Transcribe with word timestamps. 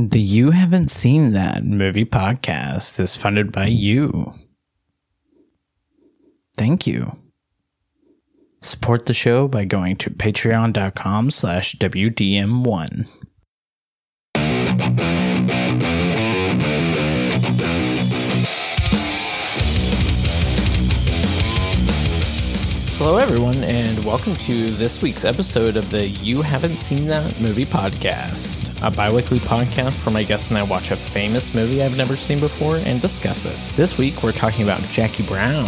The 0.00 0.20
You 0.20 0.52
Haven't 0.52 0.92
Seen 0.92 1.32
That 1.32 1.64
movie 1.64 2.04
podcast 2.04 3.00
is 3.00 3.16
funded 3.16 3.50
by 3.50 3.66
you. 3.66 4.32
Thank 6.56 6.86
you. 6.86 7.16
Support 8.62 9.06
the 9.06 9.12
show 9.12 9.48
by 9.48 9.64
going 9.64 9.96
to 9.96 10.10
patreon.com 10.10 11.32
slash 11.32 11.74
WDM1. 11.74 13.08
Hello, 22.98 23.16
everyone, 23.16 23.64
and 23.64 23.87
welcome 24.08 24.34
to 24.36 24.70
this 24.70 25.02
week's 25.02 25.26
episode 25.26 25.76
of 25.76 25.90
the 25.90 26.08
You 26.08 26.40
Haven't 26.40 26.78
Seen 26.78 27.04
That 27.08 27.38
Movie 27.42 27.66
podcast, 27.66 28.74
a 28.80 28.90
bi 28.90 29.12
weekly 29.12 29.38
podcast 29.38 30.02
where 30.06 30.14
my 30.14 30.22
guests 30.22 30.48
and 30.48 30.56
I 30.56 30.62
watch 30.62 30.90
a 30.90 30.96
famous 30.96 31.52
movie 31.52 31.82
I've 31.82 31.94
never 31.94 32.16
seen 32.16 32.40
before 32.40 32.76
and 32.76 33.02
discuss 33.02 33.44
it. 33.44 33.54
This 33.76 33.98
week, 33.98 34.22
we're 34.22 34.32
talking 34.32 34.64
about 34.64 34.80
Jackie 34.84 35.26
Brown, 35.26 35.66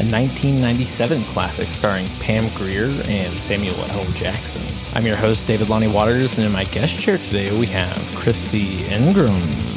a 0.00 0.02
1997 0.02 1.22
classic 1.26 1.68
starring 1.68 2.08
Pam 2.18 2.52
Grier 2.56 2.86
and 3.06 3.32
Samuel 3.38 3.76
L. 3.90 4.04
Jackson. 4.14 4.62
I'm 4.96 5.06
your 5.06 5.14
host, 5.14 5.46
David 5.46 5.68
Lonnie 5.68 5.86
Waters, 5.86 6.38
and 6.38 6.44
in 6.44 6.52
my 6.52 6.64
guest 6.64 6.98
chair 6.98 7.18
today, 7.18 7.56
we 7.56 7.66
have 7.66 7.96
Kristi 8.16 8.80
Ingram. 8.90 9.75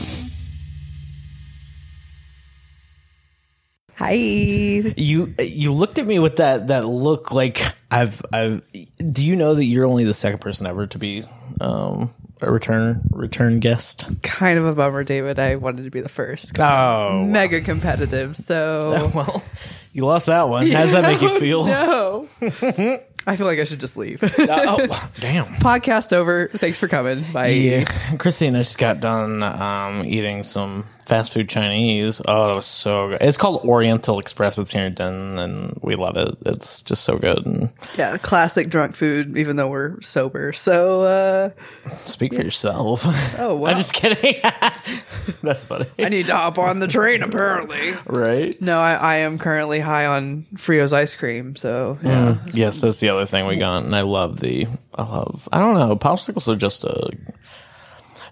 Hi. 4.00 4.14
You 4.14 5.36
you 5.40 5.74
looked 5.74 6.00
at 6.00 6.08
me 6.08 6.20
with 6.20 6.38
that 6.38 6.68
that 6.68 6.88
look 6.88 7.34
like 7.34 7.62
I've 7.92 8.22
I've. 8.32 8.64
Do 9.12 9.26
you 9.26 9.36
know 9.36 9.54
that 9.54 9.66
you're 9.66 9.86
only 9.86 10.06
the 10.06 10.14
second 10.14 10.40
person 10.40 10.66
ever 10.66 10.88
to 10.88 10.98
be 10.98 11.26
um, 11.60 12.14
a 12.40 12.50
return 12.50 13.02
return 13.12 13.60
guest? 13.60 14.08
Kind 14.24 14.58
of 14.58 14.66
a 14.66 14.74
bummer, 14.74 15.04
David. 15.04 15.38
I 15.38 15.58
wanted 15.58 15.84
to 15.84 15.90
be 15.90 16.00
the 16.00 16.08
first. 16.08 16.58
Oh, 16.62 17.26
Mega 17.26 17.60
competitive. 17.60 18.38
So 18.38 19.12
well, 19.14 19.44
you 19.92 20.06
lost 20.06 20.28
that 20.28 20.48
one. 20.48 20.68
How 20.72 20.84
does 20.84 20.94
that 20.94 21.04
make 21.04 21.22
you 21.22 21.38
feel? 21.38 21.66
no. 21.66 22.30
I 23.28 23.36
feel 23.36 23.46
like 23.46 23.60
I 23.60 23.64
should 23.64 23.80
just 23.80 23.98
leave. 23.98 24.24
oh, 24.40 25.10
damn. 25.20 25.46
Podcast 25.56 26.14
over. 26.14 26.50
Thanks 26.56 26.80
for 26.80 26.88
coming. 26.88 27.26
Bye. 27.32 27.50
Yeah, 27.50 27.86
I 28.12 28.16
just 28.18 28.78
got 28.78 29.00
done 29.00 29.44
um, 29.44 30.04
eating 30.06 30.44
some 30.44 30.86
fast 31.10 31.34
food 31.34 31.50
Chinese. 31.50 32.22
Oh, 32.28 32.60
so 32.62 33.10
good. 33.10 33.22
It's 33.22 33.36
called 33.38 33.64
Oriental 33.66 34.20
Express. 34.20 34.58
It's 34.60 34.72
here 34.72 34.86
in 34.86 34.94
Denton, 34.94 35.40
and 35.40 35.78
we 35.82 35.96
love 35.96 36.16
it. 36.18 36.38
It's 36.46 36.82
just 36.84 37.04
so 37.04 37.18
good. 37.18 37.46
And 37.46 37.70
Yeah, 37.98 38.18
classic 38.18 38.70
drunk 38.70 38.96
food, 38.96 39.36
even 39.38 39.56
though 39.56 39.70
we're 39.70 40.00
sober. 40.02 40.54
So 40.54 41.02
uh 41.02 41.50
speak 42.06 42.34
for 42.36 42.42
yourself. 42.42 43.02
Oh, 43.40 43.56
wow. 43.56 43.70
I'm 43.72 43.78
just 43.78 43.94
kidding. 43.94 44.40
That's 45.44 45.66
funny, 45.66 45.88
I 45.98 46.10
need 46.10 46.28
to 46.28 46.36
hop 46.36 46.58
on 46.58 46.80
the 46.80 46.88
train 46.88 47.24
apparently. 47.24 47.94
right? 48.06 48.60
No, 48.62 48.80
I, 48.80 48.94
I 48.94 49.16
am 49.18 49.40
currently 49.40 49.80
high 49.80 50.06
on 50.06 50.46
Frio's 50.58 50.94
ice 50.94 51.16
cream, 51.16 51.56
so 51.56 51.98
yeah. 52.04 52.38
Yes, 52.54 52.82
that's 52.82 53.00
the 53.00 53.09
other 53.10 53.26
thing 53.26 53.46
we 53.46 53.58
got, 53.58 53.84
and 53.84 53.96
I 53.96 54.02
love 54.02 54.40
the. 54.40 54.68
I 54.96 55.04
love. 55.04 55.48
I 55.52 55.60
don't 55.60 55.76
know. 55.76 55.96
Popsicles 55.96 56.48
are 56.48 56.56
just 56.56 56.84
a. 56.84 57.12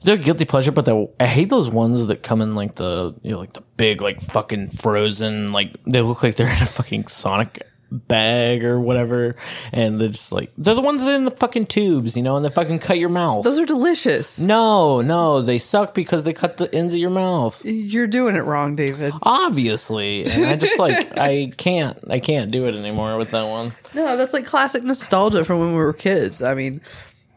They're 0.03 0.15
a 0.15 0.19
guilty 0.19 0.45
pleasure, 0.45 0.71
but 0.71 0.87
I 1.19 1.25
hate 1.25 1.49
those 1.49 1.69
ones 1.69 2.07
that 2.07 2.21
come 2.21 2.41
in 2.41 2.55
like 2.55 2.75
the 2.75 3.15
you 3.23 3.31
know 3.31 3.39
like 3.39 3.53
the 3.53 3.63
big 3.77 4.01
like 4.01 4.21
fucking 4.21 4.69
frozen 4.69 5.51
like 5.51 5.75
they 5.85 6.01
look 6.01 6.21
like 6.21 6.35
they're 6.35 6.47
in 6.47 6.61
a 6.61 6.67
fucking 6.67 7.07
Sonic 7.07 7.65
bag 7.91 8.63
or 8.63 8.79
whatever, 8.79 9.35
and 9.71 9.99
they're 9.99 10.09
just 10.09 10.31
like 10.31 10.51
they're 10.57 10.75
the 10.75 10.81
ones 10.81 11.01
that 11.01 11.09
are 11.11 11.15
in 11.15 11.23
the 11.25 11.31
fucking 11.31 11.67
tubes, 11.67 12.15
you 12.17 12.23
know, 12.23 12.35
and 12.35 12.45
they 12.45 12.49
fucking 12.49 12.79
cut 12.79 12.99
your 12.99 13.09
mouth. 13.09 13.43
Those 13.43 13.59
are 13.59 13.65
delicious. 13.65 14.39
no, 14.39 15.01
no, 15.01 15.41
they 15.41 15.59
suck 15.59 15.93
because 15.93 16.23
they 16.23 16.33
cut 16.33 16.57
the 16.57 16.73
ends 16.73 16.93
of 16.93 16.99
your 16.99 17.09
mouth. 17.09 17.63
You're 17.65 18.07
doing 18.07 18.35
it 18.35 18.43
wrong, 18.43 18.75
David. 18.75 19.13
Obviously, 19.21 20.25
and 20.25 20.45
I 20.45 20.55
just 20.55 20.79
like 20.79 21.17
I 21.17 21.51
can't 21.57 21.97
I 22.09 22.19
can't 22.19 22.51
do 22.51 22.67
it 22.67 22.75
anymore 22.75 23.17
with 23.17 23.31
that 23.31 23.47
one. 23.47 23.73
No, 23.93 24.17
that's 24.17 24.33
like 24.33 24.45
classic 24.45 24.83
nostalgia 24.83 25.43
from 25.43 25.59
when 25.59 25.69
we 25.69 25.77
were 25.77 25.93
kids. 25.93 26.41
I 26.41 26.53
mean, 26.53 26.81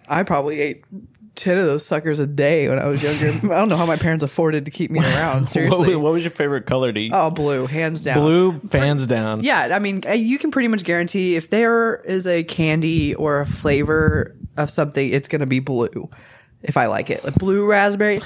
I 0.08 0.22
probably 0.24 0.60
ate 0.60 0.84
ten 1.40 1.58
of 1.58 1.66
those 1.66 1.84
suckers 1.86 2.18
a 2.18 2.26
day 2.26 2.68
when 2.68 2.78
I 2.78 2.86
was 2.86 3.02
younger. 3.02 3.28
I 3.54 3.58
don't 3.58 3.68
know 3.68 3.76
how 3.76 3.86
my 3.86 3.96
parents 3.96 4.22
afforded 4.22 4.66
to 4.66 4.70
keep 4.70 4.90
me 4.90 5.00
around. 5.00 5.40
What, 5.42 5.48
Seriously. 5.50 5.78
was- 5.88 5.96
what 5.96 6.12
was 6.12 6.22
your 6.24 6.30
favorite 6.30 6.66
color 6.66 6.92
to 6.92 7.00
eat? 7.00 7.12
Oh, 7.14 7.30
blue, 7.30 7.66
hands 7.66 8.02
down. 8.02 8.18
Blue, 8.20 8.60
hands 8.72 9.06
down. 9.06 9.42
Yeah, 9.42 9.70
I 9.74 9.78
mean, 9.78 10.02
you 10.14 10.38
can 10.38 10.50
pretty 10.50 10.68
much 10.68 10.84
guarantee 10.84 11.36
if 11.36 11.50
there 11.50 11.96
is 11.96 12.26
a 12.26 12.44
candy 12.44 13.14
or 13.14 13.40
a 13.40 13.46
flavor 13.46 14.36
of 14.56 14.70
something, 14.70 15.12
it's 15.12 15.28
going 15.28 15.40
to 15.40 15.46
be 15.46 15.60
blue. 15.60 16.10
If 16.62 16.76
I 16.76 16.86
like 16.86 17.08
it, 17.10 17.24
like 17.24 17.34
blue 17.36 17.66
raspberry. 17.66 18.20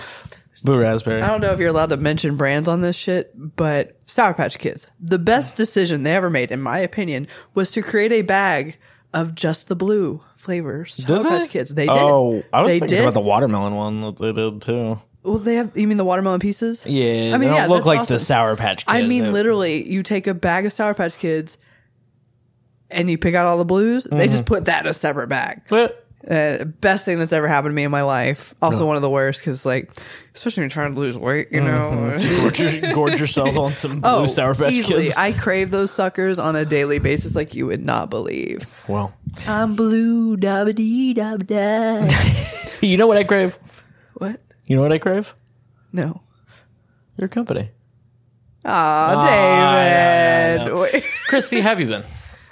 Blue 0.65 0.81
raspberry. 0.81 1.21
I 1.21 1.29
don't 1.29 1.43
know 1.43 1.53
if 1.53 1.59
you're 1.61 1.69
allowed 1.69 1.91
to 1.91 1.97
mention 1.99 2.37
brands 2.37 2.69
on 2.69 2.81
this 2.81 2.97
shit, 2.97 3.33
but 3.57 3.99
Sour 4.07 4.33
Patch 4.33 4.59
Kids, 4.59 4.87
the 4.99 5.19
best 5.19 5.57
decision 5.57 6.03
they 6.03 6.17
ever 6.17 6.31
made, 6.31 6.51
in 6.51 6.61
my 6.63 6.79
opinion, 6.79 7.29
was 7.55 7.71
to 7.73 7.83
create 7.83 8.13
a 8.13 8.23
bag 8.23 8.79
of 9.13 9.35
just 9.35 9.69
the 9.69 9.77
blue 9.77 10.23
flavors. 10.45 10.95
Sour 10.95 11.19
Did 11.19 11.27
Patch 11.27 11.41
they? 11.43 11.49
Kids, 11.49 11.75
they 11.75 11.87
did. 11.87 11.93
Oh, 11.97 12.43
I 12.53 12.61
was 12.63 12.69
they 12.69 12.79
thinking 12.79 12.97
did. 12.99 13.01
about 13.03 13.15
the 13.15 13.21
watermelon 13.21 13.75
one 13.75 14.01
that 14.03 14.19
they 14.19 14.33
did 14.33 14.63
too. 14.63 15.01
well, 15.25 15.39
they 15.39 15.57
have. 15.57 15.77
You 15.77 15.89
mean 15.89 15.97
the 15.97 16.05
watermelon 16.05 16.39
pieces? 16.41 16.85
Yeah, 16.87 17.33
I 17.35 17.39
mean, 17.39 17.51
they 17.51 17.57
don't 17.57 17.69
look 17.69 17.79
that's 17.79 17.87
like 17.87 18.01
awesome. 18.01 18.15
the 18.15 18.21
Sour 18.21 18.57
Patch 18.57 18.87
Kids. 18.87 18.95
I 18.95 19.03
mean, 19.03 19.25
They- 19.25 19.31
literally, 19.31 19.91
you 19.91 20.03
take 20.03 20.27
a 20.27 20.35
bag 20.35 20.67
of 20.67 20.73
Sour 20.73 20.95
Patch 20.95 21.19
Kids, 21.19 21.59
and 22.91 23.11
you 23.11 23.19
pick 23.19 23.35
out 23.35 23.47
all 23.47 23.59
the 23.59 23.65
blues. 23.65 24.05
They 24.05 24.11
Mm-hmm. 24.17 24.31
just 24.33 24.45
put 24.45 24.67
that 24.67 24.85
in 24.85 24.91
a 24.91 24.93
separate 24.95 25.29
bag. 25.29 25.63
But 25.69 26.04
Uh, 26.29 26.65
best 26.65 27.05
thing 27.05 27.19
that's 27.19 27.33
ever 27.33 27.47
happened 27.47 27.73
to 27.73 27.75
me 27.75 27.85
in 27.85 27.91
my 27.91 28.03
life. 28.03 28.55
Also, 28.63 28.87
one 28.87 28.97
of 28.97 29.03
the 29.03 29.11
worst 29.11 29.41
because, 29.41 29.67
like, 29.67 29.91
especially 30.35 30.63
when 30.63 30.71
you're 30.71 30.71
trying 30.71 30.95
to 30.95 31.01
lose 31.01 31.19
weight, 31.19 31.49
you 31.51 31.61
know. 31.61 32.17
gorge, 32.41 32.61
your- 32.61 32.93
gorge 32.95 33.21
yourself 33.21 33.57
on 33.57 33.73
some 33.73 34.01
blue 34.01 34.11
oh, 34.11 34.27
Sour 34.27 34.55
Patch 34.55 34.73
easily. 34.73 35.05
Kids. 35.05 35.17
I 35.17 35.33
crave 35.33 35.71
those 35.71 35.91
suckers 35.91 36.39
on 36.39 36.57
a 36.57 36.65
daily 36.65 36.99
basis, 36.99 37.35
like 37.35 37.55
you 37.55 37.67
would 37.67 37.85
not 37.85 38.09
believe. 38.09 38.67
well, 38.89 39.13
I'm 39.47 39.77
blue, 39.77 40.37
da 40.37 40.65
dee 40.65 41.13
da 41.13 41.37
da. 41.37 42.09
you 42.81 42.97
know 42.97 43.07
what 43.07 43.19
I 43.19 43.25
crave? 43.25 43.59
What? 44.15 44.41
You 44.67 44.77
know 44.77 44.83
what 44.83 44.93
I 44.93 44.99
crave? 44.99 45.35
No. 45.93 46.23
Your 47.19 47.29
company. 47.29 47.71
Yeah, 48.65 50.65
David. 50.69 51.03
Kristi, 51.29 51.61
have 51.61 51.81
you 51.81 51.87
been? 51.87 52.05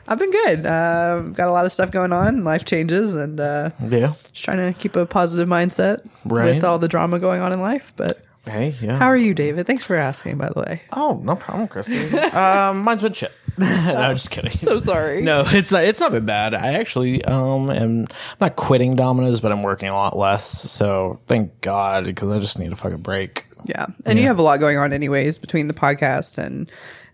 I've 0.08 0.18
been 0.18 0.30
good. 0.30 0.66
Uh, 0.66 1.20
got 1.32 1.48
a 1.48 1.52
lot 1.52 1.64
of 1.64 1.72
stuff 1.72 1.90
going 1.90 2.12
on. 2.12 2.44
Life 2.44 2.64
changes, 2.64 3.14
and 3.14 3.38
uh, 3.40 3.70
Yeah. 3.88 4.12
just 4.32 4.44
trying 4.44 4.58
to 4.72 4.78
keep 4.78 4.96
a 4.96 5.06
positive 5.06 5.48
mindset 5.48 6.06
Right. 6.24 6.54
with 6.56 6.64
all 6.64 6.78
the 6.78 6.88
drama 6.88 7.18
going 7.18 7.40
on 7.40 7.52
in 7.52 7.60
life. 7.60 7.92
But 7.96 8.20
Hey, 8.46 8.74
yeah. 8.80 8.96
how 8.98 9.06
are 9.06 9.16
you, 9.16 9.34
David? 9.34 9.66
Thanks 9.68 9.84
for 9.84 9.94
asking, 9.94 10.36
by 10.38 10.48
the 10.52 10.58
way. 10.60 10.82
oh, 10.92 11.20
no 11.22 11.36
problem, 11.36 11.68
Kristi. 11.68 12.12
um, 12.34 12.82
mine's 12.82 13.02
been 13.02 13.12
shit. 13.12 13.32
no, 13.58 13.66
I'm 13.94 14.16
just 14.16 14.30
kidding. 14.30 14.50
So 14.50 14.78
sorry. 14.78 15.20
No, 15.22 15.42
it's 15.46 15.70
not. 15.70 15.84
It's 15.84 16.00
not 16.00 16.10
been 16.10 16.24
bad. 16.26 16.54
I 16.54 16.72
actually 16.72 17.22
um 17.26 17.70
am 17.70 18.06
I'm 18.06 18.06
not 18.40 18.56
quitting 18.56 18.96
Domino's, 18.96 19.40
but 19.42 19.52
I'm 19.52 19.62
working 19.62 19.88
a 19.90 19.94
lot 19.94 20.16
less. 20.16 20.46
So 20.70 21.20
thank 21.28 21.60
God 21.60 22.04
because 22.04 22.30
I 22.30 22.38
just 22.38 22.58
need 22.58 22.72
a 22.72 22.76
fucking 22.76 23.02
break. 23.02 23.44
Yeah. 23.66 23.86
And 24.06 24.18
you 24.18 24.26
have 24.26 24.38
a 24.38 24.42
lot 24.42 24.58
going 24.58 24.78
on, 24.78 24.92
anyways, 24.92 25.36
between 25.38 25.68
the 25.68 25.74
podcast 25.74 26.38
and 26.38 26.68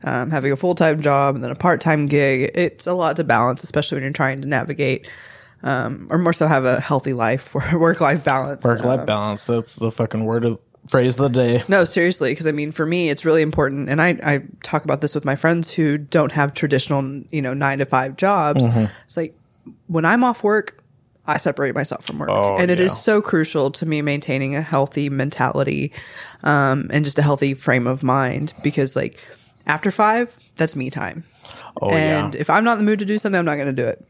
um, 0.04 0.30
having 0.30 0.52
a 0.52 0.56
full 0.56 0.74
time 0.74 1.02
job 1.02 1.34
and 1.34 1.42
then 1.44 1.50
a 1.50 1.56
part 1.56 1.80
time 1.80 2.06
gig. 2.06 2.50
It's 2.54 2.86
a 2.86 2.94
lot 2.94 3.16
to 3.16 3.24
balance, 3.24 3.64
especially 3.64 3.96
when 3.96 4.04
you're 4.04 4.12
trying 4.12 4.40
to 4.42 4.48
navigate, 4.48 5.08
um, 5.62 6.06
or 6.10 6.18
more 6.18 6.32
so 6.32 6.46
have 6.46 6.64
a 6.64 6.80
healthy 6.80 7.12
life, 7.12 7.52
work 7.72 8.00
life 8.00 8.24
balance. 8.24 8.64
Work 8.64 8.84
life 8.84 9.06
balance. 9.06 9.44
That's 9.44 9.76
the 9.76 9.90
fucking 9.90 10.24
word 10.24 10.44
of 10.44 10.58
phrase 10.88 11.18
of 11.20 11.32
the 11.32 11.40
day. 11.40 11.62
No, 11.68 11.84
seriously, 11.84 12.30
because 12.30 12.46
I 12.46 12.52
mean, 12.52 12.72
for 12.72 12.86
me, 12.86 13.10
it's 13.10 13.24
really 13.24 13.42
important, 13.42 13.88
and 13.88 14.00
I, 14.00 14.18
I 14.22 14.42
talk 14.62 14.84
about 14.84 15.00
this 15.00 15.14
with 15.14 15.24
my 15.24 15.36
friends 15.36 15.72
who 15.72 15.98
don't 15.98 16.32
have 16.32 16.54
traditional, 16.54 17.22
you 17.30 17.42
know, 17.42 17.52
nine 17.54 17.78
to 17.78 17.84
five 17.86 18.16
jobs. 18.16 18.64
Mm-hmm. 18.64 18.86
It's 19.04 19.16
like 19.16 19.34
when 19.86 20.04
I'm 20.04 20.24
off 20.24 20.42
work, 20.42 20.82
I 21.26 21.36
separate 21.36 21.74
myself 21.74 22.06
from 22.06 22.18
work, 22.18 22.30
Oh, 22.30 22.56
and 22.56 22.70
it 22.70 22.80
is 22.80 22.92
yeah. 22.92 22.96
so 22.96 23.20
crucial 23.20 23.70
to 23.72 23.84
me 23.84 24.00
maintaining 24.00 24.54
a 24.54 24.62
healthy 24.62 25.10
mentality, 25.10 25.92
um, 26.42 26.88
and 26.90 27.04
just 27.04 27.18
a 27.18 27.22
healthy 27.22 27.52
frame 27.52 27.86
of 27.86 28.02
mind. 28.02 28.54
Because 28.62 28.96
like 28.96 29.18
after 29.68 29.90
five, 29.90 30.34
that's 30.56 30.74
me 30.74 30.90
time, 30.90 31.24
Oh 31.80 31.90
and 31.90 32.34
yeah. 32.34 32.40
if 32.40 32.50
I'm 32.50 32.64
not 32.64 32.78
in 32.78 32.84
the 32.84 32.90
mood 32.90 32.98
to 33.00 33.04
do 33.04 33.18
something, 33.18 33.38
I'm 33.38 33.44
not 33.44 33.54
going 33.56 33.74
to 33.74 33.82
do 33.82 33.86
it. 33.86 34.04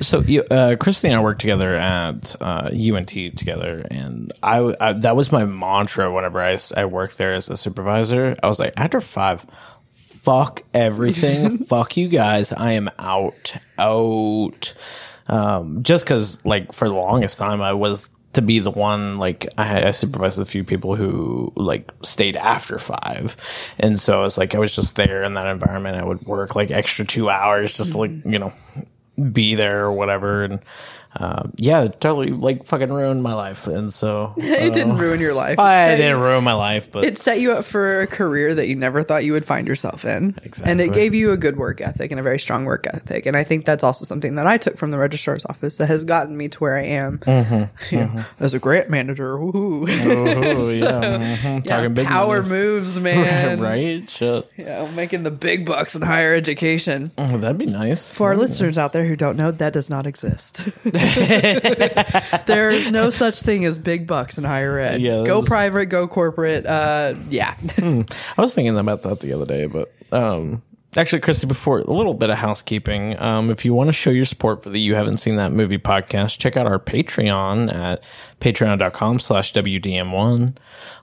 So 0.00 0.20
you, 0.20 0.42
uh, 0.42 0.76
Kristi 0.76 1.04
and 1.04 1.14
I 1.14 1.20
worked 1.20 1.40
together 1.40 1.74
at 1.74 2.36
uh, 2.40 2.70
UNT 2.72 3.08
together, 3.08 3.86
and 3.90 4.32
I, 4.42 4.74
I 4.80 4.92
that 4.94 5.16
was 5.16 5.32
my 5.32 5.44
mantra 5.44 6.12
whenever 6.12 6.40
I, 6.40 6.58
I 6.76 6.84
worked 6.84 7.18
there 7.18 7.32
as 7.32 7.48
a 7.48 7.56
supervisor. 7.56 8.36
I 8.42 8.46
was 8.48 8.58
like, 8.58 8.74
after 8.76 9.00
five, 9.00 9.44
fuck 9.90 10.62
everything, 10.74 11.58
fuck 11.66 11.96
you 11.96 12.08
guys. 12.08 12.52
I 12.52 12.72
am 12.72 12.90
out, 12.98 13.56
out. 13.78 14.74
Um, 15.28 15.82
just 15.82 16.04
because, 16.04 16.44
like, 16.44 16.72
for 16.72 16.88
the 16.88 16.94
longest 16.94 17.38
time, 17.38 17.60
I 17.60 17.72
was 17.72 18.08
to 18.36 18.42
be 18.42 18.58
the 18.58 18.70
one 18.70 19.18
like 19.18 19.48
I, 19.56 19.88
I 19.88 19.90
supervised 19.90 20.38
a 20.38 20.44
few 20.44 20.62
people 20.62 20.94
who 20.94 21.52
like 21.56 21.90
stayed 22.02 22.36
after 22.36 22.78
five, 22.78 23.36
and 23.78 23.98
so 23.98 24.24
it's 24.24 24.36
like 24.36 24.54
I 24.54 24.58
was 24.58 24.76
just 24.76 24.94
there 24.96 25.22
in 25.22 25.34
that 25.34 25.46
environment. 25.46 25.96
I 25.96 26.04
would 26.04 26.24
work 26.26 26.54
like 26.54 26.70
extra 26.70 27.04
two 27.04 27.30
hours 27.30 27.74
just 27.74 27.92
to 27.92 27.98
like 27.98 28.10
mm-hmm. 28.10 28.32
you 28.32 28.38
know 28.38 28.52
be 29.32 29.54
there 29.54 29.84
or 29.84 29.92
whatever, 29.92 30.44
and 30.44 30.60
um, 31.18 31.52
yeah, 31.56 31.88
totally 31.88 32.30
like 32.30 32.64
fucking 32.64 32.92
ruined 32.92 33.22
my 33.22 33.34
life. 33.34 33.66
And 33.66 33.92
so 33.92 34.32
it 34.36 34.72
didn't 34.72 34.96
ruin 34.98 35.20
your 35.20 35.34
life. 35.34 35.58
I 35.58 35.86
set- 35.88 35.96
didn't 35.96 36.20
ruin 36.20 36.44
my 36.44 36.52
life, 36.54 36.90
but 36.90 37.04
It 37.04 37.18
set 37.18 37.40
you 37.40 37.52
up 37.52 37.64
for 37.64 38.02
a 38.02 38.06
career 38.06 38.54
that 38.54 38.68
you 38.68 38.74
never 38.76 39.02
thought 39.02 39.24
you 39.24 39.32
would 39.32 39.44
find 39.44 39.66
yourself 39.66 40.04
in. 40.04 40.34
Exactly. 40.42 40.70
And 40.70 40.80
it 40.80 40.92
gave 40.92 41.14
you 41.14 41.32
a 41.32 41.36
good 41.36 41.56
work 41.56 41.80
ethic 41.80 42.10
and 42.10 42.20
a 42.20 42.22
very 42.22 42.38
strong 42.38 42.64
work 42.64 42.86
ethic. 42.86 43.26
And 43.26 43.36
I 43.36 43.44
think 43.44 43.64
that's 43.66 43.82
also 43.84 44.04
something 44.04 44.34
that 44.36 44.46
I 44.46 44.58
took 44.58 44.76
from 44.78 44.90
the 44.90 44.98
registrar's 44.98 45.44
office 45.46 45.76
that 45.78 45.86
has 45.86 46.04
gotten 46.04 46.36
me 46.36 46.48
to 46.48 46.58
where 46.58 46.76
I 46.76 46.82
am 46.84 47.18
Mm-hmm. 47.18 47.64
you 47.94 48.00
know, 48.02 48.24
as 48.40 48.54
a 48.54 48.58
grant 48.58 48.90
manager. 48.90 49.36
Woohoo. 49.36 49.88
Ooh, 49.88 50.70
yeah, 50.72 51.36
mhm, 51.36 51.42
Yeah, 51.42 51.60
talking 51.60 51.94
big 51.94 52.06
power 52.06 52.42
money. 52.42 52.54
moves, 52.54 53.00
man. 53.00 53.60
right? 53.60 54.08
Shit. 54.10 54.50
Yeah, 54.56 54.90
making 54.94 55.22
the 55.22 55.30
big 55.30 55.64
bucks 55.66 55.94
in 55.94 56.02
higher 56.02 56.34
education. 56.34 57.12
Oh, 57.18 57.26
that'd 57.38 57.58
be 57.58 57.66
nice. 57.66 58.14
For 58.14 58.28
our 58.28 58.36
listeners 58.36 58.78
out 58.78 58.92
there 58.92 59.04
who 59.06 59.16
don't 59.16 59.36
know, 59.36 59.50
that 59.50 59.72
does 59.72 59.88
not 59.90 60.06
exist. 60.06 60.60
There's 62.46 62.90
no 62.90 63.10
such 63.10 63.40
thing 63.42 63.64
as 63.64 63.78
big 63.78 64.06
bucks 64.06 64.38
in 64.38 64.44
higher 64.44 64.78
ed. 64.78 65.00
Yeah, 65.00 65.24
go 65.24 65.40
that's- 65.40 65.48
private, 65.48 65.86
go 65.86 66.08
corporate. 66.08 66.66
Uh, 66.66 67.14
yeah. 67.28 67.54
I 67.78 68.40
was 68.40 68.54
thinking 68.54 68.76
about 68.78 69.02
that 69.02 69.20
the 69.20 69.32
other 69.32 69.46
day, 69.46 69.66
but 69.66 69.92
um, 70.12 70.62
actually, 70.96 71.20
Kristi, 71.20 71.46
before 71.48 71.80
a 71.80 71.90
little 71.90 72.14
bit 72.14 72.30
of 72.30 72.36
housekeeping, 72.36 73.20
um, 73.20 73.50
if 73.50 73.64
you 73.64 73.74
want 73.74 73.88
to 73.88 73.92
show 73.92 74.10
your 74.10 74.24
support 74.24 74.62
for 74.62 74.70
the 74.70 74.80
You 74.80 74.94
Haven't 74.94 75.18
Seen 75.18 75.36
That 75.36 75.52
Movie 75.52 75.78
podcast, 75.78 76.38
check 76.38 76.56
out 76.56 76.66
our 76.66 76.78
Patreon 76.78 77.72
at 77.74 78.02
patreon.com 78.40 79.18
slash 79.20 79.52
WDM1. 79.52 80.56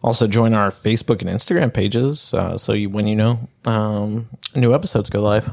Also, 0.04 0.28
join 0.28 0.54
our 0.54 0.70
Facebook 0.72 1.22
and 1.22 1.30
Instagram 1.30 1.74
pages 1.74 2.34
uh, 2.34 2.58
so 2.58 2.74
you, 2.74 2.90
when 2.90 3.08
you 3.08 3.16
know 3.16 3.48
um, 3.66 4.28
new 4.56 4.74
episodes 4.74 5.10
go 5.10 5.22
live. 5.22 5.50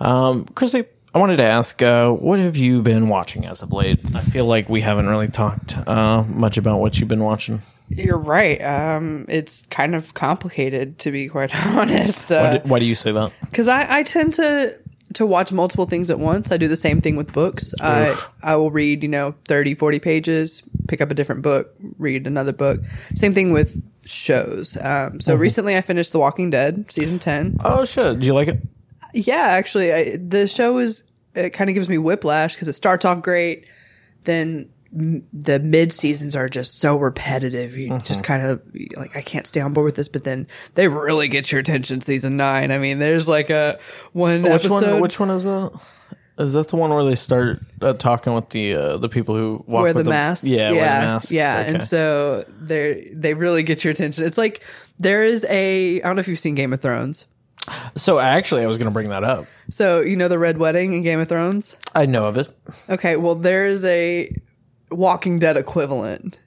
Um, 0.00 0.44
Kristi, 0.46 0.86
I 1.14 1.18
wanted 1.18 1.36
to 1.36 1.44
ask, 1.44 1.80
uh, 1.80 2.10
what 2.10 2.40
have 2.40 2.56
you 2.56 2.82
been 2.82 3.06
watching 3.06 3.46
as 3.46 3.62
of 3.62 3.72
late? 3.72 4.00
I 4.16 4.20
feel 4.20 4.46
like 4.46 4.68
we 4.68 4.80
haven't 4.80 5.08
really 5.08 5.28
talked 5.28 5.76
uh, 5.86 6.24
much 6.24 6.56
about 6.56 6.80
what 6.80 6.98
you've 6.98 7.08
been 7.08 7.22
watching. 7.22 7.62
You're 7.88 8.18
right. 8.18 8.60
Um, 8.60 9.24
it's 9.28 9.64
kind 9.66 9.94
of 9.94 10.14
complicated 10.14 10.98
to 11.00 11.12
be 11.12 11.28
quite 11.28 11.54
honest. 11.66 12.30
Why 12.30 12.58
do, 12.58 12.68
why 12.68 12.78
do 12.80 12.84
you 12.84 12.96
say 12.96 13.12
that? 13.12 13.32
Because 13.42 13.68
I, 13.68 13.98
I 13.98 14.02
tend 14.02 14.34
to 14.34 14.76
to 15.12 15.24
watch 15.24 15.52
multiple 15.52 15.86
things 15.86 16.10
at 16.10 16.18
once. 16.18 16.50
I 16.50 16.56
do 16.56 16.66
the 16.66 16.76
same 16.76 17.00
thing 17.00 17.14
with 17.14 17.32
books. 17.32 17.74
I 17.80 18.16
I 18.42 18.56
will 18.56 18.72
read, 18.72 19.04
you 19.04 19.08
know, 19.08 19.36
30, 19.46 19.74
40 19.76 20.00
pages, 20.00 20.62
pick 20.88 21.00
up 21.00 21.12
a 21.12 21.14
different 21.14 21.42
book, 21.42 21.72
read 21.98 22.26
another 22.26 22.52
book. 22.52 22.80
Same 23.14 23.34
thing 23.34 23.52
with 23.52 23.80
shows. 24.04 24.76
Um, 24.80 25.20
so 25.20 25.36
recently 25.36 25.76
I 25.76 25.80
finished 25.80 26.12
The 26.12 26.18
Walking 26.18 26.50
Dead 26.50 26.90
season 26.90 27.20
10. 27.20 27.58
Oh, 27.64 27.84
shit. 27.84 28.18
Do 28.18 28.26
you 28.26 28.34
like 28.34 28.48
it? 28.48 28.60
Yeah, 29.14 29.46
actually, 29.46 29.92
I, 29.92 30.16
the 30.16 30.46
show 30.48 30.78
is 30.78 31.04
it 31.34 31.50
kind 31.50 31.70
of 31.70 31.74
gives 31.74 31.88
me 31.88 31.98
whiplash 31.98 32.54
because 32.54 32.68
it 32.68 32.74
starts 32.74 33.04
off 33.04 33.22
great, 33.22 33.66
then 34.24 34.70
m- 34.94 35.26
the 35.32 35.58
mid 35.58 35.92
seasons 35.92 36.36
are 36.36 36.48
just 36.48 36.78
so 36.78 36.96
repetitive. 36.96 37.76
You 37.76 37.98
just 38.00 38.24
kind 38.24 38.44
of 38.44 38.62
like 38.96 39.16
I 39.16 39.22
can't 39.22 39.46
stay 39.46 39.60
on 39.60 39.72
board 39.72 39.84
with 39.84 39.94
this, 39.94 40.08
but 40.08 40.24
then 40.24 40.46
they 40.74 40.88
really 40.88 41.28
get 41.28 41.50
your 41.52 41.60
attention. 41.60 42.00
Season 42.00 42.36
nine, 42.36 42.70
I 42.70 42.78
mean, 42.78 42.98
there's 42.98 43.28
like 43.28 43.50
a 43.50 43.78
one 44.12 44.42
Which 44.42 44.52
episode 44.52 44.92
one? 44.92 45.00
Which 45.00 45.20
one 45.20 45.30
is 45.30 45.44
that? 45.44 45.72
Is 46.36 46.52
that 46.54 46.68
the 46.68 46.76
one 46.76 46.90
where 46.90 47.04
they 47.04 47.14
start 47.14 47.60
uh, 47.80 47.92
talking 47.92 48.34
with 48.34 48.50
the 48.50 48.74
uh, 48.74 48.96
the 48.96 49.08
people 49.08 49.36
who 49.36 49.64
walk 49.68 49.84
wear 49.84 49.94
with 49.94 50.04
the 50.04 50.10
mask. 50.10 50.42
Yeah, 50.44 50.72
wear 50.72 50.80
yeah, 50.80 51.00
the 51.00 51.06
masks. 51.06 51.32
yeah. 51.32 51.58
Okay. 51.60 51.74
And 51.74 51.84
so 51.84 52.44
they 52.60 53.12
they 53.14 53.34
really 53.34 53.62
get 53.62 53.84
your 53.84 53.92
attention. 53.92 54.24
It's 54.24 54.38
like 54.38 54.60
there 54.98 55.22
is 55.22 55.46
a 55.48 56.02
I 56.02 56.06
don't 56.06 56.16
know 56.16 56.20
if 56.20 56.26
you've 56.26 56.40
seen 56.40 56.56
Game 56.56 56.72
of 56.72 56.80
Thrones. 56.80 57.26
So 57.96 58.18
actually, 58.18 58.62
I 58.62 58.66
was 58.66 58.78
going 58.78 58.86
to 58.88 58.92
bring 58.92 59.08
that 59.08 59.24
up. 59.24 59.46
So 59.70 60.00
you 60.02 60.16
know 60.16 60.28
the 60.28 60.38
Red 60.38 60.58
Wedding 60.58 60.92
in 60.92 61.02
Game 61.02 61.20
of 61.20 61.28
Thrones. 61.28 61.76
I 61.94 62.06
know 62.06 62.26
of 62.26 62.36
it. 62.36 62.48
Okay, 62.88 63.16
well 63.16 63.34
there 63.34 63.66
is 63.66 63.84
a 63.84 64.34
Walking 64.90 65.38
Dead 65.38 65.56
equivalent 65.56 66.38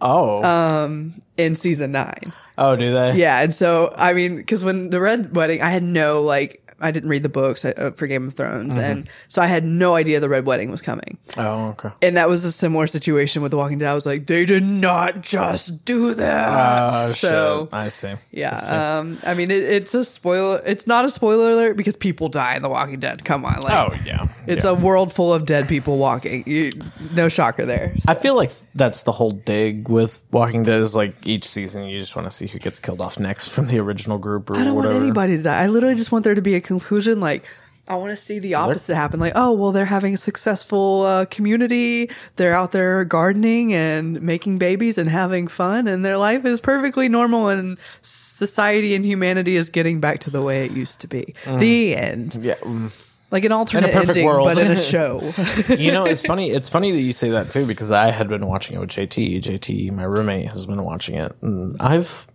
Oh, 0.00 0.42
Um, 0.42 1.20
in 1.36 1.54
season 1.54 1.92
nine. 1.92 2.32
oh, 2.56 2.74
do 2.76 2.92
they? 2.92 3.16
Yeah, 3.16 3.40
and 3.42 3.54
so 3.54 3.92
I 3.96 4.14
mean, 4.14 4.36
because 4.36 4.64
when 4.64 4.88
the 4.90 5.00
Red 5.00 5.36
Wedding, 5.36 5.60
I 5.62 5.68
had 5.70 5.82
no 5.82 6.22
like, 6.22 6.67
I 6.80 6.90
didn't 6.90 7.08
read 7.08 7.22
the 7.22 7.28
books 7.28 7.64
uh, 7.64 7.90
for 7.96 8.06
Game 8.06 8.28
of 8.28 8.34
Thrones, 8.34 8.76
Mm-hmm. 8.76 8.80
and 8.98 9.08
so 9.28 9.42
I 9.42 9.46
had 9.46 9.64
no 9.64 9.94
idea 9.94 10.20
the 10.20 10.28
Red 10.28 10.46
Wedding 10.46 10.70
was 10.70 10.80
coming. 10.82 11.18
Oh, 11.36 11.68
okay. 11.70 11.90
And 12.02 12.16
that 12.16 12.28
was 12.28 12.44
a 12.44 12.52
similar 12.52 12.86
situation 12.86 13.42
with 13.42 13.50
The 13.50 13.56
Walking 13.56 13.78
Dead. 13.78 13.88
I 13.90 13.94
was 13.94 14.06
like, 14.06 14.26
they 14.26 14.44
did 14.44 14.62
not 14.62 15.22
just 15.22 15.84
do 15.84 16.14
that. 16.14 17.08
Oh, 17.08 17.12
so 17.12 17.64
shit. 17.64 17.74
I 17.74 17.88
see. 17.88 18.14
yeah, 18.30 18.98
um, 18.98 19.18
I 19.24 19.34
mean, 19.34 19.50
it, 19.50 19.62
it's 19.64 19.94
a 19.94 20.04
spoiler. 20.04 20.62
It's 20.64 20.86
not 20.86 21.04
a 21.04 21.10
spoiler 21.10 21.50
alert 21.52 21.76
because 21.76 21.96
people 21.96 22.28
die 22.28 22.56
in 22.56 22.62
The 22.62 22.68
Walking 22.68 23.00
Dead. 23.00 23.24
Come 23.24 23.44
on, 23.44 23.60
like, 23.60 23.72
Oh, 23.72 23.94
yeah. 24.06 24.28
it's 24.46 24.64
yeah. 24.64 24.70
a 24.70 24.74
world 24.74 25.12
full 25.12 25.32
of 25.34 25.46
dead 25.46 25.68
people 25.68 25.98
walking. 25.98 26.44
You, 26.46 26.70
no 27.14 27.28
shocker 27.28 27.66
there. 27.66 27.94
I 28.06 28.14
feel 28.14 28.34
like 28.36 28.52
that's 28.74 29.02
the 29.02 29.12
whole 29.12 29.30
dig 29.32 29.88
with 29.88 30.22
Walking 30.30 30.62
Dead 30.62 30.80
is 30.80 30.94
like 30.94 31.14
each 31.26 31.44
season 31.44 31.84
you 31.84 31.98
just 31.98 32.14
want 32.14 32.26
to 32.30 32.34
see 32.36 32.46
who 32.46 32.58
gets 32.58 32.78
killed 32.78 33.00
off 33.00 33.18
next 33.18 33.48
from 33.48 33.66
the 33.66 33.78
original 33.80 34.18
group 34.18 34.50
or 34.50 34.56
I 34.56 34.64
don't 34.64 34.74
whatever. 34.76 34.94
want 34.94 35.04
anybody 35.04 35.36
to 35.36 35.42
die. 35.42 35.62
I 35.62 35.66
literally 35.66 35.94
just 35.96 36.12
want 36.12 36.24
there 36.24 36.34
to 36.34 36.42
be 36.42 36.54
a 36.54 36.60
conclusion. 36.68 37.18
Like, 37.18 37.44
I 37.88 37.96
want 37.96 38.10
to 38.10 38.16
see 38.16 38.38
the 38.38 38.54
opposite 38.54 38.94
happen. 38.94 39.18
Like, 39.18 39.32
oh, 39.34 39.52
well, 39.52 39.72
they're 39.72 39.86
having 39.86 40.12
a 40.12 40.18
successful 40.18 41.02
uh, 41.02 41.24
community. 41.24 42.10
They're 42.36 42.54
out 42.54 42.72
there 42.72 43.02
gardening 43.04 43.72
and 43.72 44.20
making 44.20 44.58
babies 44.58 44.98
and 44.98 45.08
having 45.08 45.48
fun, 45.48 45.88
and 45.88 46.04
their 46.04 46.18
life 46.18 46.44
is 46.44 46.60
perfectly 46.60 47.08
normal, 47.08 47.48
and 47.48 47.78
society 48.02 48.94
and 48.94 49.04
humanity 49.04 49.56
is 49.56 49.70
getting 49.70 50.00
back 50.00 50.20
to 50.20 50.30
the 50.30 50.42
way 50.42 50.66
it 50.66 50.72
used 50.72 51.00
to 51.00 51.08
be. 51.08 51.34
The 51.46 51.96
end. 51.96 52.36
Yeah. 52.40 52.56
mm. 52.56 52.92
Like 53.30 53.44
an 53.44 53.52
alternate 53.52 53.90
a 53.90 53.92
perfect 53.92 54.08
ending, 54.10 54.26
world. 54.26 54.48
but 54.48 54.56
in 54.58 54.70
a 54.70 54.80
show. 54.94 55.34
you 55.68 55.92
know, 55.92 56.06
it's 56.06 56.22
funny. 56.26 56.50
It's 56.50 56.70
funny 56.70 56.92
that 56.92 57.00
you 57.00 57.12
say 57.12 57.30
that 57.30 57.50
too 57.50 57.66
because 57.66 57.90
I 57.90 58.10
had 58.10 58.28
been 58.28 58.46
watching 58.46 58.76
it 58.76 58.80
with 58.80 58.90
JT. 58.90 59.42
JT, 59.42 59.92
my 59.92 60.04
roommate, 60.04 60.52
has 60.52 60.66
been 60.66 60.82
watching 60.82 61.16
it, 61.16 61.34
and 61.42 61.76
I've. 61.80 62.26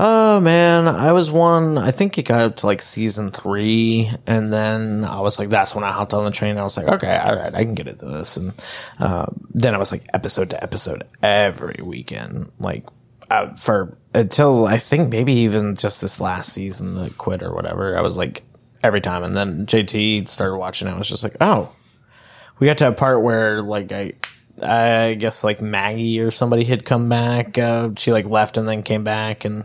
Oh 0.00 0.38
man, 0.38 0.86
I 0.86 1.10
was 1.10 1.28
one. 1.28 1.76
I 1.76 1.90
think 1.90 2.18
it 2.18 2.22
got 2.22 2.42
up 2.42 2.56
to 2.56 2.66
like 2.66 2.80
season 2.82 3.32
three, 3.32 4.08
and 4.28 4.52
then 4.52 5.04
I 5.04 5.20
was 5.20 5.40
like, 5.40 5.48
"That's 5.48 5.74
when 5.74 5.82
I 5.82 5.90
hopped 5.90 6.14
on 6.14 6.24
the 6.24 6.30
train." 6.30 6.56
I 6.56 6.62
was 6.62 6.76
like, 6.76 6.86
"Okay, 6.86 7.16
all 7.16 7.34
right, 7.34 7.52
I 7.52 7.64
can 7.64 7.74
get 7.74 7.88
into 7.88 8.06
this." 8.06 8.36
And 8.36 8.52
uh, 9.00 9.26
then 9.52 9.74
I 9.74 9.78
was 9.78 9.90
like, 9.90 10.06
episode 10.14 10.50
to 10.50 10.62
episode 10.62 11.02
every 11.20 11.82
weekend, 11.82 12.52
like 12.60 12.86
uh, 13.28 13.54
for 13.56 13.98
until 14.14 14.66
I 14.66 14.78
think 14.78 15.10
maybe 15.10 15.32
even 15.32 15.74
just 15.74 16.00
this 16.00 16.20
last 16.20 16.52
season, 16.52 16.94
the 16.94 17.10
quit 17.10 17.42
or 17.42 17.52
whatever. 17.52 17.98
I 17.98 18.00
was 18.00 18.16
like 18.16 18.44
every 18.84 19.00
time, 19.00 19.24
and 19.24 19.36
then 19.36 19.66
JT 19.66 20.28
started 20.28 20.58
watching. 20.58 20.86
it. 20.86 20.92
I 20.92 20.98
was 20.98 21.08
just 21.08 21.24
like, 21.24 21.36
"Oh, 21.40 21.72
we 22.60 22.68
got 22.68 22.78
to 22.78 22.88
a 22.88 22.92
part 22.92 23.22
where 23.22 23.62
like 23.62 23.90
I 23.90 24.12
I 24.62 25.14
guess 25.14 25.44
like 25.44 25.60
Maggie 25.60 26.20
or 26.20 26.30
somebody 26.30 26.64
had 26.64 26.84
come 26.84 27.08
back. 27.08 27.58
Uh, 27.58 27.90
she 27.96 28.12
like 28.12 28.26
left 28.26 28.56
and 28.56 28.68
then 28.68 28.82
came 28.82 29.04
back 29.04 29.44
and 29.44 29.64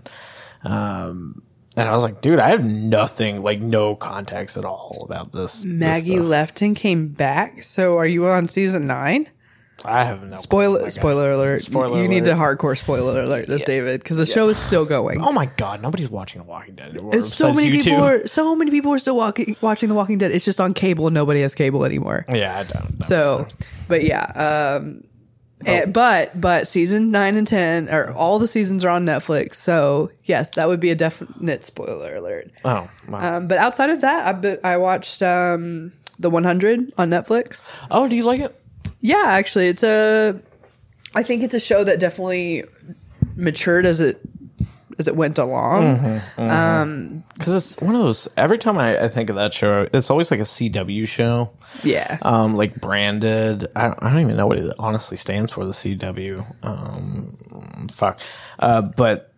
um 0.64 1.42
and 1.76 1.90
I 1.90 1.94
was 1.94 2.04
like, 2.04 2.22
dude, 2.22 2.40
I 2.40 2.50
have 2.50 2.64
nothing 2.64 3.42
like 3.42 3.60
no 3.60 3.96
context 3.96 4.58
at 4.58 4.66
all 4.66 5.08
about 5.10 5.34
this. 5.34 5.64
this 5.64 5.66
Maggie 5.66 6.16
stuff. 6.16 6.28
left 6.28 6.62
and 6.62 6.76
came 6.76 7.08
back. 7.08 7.64
So 7.64 7.98
are 7.98 8.06
you 8.06 8.28
on 8.28 8.48
season 8.48 8.86
nine? 8.86 9.28
I 9.86 10.04
have 10.06 10.24
no 10.24 10.38
Spoiler, 10.38 10.84
oh 10.84 10.90
spoiler 10.90 11.32
alert. 11.32 11.64
Spoiler 11.64 12.02
you 12.02 12.08
need 12.08 12.24
to 12.26 12.34
hardcore 12.34 12.78
spoiler 12.78 13.22
alert 13.22 13.48
this, 13.48 13.64
David, 13.64 14.02
because 14.02 14.18
the 14.18 14.26
show 14.26 14.48
is 14.48 14.58
still 14.58 14.86
going. 14.86 15.22
Oh 15.22 15.32
my 15.32 15.48
god, 15.58 15.82
nobody's 15.82 16.10
watching 16.10 16.42
The 16.42 16.48
Walking 16.48 16.76
Dead 16.76 16.98
so 17.26 17.52
many 17.52 17.72
people 17.72 17.98
two. 17.98 18.04
are 18.04 18.28
so 18.28 18.56
many 18.56 18.72
people 18.72 18.94
are 18.94 19.00
still 19.00 19.18
walking, 19.18 19.58
watching 19.62 19.90
The 19.90 19.96
Walking 19.96 20.18
Dead. 20.18 20.32
It's 20.32 20.46
just 20.46 20.62
on 20.62 20.74
cable 20.74 21.10
nobody 21.10 21.42
has 21.42 21.54
cable 21.54 21.84
anymore. 21.86 22.26
Yeah, 22.30 22.60
I 22.60 22.64
don't. 22.64 23.00
know. 23.00 23.06
So, 23.06 23.48
but 23.88 24.04
yeah, 24.04 24.78
um, 24.80 25.04
Oh. 25.66 25.72
eh, 25.72 25.86
but 25.86 26.40
but 26.40 26.68
season 26.68 27.12
nine 27.12 27.38
and 27.38 27.48
ten 27.48 27.88
or 27.90 28.12
all 28.12 28.38
the 28.38 28.48
seasons 28.50 28.84
are 28.84 28.90
on 28.90 29.06
Netflix. 29.06 29.56
So 29.56 30.10
yes, 30.24 30.56
that 30.56 30.68
would 30.68 30.80
be 30.82 30.90
a 30.90 30.96
definite 30.96 31.64
spoiler 31.64 32.16
alert. 32.16 32.52
oh, 32.66 32.90
wow. 33.08 33.38
Um, 33.38 33.48
but 33.48 33.58
outside 33.58 33.90
of 33.90 34.02
that, 34.02 34.28
I 34.28 34.32
been, 34.34 34.60
I 34.64 34.76
watched 34.78 35.22
um, 35.22 35.94
the 36.20 36.30
100 36.30 36.94
on 36.98 37.10
Netflix. 37.10 37.72
oh, 37.92 38.08
do 38.08 38.16
you 38.16 38.24
like 38.24 38.40
it? 38.42 38.60
Yeah, 39.04 39.24
actually, 39.26 39.68
it's 39.68 39.84
a. 39.84 40.40
I 41.14 41.24
think 41.24 41.44
it's 41.44 41.54
a 41.54 41.60
show 41.60 41.84
that 41.84 42.00
definitely 42.00 42.64
matured 43.36 43.86
as 43.86 44.00
it 44.00 44.22
as 44.98 45.10
it 45.10 45.16
went 45.18 45.38
along. 45.38 46.22
Because 46.38 47.54
it's 47.54 47.78
one 47.82 47.96
of 47.96 48.02
those. 48.02 48.30
Every 48.38 48.58
time 48.58 48.78
I, 48.78 49.04
I 49.04 49.08
think 49.10 49.30
of 49.30 49.36
that 49.36 49.54
show, 49.54 49.90
it's 49.94 50.10
always 50.10 50.32
like 50.32 50.40
a 50.40 50.44
CW 50.44 51.06
show. 51.06 51.52
Yeah, 51.84 52.18
um, 52.22 52.56
like 52.56 52.80
branded. 52.80 53.68
I 53.76 53.88
don't, 53.88 54.02
I 54.02 54.10
don't 54.10 54.22
even 54.22 54.38
know 54.38 54.48
what 54.48 54.58
it 54.58 54.74
honestly 54.80 55.18
stands 55.18 55.52
for. 55.52 55.66
The 55.66 55.74
CW. 55.74 56.56
Um, 56.64 57.88
fuck. 57.92 58.22
Uh, 58.58 58.84
but 58.84 59.34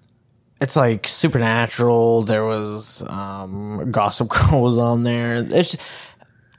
it's 0.61 0.75
like 0.75 1.07
supernatural. 1.07 2.21
There 2.21 2.45
was 2.45 3.01
um, 3.01 3.89
Gossip 3.91 4.29
Girl 4.49 4.61
was 4.61 4.77
on 4.77 5.01
there. 5.01 5.37
It's 5.37 5.75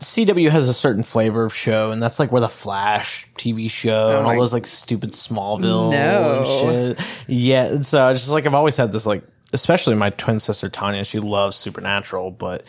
CW 0.00 0.50
has 0.50 0.69
a 0.69 0.75
certain 0.75 1.03
flavor 1.03 1.45
of 1.45 1.55
show, 1.55 1.91
and 1.91 2.03
that's 2.03 2.19
like 2.19 2.31
where 2.33 2.41
the 2.41 2.49
Flash 2.49 3.26
TV 3.35 3.71
show 3.71 4.19
and 4.19 4.26
all 4.26 4.37
those 4.37 4.53
like 4.53 4.67
stupid 4.67 5.12
Smallville 5.12 5.91
No. 5.93 6.38
and 6.38 6.97
shit. 6.99 7.07
Yeah, 7.29 7.65
and 7.67 7.87
so 7.87 8.09
it's 8.09 8.21
just 8.21 8.33
like 8.33 8.47
I've 8.47 8.55
always 8.55 8.76
had 8.76 8.93
this 8.93 9.07
like, 9.07 9.23
especially 9.53 9.95
my 9.95 10.11
twin 10.11 10.41
sister 10.41 10.69
Tanya. 10.69 11.03
She 11.05 11.19
loves 11.19 11.57
Supernatural, 11.57 12.31
but 12.31 12.65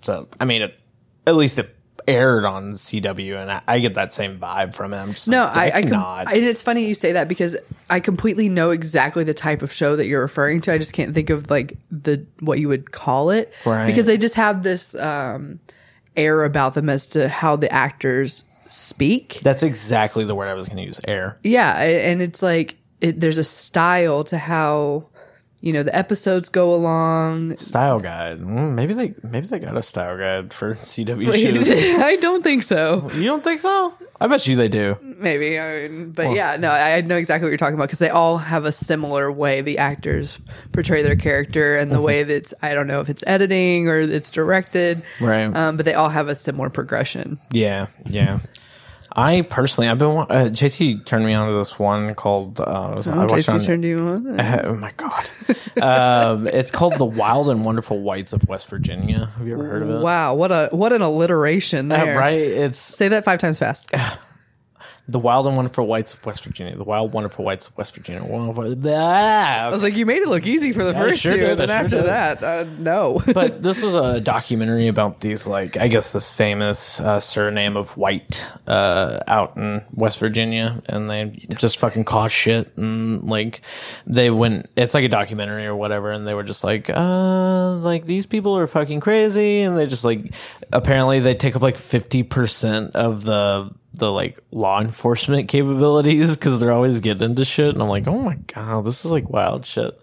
so 0.00 0.28
I 0.40 0.44
mean, 0.46 0.62
it, 0.62 0.78
at 1.26 1.36
least 1.36 1.58
it 1.58 1.74
aired 2.06 2.44
on 2.44 2.72
CW, 2.74 3.40
and 3.40 3.50
I, 3.50 3.62
I 3.66 3.78
get 3.78 3.94
that 3.94 4.12
same 4.12 4.38
vibe 4.38 4.74
from 4.74 4.92
it. 4.92 4.98
I'm 4.98 5.10
just 5.14 5.26
No, 5.28 5.44
like, 5.44 5.56
I, 5.56 5.78
I, 5.78 5.80
com- 5.82 5.90
cannot. 5.90 6.32
and 6.34 6.44
it's 6.44 6.60
funny 6.62 6.86
you 6.86 6.94
say 6.94 7.12
that 7.12 7.28
because 7.28 7.56
I 7.88 8.00
completely 8.00 8.48
know 8.50 8.70
exactly 8.70 9.24
the 9.24 9.32
type 9.34 9.62
of 9.62 9.72
show 9.72 9.96
that 9.96 10.06
you're 10.06 10.20
referring 10.22 10.60
to. 10.62 10.72
I 10.72 10.78
just 10.78 10.92
can't 10.92 11.14
think 11.14 11.30
of 11.30 11.50
like 11.50 11.76
the 11.90 12.26
what 12.40 12.58
you 12.58 12.68
would 12.68 12.90
call 12.92 13.30
it 13.30 13.52
Right. 13.64 13.86
because 13.86 14.04
they 14.06 14.18
just 14.18 14.34
have 14.34 14.62
this 14.62 14.94
um, 14.94 15.60
air 16.16 16.44
about 16.44 16.74
them 16.74 16.88
as 16.88 17.06
to 17.08 17.28
how 17.28 17.56
the 17.56 17.72
actors 17.72 18.44
speak. 18.68 19.40
That's 19.42 19.62
exactly 19.62 20.24
the 20.24 20.34
word 20.34 20.48
I 20.48 20.54
was 20.54 20.68
going 20.68 20.78
to 20.78 20.84
use. 20.84 21.00
Air. 21.06 21.38
Yeah, 21.42 21.72
and 21.78 22.20
it's 22.20 22.42
like 22.42 22.76
it, 23.00 23.20
there's 23.20 23.38
a 23.38 23.44
style 23.44 24.24
to 24.24 24.38
how 24.38 25.08
you 25.64 25.72
know 25.72 25.82
the 25.82 25.96
episodes 25.96 26.50
go 26.50 26.74
along. 26.74 27.56
Style 27.56 27.98
guide. 27.98 28.38
Mm, 28.38 28.74
maybe 28.74 28.92
they 28.92 29.14
maybe 29.22 29.46
they 29.46 29.58
got 29.58 29.74
a 29.78 29.82
style 29.82 30.18
guide 30.18 30.52
for 30.52 30.74
CW 30.74 31.32
shows. 31.32 31.70
I 32.02 32.16
don't 32.16 32.42
think 32.42 32.62
so. 32.62 33.10
you 33.14 33.24
don't 33.24 33.42
think 33.42 33.60
so? 33.60 33.94
I 34.20 34.26
bet 34.26 34.46
you 34.46 34.56
they 34.56 34.68
do. 34.68 34.98
Maybe, 35.02 35.58
I 35.58 35.88
mean, 35.88 36.12
but 36.12 36.34
yeah, 36.36 36.56
no, 36.56 36.68
I 36.68 36.96
I 36.96 37.00
know 37.00 37.16
exactly 37.16 37.46
what 37.46 37.50
you're 37.50 37.56
talking 37.56 37.76
about 37.76 37.86
because 37.88 37.98
they 37.98 38.10
all 38.10 38.36
have 38.36 38.66
a 38.66 38.72
similar 38.72 39.32
way 39.32 39.62
the 39.62 39.78
actors 39.78 40.38
portray 40.72 41.02
their 41.02 41.16
character 41.16 41.76
and 41.76 41.90
the 41.90 42.00
way 42.00 42.24
that's 42.24 42.52
I 42.60 42.74
don't 42.74 42.86
know 42.86 43.00
if 43.00 43.08
it's 43.08 43.24
editing 43.26 43.88
or 43.88 44.00
it's 44.00 44.30
directed, 44.30 45.02
Right. 45.18 45.44
Um, 45.44 45.78
but 45.78 45.86
they 45.86 45.94
all 45.94 46.10
have 46.10 46.28
a 46.28 46.34
similar 46.34 46.68
progression. 46.68 47.38
Yeah, 47.52 47.86
yeah. 48.04 48.40
I 49.16 49.42
personally, 49.42 49.88
I've 49.88 49.98
been 49.98 50.08
uh, 50.16 50.24
JT 50.50 51.04
turned 51.04 51.24
me 51.24 51.34
on 51.34 51.48
to 51.48 51.56
this 51.56 51.78
one 51.78 52.14
called. 52.14 52.60
Uh, 52.60 52.64
I 52.64 52.94
was- 52.94 53.06
I 53.08 53.18
watched 53.24 53.48
it 53.48 53.50
JC 53.50 53.54
on- 53.54 53.60
turned 53.64 53.84
you 53.84 53.98
on. 54.00 54.40
oh 54.64 54.74
my 54.74 54.92
god! 54.96 55.28
um, 55.80 56.46
it's 56.48 56.70
called 56.70 56.98
the 56.98 57.04
Wild 57.04 57.48
and 57.48 57.64
Wonderful 57.64 58.00
Whites 58.00 58.32
of 58.32 58.48
West 58.48 58.68
Virginia. 58.68 59.30
Have 59.38 59.46
you 59.46 59.54
ever 59.54 59.64
heard 59.66 59.82
of 59.82 59.90
it? 59.90 60.00
Wow, 60.02 60.34
what 60.34 60.50
a 60.50 60.68
what 60.72 60.92
an 60.92 61.02
alliteration 61.02 61.90
Uh, 61.92 62.04
there! 62.04 62.18
right? 62.18 62.34
It's 62.40 62.78
Say 62.78 63.08
that 63.08 63.24
five 63.24 63.38
times 63.38 63.58
fast. 63.58 63.90
the 65.06 65.18
Wild 65.18 65.46
and 65.46 65.56
Wonderful 65.56 65.86
Whites 65.86 66.14
of 66.14 66.24
West 66.24 66.44
Virginia. 66.44 66.76
The 66.76 66.84
Wild 66.84 67.12
Wonderful 67.12 67.44
Whites 67.44 67.66
of 67.66 67.76
West 67.76 67.94
Virginia. 67.94 68.24
Wonderful- 68.24 68.88
I 68.94 69.68
was 69.70 69.82
like, 69.82 69.96
you 69.96 70.06
made 70.06 70.22
it 70.22 70.28
look 70.28 70.46
easy 70.46 70.72
for 70.72 70.82
the 70.84 70.94
I 70.96 71.00
first 71.00 71.20
sure 71.20 71.34
two, 71.34 71.40
did, 71.40 71.50
and 71.50 71.60
then 71.60 71.68
sure 71.68 71.76
after 71.76 71.96
did. 71.96 72.06
that, 72.06 72.42
uh, 72.42 72.64
no. 72.78 73.22
but 73.34 73.62
this 73.62 73.82
was 73.82 73.94
a 73.94 74.20
documentary 74.20 74.88
about 74.88 75.20
these 75.20 75.46
like 75.46 75.76
i 75.76 75.88
guess 75.88 76.12
this 76.12 76.32
famous 76.34 77.00
uh, 77.00 77.20
surname 77.20 77.76
of 77.76 77.96
white 77.96 78.46
uh, 78.66 79.20
out 79.26 79.56
in 79.56 79.82
west 79.92 80.18
virginia 80.18 80.82
and 80.86 81.10
they 81.10 81.24
just 81.56 81.78
fucking 81.78 82.04
caused 82.04 82.34
shit 82.34 82.76
and 82.76 83.24
like 83.24 83.60
they 84.06 84.30
went 84.30 84.68
it's 84.76 84.94
like 84.94 85.04
a 85.04 85.08
documentary 85.08 85.66
or 85.66 85.76
whatever 85.76 86.10
and 86.12 86.26
they 86.26 86.34
were 86.34 86.42
just 86.42 86.64
like 86.64 86.90
uh 86.90 87.70
like 87.76 88.06
these 88.06 88.26
people 88.26 88.56
are 88.56 88.66
fucking 88.66 89.00
crazy 89.00 89.60
and 89.60 89.76
they 89.76 89.86
just 89.86 90.04
like 90.04 90.32
apparently 90.72 91.20
they 91.20 91.34
take 91.34 91.56
up 91.56 91.62
like 91.62 91.76
50% 91.76 92.92
of 92.92 93.24
the 93.24 93.70
the 93.94 94.10
like 94.10 94.38
law 94.50 94.80
enforcement 94.80 95.48
capabilities 95.48 96.36
because 96.36 96.60
they're 96.60 96.72
always 96.72 97.00
getting 97.00 97.30
into 97.30 97.44
shit 97.44 97.72
and 97.72 97.82
i'm 97.82 97.88
like 97.88 98.06
oh 98.06 98.18
my 98.18 98.36
god 98.54 98.84
this 98.84 99.04
is 99.04 99.10
like 99.10 99.28
wild 99.30 99.64
shit 99.64 99.98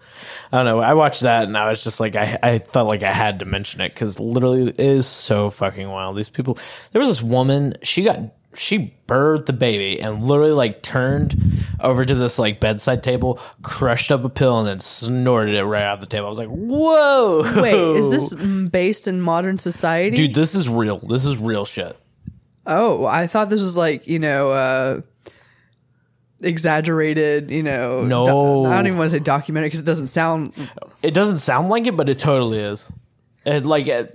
I 0.52 0.58
don't 0.58 0.66
know. 0.66 0.80
I 0.80 0.94
watched 0.94 1.22
that 1.22 1.44
and 1.44 1.56
I 1.56 1.68
was 1.68 1.82
just 1.82 1.98
like, 1.98 2.14
I, 2.14 2.38
I 2.42 2.58
felt 2.58 2.86
like 2.86 3.02
I 3.02 3.12
had 3.12 3.38
to 3.38 3.44
mention 3.44 3.80
it 3.80 3.94
because 3.94 4.20
literally 4.20 4.68
it 4.68 4.78
is 4.78 5.06
so 5.06 5.48
fucking 5.48 5.88
wild. 5.88 6.16
These 6.16 6.30
people, 6.30 6.58
there 6.92 7.00
was 7.00 7.08
this 7.08 7.22
woman, 7.22 7.74
she 7.82 8.04
got, 8.04 8.20
she 8.54 8.94
birthed 9.08 9.46
the 9.46 9.54
baby 9.54 9.98
and 9.98 10.22
literally 10.22 10.52
like 10.52 10.82
turned 10.82 11.40
over 11.80 12.04
to 12.04 12.14
this 12.14 12.38
like 12.38 12.60
bedside 12.60 13.02
table, 13.02 13.40
crushed 13.62 14.12
up 14.12 14.24
a 14.24 14.28
pill 14.28 14.58
and 14.58 14.68
then 14.68 14.80
snorted 14.80 15.54
it 15.54 15.64
right 15.64 15.84
out 15.84 16.02
the 16.02 16.06
table. 16.06 16.26
I 16.26 16.28
was 16.28 16.38
like, 16.38 16.48
whoa. 16.48 17.62
Wait, 17.62 17.98
is 17.98 18.10
this 18.10 18.34
based 18.70 19.08
in 19.08 19.22
modern 19.22 19.58
society? 19.58 20.16
Dude, 20.16 20.34
this 20.34 20.54
is 20.54 20.68
real. 20.68 20.98
This 20.98 21.24
is 21.24 21.38
real 21.38 21.64
shit. 21.64 21.96
Oh, 22.66 23.04
I 23.06 23.26
thought 23.26 23.50
this 23.50 23.60
was 23.60 23.76
like 23.76 24.06
you 24.06 24.18
know 24.18 24.50
uh 24.50 25.00
exaggerated. 26.40 27.50
You 27.50 27.62
know, 27.62 28.02
No. 28.02 28.24
do- 28.24 28.64
I 28.70 28.74
don't 28.76 28.86
even 28.86 28.98
want 28.98 29.10
to 29.10 29.16
say 29.16 29.22
documentary 29.22 29.68
because 29.68 29.80
it 29.80 29.86
doesn't 29.86 30.08
sound. 30.08 30.52
It 31.02 31.14
doesn't 31.14 31.38
sound 31.38 31.68
like 31.68 31.86
it, 31.86 31.96
but 31.96 32.08
it 32.08 32.18
totally 32.18 32.58
is. 32.58 32.90
It, 33.44 33.64
like, 33.64 33.86
it, 33.88 34.14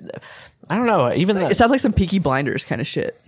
I 0.69 0.75
don't 0.75 0.85
know. 0.87 1.11
Even 1.13 1.35
that, 1.37 1.51
It 1.51 1.55
sounds 1.55 1.71
like 1.71 1.79
some 1.81 1.93
Peaky 1.93 2.19
Blinders 2.19 2.63
kind 2.65 2.79
of 2.81 2.87
shit. 2.87 3.19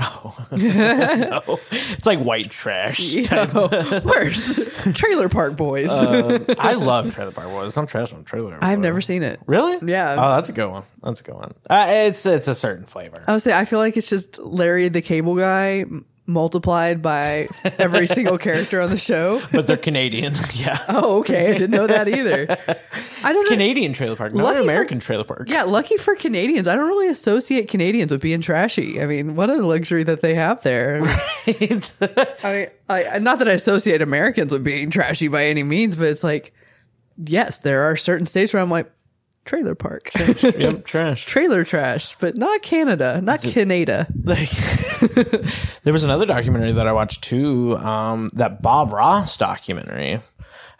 no. 0.52 1.60
it's 1.70 2.06
like 2.06 2.18
white 2.20 2.50
trash. 2.50 3.14
Type 3.24 3.52
worse. 4.04 4.58
Trailer 4.94 5.28
Park 5.28 5.56
Boys. 5.56 5.90
I 5.90 6.72
love 6.74 7.12
Trailer 7.14 7.32
Park 7.32 7.48
Boys. 7.48 7.76
I'm 7.76 7.86
trash 7.86 8.12
on 8.12 8.24
Trailer. 8.24 8.50
Park 8.52 8.62
I've 8.64 8.78
Boys. 8.78 8.82
never 8.82 9.00
seen 9.00 9.22
it. 9.22 9.40
Really? 9.46 9.78
Yeah. 9.90 10.12
Oh, 10.18 10.34
that's 10.36 10.48
a 10.48 10.52
good 10.52 10.68
one. 10.70 10.82
That's 11.02 11.20
a 11.20 11.24
good 11.24 11.34
one. 11.34 11.54
Uh, 11.68 11.86
it's 11.88 12.24
it's 12.26 12.48
a 12.48 12.54
certain 12.54 12.84
flavor. 12.86 13.24
I 13.26 13.32
would 13.32 13.42
say 13.42 13.52
I 13.56 13.64
feel 13.64 13.78
like 13.78 13.96
it's 13.96 14.08
just 14.08 14.38
Larry 14.38 14.88
the 14.88 15.02
Cable 15.02 15.36
Guy 15.36 15.80
m- 15.80 16.04
multiplied 16.30 17.02
by 17.02 17.48
every 17.78 18.06
single 18.08 18.38
character 18.38 18.80
on 18.80 18.90
the 18.90 18.98
show. 18.98 19.40
but 19.52 19.66
they're 19.66 19.76
Canadian. 19.76 20.34
yeah. 20.54 20.78
Oh, 20.88 21.18
okay. 21.20 21.50
I 21.50 21.52
didn't 21.52 21.70
know 21.72 21.86
that 21.86 22.08
either. 22.08 22.46
I 23.22 23.32
don't 23.32 23.44
know. 23.44 23.50
Canadian 23.50 23.92
Trailer 23.92 24.16
Park, 24.16 24.32
not 24.34 24.54
an 24.56 24.62
for- 24.62 24.62
American 24.62 24.98
Trailer 25.00 25.24
Park. 25.24 25.48
Yeah, 25.48 25.64
lucky 25.64 25.96
for 25.96 26.14
Canadians. 26.16 26.66
I 26.68 26.74
don't 26.76 26.88
really 26.88 27.08
associate 27.08 27.68
Canadians 27.68 28.12
with 28.12 28.20
being 28.22 28.40
trashy. 28.40 29.00
I 29.00 29.06
mean, 29.06 29.36
what 29.36 29.50
a 29.50 29.56
luxury 29.56 30.04
that 30.04 30.20
they 30.22 30.34
have 30.34 30.62
there. 30.62 31.02
I 31.04 32.32
mean, 32.44 32.68
I, 32.88 33.18
not 33.18 33.38
that 33.40 33.48
I 33.48 33.52
associate 33.52 34.02
Americans 34.02 34.52
with 34.52 34.64
being 34.64 34.90
trashy 34.90 35.28
by 35.28 35.46
any 35.46 35.62
means, 35.62 35.96
but 35.96 36.06
it's 36.06 36.24
like, 36.24 36.54
yes, 37.18 37.58
there 37.58 37.82
are 37.90 37.96
certain 37.96 38.26
states 38.26 38.52
where 38.54 38.62
I'm 38.62 38.70
like, 38.70 38.90
trailer 39.44 39.74
park, 39.74 40.10
yep, 40.42 40.84
trash. 40.84 41.24
trailer 41.26 41.64
trash, 41.64 42.16
but 42.20 42.36
not 42.36 42.62
Canada, 42.62 43.20
not 43.22 43.42
Canada. 43.42 44.06
Like, 44.24 44.50
there 45.82 45.92
was 45.92 46.04
another 46.04 46.26
documentary 46.26 46.72
that 46.72 46.86
I 46.86 46.92
watched 46.92 47.24
too. 47.24 47.76
Um, 47.78 48.28
that 48.34 48.62
Bob 48.62 48.92
Ross 48.92 49.36
documentary. 49.36 50.20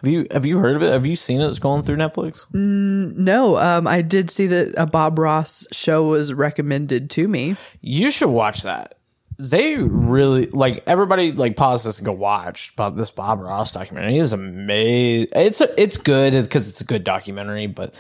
Have 0.03 0.11
you 0.11 0.27
have 0.31 0.47
you 0.47 0.59
heard 0.59 0.77
of 0.77 0.83
it? 0.83 0.93
Have 0.93 1.05
you 1.07 1.17
seen 1.17 1.41
it? 1.41 1.49
It's 1.49 1.59
going 1.59 1.83
through 1.83 1.97
Netflix. 1.97 2.47
No, 2.55 3.57
um, 3.57 3.87
I 3.87 4.03
did 4.03 4.31
see 4.31 4.47
that 4.47 4.75
a 4.77 4.87
Bob 4.87 5.19
Ross 5.19 5.67
show 5.73 6.05
was 6.05 6.33
recommended 6.33 7.11
to 7.11 7.29
me. 7.29 7.57
You 7.81 8.11
should 8.11 8.31
watch 8.31 8.63
that. 8.63 8.97
They 9.39 9.77
really 9.77 10.47
like 10.47 10.85
everybody 10.87 11.33
like 11.33 11.57
pause 11.57 11.85
this 11.85 11.99
and 11.99 12.07
go 12.07 12.13
watch 12.13 12.73
about 12.75 12.97
this 12.97 13.11
Bob 13.11 13.41
Ross 13.41 13.73
documentary. 13.73 14.17
It 14.17 14.21
is 14.21 14.33
amazing. 14.33 15.29
It's 15.35 15.61
a, 15.61 15.81
it's 15.83 15.97
good 15.97 16.35
because 16.35 16.69
it's 16.69 16.83
a 16.83 16.85
good 16.85 17.05
documentary, 17.05 17.67
but 17.67 17.95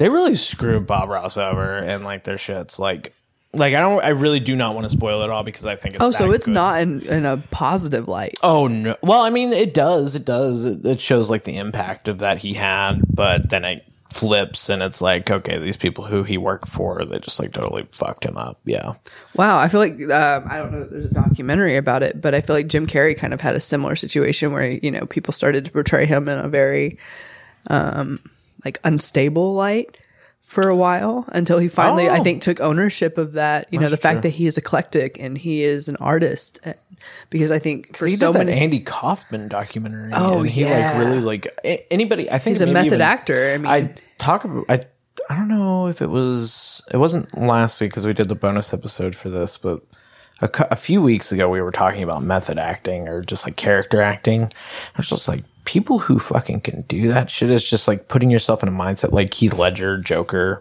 they 0.00 0.08
really 0.08 0.34
screwed 0.34 0.86
Bob 0.86 1.08
Ross 1.08 1.36
over 1.36 1.76
and 1.78 2.02
like 2.04 2.24
their 2.24 2.36
shits 2.36 2.78
like 2.78 3.14
like 3.52 3.74
I 3.74 3.80
don't 3.80 4.02
I 4.04 4.08
really 4.10 4.40
do 4.40 4.56
not 4.56 4.74
want 4.74 4.84
to 4.86 4.90
spoil 4.90 5.22
it 5.22 5.30
all 5.30 5.42
because 5.44 5.66
I 5.66 5.76
think 5.76 5.94
it's 5.94 6.02
Oh, 6.02 6.10
so 6.10 6.28
that 6.28 6.34
it's 6.34 6.46
good. 6.46 6.52
not 6.54 6.80
in, 6.80 7.00
in 7.02 7.26
a 7.26 7.36
positive 7.50 8.08
light. 8.08 8.34
Oh 8.42 8.66
no! 8.66 8.96
Well, 9.02 9.22
I 9.22 9.30
mean, 9.30 9.52
it 9.52 9.74
does. 9.74 10.14
It 10.14 10.24
does. 10.24 10.66
It, 10.66 10.84
it 10.86 11.00
shows 11.00 11.30
like 11.30 11.44
the 11.44 11.56
impact 11.58 12.08
of 12.08 12.18
that 12.20 12.38
he 12.38 12.54
had, 12.54 13.00
but 13.12 13.50
then 13.50 13.64
it 13.64 13.84
flips 14.12 14.68
and 14.68 14.82
it's 14.82 15.00
like, 15.00 15.30
okay, 15.30 15.58
these 15.58 15.76
people 15.76 16.04
who 16.04 16.22
he 16.24 16.36
worked 16.38 16.68
for, 16.68 17.04
they 17.04 17.18
just 17.18 17.38
like 17.40 17.52
totally 17.52 17.86
fucked 17.92 18.24
him 18.24 18.36
up. 18.36 18.58
Yeah. 18.64 18.94
Wow, 19.34 19.58
I 19.58 19.68
feel 19.68 19.80
like 19.80 20.00
um, 20.00 20.44
I 20.48 20.58
don't 20.58 20.72
know. 20.72 20.84
There's 20.84 21.06
a 21.06 21.14
documentary 21.14 21.76
about 21.76 22.02
it, 22.04 22.20
but 22.20 22.34
I 22.34 22.40
feel 22.40 22.54
like 22.56 22.68
Jim 22.68 22.86
Carrey 22.86 23.16
kind 23.18 23.34
of 23.34 23.40
had 23.40 23.56
a 23.56 23.60
similar 23.60 23.96
situation 23.96 24.52
where 24.52 24.68
you 24.70 24.92
know 24.92 25.06
people 25.06 25.32
started 25.32 25.64
to 25.64 25.70
portray 25.72 26.06
him 26.06 26.28
in 26.28 26.38
a 26.38 26.48
very 26.48 26.98
um, 27.66 28.29
like 28.64 28.78
unstable 28.84 29.54
light 29.54 29.96
for 30.42 30.68
a 30.68 30.74
while 30.74 31.24
until 31.28 31.58
he 31.58 31.68
finally, 31.68 32.08
I 32.08 32.18
Oh. 32.18 32.22
think, 32.24 32.42
took 32.42 32.60
ownership 32.60 33.18
of 33.18 33.34
that. 33.34 33.68
You 33.72 33.78
know, 33.78 33.86
the 33.86 33.90
That's 33.90 34.02
fact 34.02 34.22
that 34.22 34.30
he 34.30 34.46
is 34.46 34.58
eclectic 34.58 35.18
and 35.20 35.38
he 35.38 35.62
is 35.62 35.86
an 35.88 35.96
artist, 35.96 36.58
because 37.30 37.50
I 37.52 37.58
think 37.60 37.96
for 37.96 38.06
he 38.06 38.16
so 38.16 38.32
did 38.32 38.40
that 38.40 38.46
many, 38.46 38.60
Andy 38.60 38.80
Kaufman 38.80 39.46
documentary. 39.48 40.10
Oh, 40.12 40.40
and 40.40 40.48
he 40.50 40.62
yeah. 40.62 40.92
like 40.98 41.06
really 41.06 41.20
like 41.20 41.46
anybody. 41.90 42.28
I 42.30 42.38
think 42.38 42.56
he's 42.56 42.62
a 42.62 42.66
method 42.66 42.86
even- 42.86 43.00
actor. 43.02 43.52
I 43.54 43.58
mean, 43.58 43.66
I 43.66 43.94
talk 44.18 44.44
about 44.44 44.64
I 44.68 44.84
I 45.28 45.36
don't 45.36 45.48
know 45.48 45.86
if 45.86 46.02
it 46.02 46.10
was 46.10 46.82
it 46.92 46.96
wasn't 46.96 47.36
last 47.38 47.80
week 47.80 47.90
because 47.92 48.06
we 48.06 48.12
did 48.12 48.28
the 48.28 48.34
bonus 48.34 48.74
episode 48.74 49.14
for 49.14 49.28
this, 49.28 49.56
but 49.56 49.82
a, 50.42 50.48
a 50.72 50.76
few 50.76 51.00
weeks 51.00 51.30
ago 51.30 51.48
we 51.48 51.60
were 51.60 51.70
talking 51.70 52.02
about 52.02 52.24
method 52.24 52.58
acting 52.58 53.06
or 53.08 53.22
just 53.22 53.44
like 53.46 53.56
character 53.56 54.00
acting. 54.02 54.44
I 54.44 54.96
was 54.96 55.08
just 55.08 55.28
like 55.28 55.44
people 55.70 56.00
who 56.00 56.18
fucking 56.18 56.60
can 56.60 56.82
do 56.82 57.06
that 57.06 57.30
shit 57.30 57.48
is 57.48 57.70
just 57.70 57.86
like 57.86 58.08
putting 58.08 58.28
yourself 58.28 58.60
in 58.60 58.68
a 58.68 58.72
mindset 58.72 59.12
like 59.12 59.32
Heath 59.32 59.56
Ledger, 59.56 59.98
Joker. 59.98 60.60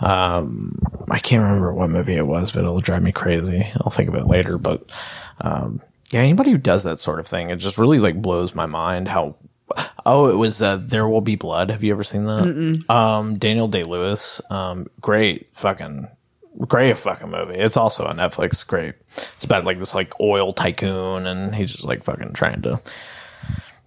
Um, 0.00 0.78
I 1.10 1.18
can't 1.18 1.42
remember 1.42 1.72
what 1.72 1.88
movie 1.88 2.16
it 2.16 2.26
was, 2.26 2.52
but 2.52 2.58
it'll 2.58 2.82
drive 2.82 3.02
me 3.02 3.10
crazy. 3.10 3.66
I'll 3.80 3.90
think 3.90 4.10
of 4.10 4.14
it 4.16 4.26
later, 4.26 4.58
but 4.58 4.84
um, 5.40 5.80
yeah, 6.10 6.20
anybody 6.20 6.50
who 6.50 6.58
does 6.58 6.84
that 6.84 7.00
sort 7.00 7.20
of 7.20 7.26
thing, 7.26 7.48
it 7.48 7.56
just 7.56 7.78
really 7.78 7.98
like 7.98 8.20
blows 8.20 8.54
my 8.54 8.66
mind 8.66 9.08
how. 9.08 9.36
Oh, 10.04 10.28
it 10.28 10.36
was 10.36 10.60
uh, 10.60 10.76
There 10.76 11.08
Will 11.08 11.20
Be 11.22 11.36
Blood. 11.36 11.70
Have 11.70 11.82
you 11.82 11.92
ever 11.92 12.04
seen 12.04 12.24
that? 12.24 12.84
Um, 12.90 13.38
Daniel 13.38 13.68
Day 13.68 13.84
Lewis. 13.84 14.42
Um, 14.50 14.88
great 15.00 15.48
fucking 15.52 16.06
great 16.66 16.98
fucking 16.98 17.30
movie. 17.30 17.54
It's 17.54 17.76
also 17.78 18.04
on 18.04 18.16
Netflix. 18.16 18.66
Great. 18.66 18.94
It's 19.36 19.44
about 19.44 19.64
like 19.64 19.78
this 19.78 19.94
like 19.94 20.12
oil 20.20 20.52
tycoon, 20.52 21.26
and 21.26 21.54
he's 21.54 21.72
just 21.72 21.86
like 21.86 22.04
fucking 22.04 22.32
trying 22.34 22.60
to 22.62 22.80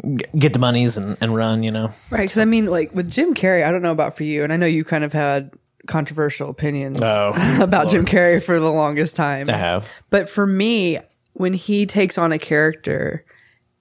g- 0.04 0.26
get 0.38 0.54
the 0.54 0.60
monies 0.60 0.98
and, 0.98 1.18
and 1.22 1.36
run. 1.36 1.64
You 1.64 1.72
know. 1.72 1.92
Right, 2.10 2.22
because 2.22 2.38
I 2.38 2.46
mean, 2.46 2.68
like 2.68 2.94
with 2.94 3.10
Jim 3.10 3.34
Carrey, 3.34 3.66
I 3.66 3.72
don't 3.72 3.82
know 3.82 3.92
about 3.92 4.16
for 4.18 4.24
you, 4.24 4.44
and 4.44 4.52
I 4.54 4.58
know 4.58 4.66
you 4.66 4.84
kind 4.84 5.04
of 5.04 5.14
had 5.14 5.52
controversial 5.88 6.50
opinions 6.50 7.02
Oh, 7.02 7.32
about 7.62 7.90
Jim 7.90 8.06
Carrey 8.06 8.42
for 8.42 8.60
the 8.60 8.70
longest 8.72 9.16
time. 9.16 9.50
I 9.50 9.54
have. 9.58 9.90
But 10.10 10.30
for 10.30 10.46
me, 10.48 11.00
when 11.34 11.54
he 11.54 11.86
takes 11.86 12.18
on 12.18 12.32
a 12.32 12.40
character, 12.40 13.26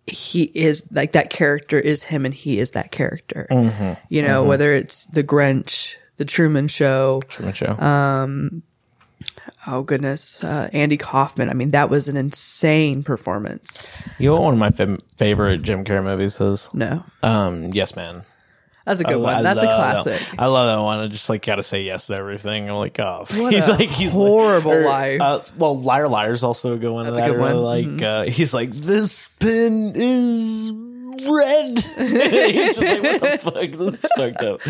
he 0.08 0.44
is 0.54 0.88
like 0.90 1.12
that 1.12 1.30
character 1.30 1.78
is 1.78 2.02
him 2.02 2.24
and 2.24 2.34
he 2.34 2.58
is 2.58 2.72
that 2.72 2.90
character. 2.90 3.46
Mm-hmm. 3.50 3.92
You 4.08 4.22
know, 4.22 4.42
whether 4.42 4.72
it's 4.72 5.06
the 5.06 5.22
Grinch, 5.22 5.94
the 6.16 6.24
Truman 6.24 6.66
Show, 6.66 7.22
Truman 7.28 7.54
Show. 7.54 7.74
Oh 9.66 9.82
goodness, 9.82 10.42
uh, 10.44 10.68
Andy 10.72 10.96
Kaufman. 10.96 11.50
I 11.50 11.54
mean, 11.54 11.70
that 11.72 11.90
was 11.90 12.08
an 12.08 12.16
insane 12.16 13.02
performance. 13.02 13.78
you 14.18 14.28
know 14.28 14.34
what 14.34 14.42
one 14.42 14.54
of 14.54 14.60
my 14.60 14.70
fam- 14.70 15.02
favorite 15.16 15.62
Jim 15.62 15.84
Carrey 15.84 16.04
movies 16.04 16.40
is? 16.40 16.68
No, 16.72 17.04
Um, 17.22 17.70
Yes 17.72 17.94
Man. 17.96 18.22
that's 18.84 19.00
a 19.00 19.04
good 19.04 19.14
I 19.14 19.16
one. 19.16 19.42
That's 19.42 19.60
a 19.60 19.62
classic. 19.62 20.20
That. 20.20 20.40
I 20.40 20.46
love 20.46 20.66
that 20.66 20.82
one. 20.82 20.98
I 20.98 21.06
just 21.06 21.28
like 21.28 21.44
gotta 21.46 21.62
say 21.62 21.82
yes 21.82 22.06
to 22.08 22.14
everything. 22.16 22.68
I'm 22.68 22.76
like, 22.76 22.98
oh, 23.00 23.24
What 23.34 23.52
he's 23.52 23.68
like 23.68 23.88
he's 23.88 24.12
horrible 24.12 24.70
like, 24.70 24.80
or, 24.80 24.84
life. 24.88 25.20
Uh, 25.20 25.40
well, 25.56 25.80
liar 25.80 26.08
liar's 26.08 26.42
also 26.42 26.72
a 26.72 26.76
good 26.78 26.92
one. 26.92 27.04
That's 27.04 27.16
that 27.18 27.30
a 27.30 27.32
good 27.32 27.40
I 27.40 27.52
one. 27.52 27.86
Mm-hmm. 27.86 27.96
Like 27.98 28.02
uh, 28.02 28.24
he's 28.30 28.52
like 28.52 28.70
this 28.72 29.28
pen 29.38 29.92
is 29.94 30.72
red. 31.28 31.78
He's 31.98 32.78
just 32.78 32.82
like, 32.82 33.02
what 33.02 33.20
the 33.20 33.38
fuck? 33.42 33.70
This 33.92 34.04
is 34.04 34.10
fucked 34.16 34.42
up. 34.42 34.60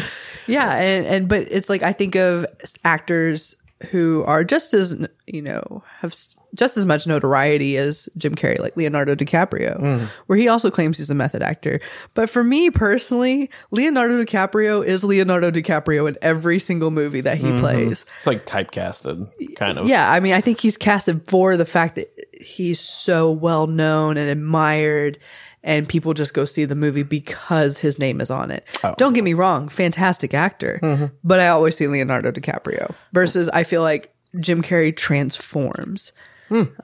Yeah, 0.47 0.75
and 0.75 1.07
and 1.07 1.29
but 1.29 1.43
it's 1.51 1.71
like 1.71 1.83
I 1.83 1.93
think 1.95 2.15
of 2.17 2.45
actors 2.85 3.55
who 3.91 4.23
are 4.27 4.45
just 4.45 4.75
as 4.75 5.07
you 5.27 5.43
know 5.43 5.83
have 5.87 6.15
just 6.55 6.77
as 6.77 6.85
much 6.85 7.07
notoriety 7.07 7.77
as 7.77 8.09
Jim 8.17 8.35
Carrey, 8.35 8.59
like 8.59 8.77
Leonardo 8.77 9.15
DiCaprio, 9.15 9.81
mm. 9.81 10.09
where 10.27 10.39
he 10.39 10.49
also 10.49 10.71
claims 10.71 10.99
he's 10.99 11.11
a 11.11 11.15
method 11.15 11.43
actor. 11.43 11.81
But 12.15 12.29
for 12.29 12.45
me 12.45 12.71
personally, 12.71 13.51
Leonardo 13.71 14.23
DiCaprio 14.23 14.85
is 14.85 15.03
Leonardo 15.03 15.51
DiCaprio 15.51 16.09
in 16.09 16.17
every 16.21 16.59
single 16.59 16.91
movie 16.91 17.23
that 17.23 17.39
he 17.39 17.47
mm-hmm. 17.47 17.61
plays. 17.61 18.05
It's 18.17 18.27
like 18.27 18.47
typecasted, 18.47 19.57
kind 19.57 19.79
of. 19.79 19.89
Yeah, 19.89 20.11
I 20.11 20.21
mean, 20.21 20.35
I 20.35 20.41
think 20.41 20.61
he's 20.61 20.77
casted 20.77 21.29
for 21.29 21.57
the 21.57 21.67
fact 21.67 21.95
that 21.95 22.09
he's 22.41 22.81
so 22.81 23.31
well 23.31 23.67
known 23.67 24.17
and 24.17 24.29
admired, 24.29 25.19
and 25.65 25.89
people 25.89 26.13
just 26.15 26.35
go 26.35 26.45
see 26.45 26.65
the 26.65 26.75
movie 26.75 27.03
because 27.05 27.79
his 27.79 27.99
name 27.99 28.21
is 28.21 28.31
on 28.31 28.51
it. 28.51 28.67
Don't 28.97 29.13
get 29.13 29.25
me 29.25 29.35
wrong, 29.35 29.69
fantastic 29.69 30.35
actor, 30.35 30.79
but 31.25 31.41
I 31.41 31.49
always 31.49 31.77
see 31.77 31.87
Leonardo 31.87 32.31
DiCaprio 32.33 32.95
versus 33.13 33.49
I 33.51 33.63
feel 33.65 33.83
like 33.83 34.15
Jim 34.41 34.63
Carrey 34.63 34.97
transforms 34.97 36.13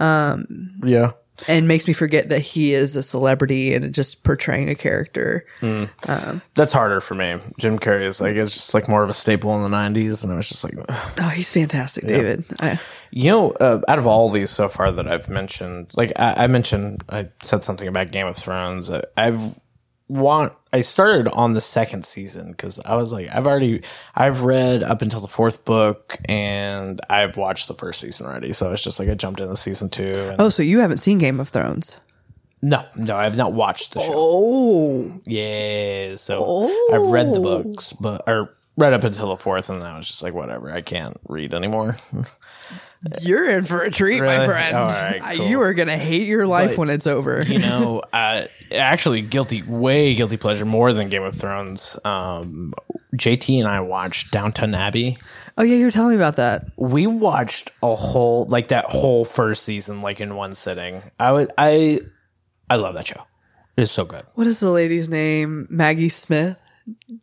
um 0.01 0.75
yeah. 0.85 1.11
And 1.47 1.69
makes 1.69 1.87
me 1.87 1.93
forget 1.95 2.31
that 2.31 2.41
he 2.41 2.73
is 2.75 2.97
a 2.97 3.03
celebrity 3.03 3.75
and 3.75 3.95
just 3.95 4.25
portraying 4.25 4.69
a 4.69 4.75
character. 4.75 5.47
That's 6.55 6.73
harder 6.73 7.01
for 7.01 7.15
me. 7.15 7.37
Jim 7.59 7.79
Carrey 7.79 8.07
is 8.07 8.21
like 8.21 8.33
it's 8.33 8.55
just 8.55 8.75
like 8.75 8.89
more 8.89 9.03
of 9.03 9.11
a 9.11 9.15
staple 9.15 9.55
in 9.55 9.71
the 9.71 9.77
'90s, 9.77 10.25
and 10.25 10.33
I 10.33 10.37
was 10.37 10.49
just 10.49 10.65
like, 10.65 10.75
Oh, 11.21 11.29
he's 11.29 11.53
fantastic, 11.53 12.07
David. 12.07 12.45
I, 12.61 12.81
You 13.11 13.31
know, 13.31 13.51
uh, 13.53 13.81
out 13.89 13.99
of 13.99 14.07
all 14.07 14.29
these 14.29 14.51
so 14.51 14.69
far 14.69 14.91
that 14.93 15.07
I've 15.07 15.29
mentioned, 15.29 15.91
like 15.95 16.13
I, 16.17 16.45
I 16.45 16.47
mentioned, 16.47 17.05
I 17.09 17.29
said 17.43 17.63
something 17.65 17.87
about 17.89 18.11
Game 18.11 18.27
of 18.27 18.37
Thrones. 18.37 18.91
I, 18.91 19.05
I've 19.17 19.59
want 20.09 20.55
I 20.73 20.83
started 20.83 21.29
on 21.29 21.55
the 21.55 21.61
second 21.61 22.05
season 22.05 22.51
because 22.51 22.79
I 22.85 22.97
was 22.97 23.13
like, 23.13 23.29
I've 23.35 23.47
already 23.47 23.83
I've 24.15 24.43
read 24.43 24.83
up 24.83 25.01
until 25.01 25.21
the 25.21 25.29
fourth 25.29 25.65
book 25.65 26.17
and 26.27 27.01
I've 27.09 27.37
watched 27.37 27.69
the 27.69 27.75
first 27.75 28.01
season 28.01 28.27
already. 28.27 28.53
So 28.53 28.73
it's 28.73 28.83
just 28.83 28.99
like 28.99 29.09
I 29.09 29.15
jumped 29.15 29.41
into 29.41 29.57
season 29.57 29.89
two. 29.89 30.13
And, 30.13 30.41
oh, 30.41 30.49
so 30.51 30.63
you 30.63 30.81
haven't 30.81 30.99
seen 30.99 31.19
Game 31.19 31.41
of 31.41 31.49
Thrones? 31.49 31.97
No, 32.61 32.85
no, 32.97 33.17
I've 33.17 33.37
not 33.37 33.53
watched 33.53 33.95
the 33.95 34.01
show. 34.01 34.11
Oh, 34.13 35.21
Yeah, 35.25 36.17
so 36.17 36.69
I've 36.93 37.09
read 37.13 37.29
the 37.29 37.39
oh. 37.39 37.63
books, 37.63 37.93
but 37.93 38.25
or 38.27 38.53
read 38.77 38.93
up 38.93 39.05
until 39.05 39.29
the 39.29 39.37
fourth, 39.37 39.71
and 39.71 39.81
then 39.81 39.91
I 39.91 39.97
was 39.97 40.09
just 40.09 40.23
like, 40.23 40.35
whatever, 40.35 40.71
I 40.73 40.81
can't 40.81 41.17
read 41.29 41.55
anymore. 41.55 41.97
You're 43.21 43.49
in 43.51 43.65
for 43.65 43.83
a 43.83 43.91
treat, 43.91 44.21
my 44.21 44.45
friend. 44.45 44.75
Right, 44.77 45.21
cool. 45.37 45.47
You 45.47 45.61
are 45.63 45.73
gonna 45.75 45.97
hate 45.97 46.27
your 46.27 46.47
life 46.47 46.71
But, 46.71 46.79
when 46.79 46.91
it's 46.91 47.07
over. 47.07 47.43
you 47.43 47.59
know, 47.61 48.03
uh, 48.13 48.47
actually, 48.73 49.23
guilty, 49.23 49.63
way 49.63 50.15
guilty 50.15 50.37
pleasure, 50.37 50.65
more 50.65 50.93
than 50.93 51.09
Game 51.09 51.23
of 51.23 51.35
Thrones. 51.37 51.97
Um, 52.05 52.75
JT 53.17 53.59
and 53.61 53.69
I 53.69 53.81
watched 53.81 54.33
Downton 54.33 54.75
Abbey. 54.75 55.17
oh 55.57 55.63
yeah, 55.63 55.77
you're 55.77 55.91
telling 55.93 56.11
me 56.11 56.17
about 56.17 56.37
that. 56.37 56.67
We 56.77 57.07
watched 57.07 57.71
a 57.83 57.95
whole, 57.95 58.47
like 58.51 58.69
that 58.69 58.85
whole 58.87 59.25
first 59.25 59.65
season, 59.65 60.03
like 60.03 60.21
in 60.21 60.35
one 60.35 60.55
sitting. 60.55 61.03
I 61.21 61.33
would, 61.33 61.53
I, 61.57 62.01
I 62.69 62.77
love 62.77 62.95
that 62.95 63.07
show. 63.07 63.23
It's 63.77 63.93
so 63.93 64.05
good. 64.05 64.25
What 64.35 64.47
is 64.49 64.59
the 64.61 64.71
lady's 64.71 65.09
name? 65.09 65.67
Maggie 65.71 66.09
Smith. 66.09 66.57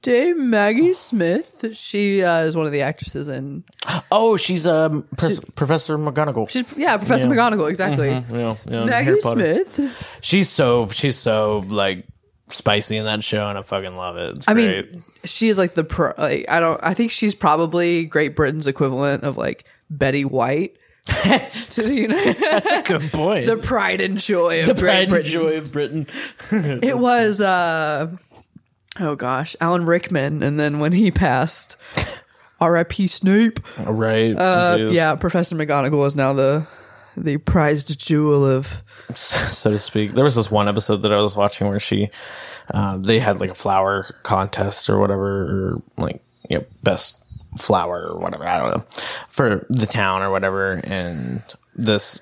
Dame 0.02 0.50
Maggie 0.50 0.94
Smith. 0.94 1.66
She 1.76 2.24
uh, 2.24 2.42
is 2.44 2.56
one 2.56 2.66
of 2.66 2.72
the 2.72 2.82
actresses 2.82 3.28
in. 3.28 3.64
Oh, 4.12 4.38
she's 4.38 4.68
um 4.68 5.08
Pres- 5.18 5.40
Professor 5.56 5.98
McGonagall. 5.98 6.50
She's 6.50 6.66
yeah, 6.78 6.98
Professor 6.98 7.28
McGonagall. 7.28 7.70
Exactly. 7.70 8.10
yeah, 8.10 8.56
yeah, 8.66 8.86
Maggie 8.86 9.06
Harry 9.06 9.20
Potter. 9.22 9.66
Smith. 9.66 10.18
She's 10.22 10.50
so 10.50 10.88
she's 10.90 11.18
so 11.18 11.60
like 11.68 12.06
spicy 12.48 12.98
in 12.98 13.06
that 13.06 13.24
show, 13.24 13.48
and 13.48 13.58
I 13.58 13.62
fucking 13.64 13.96
love 13.96 14.18
it. 14.18 14.38
It's 14.38 14.48
I 14.48 14.54
great. 14.54 14.92
mean, 14.94 15.04
she 15.24 15.50
is 15.50 15.58
like 15.58 15.74
the 15.74 15.84
pro. 15.84 16.14
Like 16.18 16.46
I 16.50 16.60
don't. 16.60 16.80
I 16.84 16.94
think 16.94 17.12
she's 17.12 17.34
probably 17.36 18.06
Great 18.06 18.36
Britain's 18.36 18.68
equivalent 18.68 19.24
of 19.24 19.38
like 19.38 19.66
Betty 19.90 20.26
White. 20.26 20.78
to 21.06 21.84
the 21.84 21.94
United, 21.94 22.38
that's 22.40 22.72
a 22.72 22.82
good 22.82 23.14
point. 23.14 23.46
the 23.46 23.58
pride 23.58 24.02
and 24.02 24.18
joy 24.18 24.62
of 24.62 24.68
the 24.68 24.74
Great 24.74 24.82
pride 24.90 25.02
and 25.04 25.10
Britain. 25.10 25.32
joy 25.32 25.58
of 25.58 25.72
Britain. 25.72 26.08
It 26.84 26.98
was 26.98 27.40
uh 27.42 28.16
oh 29.00 29.16
gosh, 29.16 29.56
Alan 29.62 29.86
Rickman, 29.86 30.44
and 30.44 30.60
then 30.60 30.80
when 30.80 30.92
he 30.92 31.12
passed, 31.12 31.78
R.I.P. 32.60 33.08
Snape. 33.08 33.60
right. 33.86 34.34
Uh, 34.34 34.90
yeah, 34.92 35.16
Professor 35.16 35.56
McGonagall 35.56 36.06
is 36.08 36.16
now 36.16 36.34
the 36.34 36.68
the 37.18 37.38
prized 37.38 38.00
jewel 38.00 38.46
of. 38.46 38.82
so 39.14 39.72
to 39.72 39.80
speak. 39.80 40.14
There 40.14 40.24
was 40.24 40.36
this 40.36 40.52
one 40.52 40.68
episode 40.68 41.04
that 41.04 41.14
I 41.14 41.18
was 41.18 41.36
watching 41.36 41.68
where 41.68 41.80
she, 41.80 42.10
uh, 42.74 42.98
they 42.98 43.20
had 43.20 43.40
like 43.40 43.50
a 43.50 43.56
flower 43.56 44.16
contest 44.24 44.90
or 44.90 45.00
whatever, 45.00 45.44
or 45.44 45.82
like 45.98 46.22
you 46.50 46.60
know 46.60 46.66
best 46.84 47.22
flower 47.58 48.08
or 48.10 48.20
whatever. 48.20 48.48
I 48.48 48.60
don't 48.60 48.78
know 48.78 48.86
for 49.30 49.66
the 49.70 49.86
town 49.86 50.22
or 50.22 50.32
whatever, 50.32 50.82
and 50.84 51.42
this. 51.76 52.22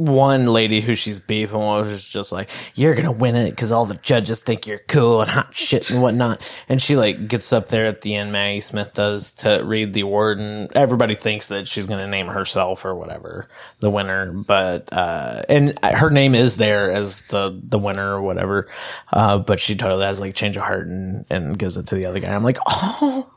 One 0.00 0.46
lady 0.46 0.80
who 0.80 0.94
she's 0.96 1.18
beefing 1.18 1.58
with 1.58 1.86
was 1.88 2.08
just 2.08 2.32
like, 2.32 2.48
"You're 2.74 2.94
gonna 2.94 3.12
win 3.12 3.36
it 3.36 3.50
because 3.50 3.70
all 3.70 3.84
the 3.84 3.94
judges 3.96 4.42
think 4.42 4.66
you're 4.66 4.78
cool 4.88 5.20
and 5.20 5.30
hot 5.30 5.54
shit 5.54 5.90
and 5.90 6.00
whatnot." 6.00 6.40
And 6.70 6.80
she 6.80 6.96
like 6.96 7.28
gets 7.28 7.52
up 7.52 7.68
there 7.68 7.84
at 7.86 8.00
the 8.00 8.14
end. 8.14 8.32
Maggie 8.32 8.60
Smith 8.60 8.94
does 8.94 9.32
to 9.34 9.62
read 9.62 9.92
the 9.92 10.00
award, 10.00 10.38
and 10.38 10.74
everybody 10.74 11.14
thinks 11.14 11.48
that 11.48 11.68
she's 11.68 11.86
gonna 11.86 12.06
name 12.06 12.28
herself 12.28 12.84
or 12.84 12.94
whatever 12.94 13.46
the 13.80 13.90
winner. 13.90 14.32
But 14.32 14.90
uh, 14.92 15.42
and 15.48 15.78
her 15.84 16.08
name 16.08 16.34
is 16.34 16.56
there 16.56 16.90
as 16.90 17.22
the 17.28 17.60
the 17.62 17.78
winner 17.78 18.14
or 18.14 18.22
whatever. 18.22 18.68
Uh, 19.12 19.38
but 19.38 19.60
she 19.60 19.76
totally 19.76 20.04
has 20.04 20.18
like 20.18 20.34
change 20.34 20.56
of 20.56 20.62
heart 20.62 20.86
and 20.86 21.26
and 21.28 21.58
gives 21.58 21.76
it 21.76 21.86
to 21.88 21.94
the 21.94 22.06
other 22.06 22.20
guy. 22.20 22.32
I'm 22.32 22.44
like, 22.44 22.58
oh. 22.66 23.30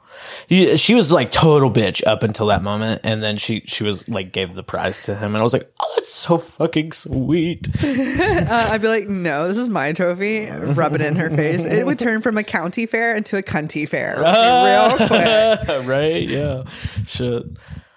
She 0.49 0.93
was 0.95 1.11
like 1.11 1.31
total 1.31 1.71
bitch 1.71 2.05
up 2.05 2.23
until 2.23 2.47
that 2.47 2.63
moment, 2.63 3.01
and 3.03 3.21
then 3.23 3.37
she 3.37 3.61
she 3.65 3.83
was 3.83 4.07
like 4.09 4.31
gave 4.31 4.55
the 4.55 4.63
prize 4.63 4.99
to 4.99 5.15
him, 5.15 5.33
and 5.35 5.37
I 5.37 5.43
was 5.43 5.53
like, 5.53 5.71
"Oh, 5.79 5.91
that's 5.95 6.13
so 6.13 6.37
fucking 6.37 6.91
sweet." 6.93 7.67
Uh, 8.43 8.67
I'd 8.71 8.81
be 8.81 8.87
like, 8.87 9.07
no, 9.07 9.47
this 9.47 9.57
is 9.57 9.69
my 9.69 9.93
trophy. 9.93 10.49
Rub 10.49 10.95
it 10.95 11.01
in 11.01 11.15
her 11.15 11.29
face. 11.29 11.63
It 11.63 11.85
would 11.85 11.97
turn 11.97 12.21
from 12.21 12.37
a 12.37 12.43
county 12.43 12.85
fair 12.85 13.15
into 13.15 13.37
a 13.37 13.43
cunty 13.43 13.87
fair 13.87 14.15
real 14.17 14.97
quick. 15.07 15.87
right? 15.87 16.21
Yeah. 16.27 16.63
Shit. 17.07 17.43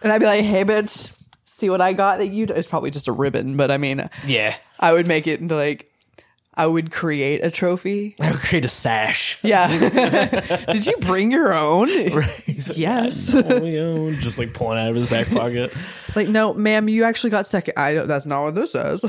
And 0.03 0.13
I'd 0.13 0.19
be 0.19 0.27
like, 0.27 0.45
hey, 0.45 0.65
bitch, 0.65 1.13
see 1.45 1.69
what 1.71 1.81
I 1.81 1.93
got 1.93 2.19
that 2.19 2.29
you. 2.29 2.47
d-" 2.47 2.55
It's 2.55 2.69
probably 2.69 2.91
just 2.91 3.09
a 3.09 3.13
ribbon, 3.13 3.57
but 3.57 3.71
I 3.71 3.77
mean, 3.79 4.09
Yeah. 4.27 4.55
I 4.79 4.93
would 4.93 5.07
make 5.07 5.27
it 5.27 5.41
into 5.41 5.57
like, 5.57 5.91
I 6.59 6.67
would 6.67 6.91
create 6.91 7.45
a 7.45 7.51
trophy. 7.51 8.17
I 8.21 8.31
would 8.31 8.41
create 8.41 8.65
a 8.65 8.69
sash. 8.69 9.39
Yeah. 9.43 9.69
Did 10.73 10.87
you 10.87 10.97
bring 11.01 11.31
your 11.31 11.53
own? 11.53 11.89
Yes. 12.75 13.35
Oh, 13.35 13.65
yeah, 13.65 14.19
just 14.19 14.39
like 14.39 14.55
pulling 14.55 14.79
out 14.79 14.89
of 14.89 14.97
his 14.97 15.11
back 15.11 15.29
pocket. 15.29 15.73
Like, 16.15 16.29
no, 16.29 16.55
ma'am, 16.55 16.89
you 16.89 17.05
actually 17.05 17.29
got 17.31 17.47
second. 17.47 17.75
I 17.77 17.93
don't, 17.93 18.09
that's 18.09 18.25
not 18.25 18.43
what 18.45 18.55
this 18.55 18.73
says. 18.73 19.05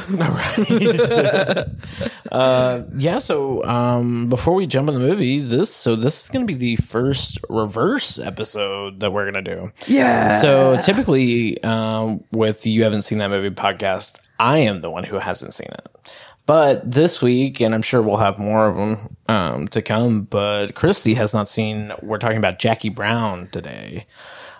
yeah. 2.97 3.19
So 3.19 3.63
um, 3.63 4.27
before 4.27 4.53
we 4.53 4.67
jump 4.67 4.89
in 4.89 4.95
the 4.95 4.99
movie, 5.01 5.39
this 5.39 5.73
so 5.73 5.95
this 5.95 6.23
is 6.23 6.29
going 6.29 6.45
to 6.45 6.53
be 6.53 6.57
the 6.57 6.75
first 6.77 7.39
reverse 7.49 8.19
episode 8.19 8.99
that 8.99 9.11
we're 9.11 9.29
going 9.31 9.43
to 9.45 9.55
do. 9.55 9.71
yeah. 9.87 10.39
So 10.39 10.77
typically, 10.81 11.61
um, 11.63 12.23
with 12.31 12.65
you 12.67 12.83
haven't 12.83 13.03
seen 13.03 13.19
that 13.19 13.29
movie 13.29 13.49
podcast, 13.55 14.17
I 14.39 14.59
am 14.59 14.81
the 14.81 14.89
one 14.89 15.03
who 15.03 15.17
hasn't 15.19 15.53
seen 15.53 15.69
it. 15.71 16.13
But 16.47 16.89
this 16.89 17.21
week, 17.21 17.59
and 17.59 17.75
I'm 17.75 17.83
sure 17.83 18.01
we'll 18.01 18.17
have 18.17 18.39
more 18.39 18.67
of 18.67 18.75
them 18.75 19.17
um, 19.27 19.67
to 19.67 19.81
come. 19.81 20.21
But 20.21 20.67
Kristi 20.73 21.15
has 21.15 21.33
not 21.33 21.47
seen. 21.47 21.91
We're 22.01 22.17
talking 22.17 22.37
about 22.37 22.57
Jackie 22.57 22.89
Brown 22.89 23.49
today. 23.51 24.07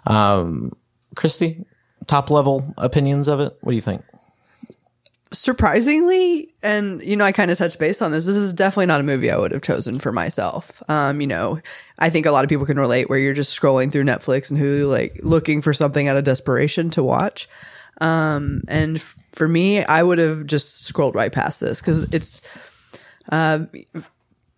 Um, 0.06 0.74
Kristi, 1.16 1.66
top 2.06 2.30
level 2.30 2.74
opinions 2.78 3.28
of 3.28 3.40
it. 3.40 3.58
What 3.62 3.72
do 3.72 3.76
you 3.76 3.82
think? 3.82 4.04
surprisingly, 5.34 6.54
and 6.64 7.02
you 7.02 7.16
know, 7.16 7.26
I 7.26 7.32
kind 7.32 7.52
of 7.52 7.58
touched 7.58 7.80
base 7.80 8.02
on 8.02 8.12
this. 8.12 8.26
This 8.26 8.38
is 8.38 8.54
definitely 8.54 8.86
not 8.86 9.00
a 9.00 9.04
movie 9.04 9.30
I 9.30 9.38
would 9.38 9.52
have 9.52 9.62
chosen 9.62 10.00
for 10.00 10.12
myself. 10.12 10.82
Um, 10.90 11.22
you 11.22 11.28
know, 11.28 11.60
I 12.00 12.10
think 12.10 12.26
a 12.26 12.32
lot 12.32 12.44
of 12.44 12.50
people 12.50 12.66
can 12.66 12.80
relate 12.80 13.10
where 13.10 13.20
you're 13.20 13.34
just 13.34 13.60
scrolling 13.60 13.92
through 13.92 14.04
Netflix 14.04 14.50
and 14.50 14.60
who 14.60 14.86
like 14.88 15.20
looking 15.24 15.62
for 15.62 15.74
something 15.74 16.08
out 16.08 16.18
of 16.18 16.24
desperation 16.24 16.90
to 16.92 17.04
watch. 17.04 17.50
Um, 18.00 18.62
and 18.68 19.04
for 19.38 19.48
me, 19.48 19.84
I 19.84 20.02
would 20.02 20.18
have 20.18 20.48
just 20.48 20.86
scrolled 20.86 21.14
right 21.14 21.32
past 21.32 21.62
this 21.62 21.80
because 21.80 22.04
it's, 22.12 22.42
uh, 23.32 23.66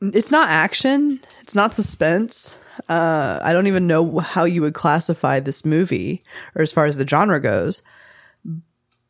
it's 0.02 0.32
not 0.32 0.50
action, 0.50 1.20
it's 1.42 1.54
not 1.54 1.74
suspense. 1.74 2.56
Uh, 2.88 3.40
I 3.44 3.52
don't 3.52 3.68
even 3.68 3.88
know 3.88 4.20
how 4.20 4.46
you 4.46 4.62
would 4.62 4.74
classify 4.74 5.42
this 5.42 5.66
movie, 5.66 6.24
or 6.56 6.62
as 6.62 6.72
far 6.72 6.86
as 6.86 6.96
the 6.96 7.06
genre 7.06 7.42
goes. 7.42 7.82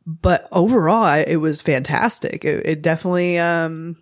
But 0.07 0.47
overall 0.51 1.03
I, 1.03 1.19
it 1.19 1.35
was 1.35 1.61
fantastic. 1.61 2.43
It, 2.43 2.65
it 2.65 2.81
definitely 2.81 3.37
um 3.37 3.95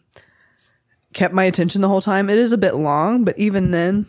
kept 1.12 1.34
my 1.34 1.44
attention 1.44 1.82
the 1.82 1.90
whole 1.90 2.02
time. 2.02 2.30
It 2.30 2.38
is 2.38 2.54
a 2.54 2.58
bit 2.58 2.76
long 2.76 3.26
but 3.26 3.38
even 3.38 3.72
then 3.72 4.06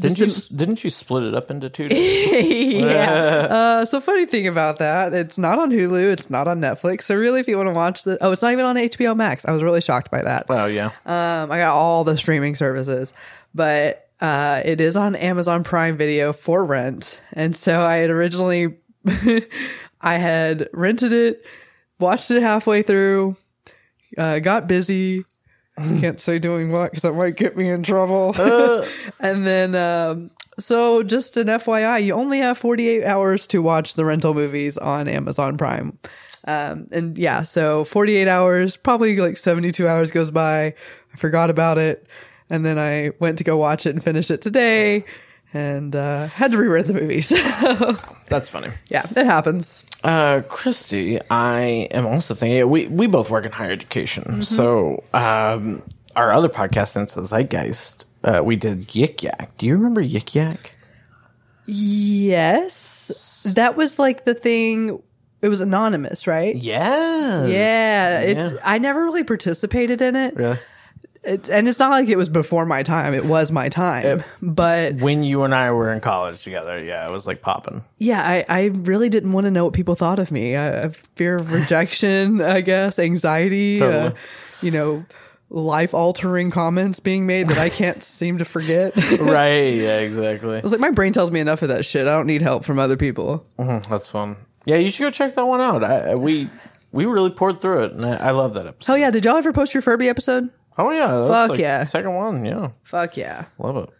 Didn't 0.00 0.18
you, 0.18 0.56
didn't 0.56 0.84
you 0.84 0.90
split 0.90 1.22
it 1.24 1.34
up 1.34 1.50
into 1.50 1.68
two? 1.70 1.86
yeah 1.90 3.46
uh 3.50 3.84
so 3.84 4.00
funny 4.00 4.26
thing 4.26 4.46
about 4.48 4.78
that 4.78 5.12
it's 5.12 5.38
not 5.38 5.58
on 5.58 5.70
hulu 5.70 6.12
it's 6.12 6.30
not 6.30 6.48
on 6.48 6.60
netflix 6.60 7.02
so 7.02 7.14
really 7.14 7.40
if 7.40 7.48
you 7.48 7.56
want 7.56 7.68
to 7.68 7.74
watch 7.74 8.04
the 8.04 8.16
oh 8.22 8.32
it's 8.32 8.42
not 8.42 8.52
even 8.52 8.64
on 8.64 8.76
hbo 8.76 9.16
max 9.16 9.44
i 9.44 9.52
was 9.52 9.62
really 9.62 9.80
shocked 9.80 10.10
by 10.10 10.22
that 10.22 10.46
oh 10.48 10.66
yeah. 10.66 10.90
Um, 11.06 11.50
I 11.50 11.58
got 11.58 11.74
all 11.74 12.04
the 12.04 12.16
streaming 12.16 12.54
services, 12.54 13.12
but 13.54 14.08
uh, 14.20 14.62
it 14.64 14.80
is 14.80 14.96
on 14.96 15.14
Amazon 15.16 15.64
Prime 15.64 15.96
Video 15.96 16.32
for 16.32 16.64
rent. 16.64 17.20
And 17.32 17.54
so 17.56 17.80
I 17.80 17.96
had 17.96 18.10
originally, 18.10 18.76
I 20.00 20.16
had 20.16 20.68
rented 20.72 21.12
it, 21.12 21.44
watched 21.98 22.30
it 22.30 22.42
halfway 22.42 22.82
through, 22.82 23.36
uh, 24.18 24.38
got 24.40 24.66
busy. 24.66 25.24
Can't 26.00 26.20
say 26.20 26.38
doing 26.38 26.70
what 26.72 26.90
because 26.90 27.02
that 27.02 27.12
might 27.14 27.36
get 27.36 27.56
me 27.56 27.68
in 27.68 27.82
trouble. 27.82 28.34
and 29.20 29.46
then, 29.46 29.74
um, 29.74 30.30
so 30.58 31.02
just 31.02 31.36
an 31.36 31.46
FYI, 31.46 32.04
you 32.04 32.14
only 32.14 32.38
have 32.38 32.58
48 32.58 33.04
hours 33.04 33.46
to 33.48 33.62
watch 33.62 33.94
the 33.94 34.04
rental 34.04 34.34
movies 34.34 34.76
on 34.78 35.08
Amazon 35.08 35.56
Prime. 35.56 35.98
Um, 36.46 36.86
and 36.92 37.16
yeah, 37.18 37.42
so 37.42 37.84
48 37.84 38.28
hours, 38.28 38.76
probably 38.76 39.16
like 39.16 39.36
72 39.36 39.86
hours 39.86 40.10
goes 40.10 40.30
by. 40.30 40.74
I 41.12 41.16
forgot 41.16 41.50
about 41.50 41.78
it. 41.78 42.06
And 42.48 42.64
then 42.66 42.78
I 42.78 43.10
went 43.20 43.38
to 43.38 43.44
go 43.44 43.56
watch 43.56 43.86
it 43.86 43.90
and 43.90 44.02
finish 44.02 44.30
it 44.30 44.42
today 44.42 45.04
and 45.52 45.94
uh, 45.94 46.26
had 46.26 46.52
to 46.52 46.58
rewrite 46.58 46.86
the 46.86 46.94
movie. 46.94 47.20
So 47.20 47.36
That's 48.28 48.50
funny. 48.50 48.70
yeah, 48.90 49.06
it 49.16 49.26
happens. 49.26 49.82
Uh, 50.02 50.40
Kristi, 50.48 51.20
I 51.30 51.88
am 51.90 52.06
also 52.06 52.34
thinking 52.34 52.68
we 52.70 52.86
we 52.86 53.06
both 53.06 53.28
work 53.28 53.44
in 53.44 53.52
higher 53.52 53.70
education. 53.70 54.42
So, 54.42 55.04
um, 55.12 55.82
our 56.16 56.32
other 56.32 56.48
podcast, 56.48 56.96
into 56.96 57.16
the 57.16 57.22
Zeitgeist, 57.22 58.06
uh, 58.24 58.42
we 58.42 58.56
did 58.56 58.88
Yik 58.88 59.22
Yak. 59.22 59.56
Do 59.58 59.66
you 59.66 59.74
remember 59.74 60.02
Yik 60.02 60.34
Yak? 60.34 60.74
Yes. 61.66 63.46
That 63.54 63.76
was 63.76 63.98
like 63.98 64.24
the 64.24 64.34
thing. 64.34 65.02
It 65.42 65.48
was 65.48 65.60
anonymous, 65.60 66.26
right? 66.26 66.54
Yes. 66.56 67.48
Yeah, 67.48 68.20
it's. 68.20 68.60
I 68.64 68.78
never 68.78 69.04
really 69.04 69.24
participated 69.24 70.02
in 70.02 70.16
it. 70.16 70.36
Really? 70.36 70.58
It, 71.22 71.48
and 71.50 71.68
it's 71.68 71.78
not 71.78 71.90
like 71.90 72.08
it 72.08 72.16
was 72.16 72.28
before 72.28 72.64
my 72.66 72.82
time. 72.82 73.12
It 73.14 73.24
was 73.26 73.52
my 73.52 73.68
time, 73.68 74.24
but 74.40 74.94
When 74.96 75.22
you 75.22 75.42
and 75.42 75.54
I 75.54 75.70
were 75.72 75.92
in 75.92 76.00
college 76.00 76.42
together, 76.42 76.82
yeah, 76.82 77.06
it 77.06 77.10
was 77.10 77.26
like 77.26 77.42
popping. 77.42 77.84
yeah, 77.98 78.22
I, 78.22 78.44
I 78.48 78.64
really 78.66 79.08
didn't 79.08 79.32
want 79.32 79.44
to 79.46 79.50
know 79.50 79.64
what 79.64 79.74
people 79.74 79.94
thought 79.94 80.18
of 80.18 80.30
me. 80.30 80.56
I 80.56 80.64
have 80.64 80.96
fear 81.16 81.36
of 81.36 81.52
rejection, 81.52 82.40
I 82.56 82.60
guess, 82.62 82.98
anxiety, 82.98 83.82
uh, 83.82 84.12
you 84.62 84.70
know, 84.70 85.04
life 85.50 85.92
altering 85.94 86.50
comments 86.50 87.00
being 87.00 87.26
made 87.26 87.48
that 87.48 87.58
I 87.58 87.68
can't 87.70 88.02
seem 88.04 88.38
to 88.38 88.44
forget. 88.44 88.96
Right. 89.20 89.74
Yeah. 89.80 89.98
Exactly. 89.98 90.60
was 90.60 90.70
like, 90.72 90.80
my 90.80 90.90
brain 90.90 91.12
tells 91.12 91.30
me 91.30 91.40
enough 91.40 91.62
of 91.62 91.68
that 91.68 91.84
shit. 91.84 92.06
I 92.06 92.10
don't 92.12 92.26
need 92.26 92.40
help 92.42 92.64
from 92.64 92.78
other 92.78 92.96
people. 92.96 93.44
Mhm, 93.58 93.86
That's 93.88 94.08
fun. 94.08 94.36
Yeah, 94.64 94.76
you 94.76 94.88
should 94.90 95.02
go 95.02 95.10
check 95.10 95.34
that 95.34 95.44
one 95.46 95.60
out. 95.60 95.82
I, 95.84 96.10
I- 96.10 96.14
we 96.14 96.48
we 96.92 97.04
really 97.04 97.30
poured 97.30 97.60
through 97.60 97.84
it, 97.84 97.92
and 97.92 98.04
I, 98.04 98.16
I 98.16 98.30
love 98.32 98.54
that 98.54 98.66
episode. 98.66 98.92
Oh 98.92 98.96
yeah, 98.96 99.10
did 99.10 99.24
y'all 99.24 99.36
ever 99.36 99.52
post 99.52 99.74
your 99.74 99.80
Furby 99.80 100.08
episode? 100.08 100.50
Oh 100.80 100.90
yeah, 100.90 101.06
that's 101.06 101.28
Fuck 101.28 101.50
like 101.50 101.58
yeah. 101.60 101.84
second 101.84 102.14
one. 102.14 102.44
Yeah, 102.44 102.70
Fuck 102.84 103.16
yeah. 103.16 103.44
love 103.58 103.76
it. 103.76 103.90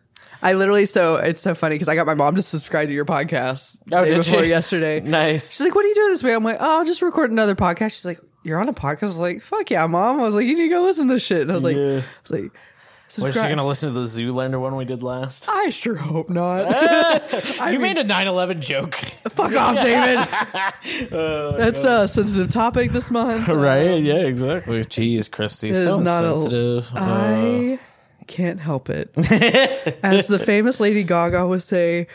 I 0.42 0.54
literally 0.54 0.86
so 0.86 1.16
it's 1.16 1.42
so 1.42 1.54
funny 1.54 1.74
because 1.74 1.88
I 1.88 1.94
got 1.94 2.06
my 2.06 2.14
mom 2.14 2.34
to 2.36 2.42
subscribe 2.42 2.88
to 2.88 2.94
your 2.94 3.04
podcast 3.04 3.76
Oh, 3.92 4.04
day 4.04 4.12
did 4.12 4.16
before 4.24 4.42
she? 4.42 4.48
yesterday. 4.48 5.00
Nice. 5.04 5.50
She's 5.52 5.60
like, 5.60 5.74
"What 5.74 5.84
are 5.84 5.88
you 5.88 5.94
doing 5.94 6.08
this 6.10 6.22
way?" 6.22 6.32
I'm 6.34 6.42
like, 6.44 6.56
"Oh, 6.60 6.78
I'll 6.78 6.84
just 6.84 7.02
record 7.02 7.30
another 7.30 7.54
podcast." 7.54 7.92
She's 7.92 8.06
like, 8.06 8.20
"You're 8.42 8.58
on 8.60 8.68
a 8.68 8.72
podcast?" 8.72 9.02
I 9.02 9.06
was 9.06 9.18
like, 9.18 9.42
"Fuck 9.42 9.70
yeah, 9.70 9.86
mom!" 9.86 10.18
I 10.20 10.24
was 10.24 10.34
like, 10.34 10.46
"You 10.46 10.54
need 10.56 10.62
to 10.62 10.68
go 10.70 10.80
listen 10.82 11.08
to 11.08 11.14
this 11.14 11.22
shit." 11.22 11.42
And 11.42 11.50
I 11.50 11.54
was 11.54 11.64
like, 11.64 11.76
Yeah. 11.76 12.00
"I 12.00 12.04
was 12.22 12.30
like, 12.30 12.52
Was 13.18 13.34
she 13.34 13.40
gonna 13.40 13.66
listen 13.66 13.92
to 13.92 14.00
the 14.00 14.06
Zoolander 14.06 14.60
one 14.60 14.76
we 14.76 14.84
did 14.84 15.02
last? 15.02 15.46
I 15.48 15.70
sure 15.70 15.96
hope 15.96 16.30
not. 16.30 16.66
you 17.72 17.78
made 17.80 17.98
a 17.98 18.04
9-11 18.04 18.60
joke. 18.60 18.94
Fuck 18.94 19.54
off, 19.54 19.74
David. 19.82 20.28
That's 21.10 21.80
a 21.80 22.06
sensitive 22.06 22.50
topic 22.50 22.92
this 22.92 23.10
month. 23.10 23.48
right? 23.48 24.00
Yeah, 24.00 24.14
exactly. 24.26 24.84
Jeez, 24.84 25.28
Kristi, 25.28 25.70
is 25.70 25.82
so 25.82 25.98
not 26.00 26.24
a- 26.24 26.36
sensitive. 26.36 26.90
Uh, 26.94 26.98
I 27.00 27.78
can't 28.26 28.60
help 28.60 28.88
it. 28.90 29.10
As 30.02 30.28
the 30.28 30.38
famous 30.38 30.78
Lady 30.78 31.02
Gaga 31.02 31.46
would 31.48 31.62
say, 31.62 32.06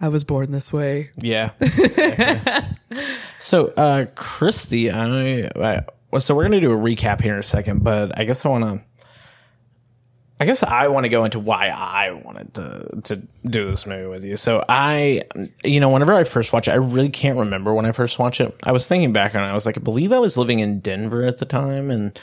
"I 0.00 0.08
was 0.08 0.22
born 0.24 0.52
this 0.52 0.72
way." 0.72 1.10
yeah. 1.16 1.50
so, 3.40 3.66
uh, 3.76 4.06
Kristi, 4.14 4.92
I, 4.92 5.50
I 6.14 6.18
so 6.18 6.34
we're 6.34 6.44
gonna 6.44 6.60
do 6.60 6.72
a 6.72 6.76
recap 6.76 7.20
here 7.20 7.34
in 7.34 7.40
a 7.40 7.42
second, 7.42 7.82
but 7.82 8.16
I 8.18 8.24
guess 8.24 8.44
I 8.46 8.48
want 8.50 8.64
to. 8.82 8.86
I 10.40 10.46
guess 10.46 10.64
I 10.64 10.88
want 10.88 11.04
to 11.04 11.08
go 11.08 11.24
into 11.24 11.38
why 11.38 11.68
I 11.68 12.10
wanted 12.10 12.54
to 12.54 13.00
to 13.04 13.22
do 13.44 13.70
this 13.70 13.86
movie 13.86 14.08
with 14.08 14.24
you. 14.24 14.36
So 14.36 14.64
I, 14.68 15.22
you 15.62 15.78
know, 15.78 15.88
whenever 15.90 16.12
I 16.12 16.24
first 16.24 16.52
watch 16.52 16.66
it, 16.66 16.72
I 16.72 16.76
really 16.76 17.08
can't 17.08 17.38
remember 17.38 17.72
when 17.72 17.86
I 17.86 17.92
first 17.92 18.18
watched 18.18 18.40
it. 18.40 18.54
I 18.64 18.72
was 18.72 18.86
thinking 18.86 19.12
back 19.12 19.34
and 19.34 19.44
I 19.44 19.54
was 19.54 19.64
like, 19.64 19.78
I 19.78 19.80
believe 19.80 20.12
I 20.12 20.18
was 20.18 20.36
living 20.36 20.58
in 20.58 20.80
Denver 20.80 21.24
at 21.24 21.38
the 21.38 21.44
time, 21.44 21.90
and 21.90 22.18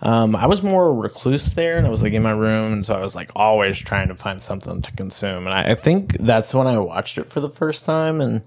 um, 0.00 0.34
I 0.34 0.46
was 0.46 0.64
more 0.64 0.92
recluse 0.92 1.52
there, 1.52 1.78
and 1.78 1.86
I 1.86 1.90
was 1.90 2.02
like 2.02 2.12
in 2.12 2.22
my 2.22 2.32
room, 2.32 2.72
and 2.72 2.84
so 2.84 2.94
I 2.96 3.00
was 3.00 3.14
like 3.14 3.30
always 3.36 3.78
trying 3.78 4.08
to 4.08 4.16
find 4.16 4.42
something 4.42 4.82
to 4.82 4.92
consume. 4.92 5.46
And 5.46 5.54
I, 5.54 5.70
I 5.70 5.74
think 5.76 6.18
that's 6.18 6.52
when 6.52 6.66
I 6.66 6.78
watched 6.80 7.16
it 7.16 7.30
for 7.30 7.38
the 7.38 7.48
first 7.50 7.84
time, 7.84 8.20
and 8.20 8.42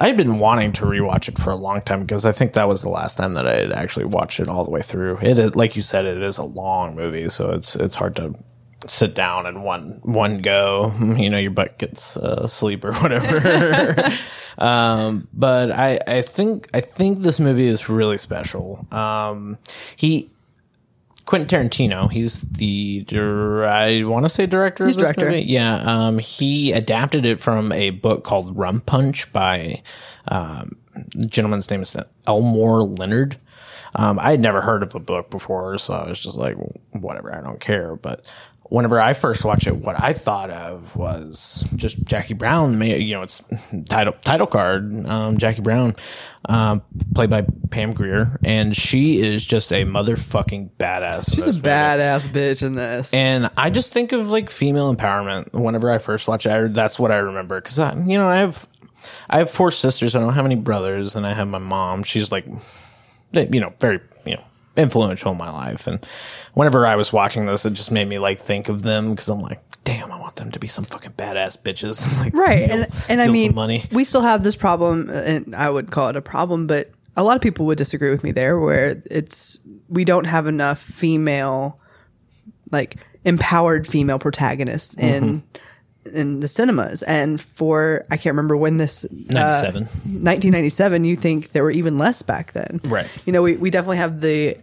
I 0.00 0.06
had 0.08 0.16
been 0.16 0.38
wanting 0.38 0.72
to 0.72 0.82
rewatch 0.84 1.28
it 1.28 1.38
for 1.38 1.50
a 1.50 1.56
long 1.56 1.80
time 1.82 2.00
because 2.00 2.26
I 2.26 2.32
think 2.32 2.54
that 2.54 2.66
was 2.68 2.82
the 2.82 2.88
last 2.88 3.16
time 3.16 3.34
that 3.34 3.46
I 3.46 3.60
had 3.60 3.72
actually 3.72 4.06
watched 4.06 4.40
it 4.40 4.48
all 4.48 4.64
the 4.64 4.70
way 4.70 4.82
through. 4.82 5.18
It, 5.22 5.38
is- 5.38 5.54
like 5.56 5.76
you 5.76 5.82
said, 5.82 6.04
it 6.04 6.20
is 6.22 6.36
a 6.38 6.42
long 6.44 6.96
movie, 6.96 7.28
so 7.28 7.52
it's 7.52 7.76
it's 7.76 7.94
hard 7.96 8.16
to 8.16 8.34
sit 8.86 9.14
down 9.14 9.46
in 9.46 9.62
one 9.62 10.00
one 10.02 10.38
go. 10.42 10.92
You 11.16 11.30
know, 11.30 11.38
your 11.38 11.52
butt 11.52 11.78
gets 11.78 12.16
uh, 12.16 12.46
sleep 12.46 12.84
or 12.84 12.92
whatever. 13.00 14.10
um, 14.58 15.28
but 15.32 15.70
I 15.70 15.98
I 16.06 16.22
think 16.22 16.68
I 16.74 16.80
think 16.80 17.20
this 17.20 17.38
movie 17.38 17.66
is 17.68 17.88
really 17.88 18.18
special. 18.18 18.86
Um, 18.90 19.58
he. 19.96 20.30
Quentin 21.24 21.68
Tarantino, 21.68 22.10
he's 22.10 22.40
the 22.40 23.02
dir- 23.04 23.64
I 23.64 24.02
want 24.04 24.24
to 24.26 24.28
say 24.28 24.46
director. 24.46 24.84
He's 24.84 24.94
of 24.94 25.00
this 25.00 25.06
director. 25.06 25.26
movie. 25.30 25.42
Yeah, 25.42 25.76
um, 25.76 26.18
he 26.18 26.72
adapted 26.72 27.24
it 27.24 27.40
from 27.40 27.72
a 27.72 27.90
book 27.90 28.24
called 28.24 28.56
Rum 28.56 28.80
Punch 28.82 29.32
by 29.32 29.82
um, 30.28 30.76
the 31.14 31.26
gentleman's 31.26 31.70
name 31.70 31.82
is 31.82 31.96
Elmore 32.26 32.82
Leonard. 32.82 33.38
Um, 33.96 34.18
I 34.18 34.32
had 34.32 34.40
never 34.40 34.60
heard 34.60 34.82
of 34.82 34.90
the 34.92 34.98
book 35.00 35.30
before, 35.30 35.78
so 35.78 35.94
I 35.94 36.08
was 36.08 36.18
just 36.18 36.36
like, 36.36 36.56
whatever, 36.90 37.34
I 37.34 37.40
don't 37.40 37.60
care. 37.60 37.94
But 37.96 38.24
whenever 38.64 39.00
I 39.00 39.12
first 39.12 39.44
watched 39.44 39.66
it, 39.66 39.76
what 39.76 40.00
I 40.00 40.12
thought 40.12 40.50
of 40.50 40.94
was 40.96 41.64
just 41.76 42.02
Jackie 42.04 42.34
Brown. 42.34 42.80
You 42.82 43.14
know, 43.14 43.22
it's 43.22 43.42
title 43.88 44.14
title 44.20 44.46
card. 44.46 45.06
Um, 45.06 45.38
Jackie 45.38 45.62
Brown, 45.62 45.94
um, 46.48 46.82
played 47.14 47.30
by 47.30 47.46
Pam 47.70 47.92
Grier, 47.92 48.38
and 48.44 48.74
she 48.74 49.20
is 49.20 49.44
just 49.44 49.72
a 49.72 49.84
motherfucking 49.84 50.70
badass. 50.78 51.32
She's 51.34 51.48
a 51.48 51.60
badass 51.60 52.26
bitch 52.28 52.62
in 52.62 52.74
this. 52.74 53.12
And 53.12 53.50
I 53.56 53.70
just 53.70 53.92
think 53.92 54.12
of 54.12 54.28
like 54.28 54.50
female 54.50 54.94
empowerment 54.94 55.52
whenever 55.52 55.90
I 55.90 55.98
first 55.98 56.26
watch 56.26 56.46
it. 56.46 56.52
I, 56.52 56.62
that's 56.68 56.98
what 56.98 57.10
I 57.10 57.18
remember 57.18 57.60
because 57.60 57.78
I, 57.78 57.94
you 57.94 58.18
know, 58.18 58.26
I 58.26 58.36
have 58.36 58.68
I 59.28 59.38
have 59.38 59.50
four 59.50 59.70
sisters. 59.70 60.16
I 60.16 60.20
don't 60.20 60.32
have 60.32 60.46
any 60.46 60.56
brothers, 60.56 61.16
and 61.16 61.26
I 61.26 61.32
have 61.34 61.48
my 61.48 61.58
mom. 61.58 62.02
She's 62.02 62.32
like, 62.32 62.46
you 63.32 63.60
know, 63.60 63.72
very 63.80 64.00
influential 64.76 65.32
in 65.32 65.38
my 65.38 65.50
life. 65.50 65.86
And 65.86 66.04
whenever 66.54 66.86
I 66.86 66.96
was 66.96 67.12
watching 67.12 67.46
this, 67.46 67.64
it 67.64 67.72
just 67.72 67.90
made 67.92 68.08
me 68.08 68.18
like 68.18 68.40
think 68.40 68.68
of 68.68 68.82
them 68.82 69.10
because 69.10 69.28
I'm 69.28 69.40
like, 69.40 69.60
damn, 69.84 70.10
I 70.10 70.18
want 70.18 70.36
them 70.36 70.50
to 70.50 70.58
be 70.58 70.66
some 70.66 70.84
fucking 70.84 71.12
badass 71.12 71.58
bitches. 71.58 72.06
like, 72.18 72.34
right 72.34 72.64
steal- 72.64 72.82
and 72.82 73.04
and 73.08 73.20
i 73.20 73.28
mean 73.28 73.54
money. 73.54 73.84
we 73.92 74.04
still 74.04 74.22
have 74.22 74.42
this 74.42 74.56
problem 74.56 75.10
and 75.10 75.54
i 75.54 75.68
would 75.68 75.90
call 75.90 76.08
it 76.08 76.16
a 76.16 76.22
problem 76.22 76.66
but 76.66 76.90
a 77.16 77.22
lot 77.22 77.36
of 77.36 77.42
people 77.42 77.66
would 77.66 77.78
disagree 77.78 78.10
with 78.10 78.24
me 78.24 78.32
there 78.32 78.58
where 78.58 79.02
it's 79.06 79.58
we 79.88 80.04
don't 80.04 80.24
have 80.24 80.46
enough 80.46 80.80
female 80.80 81.78
like 82.72 82.96
empowered 83.24 83.86
female 83.86 84.18
protagonists 84.18 84.94
in 84.94 85.24
mm-hmm. 85.24 85.58
In 86.12 86.40
the 86.40 86.48
cinemas. 86.48 87.02
And 87.02 87.40
for 87.40 88.04
I 88.10 88.16
can't 88.16 88.32
remember 88.34 88.56
when 88.56 88.76
this 88.76 89.04
uh, 89.04 89.08
97. 89.30 89.82
1997, 89.84 91.04
you 91.04 91.16
think 91.16 91.52
there 91.52 91.62
were 91.62 91.70
even 91.70 91.98
less 91.98 92.22
back 92.22 92.52
then, 92.52 92.80
Right. 92.84 93.08
You 93.24 93.32
know, 93.32 93.42
we 93.42 93.56
we 93.56 93.70
definitely 93.70 93.98
have 93.98 94.20
the 94.20 94.56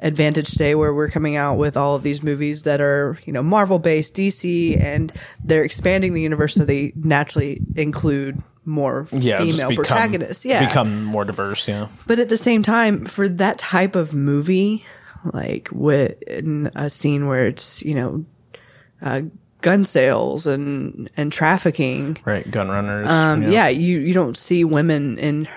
advantage 0.00 0.52
today 0.52 0.76
where 0.76 0.94
we're 0.94 1.10
coming 1.10 1.34
out 1.34 1.58
with 1.58 1.76
all 1.76 1.96
of 1.96 2.04
these 2.04 2.22
movies 2.22 2.62
that 2.62 2.80
are 2.80 3.18
you 3.24 3.32
know 3.32 3.42
Marvel 3.42 3.78
based, 3.78 4.14
DC, 4.14 4.80
and 4.80 5.12
they're 5.44 5.64
expanding 5.64 6.14
the 6.14 6.22
universe 6.22 6.54
so 6.54 6.64
they 6.64 6.92
naturally 6.96 7.60
include 7.76 8.40
more 8.64 9.08
Yeah, 9.12 9.38
female 9.38 9.70
become, 9.70 9.84
protagonists. 9.84 10.44
Yeah, 10.44 10.66
become 10.66 11.02
more 11.04 11.24
diverse. 11.24 11.66
Yeah, 11.66 11.88
but 12.06 12.18
at 12.18 12.28
the 12.28 12.36
same 12.36 12.62
time, 12.62 13.04
for 13.04 13.28
that 13.28 13.58
type 13.58 13.96
of 13.96 14.12
movie, 14.12 14.84
like 15.24 15.68
with 15.72 16.20
in 16.22 16.70
a 16.74 16.90
scene 16.90 17.26
where 17.26 17.46
it's 17.46 17.82
you 17.82 17.94
know 17.94 18.24
uh, 19.02 19.22
gun 19.60 19.84
sales 19.84 20.46
and 20.46 21.10
and 21.16 21.32
trafficking, 21.32 22.18
right. 22.24 22.48
Gun 22.50 22.68
runners. 22.68 23.08
um, 23.08 23.42
yeah. 23.42 23.68
you 23.68 23.98
you 23.98 24.12
don't 24.12 24.36
see 24.36 24.64
women 24.64 25.18
in 25.18 25.48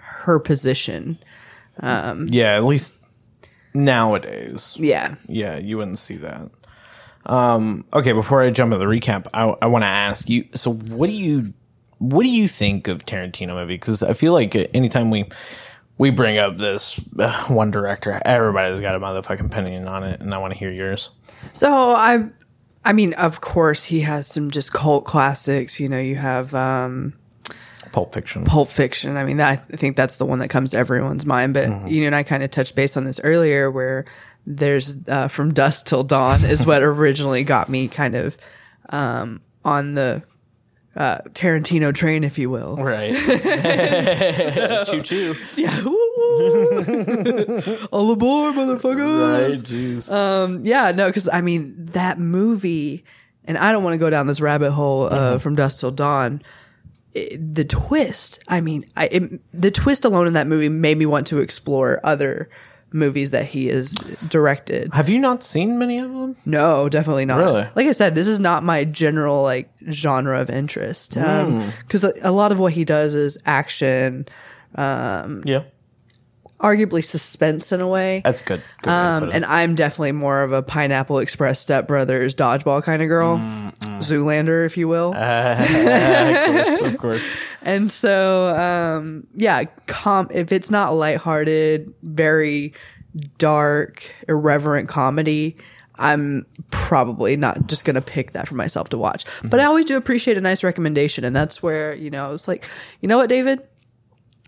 her 0.00 0.38
position. 0.38 1.18
Um, 1.80 2.26
yeah. 2.28 2.54
At 2.56 2.64
least 2.64 2.92
nowadays. 3.74 4.76
Yeah, 4.78 5.16
Yeah, 5.28 5.58
you 5.58 5.76
wouldn't 5.76 5.98
see 5.98 6.16
that. 6.16 6.50
Um, 7.26 7.84
okay, 7.92 8.12
before 8.12 8.42
I 8.42 8.50
jump 8.50 8.72
into 8.72 8.84
the 8.84 8.90
recap, 8.90 9.26
I, 9.34 9.54
I 9.62 9.66
want 9.66 9.82
to 9.82 9.88
ask 9.88 10.28
you. 10.28 10.46
So, 10.54 10.72
what 10.72 11.06
do 11.06 11.12
you 11.12 11.52
what 11.98 12.22
do 12.22 12.30
you 12.30 12.48
think 12.48 12.88
of 12.88 13.04
Tarantino 13.06 13.54
movie? 13.54 13.74
Because 13.74 14.02
I 14.02 14.12
feel 14.12 14.32
like 14.32 14.54
anytime 14.74 15.10
we 15.10 15.24
we 15.96 16.10
bring 16.10 16.38
up 16.38 16.58
this 16.58 17.00
uh, 17.18 17.44
one 17.46 17.70
director, 17.70 18.20
everybody's 18.24 18.80
got 18.80 18.94
a 18.94 19.00
motherfucking 19.00 19.46
opinion 19.46 19.88
on 19.88 20.04
it, 20.04 20.20
and 20.20 20.34
I 20.34 20.38
want 20.38 20.52
to 20.52 20.58
hear 20.58 20.70
yours. 20.70 21.10
So 21.52 21.70
I, 21.72 22.24
I 22.84 22.92
mean, 22.92 23.14
of 23.14 23.40
course, 23.40 23.84
he 23.84 24.00
has 24.00 24.26
some 24.26 24.50
just 24.50 24.72
cult 24.72 25.04
classics. 25.04 25.80
You 25.80 25.88
know, 25.88 25.98
you 25.98 26.16
have 26.16 26.54
um, 26.54 27.14
Pulp 27.92 28.12
Fiction. 28.12 28.44
Pulp 28.44 28.68
Fiction. 28.68 29.16
I 29.16 29.24
mean, 29.24 29.38
that, 29.38 29.64
I 29.72 29.76
think 29.76 29.96
that's 29.96 30.18
the 30.18 30.26
one 30.26 30.40
that 30.40 30.48
comes 30.48 30.72
to 30.72 30.76
everyone's 30.76 31.24
mind. 31.24 31.54
But 31.54 31.88
you 31.88 32.02
know, 32.02 32.08
and 32.08 32.14
I 32.14 32.22
kind 32.22 32.42
of 32.42 32.50
touched 32.50 32.74
base 32.74 32.96
on 32.96 33.04
this 33.04 33.20
earlier, 33.22 33.70
where 33.70 34.04
there's 34.46 34.96
uh, 35.08 35.28
from 35.28 35.54
dusk 35.54 35.86
till 35.86 36.04
dawn 36.04 36.44
is 36.44 36.66
what 36.66 36.82
originally 36.82 37.44
got 37.44 37.68
me 37.68 37.88
kind 37.88 38.14
of 38.14 38.36
um, 38.90 39.40
on 39.64 39.94
the 39.94 40.22
uh, 40.96 41.18
Tarantino 41.30 41.94
train, 41.94 42.24
if 42.24 42.38
you 42.38 42.50
will. 42.50 42.76
Right. 42.76 43.14
choo 44.86 45.02
choo. 45.02 45.34
Yeah. 45.56 45.82
All 47.92 48.10
aboard, 48.10 48.54
motherfuckers. 48.54 49.48
Right. 49.48 49.60
Jeez. 49.60 50.64
Yeah, 50.64 50.90
no, 50.92 51.08
because 51.08 51.28
I 51.28 51.40
mean 51.40 51.74
that 51.92 52.18
movie, 52.18 53.04
and 53.44 53.56
I 53.58 53.72
don't 53.72 53.82
want 53.82 53.94
to 53.94 53.98
go 53.98 54.10
down 54.10 54.26
this 54.26 54.40
rabbit 54.40 54.72
hole 54.72 55.04
uh, 55.12 55.38
from 55.38 55.54
dusk 55.54 55.80
till 55.80 55.90
dawn. 55.90 56.42
It- 57.12 57.54
the 57.54 57.64
twist, 57.64 58.40
I 58.48 58.60
mean, 58.60 58.86
I 58.96 59.06
it, 59.06 59.40
the 59.52 59.70
twist 59.70 60.04
alone 60.04 60.26
in 60.26 60.32
that 60.32 60.46
movie 60.48 60.68
made 60.68 60.98
me 60.98 61.06
want 61.06 61.26
to 61.28 61.38
explore 61.38 62.00
other 62.02 62.50
movies 62.92 63.30
that 63.32 63.46
he 63.46 63.66
has 63.68 63.92
directed. 64.28 64.92
Have 64.92 65.08
you 65.08 65.18
not 65.20 65.42
seen 65.44 65.78
many 65.78 65.98
of 65.98 66.12
them? 66.12 66.36
No, 66.46 66.88
definitely 66.88 67.24
not. 67.26 67.38
Really? 67.38 67.68
Like 67.74 67.86
I 67.88 67.92
said, 67.92 68.14
this 68.14 68.28
is 68.28 68.38
not 68.40 68.62
my 68.64 68.84
general 68.84 69.42
like 69.42 69.68
genre 69.90 70.40
of 70.40 70.48
interest. 70.50 71.14
Hmm. 71.14 71.68
Because 71.80 72.04
a, 72.04 72.12
a 72.22 72.30
lot 72.32 72.50
of 72.52 72.58
what 72.60 72.72
he 72.72 72.84
does 72.84 73.14
is 73.14 73.36
action, 73.46 74.26
Yeah. 74.76 75.62
Arguably 76.64 77.04
suspense 77.04 77.72
in 77.72 77.82
a 77.82 77.86
way. 77.86 78.22
That's 78.24 78.40
good. 78.40 78.62
Good 78.80 78.90
Um, 78.90 79.30
and 79.30 79.44
I'm 79.44 79.74
definitely 79.74 80.12
more 80.12 80.42
of 80.42 80.52
a 80.52 80.62
Pineapple 80.62 81.18
Express 81.18 81.60
Step 81.60 81.86
Brothers 81.86 82.34
dodgeball 82.34 82.82
kind 82.82 83.02
of 83.02 83.08
girl, 83.08 83.36
Zoolander, 84.00 84.64
if 84.64 84.78
you 84.78 84.88
will. 84.88 85.14
of 85.14 86.54
course, 86.54 86.80
of 86.80 86.98
course. 86.98 87.22
and 87.62 87.92
so, 87.92 88.56
um, 88.56 89.26
yeah, 89.34 89.64
com- 89.86 90.28
if 90.32 90.52
it's 90.52 90.70
not 90.70 90.94
lighthearted, 90.94 91.92
very 92.02 92.72
dark, 93.36 94.10
irreverent 94.26 94.88
comedy, 94.88 95.58
I'm 95.96 96.46
probably 96.70 97.36
not 97.36 97.66
just 97.66 97.84
gonna 97.84 98.00
pick 98.00 98.32
that 98.32 98.48
for 98.48 98.54
myself 98.54 98.88
to 98.88 98.98
watch. 98.98 99.26
But 99.44 99.60
I 99.60 99.64
always 99.64 99.84
do 99.84 99.96
appreciate 99.96 100.38
a 100.38 100.40
nice 100.40 100.64
recommendation, 100.64 101.24
and 101.24 101.36
that's 101.36 101.62
where 101.62 101.94
you 101.94 102.10
know 102.10 102.32
it's 102.32 102.48
like, 102.48 102.68
you 103.02 103.08
know 103.08 103.18
what, 103.18 103.28
David, 103.28 103.60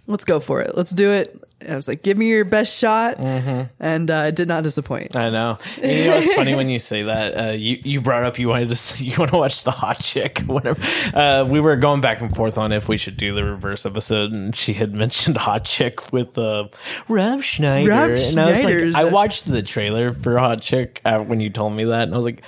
let's 0.07 0.25
go 0.25 0.41
for 0.41 0.61
it. 0.61 0.77
Let's 0.77 0.91
do 0.91 1.13
it. 1.13 1.43
And 1.61 1.73
I 1.73 1.77
was 1.77 1.89
like, 1.89 2.03
give 2.03 2.19
me 2.19 2.29
your 2.29 2.45
best 2.45 2.77
shot, 2.77 3.19
and 3.19 4.11
uh, 4.11 4.25
it 4.29 4.37
did 4.37 4.47
not 4.47 4.63
disappoint. 4.63 5.17
I 5.17 5.31
know. 5.31 5.57
And 5.81 5.91
you 5.91 6.05
know, 6.05 6.17
it's 6.19 6.35
funny 6.35 6.55
when 6.55 6.69
you 6.69 6.79
say 6.79 7.05
that. 7.05 7.39
Uh, 7.39 7.53
you 7.53 7.79
you 7.83 8.03
brought 8.03 8.25
up 8.25 8.39
you 8.39 8.49
wanted 8.49 8.69
to 8.69 9.05
you 9.05 9.17
want 9.19 9.31
to 9.31 9.39
watch 9.39 9.65
the 9.65 9.71
hot 9.71 9.99
chick, 9.99 10.41
whatever. 10.47 10.79
Uh, 11.15 11.47
we 11.49 11.61
were 11.61 11.75
going 11.77 12.03
back 12.03 12.21
and 12.21 12.35
forth 12.37 12.59
on 12.59 12.73
if 12.73 12.91
we 12.91 12.99
should 12.99 13.17
do 13.17 13.35
the 13.35 13.43
reverse 13.43 13.87
episode, 13.87 14.33
and 14.33 14.55
she 14.55 14.75
had 14.75 14.93
mentioned 14.95 15.39
hot 15.39 15.65
chick 15.65 16.13
with 16.13 16.37
uh, 16.37 16.69
Rob 17.09 17.43
Schneider, 17.43 17.89
Rob 17.89 18.11
and 18.11 18.39
I 18.39 18.51
was 18.51 18.63
like, 18.63 18.95
I 18.95 19.05
watched 19.05 19.47
the 19.47 19.63
trailer 19.63 20.13
for 20.13 20.39
hot 20.39 20.61
chick 20.61 21.01
uh, 21.07 21.21
when 21.21 21.41
you 21.41 21.49
told 21.49 21.73
me 21.73 21.85
that, 21.85 22.03
and 22.03 22.13
I 22.13 22.19
was 22.19 22.27
like, 22.27 22.43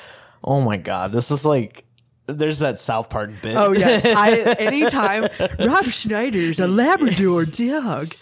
oh 0.45 0.61
my 0.61 0.77
god, 0.77 1.13
this 1.13 1.31
is 1.31 1.47
like. 1.47 1.85
There's 2.29 2.59
that 2.59 2.79
South 2.79 3.09
Park 3.09 3.31
bit. 3.41 3.57
Oh 3.57 3.73
yeah. 3.73 4.03
I 4.05 4.41
anytime 4.59 5.29
Rob 5.59 5.87
Schneider's 5.87 6.61
a 6.61 6.69
Labrador 6.69 7.47
dog. 7.47 8.15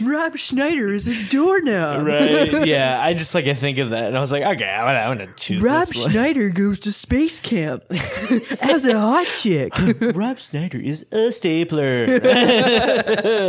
Rob 0.00 0.38
Schneider 0.38 0.88
is 0.88 1.06
a 1.06 1.28
doorknob. 1.28 2.06
right? 2.06 2.50
Yeah, 2.70 2.98
I 3.02 3.14
just 3.14 3.34
like 3.34 3.46
I 3.46 3.54
think 3.54 3.78
of 3.78 3.90
that, 3.90 4.06
and 4.06 4.16
I 4.16 4.20
was 4.20 4.32
like, 4.32 4.42
okay, 4.42 4.64
I'm 4.64 4.86
gonna, 4.86 4.98
I'm 4.98 5.18
gonna 5.18 5.32
choose 5.36 5.60
Rob 5.60 5.88
this. 5.88 5.98
one. 5.98 6.10
Schneider 6.10 6.48
goes 6.48 6.80
to 6.80 6.92
space 6.92 7.38
camp 7.38 7.84
as 8.60 8.86
a 8.86 8.98
hot 8.98 9.26
chick. 9.26 9.74
Rob 10.14 10.38
Schneider 10.38 10.78
is 10.78 11.04
a 11.12 11.30
stapler. 11.30 12.18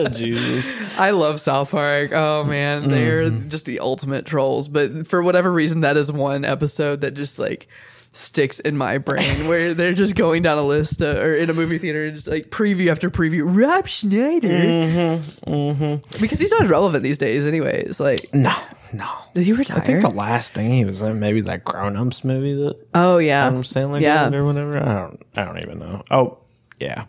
Jesus. 0.10 0.66
I 1.00 1.12
love 1.12 1.40
South 1.40 1.72
Park. 1.72 2.12
Oh 2.12 2.44
man, 2.44 2.90
they're 2.90 3.30
mm-hmm. 3.30 3.48
just 3.48 3.66
the 3.66 3.80
ultimate 3.80 4.26
trolls. 4.26 4.68
But 4.68 5.08
for 5.08 5.24
whatever 5.24 5.52
reason, 5.52 5.82
that 5.82 5.96
is 5.96 6.12
one 6.12 6.44
episode 6.44 7.02
that 7.02 7.12
just 7.12 7.40
like 7.40 7.70
sticks 8.14 8.60
in 8.60 8.76
my 8.76 8.98
brain 8.98 9.48
where 9.48 9.74
they're 9.74 9.94
just 9.94 10.16
going 10.16 10.42
down 10.42 10.58
a 10.58 10.64
list 10.66 11.02
uh, 11.02 11.18
or 11.18 11.32
in 11.32 11.50
a 11.50 11.54
movie 11.54 11.78
theater, 11.78 12.06
and 12.06 12.16
just 12.16 12.28
like 12.28 12.50
preview 12.50 12.90
after 12.92 13.10
preview. 13.10 13.44
Rob 13.46 13.88
Schneider, 13.88 15.22
because 16.20 16.40
he's 16.40 16.52
not 16.52 16.68
relevant 16.68 17.04
these 17.04 17.18
days, 17.18 17.46
anyways. 17.48 18.00
Like, 18.00 18.34
No, 18.34 18.54
no. 18.94 19.10
did 19.34 19.46
he 19.46 19.54
retire? 19.54 19.78
I 19.78 19.82
think 19.82 20.02
the 20.02 20.10
last 20.10 20.54
thing 20.54 20.72
he 20.72 20.86
was 20.86 21.02
in, 21.02 21.20
maybe 21.20 21.42
that 21.42 21.64
Grown 21.64 21.96
Ups 21.96 22.24
movie 22.24 22.54
that 22.54 22.78
oh 22.94 23.18
yeah, 23.18 23.48
Adam 23.48 23.64
Sandler 23.64 24.02
yeah. 24.02 24.30
or 24.34 24.46
whatever. 24.46 24.78
I 24.78 24.94
don't, 24.94 25.24
I 25.36 25.46
don't 25.46 25.60
even 25.60 25.80
know. 25.80 26.04
Oh, 26.12 26.38
yeah. 26.80 27.06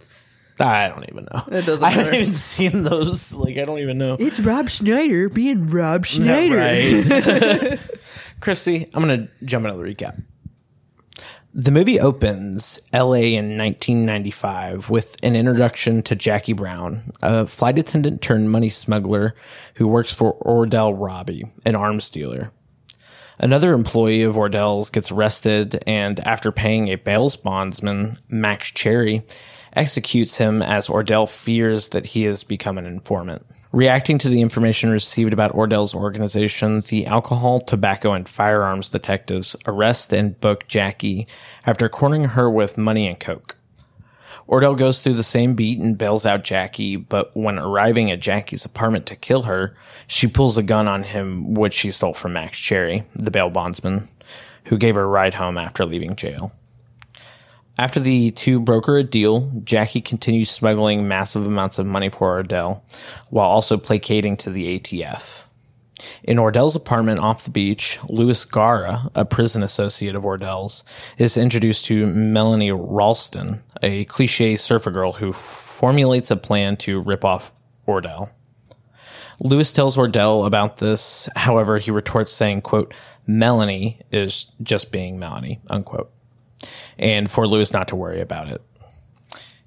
I 0.61 0.89
don't 0.89 1.05
even 1.11 1.27
know. 1.33 1.43
It 1.51 1.67
doesn't 1.67 1.83
I 1.89 1.91
haven't 1.91 2.15
even 2.15 2.35
seen 2.35 2.83
those. 2.83 3.33
Like, 3.33 3.59
I 3.59 3.65
don't 3.65 3.81
even 3.81 3.99
know. 3.99 4.17
It's 4.21 4.39
Rob 4.39 4.69
Schneider 4.69 5.29
being 5.29 5.67
Rob 5.67 6.07
Schneider. 6.07 6.57
right. 6.57 7.81
Kristi, 8.41 8.89
I'm 8.95 9.03
going 9.03 9.27
to 9.27 9.45
jump 9.45 9.65
into 9.67 9.77
the 9.77 9.83
recap. 9.83 10.23
The 11.55 11.71
movie 11.71 12.01
opens 12.01 12.81
LA 12.95 13.35
in 13.37 13.59
1995 13.59 14.89
with 14.89 15.19
an 15.23 15.37
introduction 15.37 16.03
to 16.05 16.17
Jackie 16.17 16.55
Brown, 16.55 17.13
a 17.21 17.47
flight 17.47 17.79
attendant 17.79 18.23
turned 18.23 18.51
money 18.51 18.71
smuggler 18.71 19.35
who 19.75 19.87
works 19.87 20.15
for 20.15 20.39
Ordell 20.39 20.95
Robbie, 20.99 21.45
an 21.67 21.75
arms 21.75 22.09
dealer. 22.09 22.53
Another 23.39 23.75
employee 23.75 24.23
of 24.23 24.37
Ordell's 24.37 24.89
gets 24.89 25.11
arrested 25.11 25.85
and, 25.87 26.21
after 26.21 26.53
paying 26.53 26.89
a 26.89 26.95
bail 26.95 27.31
bondsman, 27.45 28.17
Max 28.31 28.71
Cherry, 28.71 29.23
executes 29.75 30.39
him 30.39 30.63
as 30.63 30.89
Ordell 30.89 31.29
fears 31.29 31.89
that 31.89 32.07
he 32.07 32.23
has 32.23 32.45
become 32.45 32.79
an 32.79 32.87
informant. 32.87 33.45
Reacting 33.73 34.19
to 34.19 34.29
the 34.29 34.43
information 34.43 34.91
received 34.91 35.33
about 35.33 35.55
Ordell's 35.55 35.95
organization, 35.95 36.81
the 36.81 37.07
alcohol, 37.07 37.59
tobacco, 37.59 38.13
and 38.13 38.29
firearms 38.29 38.91
detectives 38.91 39.57
arrest 39.67 40.13
and 40.13 40.39
book 40.41 40.69
Jackie 40.69 41.27
after 41.65 41.89
cornering 41.89 42.27
her 42.27 42.51
with 42.51 42.77
money 42.77 43.09
and 43.09 43.19
coke. 43.19 43.57
Ordell 44.47 44.77
goes 44.77 45.01
through 45.01 45.15
the 45.15 45.23
same 45.23 45.55
beat 45.55 45.81
and 45.81 45.97
bails 45.97 46.27
out 46.27 46.45
Jackie, 46.45 46.97
but 46.97 47.35
when 47.35 47.59
arriving 47.59 48.11
at 48.11 48.21
Jackie's 48.21 48.67
apartment 48.67 49.07
to 49.07 49.17
kill 49.17 49.45
her, 49.45 49.75
she 50.07 50.27
pulls 50.27 50.59
a 50.59 50.63
gun 50.63 50.87
on 50.87 51.05
him, 51.05 51.55
which 51.55 51.73
she 51.73 51.91
stole 51.91 52.13
from 52.13 52.35
Max 52.35 52.59
Cherry, 52.59 53.05
the 53.15 53.31
bail 53.31 53.49
bondsman, 53.49 54.07
who 54.65 54.77
gave 54.77 54.97
her 54.97 55.05
a 55.05 55.07
ride 55.07 55.35
home 55.35 55.57
after 55.57 55.87
leaving 55.87 56.15
jail. 56.15 56.53
After 57.79 57.99
the 58.01 58.31
two 58.33 58.61
broker 58.61 58.99
a 58.99 59.03
deal, 59.03 59.51
Jackie 59.65 60.03
continues 60.03 60.51
smuggling 60.51 61.09
massive 61.09 61.47
amounts 61.47 61.79
of 61.79 61.87
money 61.87 62.11
for 62.11 62.43
Ordell, 62.43 62.83
while 63.31 63.49
also 63.49 63.79
placating 63.79 64.37
to 64.39 64.51
the 64.51 64.79
ATF. 64.79 65.45
In 66.23 66.37
Ordell's 66.37 66.77
apartment 66.77 67.21
off 67.21 67.45
the 67.45 67.51
beach, 67.51 67.99
Louis 68.09 68.45
Gara, 68.45 69.11
a 69.15 69.25
prison 69.25 69.63
associate 69.63 70.17
of 70.17 70.25
Ordell's, 70.25 70.85
is 71.17 71.37
introduced 71.37 71.85
to 71.87 72.07
Melanie 72.07 72.73
Ralston, 72.73 73.63
a 73.83 74.05
cliche 74.05 74.57
surfer 74.57 74.91
girl 74.91 75.13
who 75.13 75.33
formulates 75.33 76.31
a 76.31 76.37
plan 76.37 76.77
to 76.79 77.01
rip 77.01 77.25
off 77.25 77.53
Ordell. 77.87 78.31
Louis 79.41 79.73
tells 79.73 79.97
Ordell 79.97 80.47
about 80.47 80.77
this, 80.77 81.29
however, 81.37 81.79
he 81.79 81.91
retorts 81.91 82.33
saying, 82.33 82.63
quote, 82.63 82.93
Melanie 83.27 84.01
is 84.11 84.47
just 84.63 84.93
being 84.93 85.19
Melanie, 85.19 85.61
unquote. 85.69 86.13
And 86.99 87.31
for 87.31 87.47
Louis 87.47 87.73
not 87.73 87.89
to 87.89 87.97
worry 87.97 88.21
about 88.21 88.49
it. 88.49 88.63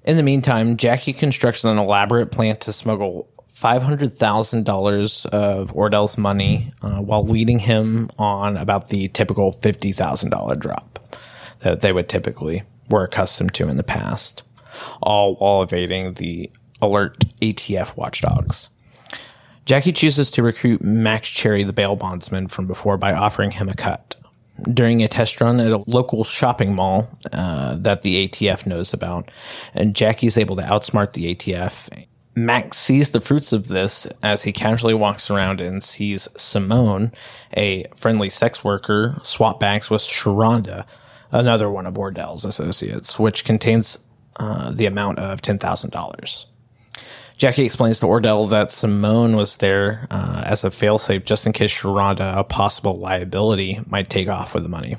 In 0.04 0.16
the 0.16 0.22
meantime, 0.22 0.76
Jackie 0.76 1.12
constructs 1.12 1.64
an 1.64 1.78
elaborate 1.78 2.30
plan 2.30 2.56
to 2.56 2.72
smuggle 2.72 3.28
$500,000 3.56 5.26
of 5.26 5.72
Ordell's 5.72 6.18
money 6.18 6.70
uh, 6.82 7.00
while 7.00 7.24
leading 7.24 7.58
him 7.58 8.10
on 8.18 8.56
about 8.56 8.90
the 8.90 9.08
typical 9.08 9.52
$50,000 9.52 10.58
drop 10.58 11.00
that 11.60 11.80
they 11.80 11.92
would 11.92 12.08
typically 12.08 12.62
were 12.88 13.02
accustomed 13.02 13.54
to 13.54 13.68
in 13.68 13.76
the 13.76 13.82
past, 13.82 14.42
all 15.00 15.36
while 15.36 15.62
evading 15.62 16.14
the 16.14 16.50
alert 16.82 17.18
ATF 17.40 17.96
watchdogs. 17.96 18.68
Jackie 19.64 19.92
chooses 19.92 20.30
to 20.30 20.42
recruit 20.42 20.82
Max 20.82 21.28
Cherry, 21.28 21.64
the 21.64 21.72
bail 21.72 21.96
bondsman 21.96 22.46
from 22.46 22.68
before, 22.68 22.96
by 22.96 23.12
offering 23.12 23.50
him 23.50 23.68
a 23.68 23.74
cut. 23.74 24.05
During 24.62 25.02
a 25.02 25.08
test 25.08 25.40
run 25.40 25.60
at 25.60 25.72
a 25.72 25.84
local 25.86 26.24
shopping 26.24 26.74
mall 26.74 27.08
uh, 27.32 27.76
that 27.76 28.02
the 28.02 28.26
ATF 28.26 28.66
knows 28.66 28.92
about, 28.92 29.30
and 29.74 29.94
Jackie's 29.94 30.38
able 30.38 30.56
to 30.56 30.62
outsmart 30.62 31.12
the 31.12 31.34
ATF. 31.34 32.06
Max 32.34 32.76
sees 32.76 33.10
the 33.10 33.20
fruits 33.20 33.52
of 33.52 33.68
this 33.68 34.06
as 34.22 34.42
he 34.42 34.52
casually 34.52 34.94
walks 34.94 35.30
around 35.30 35.60
and 35.60 35.82
sees 35.82 36.28
Simone, 36.36 37.12
a 37.56 37.86
friendly 37.94 38.28
sex 38.28 38.62
worker, 38.62 39.18
swap 39.22 39.58
bags 39.58 39.88
with 39.88 40.02
Sheronda, 40.02 40.84
another 41.30 41.70
one 41.70 41.86
of 41.86 41.98
Ordell's 41.98 42.44
associates, 42.44 43.18
which 43.18 43.44
contains 43.44 43.98
uh, 44.36 44.70
the 44.70 44.86
amount 44.86 45.18
of 45.18 45.40
$10,000. 45.40 46.46
Jackie 47.36 47.66
explains 47.66 47.98
to 48.00 48.06
Ordell 48.06 48.48
that 48.48 48.72
Simone 48.72 49.36
was 49.36 49.56
there 49.56 50.06
uh, 50.10 50.42
as 50.46 50.64
a 50.64 50.70
failsafe 50.70 51.26
just 51.26 51.46
in 51.46 51.52
case 51.52 51.70
Sheronda, 51.70 52.34
a 52.34 52.44
possible 52.44 52.98
liability, 52.98 53.80
might 53.86 54.08
take 54.08 54.26
off 54.26 54.54
with 54.54 54.62
the 54.62 54.70
money. 54.70 54.96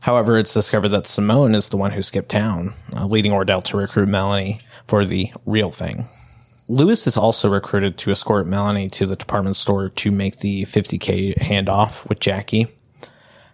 However, 0.00 0.36
it's 0.36 0.52
discovered 0.52 0.88
that 0.88 1.06
Simone 1.06 1.54
is 1.54 1.68
the 1.68 1.76
one 1.76 1.92
who 1.92 2.02
skipped 2.02 2.28
town, 2.28 2.74
uh, 2.92 3.06
leading 3.06 3.30
Ordell 3.30 3.62
to 3.64 3.76
recruit 3.76 4.08
Melanie 4.08 4.58
for 4.88 5.06
the 5.06 5.32
real 5.46 5.70
thing. 5.70 6.08
Louis 6.66 7.06
is 7.06 7.16
also 7.16 7.48
recruited 7.48 7.98
to 7.98 8.10
escort 8.10 8.48
Melanie 8.48 8.88
to 8.90 9.06
the 9.06 9.16
department 9.16 9.54
store 9.54 9.90
to 9.90 10.10
make 10.10 10.38
the 10.38 10.64
50K 10.64 11.38
handoff 11.38 12.08
with 12.08 12.18
Jackie. 12.18 12.66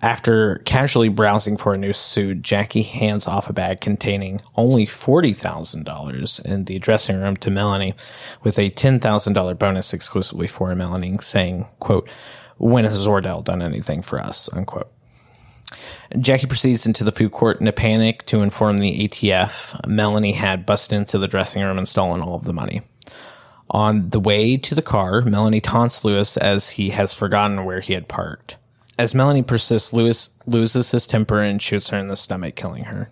After 0.02 0.56
casually 0.64 1.10
browsing 1.10 1.58
for 1.58 1.74
a 1.74 1.78
new 1.78 1.92
suit, 1.92 2.40
Jackie 2.40 2.82
hands 2.82 3.26
off 3.26 3.50
a 3.50 3.52
bag 3.52 3.82
containing 3.82 4.40
only 4.56 4.86
$40,000 4.86 6.44
in 6.46 6.64
the 6.64 6.78
dressing 6.78 7.20
room 7.20 7.36
to 7.36 7.50
Melanie 7.50 7.94
with 8.42 8.58
a 8.58 8.70
$10,000 8.70 9.58
bonus 9.58 9.92
exclusively 9.92 10.46
for 10.46 10.74
Melanie 10.74 11.18
saying, 11.20 11.66
quote, 11.80 12.08
when 12.56 12.84
has 12.84 13.06
Ordell 13.06 13.44
done 13.44 13.60
anything 13.60 14.00
for 14.00 14.18
us, 14.18 14.48
unquote. 14.54 14.90
Jackie 16.18 16.46
proceeds 16.46 16.86
into 16.86 17.04
the 17.04 17.12
food 17.12 17.32
court 17.32 17.60
in 17.60 17.68
a 17.68 17.72
panic 17.72 18.24
to 18.26 18.42
inform 18.42 18.78
the 18.78 19.06
ATF 19.06 19.86
Melanie 19.86 20.32
had 20.32 20.66
busted 20.66 20.96
into 20.96 21.18
the 21.18 21.28
dressing 21.28 21.62
room 21.62 21.78
and 21.78 21.88
stolen 21.88 22.22
all 22.22 22.34
of 22.34 22.44
the 22.44 22.52
money. 22.52 22.82
On 23.68 24.08
the 24.10 24.18
way 24.18 24.56
to 24.56 24.74
the 24.74 24.82
car, 24.82 25.20
Melanie 25.20 25.60
taunts 25.60 26.04
Louis 26.04 26.36
as 26.38 26.70
he 26.70 26.90
has 26.90 27.14
forgotten 27.14 27.64
where 27.64 27.80
he 27.80 27.92
had 27.92 28.08
parked. 28.08 28.56
As 29.00 29.14
Melanie 29.14 29.42
persists, 29.42 29.94
Louis 29.94 30.28
loses 30.44 30.90
his 30.90 31.06
temper 31.06 31.40
and 31.40 31.62
shoots 31.62 31.88
her 31.88 31.96
in 31.96 32.08
the 32.08 32.16
stomach, 32.16 32.54
killing 32.54 32.84
her. 32.84 33.10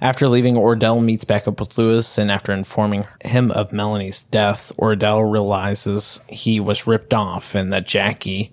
After 0.00 0.28
leaving, 0.28 0.56
Ordell 0.56 1.00
meets 1.00 1.22
back 1.22 1.46
up 1.46 1.60
with 1.60 1.78
Louis, 1.78 2.18
and 2.18 2.28
after 2.28 2.52
informing 2.52 3.06
him 3.24 3.52
of 3.52 3.72
Melanie's 3.72 4.20
death, 4.20 4.72
Ordell 4.80 5.30
realizes 5.30 6.18
he 6.28 6.58
was 6.58 6.88
ripped 6.88 7.14
off 7.14 7.54
and 7.54 7.72
that 7.72 7.86
Jackie 7.86 8.52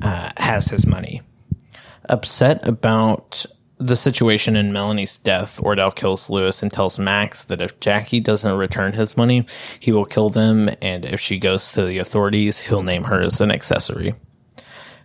uh, 0.00 0.30
has 0.36 0.68
his 0.68 0.86
money. 0.86 1.22
Upset 2.08 2.64
about 2.64 3.44
the 3.78 3.96
situation 3.96 4.54
in 4.54 4.72
Melanie's 4.72 5.16
death, 5.16 5.58
Ordell 5.60 5.92
kills 5.92 6.30
Louis 6.30 6.62
and 6.62 6.72
tells 6.72 7.00
Max 7.00 7.44
that 7.46 7.60
if 7.60 7.80
Jackie 7.80 8.20
doesn't 8.20 8.56
return 8.56 8.92
his 8.92 9.16
money, 9.16 9.44
he 9.80 9.90
will 9.90 10.04
kill 10.04 10.28
them, 10.28 10.70
and 10.80 11.04
if 11.04 11.18
she 11.18 11.40
goes 11.40 11.72
to 11.72 11.84
the 11.84 11.98
authorities, 11.98 12.60
he'll 12.60 12.84
name 12.84 13.02
her 13.04 13.20
as 13.20 13.40
an 13.40 13.50
accessory. 13.50 14.14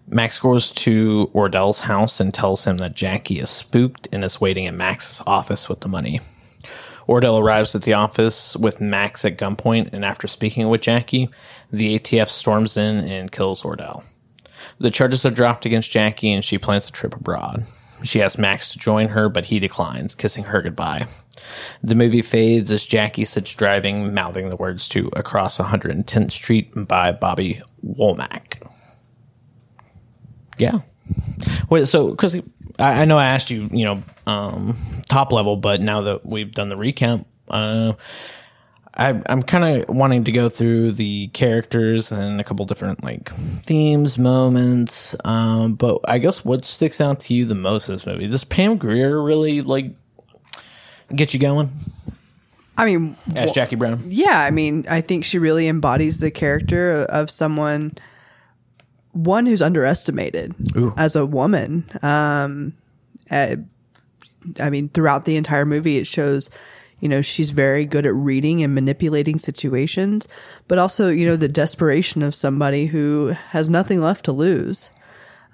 Max 0.08 0.40
goes 0.40 0.72
to 0.72 1.32
Ordell's 1.34 1.82
house 1.82 2.20
and 2.20 2.34
tells 2.34 2.66
him 2.66 2.78
that 2.78 2.96
Jackie 2.96 3.40
is 3.40 3.50
spooked 3.50 4.08
and 4.12 4.24
is 4.24 4.42
waiting 4.42 4.68
at 4.68 4.74
Max's 4.74 5.22
office 5.26 5.70
with 5.70 5.80
the 5.80 5.88
money. 5.88 6.20
Ordell 7.08 7.42
arrives 7.42 7.76
at 7.76 7.84
the 7.84 7.94
office 7.94 8.56
with 8.56 8.80
Max 8.80 9.26
at 9.26 9.38
gunpoint, 9.38 9.92
and 9.94 10.06
after 10.06 10.28
speaking 10.28 10.70
with 10.70 10.82
Jackie, 10.82 11.30
the 11.72 12.00
ATF 12.00 12.28
storms 12.28 12.78
in 12.78 13.00
and 13.00 13.32
kills 13.32 13.64
Ordell. 13.64 14.04
The 14.80 14.92
charges 14.92 15.26
are 15.26 15.32
dropped 15.32 15.66
against 15.66 15.92
Jackie, 15.92 16.32
and 16.32 16.44
she 16.44 16.58
plans 16.58 16.88
a 16.88 16.92
trip 16.92 17.16
abroad. 17.16 17.66
She 18.04 18.22
asks 18.22 18.38
Max 18.38 18.72
to 18.72 18.80
join 18.80 19.10
her, 19.10 19.30
but 19.30 19.46
he 19.46 19.60
declines, 19.60 20.16
kissing 20.16 20.46
her 20.46 20.62
goodbye. 20.62 21.08
The 21.82 21.96
movie 21.96 22.22
fades 22.22 22.72
as 22.72 22.86
Jackie 22.86 23.26
sits 23.26 23.54
driving, 23.54 24.14
mouthing 24.14 24.50
the 24.50 24.56
words 24.56 24.88
to 24.90 25.10
Across 25.14 25.58
110th 25.58 26.32
Street 26.32 26.72
by 26.88 27.12
Bobby 27.12 27.62
Womack. 27.86 28.53
Yeah. 30.58 30.80
Wait, 31.70 31.88
so 31.88 32.12
because 32.12 32.36
I, 32.80 33.02
I 33.02 33.06
know 33.06 33.18
I 33.18 33.26
asked 33.26 33.50
you, 33.50 33.70
you 33.72 33.86
know, 33.86 34.04
um, 34.26 34.78
top 35.10 35.32
level, 35.32 35.58
but 35.58 35.82
now 35.82 36.02
that 36.02 36.26
we've 36.26 36.52
done 36.52 36.70
the 36.70 36.78
recap, 36.78 37.26
uh, 37.50 37.94
I, 38.96 39.22
I'm 39.28 39.42
kind 39.42 39.82
of 39.82 39.96
wanting 39.96 40.26
to 40.26 40.32
go 40.32 40.50
through 40.50 40.92
the 40.92 41.28
characters 41.30 42.12
and 42.12 42.40
a 42.40 42.44
couple 42.44 42.66
different 42.66 43.04
like 43.04 43.34
themes, 43.64 44.20
moments. 44.20 45.16
Um, 45.26 45.74
but 45.74 46.00
I 46.06 46.20
guess 46.20 46.46
what 46.46 46.64
sticks 46.64 47.02
out 47.02 47.20
to 47.22 47.34
you 47.34 47.46
the 47.46 47.56
most 47.56 47.90
in 47.90 47.96
this 47.96 48.06
movie? 48.06 48.28
Does 48.28 48.44
Pam 48.44 48.78
Grier 48.78 49.22
really 49.22 49.62
like 49.62 49.96
get 51.14 51.34
you 51.34 51.40
going 51.40 51.72
I 52.78 52.86
mean, 52.86 53.16
as 53.36 53.52
Jackie 53.52 53.76
Brown? 53.76 54.04
yeah, 54.06 54.40
I 54.40 54.52
mean, 54.52 54.86
I 54.90 55.02
think 55.02 55.26
she 55.26 55.40
really 55.40 55.68
embodies 55.68 56.20
the 56.20 56.32
character 56.32 57.06
of 57.10 57.30
someone, 57.30 57.98
one 59.14 59.46
who's 59.46 59.62
underestimated 59.62 60.54
Ooh. 60.76 60.94
as 60.98 61.16
a 61.16 61.26
woman. 61.26 61.90
Um, 62.02 62.74
uh, 63.32 63.56
I 64.60 64.70
mean, 64.70 64.90
throughout 64.90 65.26
the 65.26 65.38
entire 65.38 65.66
movie, 65.66 65.98
it 65.98 66.08
shows, 66.08 66.50
you 67.00 67.08
know, 67.08 67.22
she's 67.22 67.52
very 67.52 67.86
good 67.86 68.06
at 68.06 68.14
reading 68.14 68.64
and 68.64 68.76
manipulating 68.76 69.40
situations, 69.40 70.28
but 70.68 70.78
also, 70.78 71.10
you 71.10 71.26
know, 71.26 71.36
the 71.36 71.48
desperation 71.48 72.22
of 72.22 72.36
somebody 72.36 72.88
who 72.88 73.28
has 73.52 73.70
nothing 73.70 74.02
left 74.02 74.26
to 74.26 74.32
lose. 74.32 74.90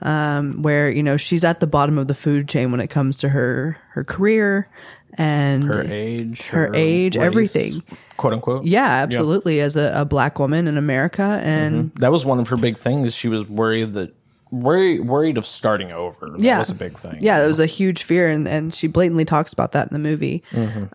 Um, 0.01 0.61
where 0.61 0.89
you 0.89 1.03
know 1.03 1.17
she's 1.17 1.43
at 1.43 1.59
the 1.59 1.67
bottom 1.67 1.97
of 1.97 2.07
the 2.07 2.15
food 2.15 2.47
chain 2.47 2.71
when 2.71 2.79
it 2.79 2.87
comes 2.87 3.17
to 3.17 3.27
her 3.27 3.75
her 3.89 4.05
career 4.05 4.69
and 5.17 5.63
Her 5.63 5.83
age, 5.83 6.47
her 6.47 6.71
age, 6.73 7.17
race, 7.17 7.25
everything. 7.25 7.83
Quote 8.19 8.33
unquote. 8.33 8.65
yeah, 8.65 8.85
absolutely. 8.85 9.61
As 9.61 9.77
a, 9.77 9.91
a 9.95 10.05
black 10.05 10.39
woman 10.39 10.67
in 10.67 10.77
America, 10.77 11.41
and 11.43 11.91
That 11.95 12.11
was 12.11 12.25
one 12.25 12.39
of 12.39 12.49
her 12.49 12.57
big 12.57 12.77
things. 12.77 13.15
She 13.15 13.29
was 13.29 13.47
worried 13.47 13.93
that 13.93 14.13
worried 14.51 15.01
worried 15.01 15.37
of 15.37 15.45
starting 15.45 15.91
over. 15.93 16.29
That 16.31 16.41
yeah, 16.41 16.59
was 16.59 16.69
a 16.69 16.75
big 16.75 16.97
thing. 16.97 17.17
Yeah, 17.21 17.43
it 17.43 17.47
was 17.47 17.59
a 17.59 17.65
huge 17.65 18.03
fear, 18.03 18.27
and 18.29 18.47
and 18.47 18.75
she 18.75 18.87
blatantly 18.87 19.25
talks 19.25 19.53
about 19.53 19.71
that 19.71 19.87
in 19.87 19.93
the 19.93 19.99
movie. 19.99 20.43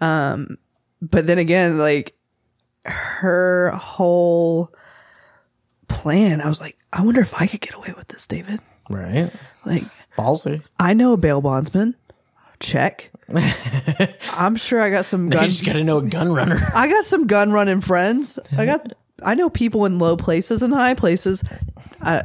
Um, 0.00 0.58
but 1.00 1.26
then 1.26 1.38
again, 1.38 1.78
like 1.78 2.14
her 2.84 3.70
whole 3.70 4.70
plan, 5.88 6.42
I 6.42 6.48
was 6.48 6.60
like, 6.60 6.76
I 6.92 7.02
wonder 7.02 7.22
if 7.22 7.34
I 7.34 7.46
could 7.46 7.60
get 7.60 7.74
away 7.74 7.94
with 7.96 8.08
this, 8.08 8.26
David. 8.26 8.60
right. 8.90 9.32
Like, 9.64 9.84
Ballsy. 10.18 10.62
I 10.78 10.92
know 10.92 11.14
a 11.14 11.16
bail 11.16 11.40
bondsman. 11.40 11.94
Check. 12.64 13.10
I'm 14.32 14.56
sure 14.56 14.80
I 14.80 14.90
got 14.90 15.04
some 15.04 15.26
You 15.26 15.30
gun. 15.32 15.44
just 15.44 15.64
got 15.64 15.74
to 15.74 15.84
know 15.84 15.98
a 15.98 16.06
gun 16.06 16.32
runner. 16.32 16.58
I 16.74 16.88
got 16.88 17.04
some 17.04 17.26
gun 17.26 17.52
running 17.52 17.80
friends. 17.80 18.38
I 18.56 18.66
got. 18.66 18.92
I 19.22 19.34
know 19.34 19.48
people 19.48 19.86
in 19.86 19.98
low 19.98 20.16
places 20.16 20.62
and 20.62 20.74
high 20.74 20.94
places. 20.94 21.42
I, 22.02 22.24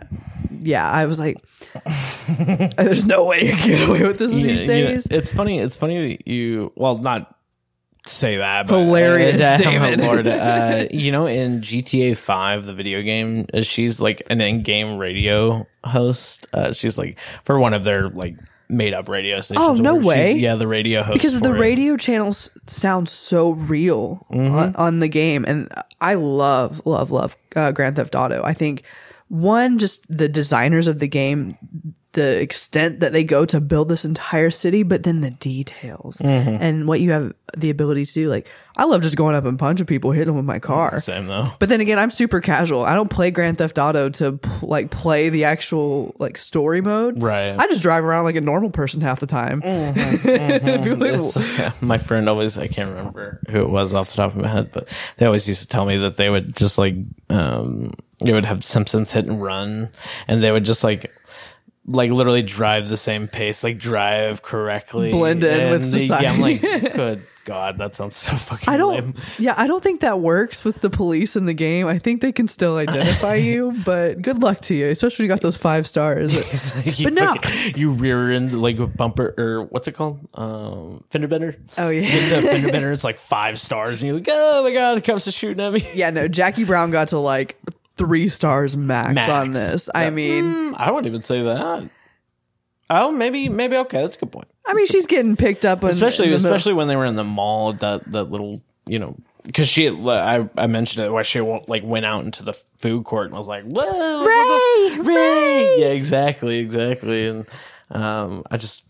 yeah, 0.59 0.89
I 0.89 1.05
was 1.05 1.19
like, 1.19 1.37
there's 2.77 3.05
no 3.05 3.23
way 3.25 3.45
you 3.45 3.53
can 3.55 3.67
get 3.69 3.87
away 3.89 4.05
with 4.05 4.17
this 4.19 4.33
Yeah, 4.33 4.43
these 4.43 4.59
you 4.61 4.67
know, 4.67 4.73
days. 4.87 5.07
it's 5.09 5.31
funny. 5.31 5.59
It's 5.59 5.77
funny 5.77 6.17
that 6.17 6.27
you 6.27 6.73
well 6.75 6.97
not 6.97 7.35
say 8.05 8.37
that, 8.37 8.67
but 8.67 8.79
Hilarious, 8.79 9.39
uh, 9.39 9.57
David. 9.61 10.01
Lord, 10.01 10.27
uh, 10.27 10.87
you 10.91 11.11
know, 11.11 11.27
in 11.27 11.61
GTA 11.61 12.17
Five, 12.17 12.65
the 12.65 12.73
video 12.73 13.01
game, 13.01 13.45
uh, 13.53 13.61
she's 13.61 14.01
like 14.01 14.23
an 14.29 14.41
in-game 14.41 14.97
radio 14.97 15.67
host. 15.83 16.47
Uh, 16.53 16.73
she's 16.73 16.97
like 16.97 17.17
for 17.45 17.59
one 17.59 17.73
of 17.73 17.83
their 17.83 18.09
like 18.09 18.35
made-up 18.69 19.09
radio 19.09 19.41
stations. 19.41 19.65
Oh, 19.67 19.73
no 19.73 19.95
way. 19.95 20.33
Yeah, 20.33 20.55
the 20.55 20.67
radio 20.67 21.01
host 21.03 21.15
because 21.15 21.39
the 21.41 21.53
radio 21.53 21.97
channels 21.97 22.51
sound 22.67 23.09
so 23.09 23.51
real 23.51 24.25
Mm-hmm. 24.31 24.55
on, 24.55 24.75
on 24.75 24.99
the 24.99 25.07
game 25.07 25.43
and 25.47 25.71
i 25.99 26.13
love 26.13 26.85
love 26.85 27.09
love 27.11 27.35
uh, 27.55 27.71
grand 27.71 27.95
theft 27.95 28.13
auto 28.15 28.41
i 28.43 28.53
think 28.53 28.83
one 29.27 29.77
just 29.79 30.05
the 30.15 30.29
designers 30.29 30.87
of 30.87 30.99
the 30.99 31.07
game 31.07 31.51
the 32.19 32.41
extent 32.41 32.99
that 32.99 33.13
they 33.13 33.23
go 33.23 33.45
to 33.45 33.59
build 33.61 33.89
this 33.89 34.03
entire 34.05 34.51
city, 34.51 34.83
but 34.83 35.03
then 35.03 35.21
the 35.21 35.31
details 35.31 36.17
Mm-hmm. 36.17 36.61
and 36.61 36.87
what 36.87 36.99
you 36.99 37.11
have 37.11 37.33
the 37.57 37.69
ability 37.69 38.05
to 38.05 38.13
do. 38.13 38.29
Like, 38.29 38.47
I 38.77 38.83
love 38.85 39.01
just 39.01 39.15
going 39.17 39.35
up 39.35 39.45
and 39.45 39.57
punching 39.57 39.85
people, 39.87 40.11
hitting 40.11 40.27
them 40.27 40.35
with 40.37 40.45
my 40.45 40.59
car. 40.59 40.99
Same 40.99 41.27
though. 41.27 41.47
But 41.59 41.69
then 41.69 41.81
again, 41.81 41.97
I'm 41.99 42.11
super 42.11 42.39
casual. 42.41 42.83
I 42.85 42.93
don't 42.95 43.09
play 43.09 43.31
Grand 43.31 43.57
Theft 43.57 43.77
Auto 43.79 44.09
to 44.09 44.39
like 44.61 44.89
play 44.91 45.29
the 45.29 45.45
actual 45.45 46.15
like 46.19 46.37
story 46.37 46.81
mode. 46.81 47.21
Right. 47.23 47.55
I 47.57 47.67
just 47.67 47.81
drive 47.81 48.03
around 48.03 48.25
like 48.25 48.35
a 48.35 48.41
normal 48.41 48.69
person 48.69 49.01
half 49.01 49.19
the 49.19 49.27
time. 49.27 49.61
It's, 50.29 51.35
yeah, 51.57 51.71
my 51.81 51.97
friend 51.97 52.29
always, 52.29 52.57
I 52.57 52.67
can't 52.67 52.89
remember 52.89 53.39
who 53.49 53.61
it 53.61 53.69
was 53.69 53.93
off 53.93 54.09
the 54.11 54.17
top 54.17 54.35
of 54.35 54.41
my 54.41 54.47
head, 54.47 54.71
but 54.71 54.87
they 55.17 55.25
always 55.25 55.47
used 55.47 55.61
to 55.61 55.67
tell 55.67 55.85
me 55.85 55.97
that 55.97 56.17
they 56.17 56.29
would 56.29 56.55
just 56.55 56.77
like, 56.77 56.95
um, 57.29 57.93
they 58.19 58.33
would 58.33 58.45
have 58.45 58.63
Simpsons 58.63 59.11
hit 59.11 59.25
and 59.25 59.41
run 59.41 59.89
and 60.27 60.43
they 60.43 60.51
would 60.51 60.65
just 60.65 60.83
like, 60.83 61.11
like 61.87 62.11
literally 62.11 62.41
drive 62.43 62.87
the 62.87 62.97
same 62.97 63.27
pace, 63.27 63.63
like 63.63 63.77
drive 63.79 64.41
correctly. 64.41 65.11
Blend 65.11 65.43
in 65.43 65.71
with 65.71 65.83
And 65.83 65.93
they- 65.93 66.05
Yeah, 66.05 66.31
I'm 66.31 66.39
like, 66.41 66.61
society. 66.61 66.89
good 66.95 67.23
God, 67.45 67.79
that 67.79 67.95
sounds 67.95 68.15
so 68.15 68.35
fucking 68.35 68.69
I 68.71 68.77
don't. 68.77 68.93
lame. 68.93 69.13
Yeah, 69.39 69.55
I 69.57 69.65
don't 69.65 69.81
think 69.81 70.01
that 70.01 70.19
works 70.19 70.63
with 70.63 70.81
the 70.81 70.89
police 70.91 71.35
in 71.35 71.45
the 71.45 71.53
game. 71.55 71.87
I 71.87 71.97
think 71.97 72.21
they 72.21 72.31
can 72.31 72.47
still 72.47 72.77
identify 72.77 73.35
you, 73.35 73.73
but 73.83 74.21
good 74.21 74.43
luck 74.43 74.61
to 74.63 74.75
you, 74.75 74.87
especially 74.89 75.25
you 75.25 75.29
got 75.29 75.41
those 75.41 75.55
five 75.55 75.87
stars. 75.87 76.31
you 76.99 77.05
But 77.05 77.13
no. 77.13 77.35
you 77.75 77.89
rear 77.91 78.31
end 78.31 78.61
like 78.61 78.77
a 78.77 78.85
bumper 78.85 79.33
or 79.35 79.63
what's 79.63 79.87
it 79.87 79.93
called? 79.93 80.19
Um, 80.35 81.03
fender 81.09 81.27
bender. 81.27 81.55
Oh, 81.79 81.89
yeah. 81.89 82.01
You 82.01 82.07
get 82.07 82.29
to 82.29 82.37
a 82.37 82.41
fender 82.51 82.71
bender, 82.71 82.91
it's 82.91 83.03
like 83.05 83.17
five 83.17 83.59
stars, 83.59 83.93
and 83.93 84.09
you're 84.09 84.17
like, 84.17 84.27
oh 84.29 84.63
my 84.63 84.71
god, 84.71 84.95
the 84.97 85.01
cops 85.01 85.27
are 85.27 85.31
shooting 85.31 85.65
at 85.65 85.73
me. 85.73 85.87
yeah, 85.95 86.11
no, 86.11 86.27
Jackie 86.27 86.65
Brown 86.65 86.91
got 86.91 87.07
to 87.07 87.17
like 87.17 87.57
three 87.99 88.27
stars 88.29 88.75
max, 88.75 89.13
Max. 89.13 89.29
on 89.29 89.51
this. 89.51 89.89
I 89.93 90.09
mean, 90.09 90.43
Mm, 90.45 90.75
I 90.77 90.89
wouldn't 90.89 91.05
even 91.07 91.21
say 91.21 91.43
that. 91.43 91.89
Oh, 92.89 93.11
maybe, 93.11 93.49
maybe 93.49 93.77
okay. 93.77 94.01
That's 94.01 94.17
a 94.17 94.21
good 94.21 94.31
point. 94.31 94.47
I 94.65 94.73
mean, 94.73 94.87
she's 94.87 95.05
getting 95.05 95.35
picked 95.35 95.63
up, 95.65 95.83
in, 95.83 95.89
Especially, 95.89 96.25
in 96.25 96.31
the 96.31 96.37
middle. 96.37 96.55
especially 96.55 96.73
when 96.73 96.87
they 96.87 96.95
were 96.95 97.05
in 97.05 97.15
the 97.15 97.23
mall. 97.23 97.73
That 97.73 98.11
that 98.11 98.25
little, 98.31 98.61
you 98.87 98.97
know, 98.97 99.15
because 99.43 99.67
she, 99.67 99.85
had, 99.85 99.93
I, 100.07 100.49
I 100.57 100.65
mentioned 100.67 101.05
it 101.05 101.09
why 101.11 101.21
she 101.21 101.39
like 101.41 101.83
went 101.83 102.05
out 102.05 102.25
into 102.25 102.43
the 102.43 102.53
food 102.77 103.03
court 103.05 103.27
and 103.27 103.37
was 103.37 103.47
like, 103.47 103.63
"Whoa, 103.65 104.25
Ray, 104.25 104.97
Ray!" 105.01 105.75
Yeah, 105.79 105.87
exactly, 105.89 106.57
exactly. 106.59 107.27
And 107.27 107.45
um, 107.91 108.43
I 108.49 108.57
just, 108.57 108.85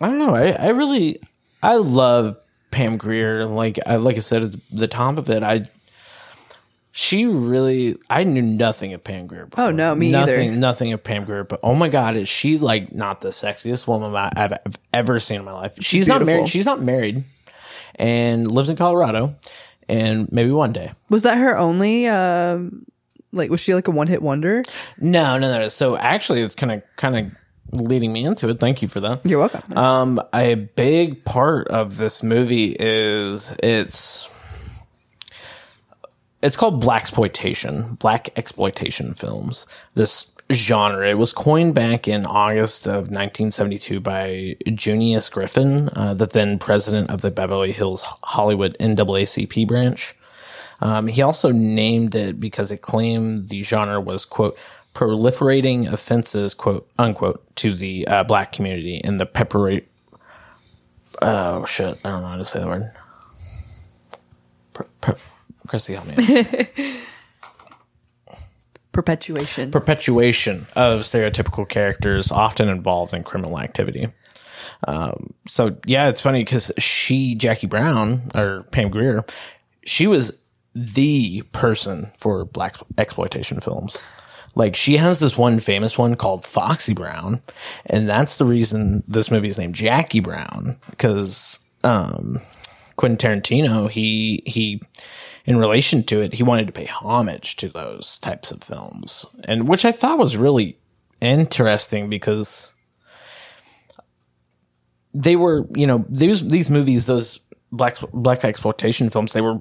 I 0.00 0.06
don't 0.06 0.18
know. 0.18 0.34
I, 0.34 0.52
I 0.52 0.68
really, 0.70 1.20
I 1.62 1.76
love 1.76 2.36
Pam 2.70 2.96
Grier. 2.96 3.44
Like, 3.44 3.78
I 3.86 3.96
like 3.96 4.16
I 4.16 4.20
said 4.20 4.42
at 4.44 4.54
the 4.70 4.88
top 4.88 5.18
of 5.18 5.28
it, 5.28 5.42
I. 5.42 5.68
She 6.94 7.24
really, 7.24 7.96
I 8.10 8.24
knew 8.24 8.42
nothing 8.42 8.92
of 8.92 9.02
Pam 9.02 9.26
Grier. 9.26 9.46
Before. 9.46 9.64
Oh, 9.64 9.70
no, 9.70 9.94
me 9.94 10.14
either. 10.14 10.26
nothing, 10.36 10.60
nothing 10.60 10.92
of 10.92 11.02
Pam 11.02 11.24
Grier. 11.24 11.42
But 11.42 11.60
oh 11.62 11.74
my 11.74 11.88
god, 11.88 12.16
is 12.16 12.28
she 12.28 12.58
like 12.58 12.94
not 12.94 13.22
the 13.22 13.30
sexiest 13.30 13.86
woman 13.86 14.14
I- 14.14 14.30
I've, 14.36 14.52
I've 14.52 14.78
ever 14.92 15.18
seen 15.18 15.38
in 15.38 15.44
my 15.46 15.52
life? 15.52 15.76
She's, 15.80 16.06
not 16.06 16.22
married. 16.24 16.48
She's 16.48 16.66
not 16.66 16.82
married, 16.82 17.24
and 17.96 18.50
lives 18.50 18.68
in 18.68 18.76
Colorado. 18.76 19.34
And 19.88 20.30
maybe 20.30 20.50
one 20.50 20.72
day. 20.72 20.92
was 21.08 21.22
that 21.24 21.38
her 21.38 21.56
only? 21.58 22.06
Um, 22.08 22.86
like, 23.32 23.50
was 23.50 23.60
she 23.60 23.74
like 23.74 23.88
a 23.88 23.90
one 23.90 24.06
hit 24.06 24.22
wonder? 24.22 24.62
No, 24.98 25.38
no, 25.38 25.58
no. 25.58 25.68
So 25.70 25.96
actually, 25.96 26.42
it's 26.42 26.54
kind 26.54 26.72
of 26.72 26.82
kind 26.96 27.16
of 27.72 27.80
leading 27.88 28.12
me 28.12 28.24
into 28.24 28.48
it. 28.48 28.60
Thank 28.60 28.82
you 28.82 28.88
for 28.88 29.00
that. 29.00 29.24
You're 29.24 29.38
welcome. 29.38 29.76
Um, 29.76 30.20
a 30.34 30.54
big 30.54 31.24
part 31.24 31.68
of 31.68 31.96
this 31.96 32.22
movie 32.22 32.76
is 32.78 33.56
it's 33.62 34.28
it's 36.42 36.56
called 36.56 36.80
black 36.80 37.02
exploitation, 37.02 37.94
black 37.94 38.36
exploitation 38.36 39.14
films. 39.14 39.66
This 39.94 40.32
genre 40.50 41.08
it 41.08 41.18
was 41.18 41.32
coined 41.32 41.74
back 41.74 42.06
in 42.06 42.26
August 42.26 42.86
of 42.86 43.10
1972 43.10 44.00
by 44.00 44.56
Junius 44.74 45.28
Griffin, 45.30 45.88
uh, 45.94 46.14
the 46.14 46.26
then 46.26 46.58
president 46.58 47.10
of 47.10 47.22
the 47.22 47.30
Beverly 47.30 47.72
Hills 47.72 48.02
Hollywood 48.24 48.76
NAACP 48.78 49.66
branch. 49.66 50.14
Um, 50.80 51.06
he 51.06 51.22
also 51.22 51.52
named 51.52 52.14
it 52.14 52.40
because 52.40 52.72
it 52.72 52.82
claimed 52.82 53.48
the 53.48 53.62
genre 53.62 54.00
was 54.00 54.24
quote 54.24 54.58
proliferating 54.94 55.90
offenses 55.90 56.52
quote 56.54 56.86
unquote 56.98 57.42
to 57.56 57.72
the 57.72 58.06
uh, 58.08 58.24
black 58.24 58.52
community 58.52 58.96
in 58.96 59.16
the 59.16 59.26
pepper. 59.26 59.80
Oh 61.22 61.64
shit! 61.64 61.98
I 62.04 62.10
don't 62.10 62.22
know 62.22 62.28
how 62.28 62.36
to 62.36 62.44
say 62.44 62.60
the 62.60 62.66
word. 62.66 62.90
Kristi, 65.66 65.94
help 65.94 66.06
me. 66.06 66.96
Perpetuation. 68.92 69.70
Perpetuation 69.70 70.66
of 70.76 71.00
stereotypical 71.00 71.66
characters, 71.66 72.30
often 72.30 72.68
involved 72.68 73.14
in 73.14 73.24
criminal 73.24 73.58
activity. 73.58 74.08
Um, 74.86 75.32
so 75.46 75.76
yeah, 75.86 76.08
it's 76.08 76.20
funny 76.20 76.44
because 76.44 76.70
she, 76.78 77.34
Jackie 77.34 77.66
Brown 77.66 78.30
or 78.34 78.64
Pam 78.70 78.90
Grier, 78.90 79.24
she 79.84 80.06
was 80.06 80.32
the 80.74 81.42
person 81.52 82.10
for 82.18 82.44
black 82.44 82.76
exploitation 82.98 83.60
films. 83.60 83.98
Like 84.54 84.76
she 84.76 84.98
has 84.98 85.18
this 85.18 85.38
one 85.38 85.60
famous 85.60 85.96
one 85.96 86.14
called 86.14 86.44
Foxy 86.44 86.92
Brown, 86.92 87.40
and 87.86 88.06
that's 88.06 88.36
the 88.36 88.44
reason 88.44 89.02
this 89.08 89.30
movie 89.30 89.48
is 89.48 89.56
named 89.56 89.74
Jackie 89.74 90.20
Brown 90.20 90.78
because 90.90 91.58
um, 91.84 92.38
Quentin 92.96 93.40
Tarantino 93.40 93.88
he 93.88 94.42
he 94.44 94.82
in 95.44 95.56
relation 95.56 96.02
to 96.04 96.20
it 96.20 96.34
he 96.34 96.42
wanted 96.42 96.66
to 96.66 96.72
pay 96.72 96.86
homage 96.86 97.56
to 97.56 97.68
those 97.68 98.18
types 98.18 98.50
of 98.50 98.62
films, 98.62 99.26
and 99.44 99.68
which 99.68 99.84
I 99.84 99.92
thought 99.92 100.18
was 100.18 100.36
really 100.36 100.78
interesting 101.20 102.08
because 102.10 102.74
they 105.14 105.36
were 105.36 105.66
you 105.76 105.86
know 105.86 106.04
these 106.08 106.46
these 106.48 106.70
movies 106.70 107.06
those 107.06 107.38
black 107.70 107.98
black 108.12 108.44
exploitation 108.44 109.08
films 109.08 109.32
they 109.32 109.40
were 109.40 109.60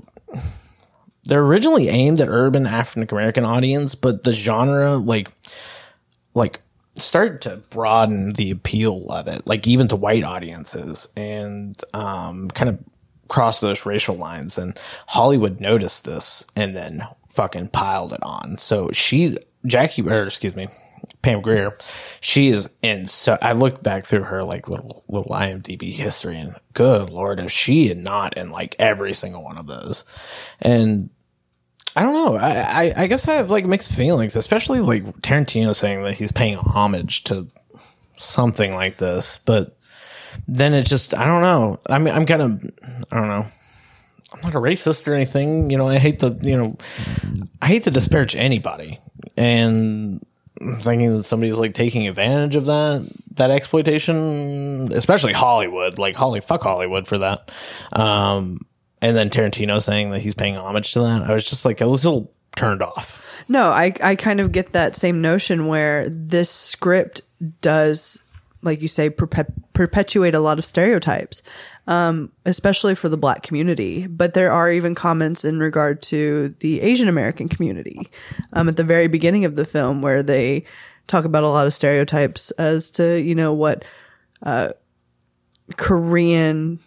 they're 1.23 1.43
originally 1.43 1.87
aimed 1.87 2.21
at 2.21 2.29
urban 2.29 2.65
African 2.65 3.15
American 3.15 3.45
audience, 3.45 3.95
but 3.95 4.23
the 4.23 4.33
genre 4.33 4.95
like 4.97 5.29
like 6.33 6.61
started 6.97 7.41
to 7.41 7.57
broaden 7.69 8.33
the 8.33 8.51
appeal 8.51 9.07
of 9.09 9.27
it, 9.27 9.45
like 9.47 9.67
even 9.67 9.87
to 9.89 9.95
white 9.95 10.23
audiences, 10.23 11.07
and 11.15 11.75
um, 11.93 12.49
kind 12.49 12.69
of 12.69 12.79
cross 13.31 13.61
those 13.61 13.85
racial 13.85 14.15
lines. 14.15 14.57
And 14.57 14.77
Hollywood 15.07 15.61
noticed 15.61 16.03
this 16.03 16.43
and 16.53 16.75
then 16.75 17.07
fucking 17.29 17.69
piled 17.69 18.11
it 18.11 18.21
on. 18.21 18.57
So 18.57 18.91
she, 18.91 19.37
Jackie, 19.65 20.01
or 20.01 20.23
excuse 20.27 20.53
me, 20.53 20.67
Pam 21.21 21.41
Grier, 21.41 21.77
she 22.19 22.49
is 22.49 22.69
in. 22.81 23.07
So 23.07 23.37
I 23.41 23.53
look 23.53 23.81
back 23.81 24.05
through 24.05 24.23
her 24.23 24.43
like 24.43 24.67
little 24.67 25.03
little 25.07 25.31
IMDb 25.31 25.93
history, 25.93 26.37
and 26.37 26.55
good 26.73 27.09
lord, 27.09 27.39
is 27.39 27.51
she 27.51 27.87
had 27.87 27.97
not 27.97 28.37
in 28.37 28.51
like 28.51 28.75
every 28.77 29.13
single 29.13 29.43
one 29.43 29.57
of 29.57 29.65
those? 29.65 30.03
And 30.61 31.09
I 31.95 32.03
don't 32.03 32.13
know. 32.13 32.35
I, 32.35 32.49
I, 32.49 32.93
I 33.03 33.07
guess 33.07 33.27
I 33.27 33.35
have 33.35 33.49
like 33.49 33.65
mixed 33.65 33.93
feelings, 33.93 34.35
especially 34.35 34.81
like 34.81 35.03
Tarantino 35.21 35.73
saying 35.75 36.03
that 36.03 36.17
he's 36.17 36.31
paying 36.31 36.57
homage 36.57 37.23
to 37.25 37.47
something 38.17 38.73
like 38.73 38.97
this, 38.97 39.39
but 39.45 39.77
then 40.47 40.73
it 40.73 40.85
just 40.85 41.13
I 41.13 41.25
don't 41.25 41.41
know. 41.41 41.79
I 41.87 41.99
mean, 41.99 42.13
I'm 42.13 42.25
kind 42.25 42.41
of 42.41 42.71
I 43.11 43.19
don't 43.19 43.27
know. 43.27 43.45
I'm 44.33 44.41
not 44.41 44.55
a 44.55 44.59
racist 44.59 45.07
or 45.07 45.13
anything. 45.13 45.69
You 45.69 45.77
know, 45.77 45.87
I 45.87 45.97
hate 45.97 46.19
the 46.19 46.37
you 46.41 46.57
know, 46.57 46.77
I 47.61 47.67
hate 47.67 47.83
to 47.83 47.91
disparage 47.91 48.35
anybody, 48.35 48.99
and 49.35 50.25
I'm 50.59 50.75
thinking 50.75 51.17
that 51.17 51.23
somebody's 51.25 51.57
like 51.57 51.73
taking 51.73 52.07
advantage 52.07 52.55
of 52.55 52.65
that 52.65 53.07
that 53.35 53.51
exploitation, 53.51 54.91
especially 54.93 55.33
Hollywood. 55.33 55.97
Like 55.97 56.15
Holly, 56.15 56.41
fuck 56.41 56.63
Hollywood 56.63 57.07
for 57.07 57.17
that. 57.19 57.51
Um, 57.93 58.65
and 59.01 59.17
then 59.17 59.29
Tarantino 59.29 59.81
saying 59.81 60.11
that 60.11 60.19
he's 60.19 60.35
paying 60.35 60.57
homage 60.57 60.93
to 60.93 60.99
that. 61.01 61.23
I 61.23 61.33
was 61.33 61.45
just 61.45 61.65
like, 61.65 61.81
I 61.81 61.85
was 61.85 62.05
a 62.05 62.11
little 62.11 62.31
turned 62.55 62.81
off. 62.81 63.27
No, 63.47 63.69
I 63.69 63.93
I 64.01 64.15
kind 64.15 64.39
of 64.39 64.51
get 64.51 64.73
that 64.73 64.95
same 64.95 65.21
notion 65.21 65.67
where 65.67 66.07
this 66.09 66.49
script 66.49 67.21
does, 67.61 68.21
like 68.61 68.81
you 68.81 68.87
say, 68.87 69.09
perpet- 69.09 69.73
perpetuate 69.73 70.35
a 70.35 70.39
lot 70.39 70.57
of 70.57 70.65
stereotypes, 70.65 71.41
um, 71.87 72.31
especially 72.45 72.95
for 72.95 73.09
the 73.09 73.17
black 73.17 73.43
community. 73.43 74.07
But 74.07 74.33
there 74.33 74.51
are 74.51 74.71
even 74.71 74.95
comments 74.95 75.43
in 75.43 75.59
regard 75.59 76.01
to 76.03 76.55
the 76.59 76.81
Asian 76.81 77.07
American 77.07 77.49
community 77.49 78.09
um, 78.53 78.69
at 78.69 78.77
the 78.77 78.83
very 78.83 79.07
beginning 79.07 79.45
of 79.45 79.55
the 79.55 79.65
film 79.65 80.01
where 80.01 80.23
they 80.23 80.65
talk 81.07 81.25
about 81.25 81.43
a 81.43 81.49
lot 81.49 81.67
of 81.67 81.73
stereotypes 81.73 82.51
as 82.51 82.89
to 82.91 83.21
you 83.21 83.35
know 83.35 83.53
what 83.53 83.83
uh, 84.43 84.71
Korean 85.77 86.79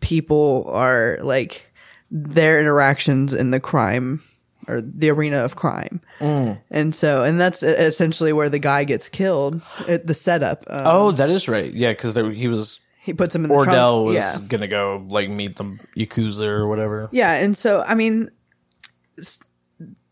people 0.00 0.64
are 0.68 1.18
like 1.22 1.66
their 2.10 2.60
interactions 2.60 3.32
in 3.32 3.50
the 3.50 3.60
crime 3.60 4.22
or 4.68 4.80
the 4.80 5.10
arena 5.10 5.38
of 5.38 5.56
crime. 5.56 6.00
And 6.20 6.94
so, 6.94 7.24
and 7.24 7.40
that's 7.40 7.62
essentially 7.62 8.32
where 8.32 8.48
the 8.48 8.58
guy 8.58 8.84
gets 8.84 9.08
killed 9.08 9.60
at 9.88 10.06
the 10.06 10.14
setup. 10.14 10.64
Um, 10.68 10.82
Oh, 10.86 11.10
that 11.12 11.30
is 11.30 11.48
right. 11.48 11.72
Yeah, 11.72 11.90
because 11.92 12.14
he 12.36 12.48
was 12.48 12.80
he 13.00 13.12
puts 13.12 13.34
him 13.34 13.44
in 13.44 13.50
the 13.50 13.56
Ordell 13.56 13.64
trunk. 13.64 14.06
was 14.06 14.14
Yeah. 14.16 14.38
gonna 14.46 14.68
go 14.68 15.04
like 15.08 15.28
meet 15.28 15.56
the 15.56 15.64
yakuza 15.96 16.46
or 16.46 16.68
whatever. 16.68 17.08
Yeah. 17.12 17.32
And 17.34 17.56
so, 17.56 17.82
I 17.86 17.94
mean, 17.94 18.30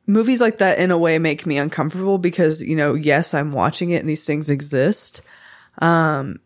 movies 0.06 0.40
like 0.40 0.58
that 0.58 0.78
in 0.78 0.90
a 0.90 0.98
way 0.98 1.18
make 1.18 1.46
me 1.46 1.56
uncomfortable 1.56 2.18
because 2.18 2.60
you 2.62 2.74
know 2.74 2.94
yes 2.94 3.32
i'm 3.32 3.52
watching 3.52 3.90
it 3.90 4.00
and 4.00 4.08
these 4.08 4.24
things 4.24 4.50
exist 4.50 5.20
um 5.78 6.40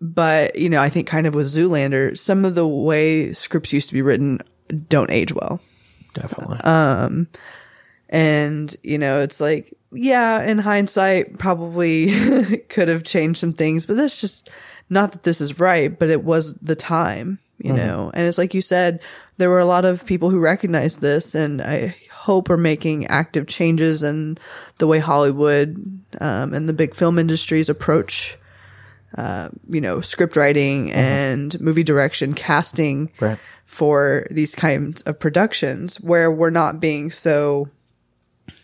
but 0.00 0.56
you 0.58 0.68
know 0.68 0.80
i 0.80 0.90
think 0.90 1.06
kind 1.06 1.26
of 1.26 1.34
with 1.34 1.46
zoolander 1.46 2.16
some 2.18 2.44
of 2.44 2.54
the 2.54 2.66
way 2.68 3.32
scripts 3.32 3.72
used 3.72 3.88
to 3.88 3.94
be 3.94 4.02
written 4.02 4.38
don't 4.90 5.10
age 5.10 5.32
well 5.32 5.58
Definitely. 6.16 6.58
Um, 6.60 7.28
and 8.08 8.76
you 8.82 8.98
know 8.98 9.22
it's 9.22 9.40
like 9.40 9.74
yeah 9.92 10.42
in 10.42 10.58
hindsight 10.58 11.38
probably 11.38 12.58
could 12.68 12.88
have 12.88 13.02
changed 13.02 13.38
some 13.40 13.52
things 13.52 13.86
but 13.86 13.96
that's 13.96 14.20
just 14.20 14.50
not 14.88 15.12
that 15.12 15.24
this 15.24 15.40
is 15.40 15.58
right 15.58 15.98
but 15.98 16.08
it 16.08 16.22
was 16.22 16.54
the 16.54 16.76
time 16.76 17.38
you 17.58 17.72
know 17.72 18.10
and 18.14 18.26
it's 18.26 18.38
like 18.38 18.54
you 18.54 18.60
said 18.60 19.00
there 19.38 19.50
were 19.50 19.58
a 19.58 19.64
lot 19.64 19.84
of 19.84 20.06
people 20.06 20.30
who 20.30 20.38
recognized 20.38 21.00
this 21.00 21.34
and 21.34 21.60
i 21.62 21.94
hope 22.12 22.50
are 22.50 22.56
making 22.56 23.06
active 23.06 23.46
changes 23.46 24.02
in 24.02 24.36
the 24.78 24.86
way 24.86 24.98
hollywood 24.98 26.00
um, 26.20 26.52
and 26.54 26.68
the 26.68 26.74
big 26.74 26.94
film 26.94 27.18
industries 27.18 27.68
approach 27.68 28.36
uh, 29.16 29.48
you 29.68 29.80
know 29.80 30.00
script 30.00 30.36
writing 30.36 30.92
and 30.92 31.60
movie 31.60 31.84
direction 31.84 32.34
casting 32.34 33.10
Right. 33.20 33.38
for 33.64 34.26
these 34.30 34.54
kinds 34.54 35.02
of 35.02 35.18
productions 35.18 36.00
where 36.00 36.30
we're 36.30 36.50
not 36.50 36.80
being 36.80 37.10
so 37.10 37.68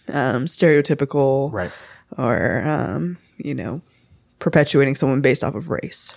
um, 0.08 0.46
stereotypical 0.46 1.52
right. 1.52 1.72
or 2.18 2.62
um, 2.64 3.18
you 3.38 3.54
know 3.54 3.80
perpetuating 4.38 4.96
someone 4.96 5.20
based 5.20 5.44
off 5.44 5.54
of 5.54 5.70
race. 5.70 6.12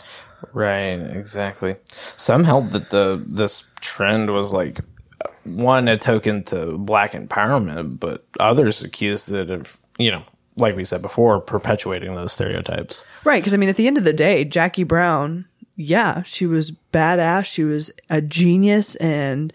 Right, 0.52 0.94
exactly. 0.96 1.76
Some 2.18 2.44
held 2.44 2.72
that 2.72 2.90
the 2.90 3.24
this 3.26 3.64
trend 3.82 4.32
was 4.32 4.52
like 4.52 4.80
one 5.44 5.88
a 5.88 5.98
token 5.98 6.44
to 6.46 6.78
black 6.78 7.14
empowerment, 7.14 8.00
but 8.00 8.26
others 8.40 8.84
accused 8.84 9.32
it 9.32 9.50
of 9.50 9.78
you 9.98 10.12
know, 10.12 10.24
like 10.58 10.76
we 10.76 10.86
said 10.86 11.02
before, 11.02 11.40
perpetuating 11.42 12.16
those 12.16 12.32
stereotypes. 12.32 13.04
Right, 13.24 13.42
because 13.42 13.54
I 13.54 13.58
mean, 13.58 13.70
at 13.70 13.76
the 13.76 13.88
end 13.88 13.98
of 13.98 14.04
the 14.04 14.14
day, 14.14 14.46
Jackie 14.46 14.84
Brown, 14.84 15.46
yeah, 15.76 16.24
she 16.24 16.46
was 16.46 16.72
badass. 16.94 17.46
She 17.46 17.64
was 17.64 17.92
a 18.10 18.22
genius, 18.22 18.96
and 18.96 19.52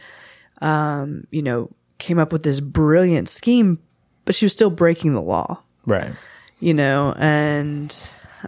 um, 0.60 1.26
you 1.30 1.42
know, 1.42 1.70
came 1.98 2.18
up 2.18 2.32
with 2.32 2.42
this 2.42 2.60
brilliant 2.60 3.28
scheme, 3.28 3.78
but 4.24 4.34
she 4.34 4.44
was 4.44 4.52
still 4.52 4.70
breaking 4.70 5.14
the 5.14 5.22
law. 5.22 5.62
Right. 5.86 6.12
You 6.60 6.74
know, 6.74 7.14
and 7.18 7.94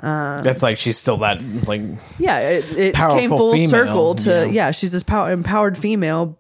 Um, 0.01 0.39
That's 0.43 0.63
like 0.63 0.79
she's 0.79 0.97
still 0.97 1.19
that 1.19 1.43
like 1.69 1.83
yeah, 2.19 2.39
it, 2.41 2.79
it 2.79 2.95
Powerful 2.95 3.19
came 3.19 3.31
full 3.31 3.53
female, 3.53 3.71
circle 3.71 4.15
to 4.17 4.31
yeah. 4.31 4.45
yeah. 4.45 4.71
she's 4.71 4.93
this 4.93 5.03
power, 5.03 5.31
empowered 5.31 5.77
female, 5.77 6.39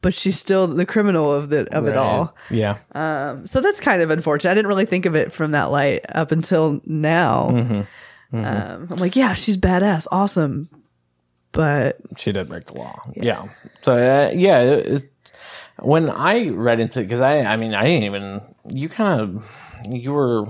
but 0.00 0.14
she's 0.14 0.38
still 0.38 0.66
the 0.66 0.86
criminal 0.86 1.32
of 1.32 1.48
the 1.48 1.72
of 1.76 1.86
it 1.86 1.96
all. 1.96 2.34
Yeah. 2.50 2.78
Um. 2.92 3.46
So 3.46 3.60
that's 3.60 3.80
kind 3.80 4.02
of 4.02 4.10
unfortunate. 4.10 4.50
I 4.50 4.54
didn't 4.54 4.68
really 4.68 4.86
think 4.86 5.06
of 5.06 5.14
it 5.14 5.32
from 5.32 5.52
that 5.52 5.64
light 5.64 6.04
up 6.08 6.32
until 6.32 6.80
now. 6.84 7.50
Mm-hmm. 7.50 8.44
Um, 8.44 8.88
I'm 8.90 8.98
like, 8.98 9.16
yeah, 9.16 9.34
she's 9.34 9.56
badass, 9.56 10.06
awesome, 10.10 10.68
but 11.52 11.96
she 12.16 12.32
did 12.32 12.48
break 12.48 12.66
the 12.66 12.74
law. 12.74 13.00
Yeah. 13.14 13.48
So 13.82 13.92
uh, 13.92 14.30
yeah, 14.34 14.60
it, 14.62 14.86
it, 14.86 15.12
when 15.78 16.10
I 16.10 16.48
read 16.48 16.80
into 16.80 17.00
it, 17.00 17.04
because 17.04 17.20
I 17.20 17.40
I 17.40 17.56
mean 17.56 17.74
I 17.74 17.84
didn't 17.84 18.04
even 18.04 18.40
you 18.68 18.88
kind 18.88 19.20
of 19.20 19.76
you 19.88 20.12
were 20.12 20.46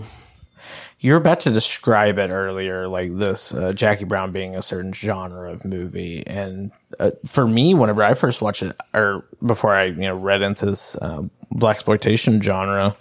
you're 1.00 1.18
about 1.18 1.40
to 1.40 1.50
describe 1.50 2.18
it 2.18 2.30
earlier 2.30 2.88
like 2.88 3.14
this 3.16 3.54
uh, 3.54 3.72
Jackie 3.72 4.04
Brown 4.04 4.32
being 4.32 4.56
a 4.56 4.62
certain 4.62 4.92
genre 4.92 5.52
of 5.52 5.64
movie 5.64 6.26
and 6.26 6.72
uh, 6.98 7.10
for 7.26 7.46
me 7.46 7.74
whenever 7.74 8.02
I 8.02 8.14
first 8.14 8.40
watched 8.40 8.62
it 8.62 8.76
or 8.94 9.24
before 9.44 9.74
I 9.74 9.84
you 9.84 9.94
know 9.94 10.16
read 10.16 10.42
into 10.42 10.66
this 10.66 10.96
uh, 10.96 11.22
black 11.50 11.76
exploitation 11.76 12.40
genre 12.40 12.96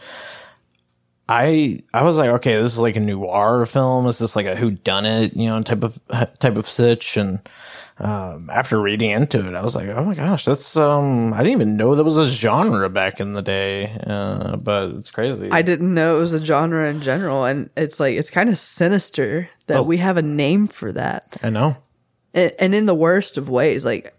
I 1.28 1.82
I 1.94 2.04
was 2.04 2.18
like, 2.18 2.30
okay, 2.30 2.56
this 2.62 2.74
is 2.74 2.80
like 2.80 2.96
a 2.96 3.00
noir 3.00 3.66
film. 3.66 4.06
Is 4.08 4.20
this 4.20 4.36
like 4.36 4.46
a 4.46 4.56
who 4.56 4.72
done 4.72 5.06
it, 5.06 5.36
you 5.36 5.48
know, 5.48 5.62
type 5.62 5.84
of 5.84 6.00
type 6.40 6.58
of 6.58 6.68
sitch? 6.68 7.18
And 7.18 7.40
um, 7.98 8.50
after 8.50 8.80
reading 8.82 9.12
into 9.12 9.48
it, 9.48 9.56
I 9.56 9.62
was 9.64 9.76
like, 9.76 9.88
oh 9.88 10.04
my 10.04 10.16
gosh, 10.16 10.44
that's 10.46 10.76
um, 10.76 11.34
I 11.34 11.38
didn't 11.38 11.54
even 11.54 11.78
know 11.78 11.96
that 11.96 12.04
was 12.04 12.18
a 12.18 12.28
genre 12.28 12.90
back 12.90 13.20
in 13.22 13.34
the 13.34 13.42
day. 13.42 13.98
Uh, 14.06 14.58
but 14.58 14.90
it's 14.92 15.12
crazy. 15.12 15.50
I 15.52 15.62
didn't 15.62 15.94
know 15.94 16.18
it 16.18 16.20
was 16.20 16.34
a 16.34 16.44
genre 16.44 16.90
in 16.90 17.02
general. 17.02 17.46
And 17.46 17.70
it's 17.78 18.00
like, 18.00 18.16
it's 18.18 18.30
kind 18.30 18.50
of 18.50 18.58
sinister 18.58 19.50
that 19.68 19.78
Oh. 19.80 19.84
we 19.84 19.98
have 19.98 20.18
a 20.18 20.22
name 20.22 20.68
for 20.68 20.92
that. 20.92 21.38
I 21.42 21.50
know. 21.50 21.78
and, 22.34 22.54
and 22.60 22.76
in 22.76 22.86
the 22.86 22.96
worst 22.96 23.38
of 23.38 23.48
ways 23.50 23.86
like 23.86 24.14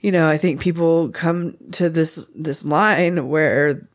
you 0.00 0.10
know 0.10 0.26
i 0.28 0.36
think 0.36 0.60
people 0.60 1.10
come 1.10 1.56
to 1.70 1.88
this 1.88 2.26
this 2.34 2.64
line 2.64 3.28
where 3.28 3.86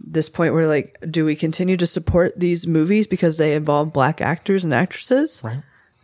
this 0.00 0.28
point 0.28 0.54
where 0.54 0.66
like 0.68 0.96
do 1.10 1.24
we 1.24 1.34
continue 1.34 1.76
to 1.76 1.86
support 1.86 2.38
these 2.38 2.66
movies 2.68 3.06
because 3.08 3.36
they 3.36 3.54
involve 3.54 3.92
black 3.92 4.20
actors 4.20 4.62
and 4.62 4.72
actresses 4.72 5.40
Right. 5.44 5.58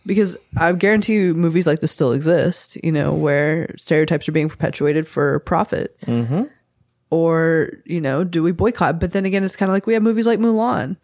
Because 0.07 0.37
i 0.57 0.73
guarantee 0.73 1.15
you 1.15 1.35
movies 1.35 1.67
like 1.67 1.81
this 1.81 1.93
still 1.93 2.13
exist 2.13 2.77
you 2.83 2.93
know 2.93 3.13
where 3.13 3.75
stereotypes 3.77 4.29
are 4.29 4.33
being 4.33 4.49
perpetuated 4.49 5.07
for 5.07 5.39
profit 5.41 5.99
mm-hmm. 6.03 6.45
or 7.11 7.71
you 7.85 8.01
know 8.01 8.25
do 8.25 8.43
we 8.43 8.53
boycott 8.53 8.99
but 8.99 9.13
then 9.13 9.25
again 9.25 9.45
it's 9.45 9.57
kind 9.57 9.71
of 9.71 9.75
like 9.75 9.87
we 9.87 9.95
have 9.95 10.03
movies 10.03 10.27
like 10.27 10.39
mulan 10.39 10.97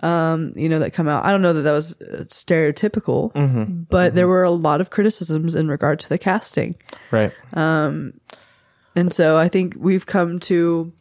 um, 0.00 0.52
you 0.54 0.68
know, 0.68 0.80
that 0.80 0.92
come 0.92 1.08
out. 1.08 1.24
I 1.24 1.30
don't 1.30 1.40
know 1.40 1.54
that 1.54 1.62
that 1.62 1.72
was 1.72 1.98
uh, 2.02 2.24
stereotypical, 2.28 3.32
but 3.88 4.14
there 4.14 4.28
were 4.28 4.42
a 4.42 4.50
lot 4.50 4.82
of 4.82 4.90
criticisms 4.90 5.54
in 5.54 5.68
regard 5.68 6.00
to 6.00 6.08
the 6.10 6.18
casting. 6.18 6.76
Right. 7.10 7.32
And 8.96 9.12
so 9.12 9.36
I 9.36 9.48
think 9.48 9.74
we've 9.78 10.06
come 10.06 10.40
to 10.40 10.92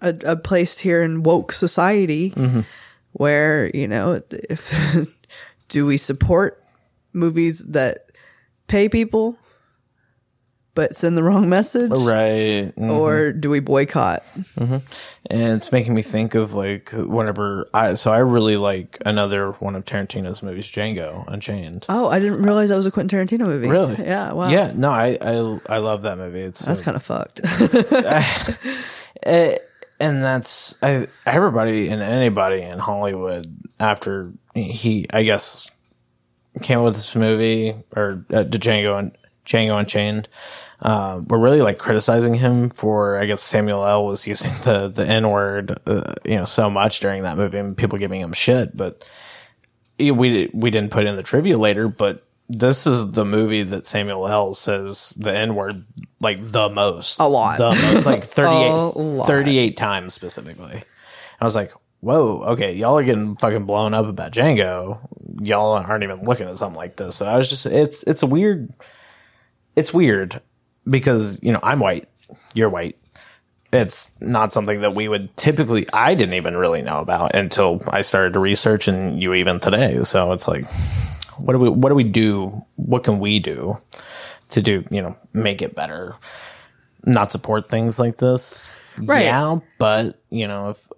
a, 0.00 0.14
a 0.24 0.36
place 0.36 0.78
here 0.78 1.02
in 1.02 1.24
woke 1.24 1.52
society 1.52 2.32
where, 3.12 3.68
you 3.74 3.88
know, 3.88 4.22
if 4.30 4.72
do 5.70 5.86
we 5.86 5.96
support 5.96 6.62
movies 7.14 7.60
that 7.70 8.12
pay 8.66 8.88
people 8.88 9.38
but 10.74 10.94
send 10.94 11.16
the 11.16 11.22
wrong 11.22 11.48
message? 11.48 11.90
Right. 11.90 12.72
Mm. 12.76 12.90
Or 12.90 13.32
do 13.32 13.50
we 13.50 13.60
boycott? 13.60 14.22
And 14.56 14.82
it's 15.28 15.72
making 15.72 15.94
me 15.94 16.02
think 16.02 16.34
of 16.34 16.54
like 16.54 16.90
whenever 16.90 17.68
I 17.74 17.94
so 17.94 18.12
I 18.12 18.18
really 18.18 18.56
like 18.56 18.98
another 19.04 19.52
one 19.52 19.74
of 19.74 19.84
Tarantino's 19.84 20.42
movies, 20.42 20.66
Django 20.66 21.24
Unchained. 21.26 21.86
Oh, 21.88 22.08
I 22.08 22.18
didn't 22.18 22.42
realize 22.42 22.68
that 22.68 22.76
was 22.76 22.86
a 22.86 22.90
Quentin 22.90 23.26
Tarantino 23.26 23.46
movie. 23.46 23.68
Really? 23.68 23.96
Yeah. 24.04 24.32
Wow. 24.32 24.48
Yeah, 24.48 24.72
no, 24.74 24.90
I 24.90 25.18
I, 25.20 25.60
I 25.68 25.78
love 25.78 26.02
that 26.02 26.18
movie. 26.18 26.40
It's 26.40 26.64
That's 26.64 26.82
kind 26.82 26.96
of 26.96 27.02
fucked. 27.02 27.40
Eh, 29.22 29.54
and 30.00 30.22
that's 30.22 30.82
I, 30.82 31.06
everybody 31.26 31.88
and 31.88 32.00
anybody 32.00 32.62
in 32.62 32.78
Hollywood 32.78 33.54
after 33.80 34.32
he, 34.54 35.06
I 35.12 35.22
guess, 35.22 35.70
came 36.62 36.78
up 36.78 36.84
with 36.86 36.94
this 36.94 37.14
movie 37.14 37.74
or 37.96 38.24
uh, 38.30 38.44
Django 38.44 38.98
and 38.98 39.16
Django 39.44 39.78
Unchained. 39.78 40.28
Uh, 40.80 41.20
we're 41.26 41.38
really 41.38 41.60
like 41.60 41.78
criticizing 41.78 42.34
him 42.34 42.70
for, 42.70 43.18
I 43.18 43.26
guess 43.26 43.42
Samuel 43.42 43.84
L 43.84 44.06
was 44.06 44.26
using 44.26 44.52
the 44.64 44.88
the 44.88 45.06
N 45.06 45.30
word, 45.30 45.78
uh, 45.86 46.14
you 46.24 46.36
know, 46.36 46.44
so 46.44 46.70
much 46.70 47.00
during 47.00 47.24
that 47.24 47.36
movie, 47.36 47.58
and 47.58 47.76
people 47.76 47.98
giving 47.98 48.20
him 48.20 48.32
shit. 48.32 48.76
But 48.76 49.04
we 49.98 50.50
we 50.52 50.70
didn't 50.70 50.90
put 50.90 51.06
in 51.06 51.16
the 51.16 51.22
trivia 51.22 51.58
later, 51.58 51.88
but 51.88 52.26
this 52.48 52.86
is 52.86 53.12
the 53.12 53.24
movie 53.24 53.62
that 53.62 53.86
Samuel 53.86 54.26
L 54.26 54.54
says 54.54 55.14
the 55.16 55.36
N 55.36 55.54
word 55.54 55.84
like 56.20 56.46
the 56.46 56.68
most. 56.68 57.18
A 57.20 57.28
lot. 57.28 57.58
The 57.58 57.70
most, 57.70 58.06
like 58.06 58.24
38, 58.24 59.26
38 59.26 59.76
times 59.76 60.14
specifically. 60.14 60.82
I 61.40 61.44
was 61.44 61.54
like, 61.54 61.72
whoa, 62.00 62.42
okay, 62.42 62.74
y'all 62.74 62.98
are 62.98 63.04
getting 63.04 63.36
fucking 63.36 63.64
blown 63.64 63.94
up 63.94 64.06
about 64.06 64.32
Django. 64.32 64.98
Y'all 65.42 65.72
aren't 65.72 66.02
even 66.02 66.24
looking 66.24 66.48
at 66.48 66.58
something 66.58 66.78
like 66.78 66.96
this. 66.96 67.16
So 67.16 67.26
I 67.26 67.36
was 67.36 67.48
just, 67.50 67.66
it's, 67.66 68.02
it's 68.04 68.22
a 68.22 68.26
weird, 68.26 68.70
it's 69.76 69.92
weird 69.92 70.40
because, 70.88 71.42
you 71.42 71.52
know, 71.52 71.60
I'm 71.62 71.80
white, 71.80 72.08
you're 72.54 72.68
white. 72.68 72.96
It's 73.72 74.10
not 74.20 74.52
something 74.52 74.80
that 74.80 74.94
we 74.94 75.06
would 75.06 75.36
typically, 75.36 75.86
I 75.92 76.14
didn't 76.14 76.34
even 76.34 76.56
really 76.56 76.82
know 76.82 76.98
about 76.98 77.36
until 77.36 77.80
I 77.88 78.02
started 78.02 78.32
to 78.32 78.40
research 78.40 78.88
and 78.88 79.22
you 79.22 79.32
even 79.34 79.60
today. 79.60 80.02
So 80.02 80.32
it's 80.32 80.48
like, 80.48 80.66
what 81.36 81.52
do 81.52 81.58
we, 81.58 81.68
what 81.68 81.90
do 81.90 81.94
we 81.94 82.04
do? 82.04 82.64
What 82.76 83.04
can 83.04 83.20
we 83.20 83.38
do 83.38 83.76
to 84.50 84.60
do, 84.60 84.84
you 84.90 85.00
know, 85.00 85.14
make 85.32 85.62
it 85.62 85.76
better? 85.76 86.14
Not 87.04 87.30
support 87.30 87.70
things 87.70 87.98
like 87.98 88.16
this. 88.16 88.68
Right. 88.98 89.24
Yeah, 89.24 89.60
but 89.78 90.20
you 90.30 90.48
know, 90.48 90.70
if 90.70 90.88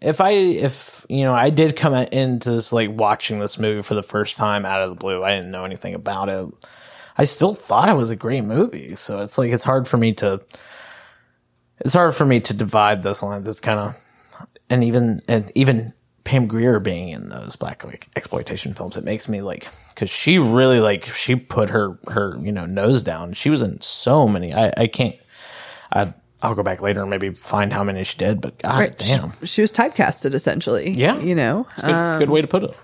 if 0.00 0.20
I 0.20 0.30
if 0.30 1.04
you 1.08 1.24
know 1.24 1.34
I 1.34 1.50
did 1.50 1.76
come 1.76 1.94
into 1.94 2.50
this 2.50 2.72
like 2.72 2.90
watching 2.90 3.40
this 3.40 3.58
movie 3.58 3.82
for 3.82 3.94
the 3.94 4.02
first 4.02 4.36
time 4.36 4.64
out 4.64 4.82
of 4.82 4.90
the 4.90 4.94
blue, 4.94 5.22
I 5.24 5.34
didn't 5.34 5.50
know 5.50 5.64
anything 5.64 5.94
about 5.94 6.28
it. 6.28 6.46
I 7.16 7.24
still 7.24 7.52
thought 7.52 7.88
it 7.88 7.94
was 7.94 8.10
a 8.10 8.16
great 8.16 8.44
movie, 8.44 8.94
so 8.94 9.20
it's 9.22 9.38
like 9.38 9.50
it's 9.50 9.64
hard 9.64 9.88
for 9.88 9.96
me 9.96 10.12
to 10.14 10.40
it's 11.80 11.94
hard 11.94 12.14
for 12.14 12.24
me 12.24 12.40
to 12.40 12.54
divide 12.54 13.02
those 13.02 13.22
lines. 13.22 13.48
It's 13.48 13.60
kind 13.60 13.80
of 13.80 13.96
and 14.70 14.84
even 14.84 15.20
and 15.28 15.50
even 15.54 15.92
Pam 16.24 16.46
Grier 16.46 16.78
being 16.78 17.08
in 17.08 17.30
those 17.30 17.56
black 17.56 17.84
like, 17.84 18.08
exploitation 18.14 18.74
films, 18.74 18.96
it 18.96 19.04
makes 19.04 19.28
me 19.28 19.40
like 19.40 19.66
because 19.88 20.10
she 20.10 20.38
really 20.38 20.78
like 20.78 21.04
she 21.04 21.34
put 21.34 21.70
her 21.70 21.98
her 22.08 22.38
you 22.40 22.52
know 22.52 22.66
nose 22.66 23.02
down. 23.02 23.32
She 23.32 23.50
was 23.50 23.62
in 23.62 23.80
so 23.80 24.28
many. 24.28 24.54
I 24.54 24.72
I 24.76 24.86
can't. 24.86 25.16
I 25.92 26.12
I'll 26.42 26.54
go 26.54 26.62
back 26.62 26.80
later 26.80 27.00
and 27.00 27.10
maybe 27.10 27.30
find 27.30 27.72
how 27.72 27.82
many 27.82 28.04
she 28.04 28.16
did. 28.16 28.40
But 28.40 28.58
god 28.58 28.78
Right. 28.78 28.98
damn, 28.98 29.32
She, 29.40 29.46
she 29.46 29.60
was 29.60 29.72
typecasted 29.72 30.34
essentially. 30.34 30.90
Yeah. 30.90 31.18
You 31.18 31.34
know? 31.34 31.66
good, 31.76 31.90
um, 31.90 32.18
good 32.20 32.30
way 32.30 32.40
to 32.40 32.46
put 32.46 32.64
it. 32.64 32.76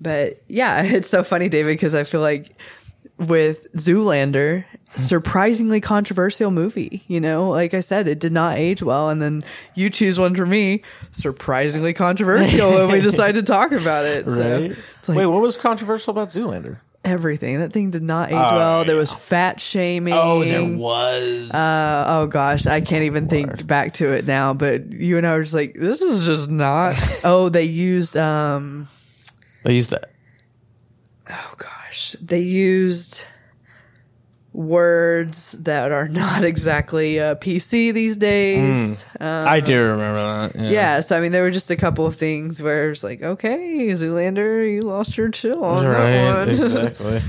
But 0.00 0.42
yeah, 0.48 0.82
it's 0.84 1.08
so 1.08 1.22
funny, 1.22 1.48
David, 1.48 1.74
because 1.74 1.94
I 1.94 2.04
feel 2.04 2.20
like 2.20 2.56
with 3.18 3.70
Zoolander, 3.74 4.64
hmm. 4.90 5.02
surprisingly 5.02 5.80
controversial 5.80 6.50
movie. 6.50 7.04
You 7.08 7.20
know, 7.20 7.48
like 7.50 7.74
I 7.74 7.80
said, 7.80 8.08
it 8.08 8.20
did 8.20 8.32
not 8.32 8.56
age 8.56 8.82
well. 8.82 9.10
And 9.10 9.20
then 9.20 9.44
you 9.74 9.90
choose 9.90 10.18
one 10.18 10.34
for 10.34 10.46
me, 10.46 10.82
surprisingly 11.10 11.92
controversial 11.92 12.70
when 12.72 12.90
we 12.90 13.00
decide 13.02 13.34
to 13.34 13.42
talk 13.42 13.72
about 13.72 14.04
it. 14.06 14.30
So 14.30 14.74
like 15.08 15.18
Wait, 15.18 15.26
what 15.26 15.42
was 15.42 15.56
controversial 15.56 16.12
about 16.12 16.28
Zoolander? 16.28 16.78
Everything. 17.08 17.58
That 17.60 17.72
thing 17.72 17.90
did 17.90 18.02
not 18.02 18.28
age 18.30 18.34
well. 18.34 18.84
There 18.84 18.96
was 18.96 19.12
fat 19.12 19.60
shaming. 19.60 20.14
Oh, 20.14 20.44
there 20.44 20.64
was. 20.64 21.52
Uh, 21.52 22.04
oh 22.08 22.26
gosh, 22.26 22.66
I 22.66 22.80
can't 22.80 23.04
even 23.04 23.28
think 23.28 23.66
back 23.66 23.94
to 23.94 24.12
it 24.12 24.26
now. 24.26 24.54
But 24.54 24.92
you 24.92 25.18
and 25.18 25.26
I 25.26 25.34
were 25.34 25.42
just 25.42 25.54
like, 25.54 25.74
this 25.74 26.00
is 26.00 26.26
just 26.26 26.48
not. 26.48 26.96
oh, 27.24 27.48
they 27.48 27.64
used 27.64 28.16
um. 28.16 28.88
they 29.64 29.74
used 29.74 29.90
that. 29.90 30.10
oh 31.30 31.54
gosh, 31.56 32.16
they 32.20 32.40
used 32.40 33.22
words 34.58 35.52
that 35.52 35.92
are 35.92 36.08
not 36.08 36.44
exactly 36.52 37.20
uh, 37.20 37.36
PC 37.36 37.94
these 37.94 38.16
days. 38.16 39.04
Um, 39.20 39.46
I 39.48 39.60
do 39.60 39.80
remember 39.80 40.48
that. 40.52 40.60
Yeah. 40.60 40.70
yeah, 40.70 41.00
so 41.00 41.16
I 41.16 41.20
mean, 41.20 41.32
there 41.32 41.42
were 41.42 41.50
just 41.52 41.70
a 41.70 41.76
couple 41.76 42.06
of 42.06 42.16
things 42.16 42.60
where 42.60 42.90
it's 42.90 43.04
like, 43.04 43.22
okay, 43.22 43.86
Zoolander, 43.92 44.70
you 44.70 44.82
lost 44.82 45.16
your 45.16 45.28
chill 45.30 45.64
on 45.64 45.84
that 45.84 46.34
one. 46.36 46.48
Exactly. 46.58 47.22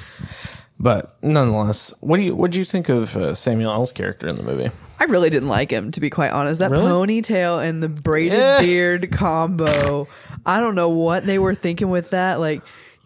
But 0.81 1.17
nonetheless, 1.21 1.93
what 1.99 2.17
do 2.17 2.23
you 2.23 2.33
what 2.35 2.51
do 2.51 2.59
you 2.59 2.63
think 2.65 2.87
of 2.87 3.15
uh, 3.17 3.35
Samuel 3.35 3.71
L's 3.73 3.91
character 3.91 4.27
in 4.29 4.35
the 4.37 4.43
movie? 4.43 4.69
I 4.97 5.03
really 5.05 5.29
didn't 5.29 5.49
like 5.49 5.69
him, 5.71 5.91
to 5.91 5.99
be 5.99 6.09
quite 6.09 6.31
honest. 6.31 6.59
That 6.59 6.71
Really? 6.71 6.85
ponytail 7.21 7.61
and 7.67 7.83
the 7.83 7.89
braided 7.89 8.39
Yeah. 8.39 8.61
beard 8.61 9.11
combo. 9.11 10.07
I 10.45 10.59
don't 10.61 10.75
know 10.75 10.89
what 10.89 11.25
they 11.25 11.37
were 11.37 11.53
thinking 11.53 11.89
with 11.89 12.11
that. 12.11 12.39
Like, 12.39 12.61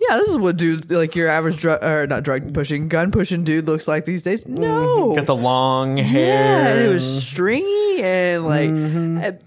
yeah, 0.09 0.17
this 0.17 0.29
is 0.29 0.37
what 0.37 0.57
dudes 0.57 0.89
like 0.91 1.15
your 1.15 1.29
average 1.29 1.57
drug 1.57 1.83
or 1.83 2.07
not 2.07 2.23
drug 2.23 2.53
pushing, 2.53 2.87
gun 2.89 3.11
pushing 3.11 3.43
dude 3.43 3.65
looks 3.67 3.87
like 3.87 4.05
these 4.05 4.21
days. 4.21 4.47
No, 4.47 5.15
Got 5.15 5.25
the 5.27 5.35
long 5.35 5.97
yeah, 5.97 6.03
hair. 6.03 6.75
and 6.75 6.85
it 6.85 6.93
was 6.93 7.25
stringy 7.25 8.01
and 8.03 8.45
like 8.45 8.69
Mm-hmm. 8.69 9.37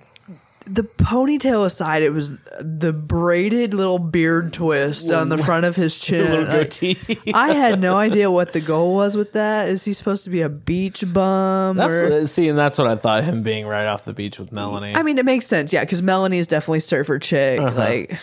The 0.68 0.82
ponytail 0.82 1.64
aside, 1.64 2.02
it 2.02 2.10
was 2.10 2.34
the 2.60 2.92
braided 2.92 3.72
little 3.72 4.00
beard 4.00 4.52
twist 4.52 5.10
on 5.10 5.28
the 5.28 5.38
front 5.38 5.64
of 5.64 5.76
his 5.76 5.96
chin. 5.98 6.28
little 6.28 6.44
goatee. 6.44 6.98
I 7.34 7.52
had 7.52 7.80
no 7.80 7.96
idea 7.96 8.30
what 8.30 8.52
the 8.52 8.60
goal 8.60 8.94
was 8.94 9.16
with 9.16 9.32
that. 9.34 9.68
Is 9.68 9.84
he 9.84 9.92
supposed 9.92 10.24
to 10.24 10.30
be 10.30 10.40
a 10.42 10.48
beach 10.48 11.04
bum? 11.12 11.76
That's 11.76 11.92
or, 11.92 12.26
see, 12.26 12.48
and 12.48 12.58
that's 12.58 12.78
what 12.78 12.88
I 12.88 12.96
thought 12.96 13.22
him 13.24 13.42
being 13.42 13.66
right 13.66 13.86
off 13.86 14.02
the 14.04 14.12
beach 14.12 14.38
with 14.40 14.52
Melanie. 14.52 14.94
I 14.96 15.02
mean, 15.04 15.18
it 15.18 15.24
makes 15.24 15.46
sense, 15.46 15.72
yeah, 15.72 15.84
because 15.84 16.02
Melanie 16.02 16.38
is 16.38 16.48
definitely 16.48 16.80
surfer 16.80 17.18
chick, 17.20 17.60
like 17.60 18.18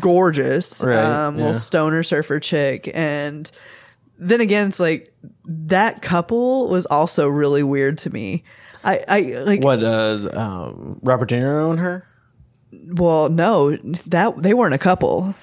gorgeous, 0.00 0.80
Uh-huh. 0.80 0.90
Right, 0.90 1.04
um, 1.26 1.36
yeah. 1.38 1.46
little 1.46 1.60
stoner 1.60 2.02
surfer 2.02 2.38
chick, 2.40 2.90
and 2.94 3.50
then 4.18 4.40
again, 4.40 4.68
it's 4.68 4.80
like 4.80 5.12
that 5.46 6.02
couple 6.02 6.68
was 6.68 6.86
also 6.86 7.28
really 7.28 7.62
weird 7.62 7.98
to 7.98 8.10
me. 8.10 8.44
I, 8.84 9.04
I 9.08 9.20
like, 9.44 9.62
what 9.62 9.82
uh, 9.82 10.28
um, 10.32 10.98
Robert 11.02 11.28
De 11.28 11.40
Niro 11.40 11.70
and 11.70 11.80
her? 11.80 12.04
well, 12.72 13.28
no, 13.28 13.76
that 14.06 14.42
they 14.42 14.54
weren't 14.54 14.74
a 14.74 14.78
couple. 14.78 15.34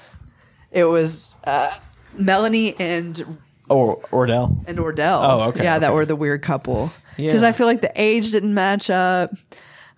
It 0.70 0.84
was 0.84 1.34
uh, 1.44 1.72
Melanie 2.16 2.74
and 2.78 3.38
Or 3.68 4.00
Ordell? 4.12 4.64
and 4.68 4.78
Ordell. 4.78 5.20
Oh, 5.22 5.40
okay, 5.48 5.62
Yeah, 5.64 5.78
that 5.78 5.92
were 5.94 6.06
the 6.06 6.16
weird 6.16 6.42
couple. 6.42 6.92
Because 7.16 7.42
Yeah. 7.42 7.48
I 7.48 7.52
feel 7.52 7.66
like 7.66 7.80
the 7.80 7.92
age 7.94 8.32
didn't 8.32 8.52
match 8.54 8.90
up. 8.90 9.32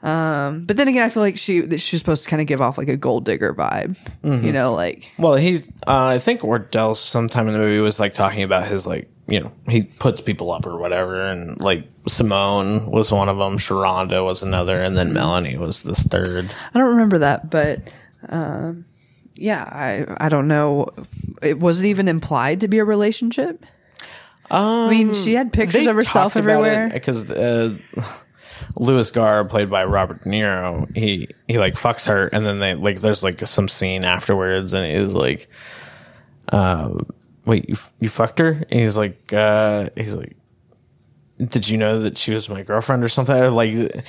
Um, 0.03 0.64
but 0.64 0.76
then 0.76 0.86
again, 0.86 1.03
I 1.05 1.09
feel 1.11 1.22
like 1.24 1.36
she 1.36 1.61
that 1.61 1.78
she's 1.78 1.99
supposed 1.99 2.22
to 2.22 2.30
kind 2.30 2.41
of 2.41 2.47
give 2.47 2.61
off 2.61 2.78
like 2.78 2.89
a 2.89 2.97
gold 2.97 3.24
digger 3.24 3.53
vibe. 3.53 3.97
Mm-hmm. 4.22 4.47
You 4.47 4.53
know, 4.53 4.72
like 4.72 5.11
Well, 5.18 5.34
he, 5.34 5.57
uh, 5.89 6.07
I 6.07 6.18
think 6.18 6.43
Ordell 6.43 6.97
sometime 6.97 7.49
in 7.49 7.55
the 7.55 7.59
movie 7.59 7.80
was 7.80 7.99
like 7.99 8.14
talking 8.14 8.45
about 8.45 8.68
his 8.68 8.86
like, 8.86 9.11
you 9.29 9.41
know, 9.41 9.53
he 9.68 9.83
puts 9.83 10.20
people 10.20 10.51
up 10.51 10.66
or 10.66 10.79
whatever, 10.79 11.26
and 11.26 11.61
like 11.61 11.87
Simone 12.09 12.91
was 12.91 13.12
one 13.12 13.29
of 13.29 13.37
them, 13.37 13.59
Sheronda 13.59 14.24
was 14.24 14.43
another, 14.43 14.81
and 14.81 14.97
then 14.97 15.12
Melanie 15.12 15.59
was 15.59 15.83
this 15.83 16.03
third. 16.03 16.55
I 16.74 16.79
don't 16.79 16.89
remember 16.89 17.18
that, 17.18 17.51
but 17.51 17.83
um, 18.29 18.87
yeah, 19.35 19.62
I 19.62 20.26
I 20.26 20.29
don't 20.29 20.49
know. 20.49 20.89
It 21.43 21.61
was 21.61 21.83
it 21.83 21.89
even 21.89 22.09
implied 22.09 22.61
to 22.61 22.68
be 22.68 22.79
a 22.79 22.85
relationship. 22.85 23.64
I 24.51 24.89
mean, 24.89 25.12
she 25.12 25.35
had 25.35 25.53
pictures 25.53 25.87
of 25.87 25.95
herself 25.95 26.35
everywhere. 26.35 26.89
because 26.91 27.29
uh, 27.31 27.76
Louis 28.76 29.11
Gara, 29.11 29.45
played 29.45 29.68
by 29.68 29.85
Robert 29.85 30.22
De 30.22 30.31
Niro, 30.31 30.97
he 30.97 31.29
he 31.47 31.59
like 31.59 31.74
fucks 31.74 32.07
her, 32.07 32.29
and 32.29 32.47
then 32.47 32.59
they 32.59 32.74
like 32.74 33.01
there's 33.01 33.22
like 33.22 33.47
some 33.47 33.68
scene 33.68 34.05
afterwards, 34.05 34.72
and 34.72 34.87
it 34.87 34.95
is 34.95 35.14
like, 35.14 35.49
uh, 36.51 36.95
wait, 37.49 37.68
you 37.68 37.74
you 37.99 38.09
fucked 38.09 38.38
her? 38.38 38.51
And 38.51 38.80
he's 38.80 38.96
like, 38.96 39.32
uh, 39.32 39.88
he's 39.96 40.14
like, 40.14 40.36
did 41.38 41.68
you 41.68 41.78
know 41.78 41.99
that 42.01 42.18
she 42.18 42.32
was 42.32 42.49
my 42.49 42.62
girlfriend 42.62 43.03
or 43.03 43.09
something? 43.09 43.51
Like. 43.51 44.05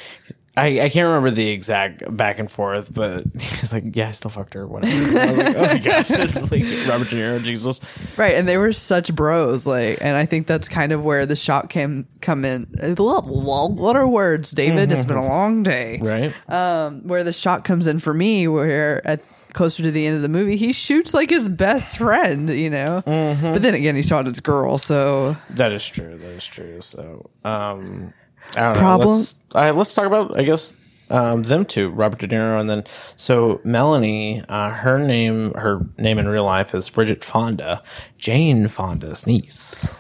I, 0.57 0.81
I 0.81 0.89
can't 0.89 1.05
remember 1.05 1.31
the 1.31 1.47
exact 1.49 2.17
back 2.17 2.37
and 2.37 2.51
forth, 2.51 2.93
but 2.93 3.23
he's 3.39 3.71
like, 3.71 3.95
"Yeah, 3.95 4.09
I 4.09 4.11
still 4.11 4.31
fucked 4.31 4.55
her." 4.55 4.67
Whatever. 4.67 5.17
I 5.17 5.29
was 5.29 5.37
like, 5.37 5.55
"Oh 5.55 5.61
my 5.61 5.77
gosh!" 5.77 6.09
like 6.51 6.89
Robert 6.89 7.09
De 7.09 7.15
Niro, 7.15 7.41
Jesus. 7.41 7.79
Right, 8.17 8.35
and 8.35 8.45
they 8.45 8.57
were 8.57 8.73
such 8.73 9.15
bros, 9.15 9.65
like, 9.65 9.99
and 10.01 10.17
I 10.17 10.25
think 10.25 10.47
that's 10.47 10.67
kind 10.67 10.91
of 10.91 11.05
where 11.05 11.25
the 11.25 11.37
shock 11.37 11.69
came 11.69 12.07
come 12.19 12.43
in. 12.43 12.63
What 12.97 13.95
are 13.95 14.07
words, 14.07 14.51
David? 14.51 14.91
It's 14.91 15.05
been 15.05 15.15
a 15.15 15.27
long 15.27 15.63
day. 15.63 15.99
Right? 16.01 16.33
um, 16.51 17.07
where 17.07 17.23
the 17.23 17.31
shock 17.31 17.63
comes 17.63 17.87
in 17.87 17.99
for 17.99 18.13
me, 18.13 18.49
where 18.49 19.05
at 19.07 19.21
closer 19.53 19.83
to 19.83 19.91
the 19.91 20.05
end 20.05 20.15
of 20.15 20.21
the 20.21 20.29
movie, 20.29 20.55
he 20.57 20.73
shoots 20.73 21.13
like 21.13 21.29
his 21.29 21.49
best 21.49 21.97
friend, 21.97 22.49
you 22.49 22.69
know. 22.69 23.01
But 23.05 23.61
then 23.61 23.73
again, 23.73 23.95
he 23.95 24.01
shot 24.03 24.25
his 24.25 24.39
girl, 24.39 24.77
so 24.77 25.35
That 25.51 25.71
is 25.71 25.87
true. 25.87 26.17
That 26.17 26.29
is 26.31 26.45
true. 26.45 26.81
So, 26.81 27.29
um, 27.43 28.13
I 28.55 28.61
don't 28.61 28.75
Problem- 28.77 29.09
know. 29.09 29.15
Let's, 29.53 29.75
let's 29.77 29.93
talk 29.93 30.05
about, 30.05 30.37
I 30.39 30.43
guess, 30.43 30.73
um, 31.11 31.41
them 31.43 31.65
two, 31.65 31.89
Robert 31.89 32.19
De 32.19 32.27
Niro, 32.27 32.59
and 32.59 32.69
then 32.69 32.83
so 33.15 33.59
Melanie. 33.63 34.43
Uh, 34.47 34.69
her 34.69 34.99
name, 34.99 35.53
her 35.55 35.79
name 35.97 36.19
in 36.19 36.27
real 36.27 36.43
life 36.45 36.75
is 36.75 36.87
Bridget 36.89 37.23
Fonda, 37.23 37.81
Jane 38.19 38.67
Fonda's 38.67 39.25
niece. 39.25 39.93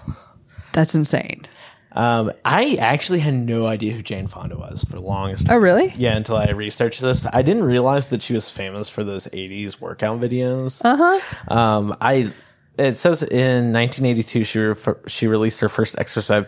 that's 0.71 0.93
insane. 0.93 1.47
Um, 1.91 2.31
I 2.45 2.75
actually 2.75 3.19
had 3.19 3.33
no 3.33 3.65
idea 3.65 3.93
who 3.93 4.01
Jane 4.01 4.27
Fonda 4.27 4.57
was 4.57 4.83
for 4.83 4.93
the 4.93 5.01
longest. 5.01 5.47
Oh, 5.49 5.57
really? 5.57 5.91
Yeah, 5.95 6.15
until 6.15 6.37
I 6.37 6.49
researched 6.51 7.01
this, 7.01 7.25
I 7.25 7.41
didn't 7.41 7.63
realize 7.63 8.09
that 8.09 8.21
she 8.21 8.33
was 8.33 8.51
famous 8.51 8.89
for 8.89 9.03
those 9.03 9.25
'80s 9.27 9.81
workout 9.81 10.19
videos. 10.19 10.81
Uh 10.83 10.97
huh. 10.97 11.53
Um, 11.53 11.97
I 11.99 12.31
it 12.77 12.97
says 12.97 13.23
in 13.23 13.73
1982 13.73 14.43
she 14.43 14.59
re- 14.59 14.75
she 15.07 15.27
released 15.27 15.59
her 15.59 15.69
first 15.69 15.97
exercise 15.99 16.45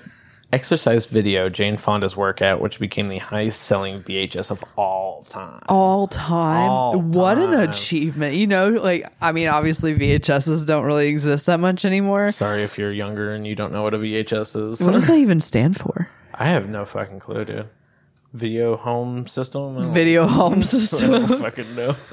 exercise 0.53 1.05
video, 1.05 1.49
Jane 1.49 1.77
Fonda's 1.77 2.15
workout, 2.17 2.61
which 2.61 2.79
became 2.79 3.07
the 3.07 3.17
highest 3.17 3.61
selling 3.61 4.01
VHS 4.03 4.51
of 4.51 4.63
all 4.77 5.23
time. 5.23 5.61
All 5.69 6.07
time. 6.07 6.69
All 6.69 6.99
What 7.01 7.37
an 7.37 7.53
achievement! 7.53 8.35
You 8.35 8.47
know, 8.47 8.69
like 8.69 9.11
I 9.21 9.31
mean, 9.31 9.47
obviously 9.47 9.95
VHSs 9.95 10.65
don't 10.65 10.83
really 10.85 11.07
exist 11.07 11.45
that 11.47 11.59
much 11.59 11.85
anymore. 11.85 12.31
Sorry 12.31 12.63
if 12.63 12.77
you're 12.77 12.91
younger 12.91 13.33
and 13.33 13.45
you 13.47 13.55
don't 13.55 13.71
know 13.71 13.83
what 13.83 13.93
a 13.93 13.97
VHS 13.97 14.71
is. 14.71 14.81
What 14.81 14.93
does 14.93 15.07
that 15.07 15.17
even 15.17 15.39
stand 15.39 15.77
for? 15.79 16.09
I 16.33 16.45
have 16.45 16.69
no 16.69 16.85
fucking 16.85 17.19
clue, 17.19 17.45
dude. 17.45 17.69
Video 18.33 18.77
home 18.77 19.27
system. 19.27 19.77
I 19.77 19.93
Video 19.93 20.25
home 20.27 20.59
I 20.59 20.61
system. 20.61 21.11
don't 21.27 21.39
fucking 21.41 21.75
know. 21.75 21.95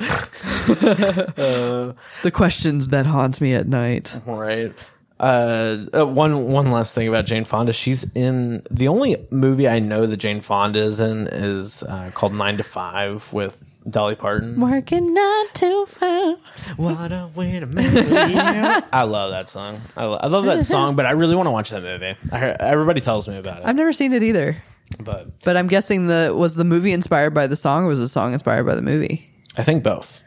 Uh, 0.69 1.93
the 2.23 2.31
questions 2.31 2.89
that 2.89 3.07
haunt 3.07 3.41
me 3.41 3.55
at 3.55 3.67
night. 3.67 4.15
Right. 4.27 4.73
Uh, 5.21 5.87
uh, 5.95 6.07
one 6.07 6.45
one 6.47 6.71
last 6.71 6.95
thing 6.95 7.09
about 7.09 7.27
Jane 7.27 7.45
Fonda. 7.45 7.73
She's 7.73 8.05
in 8.15 8.63
the 8.71 8.89
only 8.89 9.17
movie 9.31 9.69
I 9.69 9.79
know 9.81 10.07
that 10.07 10.17
Jane 10.19 10.41
Fonda 10.41 10.79
is 10.81 11.01
in 11.01 11.27
is 11.29 11.83
uh, 11.83 12.11
called 12.15 12.35
Nine 12.35 12.57
to 12.59 12.63
Five 12.63 13.33
with 13.33 13.65
Dolly 13.91 14.15
Parton. 14.15 14.61
Working 14.61 15.13
not 15.15 15.55
too 15.55 15.87
far. 15.87 16.37
What 16.77 17.11
a 17.13 17.31
way 17.35 17.59
to 17.59 17.67
make 17.67 17.89
it. 17.93 18.85
I 18.93 19.03
love 19.03 19.31
that 19.33 19.49
song. 19.51 19.81
I, 19.97 20.05
lo- 20.05 20.19
I 20.21 20.27
love 20.29 20.45
that 20.45 20.65
song, 20.67 20.95
but 20.95 21.07
I 21.07 21.13
really 21.13 21.35
want 21.35 21.47
to 21.47 21.51
watch 21.53 21.71
that 21.71 21.83
movie. 21.83 22.15
I 22.31 22.39
heard, 22.39 22.57
everybody 22.61 23.01
tells 23.01 23.29
me 23.29 23.39
about 23.39 23.59
it, 23.61 23.67
I've 23.67 23.77
never 23.77 23.93
seen 23.93 24.13
it 24.13 24.23
either. 24.23 24.57
but 25.01 25.41
But 25.43 25.57
I'm 25.57 25.67
guessing 25.67 26.07
the 26.07 26.33
was 26.37 26.55
the 26.55 26.65
movie 26.65 26.93
inspired 26.93 27.35
by 27.35 27.47
the 27.47 27.57
song 27.57 27.85
or 27.85 27.89
was 27.89 27.99
the 27.99 28.09
song 28.09 28.35
inspired 28.35 28.65
by 28.67 28.75
the 28.75 28.83
movie? 28.83 29.29
I 29.57 29.63
think 29.63 29.83
both 29.83 30.21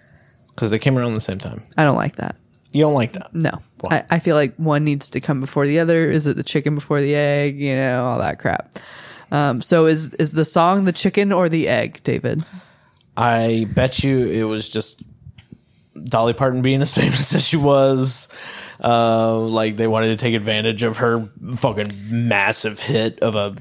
because 0.56 0.70
they 0.70 0.80
came 0.80 0.98
around 0.98 1.14
the 1.14 1.22
same 1.22 1.38
time. 1.38 1.64
I 1.78 1.86
don't 1.86 1.96
like 1.96 2.18
that. 2.18 2.36
You 2.72 2.82
don't 2.82 2.94
like 2.94 3.14
that? 3.14 3.34
No. 3.34 3.52
I, 3.90 4.04
I 4.10 4.20
feel 4.20 4.36
like 4.36 4.56
one 4.56 4.84
needs 4.84 5.10
to 5.12 5.20
come 5.20 5.42
before 5.42 5.68
the 5.68 5.80
other. 5.80 6.10
Is 6.10 6.28
it 6.28 6.38
the 6.38 6.44
chicken 6.44 6.76
before 6.76 7.02
the 7.02 7.16
egg? 7.16 7.60
You 7.60 7.76
know, 7.76 8.06
all 8.06 8.20
that 8.20 8.40
crap. 8.40 8.80
Um, 9.32 9.62
so 9.62 9.86
is 9.86 10.14
is 10.16 10.32
the 10.32 10.46
song 10.46 10.86
the 10.86 10.92
chicken 10.92 11.32
or 11.32 11.50
the 11.50 11.68
egg, 11.68 12.02
David? 12.04 12.44
I 13.18 13.68
bet 13.74 14.04
you 14.04 14.28
it 14.28 14.44
was 14.44 14.70
just 14.70 15.02
Dolly 16.04 16.34
Parton 16.34 16.62
being 16.62 16.82
as 16.82 16.94
famous 16.96 17.34
as 17.34 17.46
she 17.46 17.58
was. 17.58 18.28
Uh, 18.84 19.38
like 19.38 19.78
they 19.78 19.88
wanted 19.88 20.08
to 20.08 20.16
take 20.16 20.34
advantage 20.34 20.82
of 20.82 20.98
her 20.98 21.28
fucking 21.56 21.96
massive 22.10 22.80
hit 22.80 23.20
of 23.20 23.36
a 23.36 23.56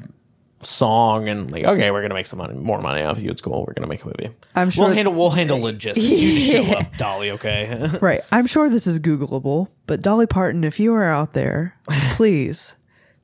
song 0.63 1.27
and 1.29 1.51
like 1.51 1.65
okay 1.65 1.91
we're 1.91 2.03
gonna 2.03 2.13
make 2.13 2.27
some 2.27 2.39
money 2.39 2.53
more 2.55 2.83
money 2.83 3.03
off 3.03 3.19
you 3.19 3.31
it's 3.31 3.41
cool 3.41 3.65
we're 3.67 3.73
gonna 3.73 3.87
make 3.87 4.03
a 4.05 4.07
movie 4.07 4.29
I'm 4.55 4.69
sure- 4.71 4.85
we'll 4.87 4.95
handle 4.95 5.15
we'll 5.15 5.31
handle 5.31 5.59
logistics 5.63 6.07
you 6.07 6.35
just 6.35 6.47
show 6.51 6.65
up 6.79 6.95
dolly 6.99 7.31
okay 7.33 7.89
Right. 8.03 8.21
I'm 8.31 8.47
sure 8.47 8.69
this 8.69 8.87
is 8.87 9.01
Googleable, 9.01 9.69
but 9.87 10.03
Dolly 10.03 10.27
Parton, 10.27 10.63
if 10.65 10.79
you 10.79 10.93
are 10.95 11.05
out 11.05 11.33
there, 11.33 11.77
please 12.15 12.75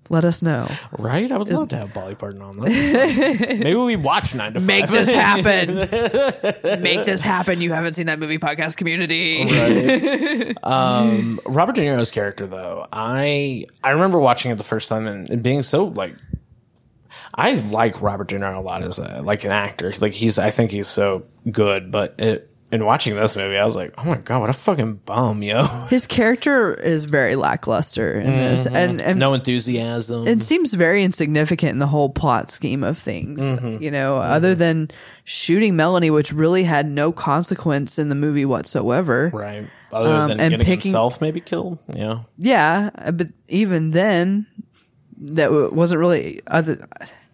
let 0.09 0.25
us 0.25 0.41
know. 0.41 0.71
right 0.99 1.31
i 1.33 1.37
would 1.37 1.49
love 1.49 1.69
to 1.71 1.77
have 1.77 1.93
Dolly 1.93 2.15
Parton 2.15 2.41
on 2.41 2.57
that 2.59 2.69
maybe 2.71 3.75
we 3.75 3.97
watch 3.97 4.35
nine 4.35 4.55
to 4.55 4.61
five 4.61 4.67
Make 4.67 4.87
this 4.87 5.09
happen. 5.09 5.75
Make 6.83 7.05
this 7.05 7.21
happen. 7.21 7.61
You 7.61 7.73
haven't 7.73 7.95
seen 7.95 8.07
that 8.07 8.19
movie 8.19 8.39
podcast 8.39 8.77
community. 8.77 9.45
Right. 9.45 10.55
um, 10.65 11.41
Robert 11.45 11.75
De 11.75 11.83
Niro's 11.83 12.11
character, 12.11 12.47
though, 12.47 12.87
I 12.93 13.67
I 13.83 13.91
remember 13.91 14.19
watching 14.21 14.53
it 14.53 14.57
the 14.59 14.65
first 14.65 14.89
time 14.89 15.07
and, 15.07 15.29
and 15.29 15.43
being 15.43 15.63
so 15.63 15.87
like, 15.87 16.15
I 17.37 17.55
like 17.55 18.01
Robert 18.01 18.29
De 18.29 18.39
Niro 18.39 18.59
a 18.59 18.61
lot 18.61 18.83
as 18.83 18.99
a, 18.99 19.21
like 19.23 19.45
an 19.45 19.53
actor. 19.53 19.93
Like 20.01 20.13
he's, 20.13 20.39
I 20.39 20.51
think 20.51 20.71
he's 20.71 20.89
so 20.89 21.25
good. 21.51 21.91
But 21.91 22.19
it, 22.19 22.51
in 22.73 22.85
watching 22.85 23.15
this 23.15 23.37
movie, 23.37 23.57
I 23.57 23.65
was 23.65 23.77
like, 23.77 23.95
oh 23.97 24.05
my 24.05 24.17
god, 24.17 24.41
what 24.41 24.51
a 24.51 24.53
fucking 24.53 24.97
bum, 25.05 25.43
yo! 25.43 25.65
His 25.91 26.07
character 26.07 26.75
is 26.75 27.05
very 27.05 27.37
lackluster 27.37 28.19
in 28.19 28.27
this, 28.27 28.65
mm-hmm. 28.65 28.77
and 28.77 29.03
and 29.03 29.21
no 29.21 29.35
enthusiasm. 29.35 30.27
it 30.27 30.43
seems 30.43 30.75
very 30.75 31.05
insignificant 31.05 31.73
in 31.73 31.79
the 31.79 31.87
whole 31.87 32.09
plot 32.11 32.51
scheme 32.51 32.83
of 32.83 32.99
things. 32.99 33.39
Mm-hmm. 33.39 33.83
You 33.83 33.91
know, 33.91 34.17
other 34.17 34.51
mm-hmm. 34.53 34.59
than 34.59 34.91
shooting 35.25 35.77
Melanie, 35.77 36.11
which 36.11 36.33
really 36.33 36.65
had 36.65 36.89
no 36.89 37.13
consequence 37.13 37.99
in 37.99 38.09
the 38.09 38.17
movie 38.17 38.45
whatsoever. 38.45 39.31
right. 39.33 39.69
Other 39.93 40.13
um, 40.13 40.29
than 40.29 40.41
and 40.41 40.51
getting 40.51 40.67
picking- 40.67 40.91
himself 40.91 41.21
maybe 41.21 41.41
killed. 41.41 41.79
Yeah. 41.95 42.21
Yeah, 42.37 42.91
but 43.13 43.29
even 43.49 43.93
then, 43.93 44.47
that 45.19 45.47
w- 45.47 45.71
wasn't 45.73 46.01
really 46.01 46.41
other. 46.49 46.87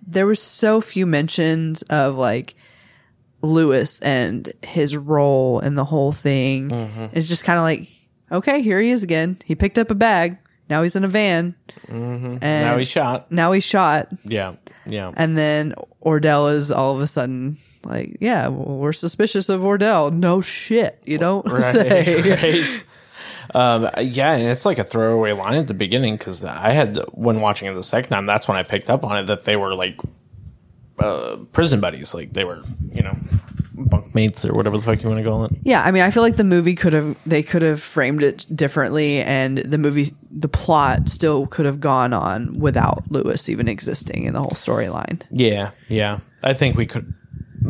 There 0.06 0.26
were 0.26 0.34
so 0.34 0.80
few 0.80 1.06
mentions 1.06 1.82
of 1.82 2.16
like 2.16 2.54
Louis 3.42 3.98
and 4.02 4.52
his 4.62 4.96
role 4.96 5.60
in 5.60 5.74
the 5.74 5.84
whole 5.84 6.12
thing. 6.12 6.68
Mm-hmm. 6.68 7.06
It's 7.12 7.28
just 7.28 7.44
kind 7.44 7.58
of 7.58 7.62
like, 7.64 7.88
okay, 8.30 8.62
here 8.62 8.80
he 8.80 8.90
is 8.90 9.02
again. 9.02 9.38
He 9.44 9.54
picked 9.54 9.78
up 9.78 9.90
a 9.90 9.94
bag. 9.94 10.38
Now 10.70 10.82
he's 10.82 10.96
in 10.96 11.04
a 11.04 11.08
van. 11.08 11.54
Mm-hmm. 11.88 12.38
And 12.40 12.66
Now 12.66 12.78
he's 12.78 12.88
shot. 12.88 13.30
now 13.30 13.52
he's 13.52 13.64
shot. 13.64 14.08
Yeah. 14.24 14.54
Yeah. 14.86 15.12
And 15.16 15.36
then 15.36 15.74
Ordell 16.04 16.54
is 16.54 16.70
all 16.70 16.94
of 16.94 17.00
a 17.00 17.06
sudden 17.06 17.58
like, 17.84 18.18
yeah, 18.20 18.48
well, 18.48 18.78
we're 18.78 18.92
suspicious 18.92 19.48
of 19.48 19.60
Ordell. 19.60 20.12
No 20.12 20.40
shit, 20.40 21.02
you 21.04 21.18
don't 21.18 21.48
say. 21.72 22.62
right. 22.62 22.84
Um, 23.54 23.88
yeah, 24.00 24.32
and 24.32 24.48
it's 24.48 24.64
like 24.64 24.78
a 24.78 24.84
throwaway 24.84 25.32
line 25.32 25.58
at 25.58 25.66
the 25.66 25.74
beginning 25.74 26.16
because 26.16 26.44
I 26.44 26.70
had 26.70 26.98
when 27.12 27.40
watching 27.40 27.68
it 27.68 27.74
the 27.74 27.82
second 27.82 28.10
time, 28.10 28.26
that's 28.26 28.48
when 28.48 28.56
I 28.56 28.62
picked 28.62 28.90
up 28.90 29.04
on 29.04 29.16
it 29.16 29.26
that 29.26 29.44
they 29.44 29.56
were 29.56 29.74
like 29.74 29.98
uh, 30.98 31.36
prison 31.52 31.80
buddies, 31.80 32.14
like 32.14 32.32
they 32.32 32.44
were, 32.44 32.62
you 32.92 33.02
know, 33.02 33.16
bunkmates 33.76 34.48
or 34.48 34.54
whatever 34.54 34.78
the 34.78 34.84
fuck 34.84 35.02
you 35.02 35.08
want 35.08 35.22
to 35.22 35.28
call 35.28 35.44
it. 35.44 35.52
Yeah, 35.62 35.82
I 35.82 35.90
mean, 35.90 36.02
I 36.02 36.10
feel 36.10 36.22
like 36.22 36.36
the 36.36 36.44
movie 36.44 36.74
could 36.74 36.92
have 36.92 37.16
they 37.26 37.42
could 37.42 37.62
have 37.62 37.82
framed 37.82 38.22
it 38.22 38.46
differently, 38.54 39.20
and 39.20 39.58
the 39.58 39.78
movie 39.78 40.12
the 40.30 40.48
plot 40.48 41.08
still 41.08 41.46
could 41.46 41.66
have 41.66 41.80
gone 41.80 42.12
on 42.12 42.58
without 42.58 43.04
Louis 43.10 43.48
even 43.48 43.68
existing 43.68 44.24
in 44.24 44.34
the 44.34 44.40
whole 44.40 44.50
storyline. 44.50 45.22
Yeah, 45.30 45.70
yeah. 45.88 46.20
I 46.42 46.54
think 46.54 46.76
we 46.76 46.86
could 46.86 47.12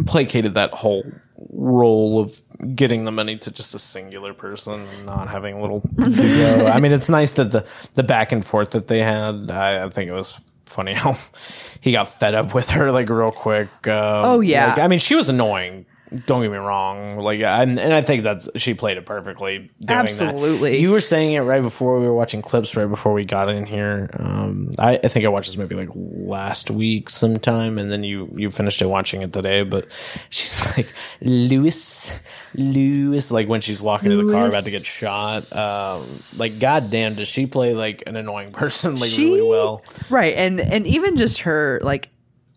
placated 0.07 0.55
that 0.55 0.73
whole 0.73 1.05
role 1.51 2.21
of 2.21 2.41
getting 2.75 3.05
the 3.05 3.13
money 3.13 3.37
to 3.39 3.51
just 3.51 3.75
a 3.75 3.79
singular 3.79 4.33
person 4.35 4.87
not 5.05 5.29
having 5.29 5.57
a 5.57 5.61
little. 5.61 5.83
I 6.01 6.79
mean, 6.81 6.93
it's 6.93 7.09
nice 7.09 7.33
that 7.33 7.51
the 7.51 7.67
the 7.95 8.03
back 8.03 8.33
and 8.33 8.45
forth 8.45 8.71
that 8.71 8.87
they 8.89 9.01
had. 9.01 9.51
I, 9.51 9.85
I 9.85 9.89
think 9.89 10.09
it 10.09 10.13
was 10.15 10.41
funny 10.67 10.93
how 10.95 11.17
he 11.81 11.93
got 11.93 12.09
fed 12.09 12.35
up 12.35 12.55
with 12.55 12.71
her 12.71 12.93
like 12.93 13.09
real 13.09 13.33
quick. 13.33 13.69
Um, 13.89 14.25
Oh, 14.25 14.41
yeah. 14.41 14.69
like, 14.69 14.79
I 14.79 14.89
mean, 14.89 14.99
she 15.01 15.15
was 15.15 15.29
annoying. 15.29 15.87
Don't 16.27 16.43
get 16.43 16.51
me 16.51 16.59
wrong. 16.59 17.17
Like, 17.19 17.41
and, 17.41 17.79
and 17.79 17.93
I 17.93 18.03
think 18.03 18.23
that's 18.23 18.49
she 18.57 18.75
played 18.75 18.97
it 18.99 19.07
perfectly. 19.07 19.59
Doing 19.59 20.01
Absolutely. 20.01 20.73
That. 20.73 20.81
You 20.81 20.91
were 20.91 21.01
saying 21.01 21.33
it 21.33 21.41
right 21.41 21.63
before 21.63 21.99
we 22.01 22.07
were 22.07 22.15
watching 22.15 22.43
clips. 22.43 22.77
Right 22.77 22.87
before 22.89 23.13
we 23.13 23.25
got 23.25 23.49
in 23.49 23.65
here. 23.65 24.11
Um, 24.19 24.71
I, 24.79 24.97
I 25.03 25.09
think 25.09 25.25
I 25.25 25.29
watched 25.29 25.49
this 25.49 25.57
movie 25.57 25.75
like 25.75 25.89
last 25.95 26.71
week 26.71 27.09
sometime, 27.09 27.79
and 27.79 27.91
then 27.91 28.05
you 28.05 28.31
you 28.37 28.51
finished 28.51 28.83
it 28.83 28.87
watching 28.87 29.23
it 29.23 29.33
today. 29.33 29.63
But 29.63 29.89
she's 30.31 30.77
like 30.77 30.89
Louis, 31.21 32.13
Louis. 32.55 33.31
Like 33.31 33.49
when 33.49 33.61
she's 33.61 33.81
walking 33.81 34.11
to 34.11 34.17
the 34.25 34.33
car 34.33 34.49
about 34.49 34.65
to 34.65 34.71
get 34.71 34.83
shot. 34.83 35.51
Um, 35.55 36.05
like 36.39 36.59
goddamn, 36.61 37.15
does 37.15 37.29
she 37.29 37.47
play 37.47 37.75
like 37.75 38.03
an 38.07 38.17
annoying 38.17 38.53
person 38.53 38.97
like 38.97 39.11
She- 39.11 39.31
really 39.31 39.49
well? 39.49 39.83
Right, 40.11 40.37
and 40.37 40.61
and 40.61 40.87
even 40.87 41.17
just 41.17 41.41
her 41.41 41.81
like 41.83 42.11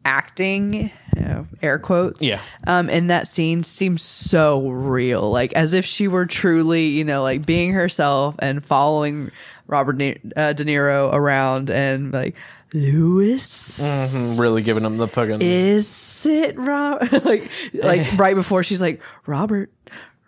acting, 0.05 0.91
you 1.17 1.47
air 1.61 1.79
quotes, 1.79 2.23
Yeah. 2.23 2.39
um, 2.67 2.89
in 2.89 3.07
that 3.07 3.27
scene 3.27 3.63
seems 3.63 4.01
so 4.01 4.69
real, 4.69 5.29
like 5.31 5.51
as 5.53 5.73
if 5.73 5.83
she 5.85 6.07
were 6.07 6.25
truly, 6.25 6.87
you 6.87 7.03
know, 7.03 7.21
like 7.23 7.45
being 7.45 7.73
herself 7.73 8.35
and 8.39 8.63
following 8.63 9.31
Robert 9.67 9.97
De, 9.97 10.17
uh, 10.37 10.53
De 10.53 10.63
Niro 10.63 11.11
around 11.13 11.69
and 11.69 12.13
like 12.13 12.35
Louis. 12.73 13.79
Mm, 13.79 14.39
Really 14.39 14.61
giving 14.61 14.83
him 14.85 14.97
the 14.97 15.07
fucking. 15.07 15.41
is 15.41 16.25
it 16.29 16.57
Rob? 16.57 17.01
like, 17.25 17.49
like 17.73 18.05
right 18.17 18.35
before 18.35 18.63
she's 18.63 18.81
like, 18.81 19.01
Robert, 19.25 19.71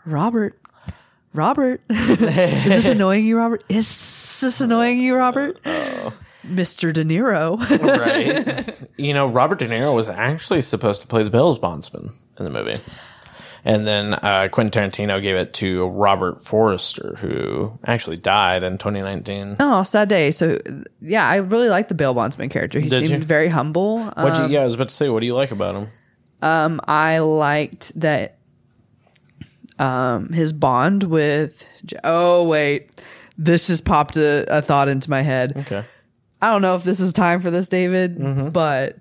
Robert, 0.05 0.59
Robert, 1.34 1.82
is 1.89 2.17
this 2.65 2.86
annoying 2.88 3.25
you, 3.25 3.38
Robert? 3.38 3.63
Is 3.69 4.39
this 4.41 4.59
annoying 4.61 4.97
you, 4.99 5.15
Robert? 5.15 5.59
Mr. 6.48 6.91
De 6.93 7.04
Niro. 7.06 7.58
right? 8.00 8.89
you 8.98 9.14
know, 9.14 9.28
Robert 9.28 9.60
De 9.60 9.68
Niro 9.68 9.93
was 9.93 10.10
actually 10.10 10.62
supposed 10.62 11.02
to 11.02 11.08
play 11.08 11.24
the 11.24 11.30
Bills 11.30 11.60
bondsman 11.60 12.12
in 12.39 12.45
the 12.45 12.52
movie. 12.52 12.80
And 13.66 13.86
then 13.86 14.14
uh, 14.14 14.48
Quentin 14.50 14.89
Tarantino 14.89 15.22
gave 15.22 15.36
it 15.36 15.54
to 15.56 15.88
Robert 15.88 16.41
Forster, 16.41 17.16
who 17.20 17.78
actually 17.86 18.16
died 18.16 18.64
in 18.64 18.78
2019. 18.78 19.58
oh, 19.60 19.84
sad 19.84 20.08
day. 20.08 20.32
So, 20.32 20.58
yeah, 21.02 21.28
I 21.28 21.38
really 21.38 21.68
like 21.68 21.89
the 21.89 21.93
bail 21.95 22.14
bondsman 22.14 22.48
character. 22.48 22.80
He 22.80 22.88
Did 22.88 23.10
seemed 23.10 23.22
you? 23.24 23.28
very 23.28 23.50
humble. 23.50 24.04
What 24.06 24.18
Um, 24.39 24.50
you? 24.50 24.56
Yeah, 24.58 24.62
I 24.62 24.66
was 24.66 24.76
about 24.76 24.88
to 24.89 24.95
say, 24.95 25.10
what 25.10 25.20
do 25.20 25.26
you 25.26 25.36
like 25.36 25.52
about 25.52 25.76
him? 25.76 25.89
um, 26.41 26.80
I 26.88 27.20
liked 27.20 28.00
that 28.00 28.38
um, 29.80 30.30
his 30.30 30.54
bond 30.54 31.04
with. 31.04 31.66
Oh, 32.06 32.48
wait. 32.48 32.89
This 33.38 33.68
just 33.68 33.84
popped 33.86 34.16
a, 34.18 34.45
a 34.48 34.62
thought 34.62 34.88
into 34.88 35.10
my 35.10 35.22
head. 35.24 35.54
Okay. 35.58 35.84
I 36.41 36.51
don't 36.51 36.61
know 36.61 36.75
if 36.75 36.83
this 36.83 36.99
is 36.99 37.13
time 37.13 37.39
for 37.39 37.49
this, 37.51 37.67
David, 37.67 38.17
Mm-hmm. 38.17 38.49
but 38.49 38.97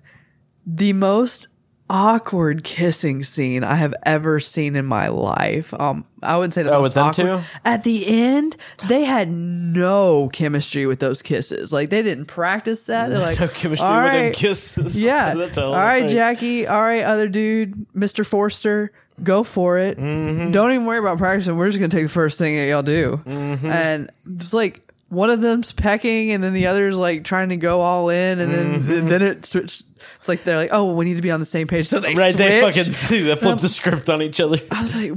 the 0.67 0.93
most 0.95 1.49
awkward 1.89 2.65
kissing 2.65 3.23
scene 3.23 3.63
I 3.63 3.77
have 3.77 3.95
ever 4.05 4.41
seen 4.41 4.75
in 4.75 4.85
my 4.87 5.07
life. 5.07 5.73
Um, 5.79 6.05
I 6.21 6.37
wouldn't 6.37 6.53
say 6.55 6.65
the 6.65 6.71
Oh, 6.71 6.81
most 6.81 6.83
with 6.83 6.95
them 6.95 7.07
awkward. 7.07 7.41
two? 7.43 7.59
At 7.65 7.85
the 7.85 8.07
end, 8.09 8.57
they 8.89 9.05
had 9.05 9.31
no 9.31 10.29
chemistry 10.33 10.87
with 10.87 10.99
those 10.99 11.23
kisses. 11.23 11.73
Like 11.73 11.91
they 11.91 12.03
didn't 12.03 12.25
practice 12.27 12.87
that. 12.87 13.11
They're 13.11 13.21
like 13.21 13.39
No 13.41 13.47
chemistry 13.49 13.87
"All 13.87 14.03
with 14.03 14.13
right, 14.13 14.35
kisses. 14.35 15.01
Yeah. 15.01 15.35
All 15.59 15.73
right, 15.75 16.01
thing. 16.01 16.09
Jackie. 16.09 16.67
All 16.67 16.83
right, 16.83 17.05
other 17.05 17.29
dude, 17.29 17.87
Mr. 17.95 18.27
Forster, 18.27 18.91
go 19.23 19.45
for 19.45 19.79
it. 19.79 19.97
Mm-hmm. 19.97 20.51
Don't 20.51 20.73
even 20.73 20.87
worry 20.87 20.99
about 20.99 21.19
practicing. 21.19 21.57
We're 21.57 21.69
just 21.69 21.79
gonna 21.79 21.89
take 21.91 22.03
the 22.05 22.09
first 22.09 22.37
thing 22.39 22.57
that 22.57 22.67
y'all 22.69 22.83
do. 22.83 23.21
Mm-hmm. 23.25 23.67
And 23.67 24.11
it's 24.35 24.53
like 24.53 24.86
one 25.09 25.31
of 25.31 25.41
them's 25.41 25.73
pecking, 25.73 26.33
and 26.33 26.43
then 26.43 26.53
the 26.53 26.67
other's 26.67 26.99
like 26.99 27.25
trying 27.25 27.51
to 27.51 27.57
go 27.57 27.81
all 27.81 28.09
in, 28.11 28.41
and 28.41 28.53
then 28.53 28.81
Mm-hmm. 28.83 29.07
then 29.09 29.23
it 29.23 29.47
switched. 29.47 29.85
It's 30.21 30.29
like 30.29 30.45
they're 30.45 30.57
like, 30.57 30.71
oh, 30.73 30.93
we 30.93 31.05
need 31.05 31.17
to 31.17 31.23
be 31.23 31.31
on 31.31 31.41
the 31.41 31.47
same 31.47 31.67
page, 31.67 31.87
so 31.87 32.01
they 32.01 32.15
Right, 32.15 32.37
they 32.37 32.61
fucking 32.61 32.93
they 33.27 33.37
flip 33.37 33.59
the 33.59 33.69
script 33.69 34.09
on 34.09 34.23
each 34.23 34.41
other. 34.41 34.59
I 34.71 34.83
was 34.83 34.95
like, 34.95 35.13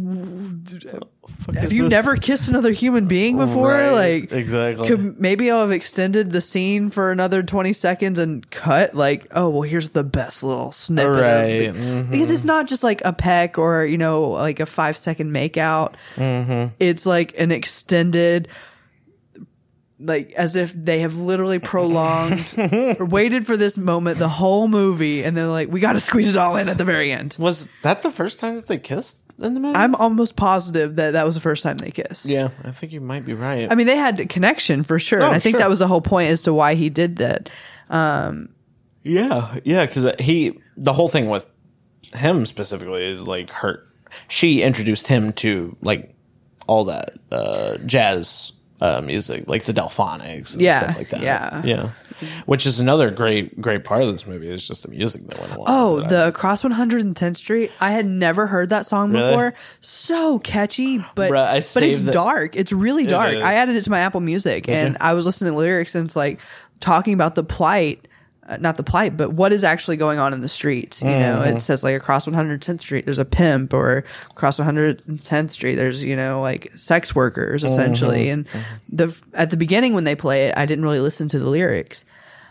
Fuck 1.29 1.55
have 1.55 1.71
you 1.73 1.83
this? 1.83 1.91
never 1.91 2.15
kissed 2.15 2.47
another 2.49 2.71
human 2.71 3.07
being 3.07 3.37
before? 3.37 3.69
Right, 3.69 4.21
Like, 4.21 4.31
exactly. 4.31 4.87
could 4.87 5.19
maybe 5.19 5.49
I'll 5.51 5.61
have 5.61 5.71
extended 5.71 6.31
the 6.31 6.41
scene 6.41 6.89
for 6.89 7.11
another 7.11 7.43
20 7.43 7.73
seconds 7.73 8.19
and 8.19 8.47
cut 8.49 8.93
like, 8.95 9.27
oh, 9.31 9.49
well, 9.49 9.61
here's 9.61 9.89
the 9.91 10.03
best 10.03 10.43
little 10.43 10.71
snippet. 10.71 11.11
Right, 11.11 11.73
mhm. 11.73 12.09
Because 12.09 12.31
it's 12.31 12.45
not 12.45 12.67
just 12.67 12.83
like 12.83 13.01
a 13.05 13.13
peck 13.13 13.57
or, 13.57 13.85
you 13.85 13.97
know, 13.97 14.29
like 14.29 14.59
a 14.59 14.65
five 14.65 14.97
second 14.97 15.31
make 15.31 15.57
out. 15.57 15.95
Mm-hmm. 16.15 16.73
It's 16.79 17.05
like 17.05 17.39
an 17.39 17.51
extended, 17.51 18.47
like 19.99 20.31
as 20.31 20.55
if 20.55 20.71
they 20.73 20.99
have 21.01 21.15
literally 21.17 21.59
prolonged 21.59 22.55
or 22.57 23.05
waited 23.05 23.45
for 23.45 23.57
this 23.57 23.77
moment 23.77 24.17
the 24.17 24.29
whole 24.29 24.67
movie 24.67 25.23
and 25.23 25.35
they're 25.35 25.47
like, 25.47 25.69
we 25.69 25.79
got 25.81 25.93
to 25.93 25.99
squeeze 25.99 26.29
it 26.29 26.37
all 26.37 26.55
in 26.55 26.69
at 26.69 26.77
the 26.77 26.85
very 26.85 27.11
end. 27.11 27.35
Was 27.39 27.67
that 27.83 28.01
the 28.01 28.11
first 28.11 28.39
time 28.39 28.55
that 28.55 28.67
they 28.67 28.77
kissed 28.77 29.17
in 29.39 29.53
the 29.55 29.59
movie? 29.59 29.75
I'm 29.75 29.95
almost 29.95 30.35
positive 30.37 30.95
that 30.95 31.11
that 31.11 31.25
was 31.25 31.35
the 31.35 31.41
first 31.41 31.63
time 31.63 31.77
they 31.77 31.91
kissed. 31.91 32.25
yeah, 32.25 32.49
I 32.63 32.71
think 32.71 32.93
you 32.93 33.01
might 33.01 33.25
be 33.25 33.33
right. 33.33 33.69
I 33.69 33.75
mean, 33.75 33.87
they 33.87 33.97
had 33.97 34.19
a 34.21 34.25
connection 34.25 34.83
for 34.83 34.99
sure. 34.99 35.19
and 35.19 35.27
Oh, 35.27 35.31
I 35.31 35.39
think 35.39 35.55
sure. 35.55 35.59
that 35.61 35.69
was 35.69 35.79
the 35.79 35.87
whole 35.87 36.01
point 36.01 36.29
as 36.29 36.43
to 36.43 36.53
why 36.53 36.75
he 36.75 36.89
did 36.89 37.17
that. 37.17 37.49
Yeah, 39.03 39.55
yeah, 39.63 39.85
because 39.85 40.05
he 40.19 40.59
the 40.77 40.93
whole 40.93 41.07
thing 41.07 41.29
with 41.29 41.45
him 42.13 42.45
specifically 42.45 43.03
is 43.03 43.21
like 43.21 43.49
her. 43.51 43.83
She 44.27 44.61
introduced 44.61 45.07
him 45.07 45.33
to 45.33 45.75
like 45.81 46.13
all 46.67 46.85
that 46.85 47.15
uh, 47.31 47.77
jazz 47.85 48.51
uh, 48.81 49.01
music, 49.01 49.45
like 49.47 49.63
the 49.65 49.73
Delphonics, 49.73 50.53
and 50.53 50.61
Yeah, 50.61 50.79
stuff 50.83 50.97
like 50.97 51.09
that. 51.09 51.21
yeah. 51.21 51.61
yeah. 51.65 51.89
Which 52.45 52.65
is 52.65 52.79
another 52.81 53.11
great, 53.11 53.59
great 53.61 53.83
part 53.85 54.01
of 54.03 54.11
this 54.11 54.27
movie 54.27 54.49
is 54.49 54.67
just 54.67 54.83
the 54.83 54.89
music 54.89 55.25
that 55.27 55.39
went 55.39 55.53
along. 55.53 55.65
Oh, 55.69 55.97
it. 55.99 56.09
the 56.09 56.27
Across 56.27 56.63
110th 56.63 57.37
Street. 57.37 57.71
I 57.79 57.91
had 57.91 58.05
never 58.05 58.45
heard 58.47 58.69
that 58.71 58.85
song 58.85 59.11
Really? 59.13 59.29
before. 59.29 59.53
So 59.81 60.39
catchy, 60.39 60.97
but 61.15 61.31
Bruh, 61.31 61.45
I 61.45 61.61
but 61.73 61.83
it's 61.83 62.01
the- 62.01 62.11
dark. 62.11 62.55
It's 62.57 62.73
really 62.73 63.05
dark. 63.05 63.35
is. 63.35 63.41
I 63.41 63.53
added 63.53 63.75
it 63.77 63.83
to 63.85 63.89
my 63.89 63.99
Apple 63.99 64.19
Music 64.21 64.67
and 64.67 64.97
I 64.99 65.13
was 65.13 65.25
listening 65.25 65.53
to 65.53 65.57
lyrics 65.57 65.95
and 65.95 66.05
it's 66.05 66.15
like 66.17 66.39
talking 66.81 67.13
about 67.13 67.35
the 67.35 67.43
plight, 67.43 68.05
uh, 68.49 68.57
not 68.59 68.75
the 68.77 68.83
plight, 68.83 69.15
but 69.15 69.31
what 69.31 69.53
is 69.53 69.63
actually 69.63 69.95
going 69.95 70.19
on 70.19 70.33
in 70.33 70.41
the 70.41 70.49
streets. 70.49 71.01
You 71.01 71.09
know, 71.09 71.39
Mm-hmm. 71.43 71.57
it 71.57 71.61
says 71.61 71.83
like 71.83 71.95
across 71.95 72.25
110th 72.25 72.81
Street, 72.81 73.05
there's 73.05 73.19
a 73.19 73.25
pimp, 73.25 73.73
or 73.73 74.03
across 74.31 74.57
110th 74.59 75.51
Street, 75.51 75.75
there's 75.75 76.03
you 76.03 76.15
know 76.15 76.41
like 76.41 76.71
sex 76.75 77.15
workers 77.15 77.63
essentially. 77.63 78.25
Mm-hmm. 78.25 78.57
And 78.57 78.65
the 78.89 79.21
at 79.33 79.49
the 79.51 79.57
beginning 79.57 79.93
when 79.93 80.03
they 80.03 80.15
play 80.15 80.47
it, 80.47 80.57
I 80.57 80.65
didn't 80.65 80.83
really 80.83 80.99
listen 80.99 81.27
to 81.29 81.39
the 81.39 81.49
lyrics, 81.49 82.03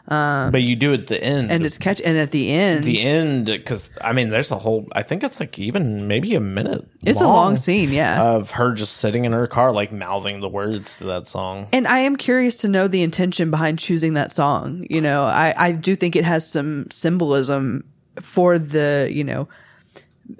but 0.08 0.62
you 0.62 0.74
do 0.76 0.94
at 0.94 1.06
the 1.06 1.22
end, 1.22 1.50
and 1.50 1.66
it's 1.66 1.78
catch. 1.78 2.00
And 2.00 2.16
at 2.16 2.30
the 2.30 2.50
end, 2.50 2.84
the 2.84 3.02
end 3.02 3.46
because 3.46 3.90
I 4.00 4.12
mean, 4.12 4.30
there's 4.30 4.50
a 4.50 4.58
whole. 4.58 4.88
I 4.92 5.02
think 5.02 5.22
it's 5.22 5.38
like 5.38 5.58
even 5.58 6.08
maybe 6.08 6.34
a 6.34 6.40
minute. 6.40 6.88
it's 7.04 7.20
a 7.20 7.26
long 7.26 7.56
scene, 7.56 7.90
yeah. 7.92 8.22
of 8.22 8.52
her 8.52 8.72
just 8.72 8.96
sitting 8.96 9.24
in 9.24 9.32
her 9.32 9.46
car, 9.46 9.72
like 9.72 9.92
mouthing 9.92 10.40
the 10.40 10.48
words 10.48 10.98
to 10.98 11.04
that 11.04 11.26
song. 11.26 11.68
And 11.72 11.86
I 11.86 12.00
am 12.00 12.16
curious 12.16 12.56
to 12.58 12.68
know 12.68 12.88
the 12.88 13.02
intention 13.02 13.50
behind 13.50 13.78
choosing 13.78 14.14
that 14.14 14.32
song. 14.32 14.86
You 14.88 15.00
know, 15.00 15.22
I, 15.24 15.54
I 15.56 15.72
do 15.72 15.94
think 15.94 16.16
it 16.16 16.24
has 16.24 16.48
some 16.50 16.90
symbolism 16.90 17.84
for 18.20 18.58
the, 18.58 19.08
you 19.12 19.24
know, 19.24 19.48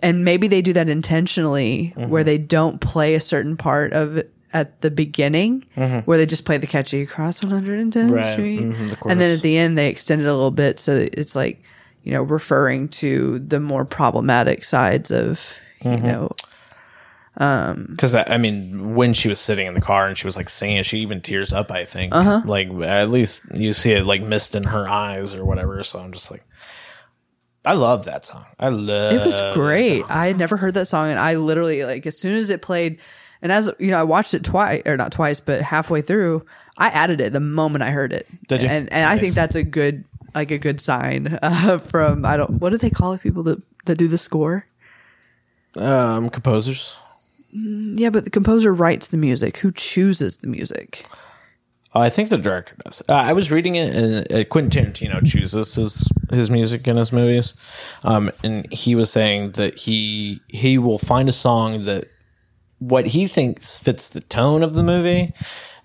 and 0.02 0.24
maybe 0.24 0.48
they 0.48 0.62
do 0.62 0.72
that 0.72 0.88
intentionally 0.88 1.92
Mm-hmm. 1.96 2.10
where 2.10 2.24
they 2.24 2.38
don't 2.38 2.80
play 2.80 3.14
a 3.14 3.20
certain 3.20 3.56
part 3.56 3.92
of 3.92 4.16
it 4.16 4.32
at 4.52 4.80
the 4.80 4.90
beginning, 4.90 5.64
where 6.04 6.16
they 6.18 6.26
just 6.26 6.44
play 6.44 6.56
the 6.56 6.66
catchy 6.66 7.02
across 7.02 7.40
110th 7.40 7.92
Mm-hmm. 7.92 8.12
Right, 8.12 8.32
Street. 8.32 8.60
mhm, 8.60 8.88
the 8.90 9.08
and 9.10 9.20
then 9.20 9.34
at 9.36 9.42
the 9.42 9.56
end, 9.58 9.76
they 9.76 9.88
extend 9.88 10.22
it 10.22 10.26
a 10.26 10.32
little 10.32 10.50
bit 10.50 10.78
so 10.78 11.06
it's 11.12 11.34
like, 11.36 11.62
you 12.02 12.12
know, 12.12 12.22
referring 12.22 12.88
to 12.88 13.38
the 13.40 13.60
more 13.60 13.84
problematic 13.84 14.64
sides 14.64 15.10
of, 15.10 15.54
you 15.82 15.90
Mm-hmm. 15.90 16.06
know, 16.06 16.30
Because 17.90 18.14
I, 18.14 18.24
I 18.28 18.38
mean, 18.38 18.94
when 18.94 19.12
she 19.12 19.28
was 19.28 19.38
sitting 19.40 19.66
in 19.66 19.74
the 19.74 19.80
car 19.80 20.06
and 20.08 20.16
she 20.18 20.26
was 20.26 20.34
like 20.36 20.48
singing, 20.48 20.82
she 20.82 20.98
even 21.00 21.20
tears 21.20 21.52
up. 21.52 21.70
I 21.70 21.84
think, 21.84 22.14
Uh-huh. 22.14 22.42
like 22.44 22.68
at 22.82 23.10
least 23.10 23.42
you 23.54 23.72
see 23.72 23.92
it 23.92 24.04
like 24.04 24.22
mist 24.22 24.56
in 24.56 24.64
her 24.64 24.88
eyes 24.88 25.34
or 25.34 25.44
whatever. 25.44 25.82
So 25.84 26.00
I'm 26.00 26.12
just 26.12 26.30
like, 26.30 26.44
I 27.64 27.74
love 27.74 28.06
that 28.06 28.24
song. 28.24 28.46
I 28.58 28.68
love 28.68 29.12
It 29.12 29.24
was 29.24 29.40
great. 29.54 30.04
I 30.08 30.26
had 30.28 30.38
never 30.38 30.56
heard 30.56 30.74
that 30.74 30.86
song, 30.88 31.10
and 31.10 31.18
I 31.18 31.34
literally 31.36 31.84
like 31.84 32.06
as 32.06 32.18
soon 32.18 32.34
as 32.34 32.50
it 32.50 32.62
played, 32.62 32.98
and 33.42 33.52
as 33.52 33.70
you 33.78 33.88
know, 33.88 33.98
I 33.98 34.04
watched 34.04 34.34
it 34.34 34.44
twice 34.44 34.82
or 34.86 34.96
not 34.96 35.12
twice, 35.12 35.40
but 35.40 35.62
halfway 35.62 36.02
through, 36.02 36.44
I 36.76 36.88
added 36.88 37.20
it 37.20 37.32
the 37.32 37.40
moment 37.40 37.82
I 37.82 37.90
heard 37.90 38.12
it. 38.12 38.26
Did 38.48 38.62
you? 38.62 38.68
And 38.68 38.92
and 38.92 39.04
I 39.04 39.18
think 39.18 39.34
that's 39.34 39.56
a 39.56 39.62
good 39.62 40.04
like 40.34 40.50
a 40.50 40.58
good 40.58 40.80
sign 40.80 41.38
uh, 41.42 41.78
from 41.90 42.24
I 42.24 42.36
don't 42.36 42.60
what 42.60 42.70
do 42.70 42.78
they 42.78 42.90
call 42.90 43.12
it 43.12 43.22
people 43.22 43.42
that 43.44 43.62
that 43.86 43.96
do 43.96 44.08
the 44.08 44.18
score? 44.18 44.66
Um, 45.76 46.30
composers. 46.30 46.96
Yeah, 47.50 48.10
but 48.10 48.24
the 48.24 48.30
composer 48.30 48.74
writes 48.74 49.08
the 49.08 49.16
music. 49.16 49.58
Who 49.58 49.72
chooses 49.72 50.38
the 50.38 50.48
music? 50.48 51.06
I 51.94 52.10
think 52.10 52.28
the 52.28 52.36
director 52.36 52.74
does. 52.84 53.02
Uh, 53.08 53.14
I 53.14 53.32
was 53.32 53.50
reading 53.50 53.74
it, 53.76 53.96
and 53.96 54.32
uh, 54.32 54.44
Quentin 54.44 54.92
Tarantino 54.92 55.24
chooses 55.24 55.74
his 55.74 56.08
his 56.30 56.50
music 56.50 56.86
in 56.86 56.96
his 56.96 57.12
movies, 57.12 57.54
um, 58.04 58.30
and 58.44 58.70
he 58.72 58.94
was 58.94 59.10
saying 59.10 59.52
that 59.52 59.76
he 59.76 60.40
he 60.48 60.76
will 60.78 60.98
find 60.98 61.28
a 61.28 61.32
song 61.32 61.82
that 61.82 62.08
what 62.78 63.08
he 63.08 63.26
thinks 63.26 63.78
fits 63.78 64.08
the 64.08 64.20
tone 64.20 64.62
of 64.62 64.74
the 64.74 64.82
movie, 64.82 65.32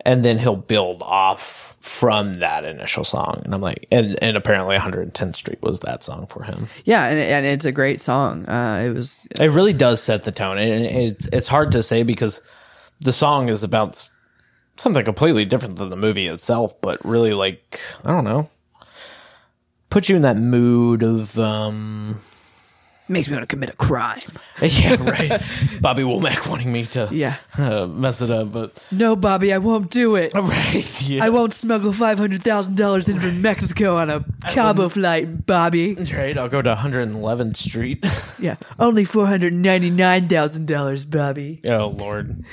and 0.02 0.24
then 0.24 0.40
he'll 0.40 0.56
build 0.56 1.02
off 1.02 1.78
from 1.82 2.34
that 2.34 2.66
initial 2.66 3.04
song. 3.04 3.42
And 3.44 3.54
I'm 3.54 3.62
like, 3.62 3.88
and, 3.92 4.18
and 4.22 4.38
apparently 4.38 4.78
110th 4.78 5.36
Street 5.36 5.62
was 5.62 5.82
that 5.82 6.04
song 6.04 6.28
for 6.28 6.44
him. 6.44 6.68
Yeah, 6.86 7.06
and 7.08 7.20
and 7.20 7.46
it's 7.46 7.66
a 7.66 7.72
great 7.72 8.02
song. 8.02 8.48
Uh, 8.48 8.84
it 8.86 8.94
was 8.94 9.28
It 9.40 9.52
really 9.52 9.74
does 9.74 10.02
set 10.02 10.24
the 10.24 10.32
tone, 10.32 10.58
and 10.58 10.86
it's 10.86 11.28
it's 11.32 11.48
hard 11.48 11.72
to 11.74 11.84
say 11.84 12.04
because 12.04 12.42
the 13.00 13.14
song 13.14 13.50
is 13.50 13.64
about 13.64 14.10
something 14.78 15.04
completely 15.04 15.46
different 15.46 15.76
than 15.78 15.90
the 15.90 15.96
movie 15.96 16.28
itself, 16.28 16.80
but 16.82 17.04
really 17.06 17.34
like 17.34 17.80
I 18.04 18.12
don't 18.12 18.24
know, 18.24 18.50
put 19.90 20.10
you 20.10 20.16
in 20.16 20.22
that 20.24 20.38
mood 20.38 21.04
of 21.04 21.38
um 21.38 22.20
makes 23.10 23.28
me 23.28 23.34
want 23.36 23.44
to 23.44 23.48
commit 23.54 23.70
a 23.70 23.76
crime. 23.76 24.20
yeah 24.62 24.96
right 25.04 25.42
Bobby 25.82 26.04
Womack 26.04 26.48
wanting 26.50 26.72
me 26.72 26.86
to 26.88 27.10
Yeah. 27.12 27.36
uh, 27.58 27.86
mess 27.88 28.22
it 28.22 28.32
up, 28.32 28.52
but 28.52 28.82
No, 28.92 29.16
Bobby, 29.16 29.52
I 29.54 29.58
won't 29.58 29.90
do 29.90 30.16
it. 30.16 30.34
right 30.36 31.02
yeah 31.02 31.24
I 31.26 31.30
won't 31.30 31.54
smuggle 31.54 31.92
five 31.94 32.18
hundred 32.18 32.44
thousand 32.44 32.78
dollars 32.78 33.10
in 33.10 33.20
from 33.20 33.42
Mexico 33.42 33.98
on 33.98 34.10
a 34.10 34.24
Cabo 34.50 34.90
flight, 34.90 35.46
Bobby. 35.46 35.96
right 35.96 36.38
I'll 36.38 36.50
go 36.50 36.62
to 36.62 36.74
111th 36.76 37.58
Street. 37.58 38.06
Yeah, 38.40 38.56
only 38.80 39.06
four 39.06 39.28
hundred 39.28 39.54
ninety 39.54 39.90
nine 39.90 40.28
thousand 40.28 40.68
dollars, 40.68 41.06
Bobby. 41.06 41.62
Oh 41.66 41.88
Lord! 41.88 42.44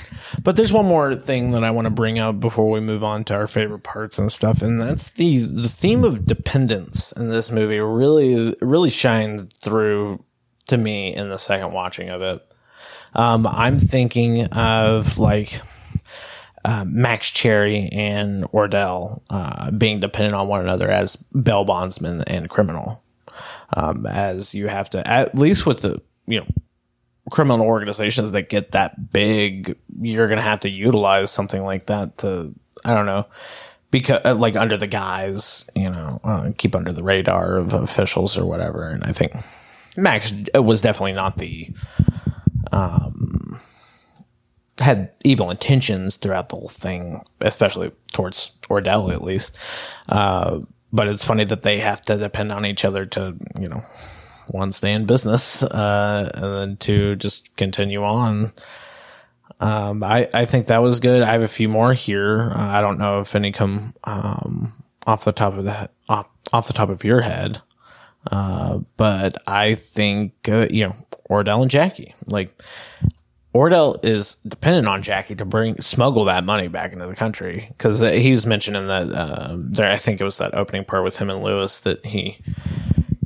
But 0.43 0.55
there's 0.55 0.71
one 0.73 0.85
more 0.85 1.15
thing 1.15 1.51
that 1.51 1.63
I 1.63 1.71
want 1.71 1.85
to 1.85 1.91
bring 1.91 2.19
up 2.19 2.39
before 2.39 2.69
we 2.71 2.79
move 2.79 3.03
on 3.03 3.23
to 3.25 3.35
our 3.35 3.47
favorite 3.47 3.83
parts 3.83 4.17
and 4.17 4.31
stuff, 4.31 4.61
and 4.61 4.79
that's 4.79 5.11
the 5.11 5.37
the 5.39 5.67
theme 5.69 6.03
of 6.03 6.25
dependence 6.25 7.11
in 7.13 7.29
this 7.29 7.51
movie 7.51 7.79
really 7.79 8.55
really 8.61 8.89
shines 8.89 9.49
through 9.61 10.23
to 10.71 10.77
me 10.77 11.13
in 11.13 11.29
the 11.29 11.37
second 11.37 11.71
watching 11.71 12.09
of 12.09 12.21
it. 12.21 12.45
Um, 13.13 13.45
I'm 13.45 13.77
thinking 13.77 14.45
of 14.47 15.17
like 15.17 15.61
uh, 16.63 16.85
Max 16.87 17.29
Cherry 17.31 17.89
and 17.89 18.43
Ordell 18.45 19.21
uh, 19.29 19.71
being 19.71 19.99
dependent 19.99 20.33
on 20.33 20.47
one 20.47 20.61
another 20.61 20.89
as 20.89 21.17
bail 21.17 21.65
bondsman 21.65 22.23
and 22.23 22.49
criminal. 22.49 23.03
Um, 23.73 24.05
as 24.05 24.53
you 24.53 24.67
have 24.67 24.89
to, 24.91 25.05
at 25.07 25.35
least 25.35 25.65
with 25.65 25.81
the 25.81 26.01
you 26.25 26.39
know 26.39 26.45
criminal 27.29 27.65
organizations 27.65 28.31
that 28.31 28.49
get 28.49 28.71
that 28.71 29.11
big, 29.11 29.77
you're 30.01 30.27
to 30.27 30.41
have 30.41 30.61
to 30.61 30.69
utilize 30.69 31.31
something 31.31 31.63
like 31.63 31.87
that 31.87 32.17
to, 32.19 32.53
I 32.83 32.93
don't 32.93 33.05
know, 33.05 33.27
because 33.89 34.21
uh, 34.25 34.35
like 34.35 34.55
under 34.55 34.77
the 34.77 34.87
guise, 34.87 35.69
you 35.75 35.89
know, 35.89 36.19
uh, 36.23 36.51
keep 36.57 36.75
under 36.75 36.91
the 36.91 37.03
radar 37.03 37.57
of 37.57 37.73
officials 37.73 38.37
or 38.37 38.45
whatever. 38.45 38.87
And 38.87 39.03
I 39.03 39.11
think 39.11 39.33
Max 39.97 40.33
was 40.55 40.81
definitely 40.81 41.13
not 41.13 41.37
the, 41.37 41.69
um, 42.71 43.59
had 44.79 45.11
evil 45.23 45.51
intentions 45.51 46.15
throughout 46.15 46.49
the 46.49 46.55
whole 46.55 46.69
thing, 46.69 47.21
especially 47.39 47.91
towards 48.13 48.51
Ordell 48.69 49.11
at 49.11 49.23
least. 49.23 49.55
Uh, 50.09 50.59
but 50.93 51.07
it's 51.07 51.25
funny 51.25 51.45
that 51.45 51.61
they 51.61 51.79
have 51.79 52.01
to 52.03 52.17
depend 52.17 52.51
on 52.51 52.65
each 52.65 52.83
other 52.83 53.05
to, 53.05 53.35
you 53.59 53.69
know, 53.69 53.83
one 54.49 54.71
stay 54.71 54.91
in 54.91 55.05
business, 55.05 55.63
uh, 55.63 56.31
and 56.33 56.43
then 56.43 56.77
to 56.77 57.15
just 57.15 57.55
continue 57.55 58.03
on. 58.03 58.51
Um, 59.59 60.03
I, 60.03 60.27
I 60.33 60.45
think 60.45 60.67
that 60.67 60.81
was 60.81 60.99
good. 60.99 61.21
I 61.21 61.31
have 61.31 61.43
a 61.43 61.47
few 61.47 61.69
more 61.69 61.93
here. 61.93 62.51
Uh, 62.55 62.59
I 62.59 62.81
don't 62.81 62.97
know 62.97 63.21
if 63.21 63.35
any 63.35 63.51
come 63.51 63.93
um, 64.03 64.73
off 65.05 65.23
the 65.23 65.31
top 65.31 65.57
of 65.57 65.65
that 65.65 65.91
off, 66.09 66.27
off 66.51 66.67
the 66.67 66.73
top 66.73 66.89
of 66.89 67.03
your 67.03 67.21
head, 67.21 67.61
uh, 68.29 68.79
but 68.97 69.41
I 69.47 69.75
think 69.75 70.47
uh, 70.49 70.67
you 70.69 70.87
know 70.87 70.95
Ordell 71.29 71.61
and 71.61 71.71
Jackie. 71.71 72.13
Like 72.25 72.53
Ordell 73.53 74.03
is 74.03 74.35
dependent 74.47 74.87
on 74.87 75.01
Jackie 75.01 75.35
to 75.35 75.45
bring 75.45 75.81
smuggle 75.81 76.25
that 76.25 76.43
money 76.43 76.67
back 76.67 76.93
into 76.93 77.07
the 77.07 77.15
country 77.15 77.67
because 77.69 77.99
he 77.99 78.31
was 78.31 78.45
mentioning 78.45 78.87
that 78.87 79.11
uh, 79.11 79.55
there. 79.57 79.91
I 79.91 79.97
think 79.97 80.21
it 80.21 80.23
was 80.23 80.37
that 80.37 80.53
opening 80.53 80.85
part 80.85 81.03
with 81.03 81.17
him 81.17 81.29
and 81.29 81.43
Louis 81.43 81.79
that 81.79 82.05
he 82.05 82.37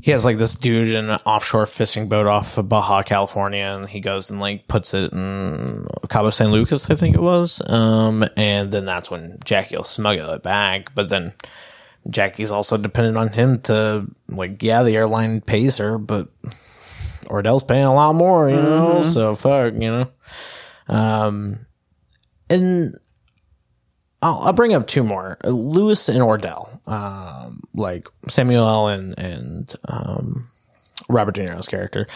he 0.06 0.12
has 0.12 0.24
like 0.24 0.38
this 0.38 0.54
dude 0.54 0.89
in 0.89 1.10
an 1.10 1.20
offshore 1.26 1.66
fishing 1.66 2.08
boat 2.08 2.28
off 2.28 2.60
of 2.60 2.70
Baja, 2.70 3.02
California, 3.02 3.64
and 3.64 3.89
he 3.89 4.00
goes 4.00 4.30
and 4.30 4.39
like 4.39 4.68
puts 4.68 4.93
it 4.93 5.12
in 5.12 5.88
Cabo 6.10 6.30
San 6.30 6.52
Lucas, 6.52 6.89
I 6.91 6.96
think 6.96 7.16
it 7.16 7.22
was. 7.22 7.60
Um, 7.68 8.24
and 8.38 8.72
then 8.72 8.86
that's 8.86 9.10
when 9.10 9.39
Jackie 9.43 9.78
will 9.78 9.84
smuggle 9.84 10.30
it 10.30 10.43
back. 10.43 10.93
But 10.93 11.10
then 11.10 11.34
Jackie's 12.10 12.51
also 12.51 12.78
dependent 12.78 13.18
on 13.18 13.30
him 13.30 13.60
to 13.62 14.06
like, 14.30 14.62
yeah, 14.62 14.84
the 14.84 14.95
airline 14.95 15.41
pays 15.41 15.78
her, 15.78 15.97
but 15.97 16.30
Ordell's 17.26 17.64
paying 17.64 17.86
a 17.86 17.93
lot 17.93 18.14
more, 18.16 18.49
you 18.49 18.56
know. 18.56 19.03
So 19.03 19.36
fuck, 19.36 19.74
you 19.74 19.80
know. 19.91 20.08
Um, 20.88 21.66
and 22.49 22.97
I'll, 24.22 24.39
I'll 24.39 24.53
bring 24.53 24.74
up 24.74 24.88
two 24.88 25.03
more: 25.03 25.38
Louis 25.43 26.10
and 26.10 26.20
Ordell, 26.20 26.88
um, 26.88 27.62
like 27.74 28.08
Samuel 28.28 28.88
and 28.88 29.18
and 29.18 29.76
um, 29.88 30.49
Robert 31.10 31.36
De 31.36 31.45
Niro's 31.45 31.68
character. 31.68 32.08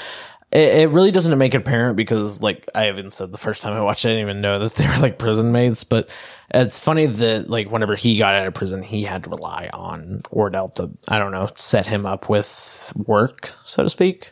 It, 0.51 0.81
it 0.81 0.89
really 0.89 1.11
doesn't 1.11 1.37
make 1.37 1.53
it 1.53 1.57
apparent 1.57 1.95
because, 1.95 2.41
like 2.41 2.67
I 2.73 2.89
even 2.89 3.11
said 3.11 3.31
the 3.31 3.37
first 3.37 3.61
time 3.61 3.73
I 3.73 3.81
watched 3.81 4.05
it, 4.05 4.09
I 4.09 4.11
didn't 4.13 4.29
even 4.29 4.41
know 4.41 4.59
that 4.59 4.73
they 4.75 4.87
were 4.87 4.97
like 4.97 5.19
prison 5.19 5.51
mates. 5.51 5.83
But 5.83 6.09
it's 6.51 6.79
funny 6.79 7.05
that 7.05 7.49
like 7.49 7.69
whenever 7.69 7.95
he 7.95 8.17
got 8.17 8.33
out 8.33 8.47
of 8.47 8.53
prison, 8.55 8.81
he 8.81 9.03
had 9.03 9.23
to 9.25 9.29
rely 9.29 9.69
on 9.73 10.21
Ordell 10.31 10.73
to 10.75 10.89
I 11.07 11.19
don't 11.19 11.31
know 11.31 11.49
set 11.55 11.85
him 11.85 12.05
up 12.05 12.29
with 12.29 12.91
work, 12.95 13.53
so 13.65 13.83
to 13.83 13.89
speak. 13.89 14.31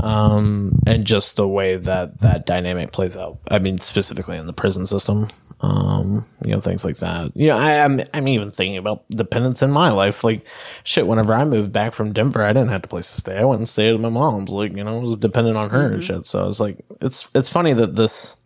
um, 0.00 0.78
and 0.86 1.04
just 1.06 1.36
the 1.36 1.48
way 1.48 1.76
that 1.76 2.20
that 2.20 2.46
dynamic 2.46 2.92
plays 2.92 3.16
out. 3.16 3.38
I 3.50 3.58
mean, 3.58 3.78
specifically 3.78 4.36
in 4.38 4.46
the 4.46 4.52
prison 4.52 4.86
system, 4.86 5.28
um, 5.60 6.24
you 6.44 6.52
know, 6.52 6.60
things 6.60 6.84
like 6.84 6.98
that. 6.98 7.32
You 7.34 7.48
know, 7.48 7.56
I, 7.56 7.72
am 7.72 8.00
I'm, 8.00 8.06
I'm 8.14 8.28
even 8.28 8.50
thinking 8.50 8.78
about 8.78 9.08
dependence 9.10 9.62
in 9.62 9.70
my 9.70 9.90
life. 9.90 10.24
Like, 10.24 10.46
shit, 10.84 11.06
whenever 11.06 11.34
I 11.34 11.44
moved 11.44 11.72
back 11.72 11.92
from 11.92 12.12
Denver, 12.12 12.42
I 12.42 12.52
didn't 12.52 12.70
have 12.70 12.84
a 12.84 12.88
place 12.88 13.10
to 13.12 13.20
stay. 13.20 13.36
I 13.36 13.44
went 13.44 13.58
and 13.58 13.68
stayed 13.68 13.94
at 13.94 14.00
my 14.00 14.08
mom's. 14.08 14.50
Like, 14.50 14.74
you 14.74 14.84
know, 14.84 14.98
I 14.98 15.02
was 15.02 15.16
dependent 15.16 15.56
on 15.56 15.70
her 15.70 15.92
and 15.92 16.02
shit. 16.02 16.26
So 16.26 16.42
I 16.42 16.46
was 16.46 16.60
like, 16.60 16.78
it's 17.00 17.28
it's 17.34 17.50
funny 17.50 17.72
that 17.74 17.96
this 17.96 18.36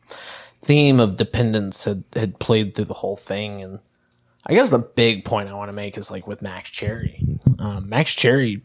theme 0.62 0.99
of 0.99 1.17
dependence 1.17 1.85
had 1.85 2.05
had 2.15 2.39
played 2.39 2.75
through 2.75 2.87
the 2.87 2.95
whole 2.95 3.17
thing 3.17 3.62
and. 3.62 3.81
I 4.47 4.53
guess 4.53 4.69
the 4.69 4.79
big 4.79 5.25
point 5.25 5.49
I 5.49 5.55
want 5.55 5.71
to 5.71 5.73
make 5.73 5.97
is 5.97 6.11
like 6.11 6.27
with 6.27 6.43
Max 6.43 6.69
Cherry. 6.69 7.19
Um, 7.59 7.89
Max 7.89 8.15
Cherry 8.15 8.61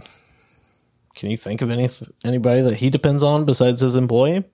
can 1.19 1.29
you 1.29 1.37
think 1.37 1.61
of 1.61 1.69
any 1.69 1.89
anybody 2.23 2.61
that 2.61 2.77
he 2.77 2.89
depends 2.89 3.23
on 3.23 3.43
besides 3.43 3.81
his 3.81 3.97
employee? 3.97 4.45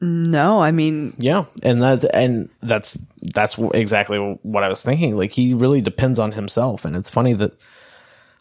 No, 0.00 0.60
I 0.60 0.72
mean, 0.72 1.14
Yeah, 1.18 1.46
and 1.62 1.82
that 1.82 2.04
and 2.14 2.50
that's 2.62 2.98
that's 3.22 3.56
exactly 3.72 4.18
what 4.42 4.62
I 4.62 4.68
was 4.68 4.82
thinking. 4.82 5.16
Like 5.16 5.32
he 5.32 5.54
really 5.54 5.80
depends 5.80 6.18
on 6.18 6.32
himself, 6.32 6.84
and 6.84 6.94
it's 6.94 7.10
funny 7.10 7.32
that 7.34 7.64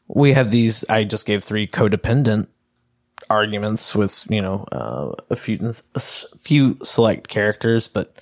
we 0.07 0.33
have 0.33 0.51
these. 0.51 0.83
I 0.89 1.05
just 1.05 1.25
gave 1.25 1.43
three 1.43 1.65
codependent 1.65 2.47
arguments 3.29 3.95
with 3.95 4.27
you 4.29 4.41
know 4.41 4.65
uh, 4.71 5.13
a 5.29 5.35
few 5.35 5.73
a 5.95 5.99
few 5.99 6.77
select 6.83 7.29
characters, 7.29 7.87
but 7.87 8.19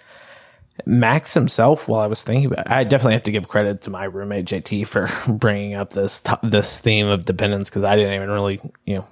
Max 0.86 1.34
himself, 1.34 1.88
while 1.88 2.02
I 2.02 2.08
was 2.08 2.24
thinking 2.24 2.48
about, 2.52 2.70
I 2.70 2.84
definitely 2.84 3.14
have 3.14 3.24
to 3.24 3.32
give 3.32 3.48
credit 3.48 3.82
to 3.82 3.90
my 3.90 4.06
roommate 4.06 4.46
JT 4.46 4.88
for 4.88 5.10
bringing 5.32 5.76
up 5.76 5.92
this 5.92 6.22
this 6.44 6.80
theme 6.80 7.08
of 7.08 7.26
dependence 7.26 7.70
because 7.70 7.84
I 7.84 7.96
didn't 7.96 8.14
even 8.14 8.30
really 8.30 8.60
you 8.86 8.98
know 8.98 9.08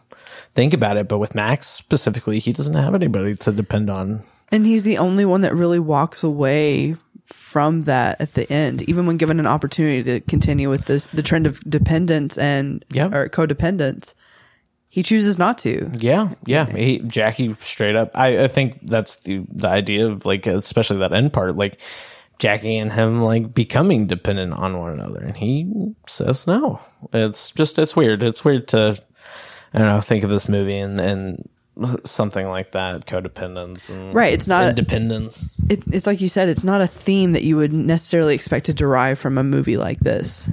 think 0.54 0.74
about 0.74 0.98
it. 0.98 1.08
But 1.08 1.20
with 1.20 1.36
Max 1.36 1.68
specifically, 1.68 2.40
he 2.40 2.54
doesn't 2.54 2.74
have 2.76 2.96
anybody 2.96 3.36
to 3.36 3.52
depend 3.52 3.90
on. 3.90 4.24
and 4.52 4.66
he's 4.66 4.84
the 4.84 4.98
only 4.98 5.26
one 5.26 5.42
that 5.42 5.56
really 5.56 5.80
walks 5.80 6.24
away 6.24 6.96
from 7.28 7.82
that 7.82 8.20
at 8.20 8.34
the 8.34 8.52
end, 8.52 8.82
even 8.90 9.06
when 9.06 9.16
given 9.18 9.40
an 9.40 9.48
opportunity 9.48 10.04
to 10.04 10.20
continue 10.22 10.70
with 10.70 10.86
the 10.86 11.04
the 11.14 11.24
trend 11.24 11.48
of 11.48 11.60
dependence 11.70 12.38
and 12.38 12.84
Yeah. 12.92 13.08
or 13.14 13.30
codependence. 13.30 14.14
He 14.90 15.04
chooses 15.04 15.38
not 15.40 15.58
to. 15.60 15.90
Yeah, 15.98 16.34
yeah. 16.46 16.66
He, 16.66 17.00
Jackie 17.00 17.54
straight 17.54 17.96
up. 17.96 18.12
I, 18.14 18.44
I 18.44 18.48
think 18.50 18.86
that's 18.88 19.16
the 19.22 19.46
the 19.50 19.70
idea 19.70 20.08
of 20.10 20.26
like, 20.26 20.46
especially 20.48 20.98
that 20.98 21.14
end 21.14 21.32
part, 21.32 21.56
like 21.56 21.80
Jackie 22.40 22.76
and 22.76 22.92
him 22.92 23.22
like 23.22 23.54
becoming 23.54 24.08
dependent 24.08 24.52
on 24.52 24.78
one 24.80 24.92
another, 24.92 25.22
and 25.22 25.38
he 25.38 25.72
says 26.08 26.46
no. 26.46 26.82
It's 27.14 27.52
just 27.52 27.80
it's 27.80 27.96
weird. 27.96 28.22
It's 28.22 28.44
weird 28.44 28.68
to 28.70 28.98
I 29.74 29.80
don't 29.80 29.88
know 29.88 30.02
think 30.02 30.24
of 30.24 30.30
this 30.30 30.48
movie 30.50 30.78
and 30.78 31.00
and 31.00 31.50
something 32.04 32.48
like 32.48 32.74
that, 32.74 33.06
codependence 33.06 33.90
and 33.90 34.14
Right, 34.14 34.34
it's 34.34 34.48
not- 34.48 34.68
independence. 34.70 35.50
It, 35.70 35.82
it's 35.92 36.06
like 36.06 36.20
you 36.22 36.28
said, 36.28 36.50
it's 36.50 36.64
not 36.66 36.82
a 36.82 36.88
theme 36.88 37.32
that 37.32 37.44
you 37.44 37.56
would 37.56 37.72
necessarily 37.74 38.36
expect 38.36 38.66
to 38.68 38.74
derive 38.74 39.18
from 39.20 39.38
a 39.38 39.44
movie 39.44 39.78
like 39.78 40.00
this. 40.00 40.50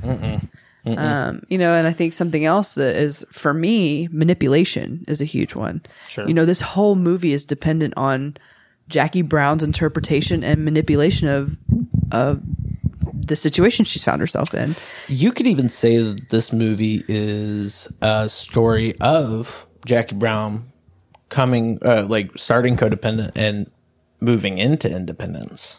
Um, 0.87 1.43
you 1.49 1.59
know, 1.59 1.75
and 1.75 1.87
I 1.87 1.93
think 1.93 2.13
something 2.15 2.45
else 2.47 2.77
that 2.77 2.97
is 2.97 3.27
for 3.31 3.53
me, 3.53 4.09
manipulation 4.11 5.05
is 5.07 5.21
a 5.21 5.25
huge 5.27 5.55
one. 5.55 5.83
Sure. 6.09 6.27
You 6.27 6.33
know, 6.33 6.47
this 6.47 6.63
whole 6.63 6.95
movie 6.95 7.33
is 7.35 7.45
dependent 7.45 7.93
on 7.97 8.37
Jackie 8.89 9.21
Brown's 9.23 9.63
interpretation 9.63 10.43
and 10.43 10.65
manipulation 10.65 11.29
of 11.29 11.57
of 12.11 12.41
the 13.27 13.37
situation 13.37 13.85
she's 13.85 14.05
found 14.05 14.21
herself 14.21 14.55
in. 14.55 14.77
You 15.09 15.33
could 15.33 15.47
even 15.47 15.69
say 15.69 15.99
that 15.99 16.31
this 16.31 16.53
movie 16.53 17.05
is 17.09 17.89
a 18.01 18.29
story 18.29 18.99
of 19.01 19.67
Jackie 19.85 20.17
Brown 20.17 20.73
coming, 21.29 21.79
uh, 21.85 22.07
like 22.09 22.31
starting 22.37 22.77
codependent 22.77 23.33
and 23.37 23.71
moving 24.21 24.59
into 24.59 24.91
independence. 24.91 25.79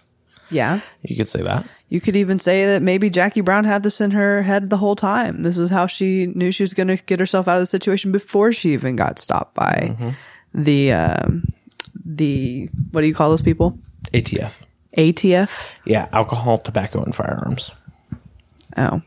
Yeah. 0.52 0.80
You 1.04 1.16
could 1.16 1.30
say 1.30 1.42
that. 1.44 1.66
You 1.90 2.02
could 2.02 2.16
even 2.16 2.40
say 2.40 2.66
that 2.66 2.82
maybe 2.82 3.10
Jackie 3.10 3.42
Brown 3.42 3.66
had 3.66 3.84
this 3.84 4.02
in 4.02 4.12
her 4.12 4.42
head 4.42 4.70
the 4.70 4.78
whole 4.78 4.96
time. 4.96 5.44
This 5.44 5.58
is 5.58 5.70
how 5.70 5.88
she 5.88 6.28
knew 6.28 6.52
she 6.52 6.64
was 6.64 6.74
going 6.74 6.88
to 6.88 6.98
get 6.98 7.20
herself 7.20 7.48
out 7.48 7.56
of 7.56 7.62
the 7.62 7.68
situation 7.68 8.12
before 8.12 8.52
she 8.52 8.74
even 8.74 8.96
got 8.96 9.20
stopped 9.20 9.56
by 9.56 9.96
the 10.54 10.92
um, 10.92 11.44
the 12.04 12.70
what 12.92 13.02
do 13.02 13.08
you 13.08 13.14
call 13.14 13.30
those 13.30 13.42
people? 13.42 13.78
ATF. 14.14 14.54
ATF. 14.98 15.50
Yeah, 15.86 16.08
alcohol, 16.12 16.60
tobacco, 16.60 17.04
and 17.04 17.16
firearms. 17.16 17.72
Oh, 18.78 19.02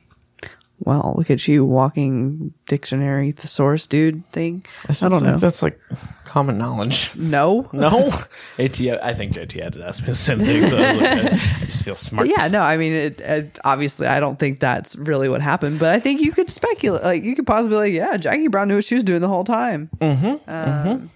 well, 0.84 1.14
look 1.16 1.30
at 1.30 1.46
you 1.46 1.64
walking 1.64 2.52
dictionary 2.66 3.30
thesaurus 3.32 3.86
dude 3.86 4.26
thing. 4.32 4.64
I 4.88 5.08
don't 5.08 5.22
know. 5.22 5.36
That's 5.36 5.62
like 5.62 5.78
common 6.24 6.58
knowledge. 6.58 7.14
No, 7.14 7.68
No, 7.72 8.10
ATF. 8.58 9.00
I 9.00 9.14
think 9.14 9.32
JT 9.32 9.62
had 9.62 9.74
to 9.74 9.86
ask 9.86 10.02
me 10.02 10.08
the 10.08 10.14
same 10.16 10.40
thing. 10.40 10.66
So 10.66 10.76
I, 10.76 10.92
like, 10.92 11.32
I 11.32 11.64
just 11.66 11.84
feel 11.84 11.94
smart. 11.94 12.26
yeah, 12.26 12.48
no. 12.48 12.60
I 12.62 12.76
mean, 12.78 12.92
it, 12.92 13.20
it, 13.20 13.58
obviously, 13.64 14.08
I 14.08 14.18
don't 14.18 14.38
think 14.38 14.58
that's 14.58 14.96
really 14.96 15.28
what 15.28 15.40
happened, 15.40 15.78
but 15.78 15.94
I 15.94 16.00
think 16.00 16.20
you 16.20 16.32
could 16.32 16.50
speculate. 16.50 17.04
Like, 17.04 17.22
you 17.22 17.36
could 17.36 17.46
possibly, 17.46 17.76
like, 17.76 17.92
yeah, 17.92 18.16
Jackie 18.16 18.48
Brown 18.48 18.66
knew 18.68 18.76
what 18.76 18.84
she 18.84 18.96
was 18.96 19.04
doing 19.04 19.20
the 19.20 19.28
whole 19.28 19.44
time. 19.44 19.88
Mm-hmm, 20.00 20.26
um, 20.26 20.38
mm-hmm. 20.48 21.06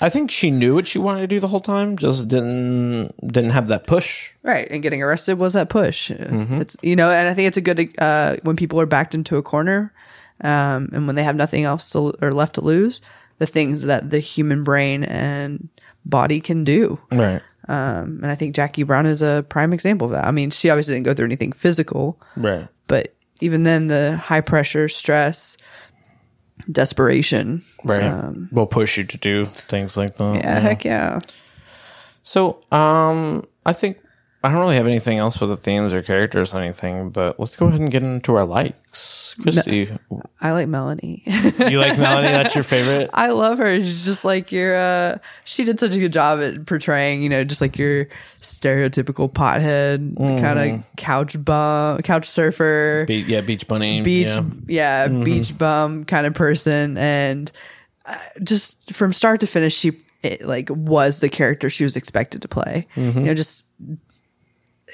I 0.00 0.08
think 0.10 0.30
she 0.30 0.50
knew 0.50 0.74
what 0.74 0.86
she 0.86 0.98
wanted 0.98 1.22
to 1.22 1.26
do 1.26 1.40
the 1.40 1.48
whole 1.48 1.60
time, 1.60 1.96
just 1.96 2.28
didn't 2.28 3.14
didn't 3.26 3.50
have 3.50 3.68
that 3.68 3.86
push. 3.86 4.30
Right, 4.42 4.68
and 4.70 4.82
getting 4.82 5.02
arrested 5.02 5.38
was 5.38 5.54
that 5.54 5.68
push. 5.68 6.10
It's 6.10 6.76
you 6.82 6.96
know, 6.96 7.10
and 7.10 7.28
I 7.28 7.34
think 7.34 7.48
it's 7.48 7.56
a 7.56 7.60
good 7.62 7.94
uh, 7.98 8.36
when 8.42 8.56
people 8.56 8.80
are 8.80 8.86
backed 8.86 9.14
into 9.14 9.36
a 9.36 9.42
corner, 9.42 9.92
um, 10.42 10.90
and 10.92 11.06
when 11.06 11.16
they 11.16 11.22
have 11.22 11.36
nothing 11.36 11.64
else 11.64 11.90
to, 11.92 12.14
or 12.20 12.32
left 12.32 12.56
to 12.56 12.60
lose, 12.60 13.00
the 13.38 13.46
things 13.46 13.82
that 13.82 14.10
the 14.10 14.20
human 14.20 14.64
brain 14.64 15.02
and 15.04 15.68
body 16.04 16.40
can 16.40 16.62
do. 16.64 16.98
Right. 17.10 17.42
Um, 17.68 18.20
and 18.22 18.26
I 18.26 18.36
think 18.36 18.54
Jackie 18.54 18.84
Brown 18.84 19.06
is 19.06 19.22
a 19.22 19.44
prime 19.48 19.72
example 19.72 20.06
of 20.06 20.12
that. 20.12 20.24
I 20.24 20.30
mean, 20.30 20.50
she 20.50 20.70
obviously 20.70 20.94
didn't 20.94 21.06
go 21.06 21.14
through 21.14 21.24
anything 21.24 21.50
physical, 21.52 22.20
Right. 22.36 22.68
but 22.86 23.12
even 23.40 23.64
then, 23.64 23.88
the 23.88 24.16
high 24.16 24.40
pressure, 24.40 24.88
stress, 24.88 25.56
desperation. 26.70 27.64
Right. 27.84 28.32
will 28.52 28.66
push 28.66 28.96
you 28.96 29.04
to 29.04 29.16
do 29.18 29.46
things 29.46 29.96
like 29.96 30.16
that. 30.16 30.36
Yeah, 30.36 30.60
heck 30.60 30.84
yeah. 30.84 31.18
So, 32.22 32.60
um, 32.72 33.46
I 33.64 33.72
think 33.72 33.98
I 34.46 34.52
don't 34.52 34.60
really 34.60 34.76
have 34.76 34.86
anything 34.86 35.18
else 35.18 35.40
with 35.40 35.50
the 35.50 35.56
themes 35.56 35.92
or 35.92 36.02
characters 36.02 36.54
or 36.54 36.60
anything, 36.60 37.10
but 37.10 37.38
let's 37.40 37.56
go 37.56 37.66
ahead 37.66 37.80
and 37.80 37.90
get 37.90 38.02
into 38.02 38.34
our 38.34 38.44
likes. 38.44 39.34
Kristi, 39.40 39.98
I 40.40 40.52
like 40.52 40.68
Melanie. 40.68 41.22
you 41.26 41.78
like 41.78 41.98
Melanie? 41.98 42.28
That's 42.28 42.54
your 42.54 42.64
favorite? 42.64 43.10
I 43.12 43.28
love 43.28 43.58
her. 43.58 43.76
She's 43.76 44.04
just 44.04 44.24
like 44.24 44.50
your. 44.52 44.74
Uh, 44.74 45.18
she 45.44 45.64
did 45.64 45.78
such 45.78 45.94
a 45.94 45.98
good 45.98 46.12
job 46.12 46.40
at 46.40 46.64
portraying, 46.64 47.22
you 47.22 47.28
know, 47.28 47.44
just 47.44 47.60
like 47.60 47.76
your 47.76 48.06
stereotypical 48.40 49.30
pothead, 49.30 50.16
kind 50.16 50.58
of 50.80 50.96
couch 50.96 51.42
bum, 51.44 51.98
couch 52.02 52.26
surfer, 52.28 53.04
Be- 53.06 53.16
yeah, 53.22 53.40
Beach 53.42 53.68
Bunny. 53.68 54.00
beach, 54.02 54.28
Yeah. 54.28 54.42
yeah, 54.66 55.08
beach 55.08 55.56
bum 55.58 56.04
kind 56.04 56.26
of 56.26 56.32
person, 56.34 56.96
and 56.96 57.52
uh, 58.06 58.16
just 58.42 58.92
from 58.94 59.12
start 59.12 59.40
to 59.40 59.46
finish, 59.46 59.74
she 59.74 59.92
it, 60.22 60.42
like 60.46 60.68
was 60.70 61.20
the 61.20 61.28
character 61.28 61.68
she 61.68 61.84
was 61.84 61.94
expected 61.96 62.42
to 62.42 62.48
play. 62.48 62.86
You 62.96 63.12
know, 63.12 63.34
just 63.34 63.66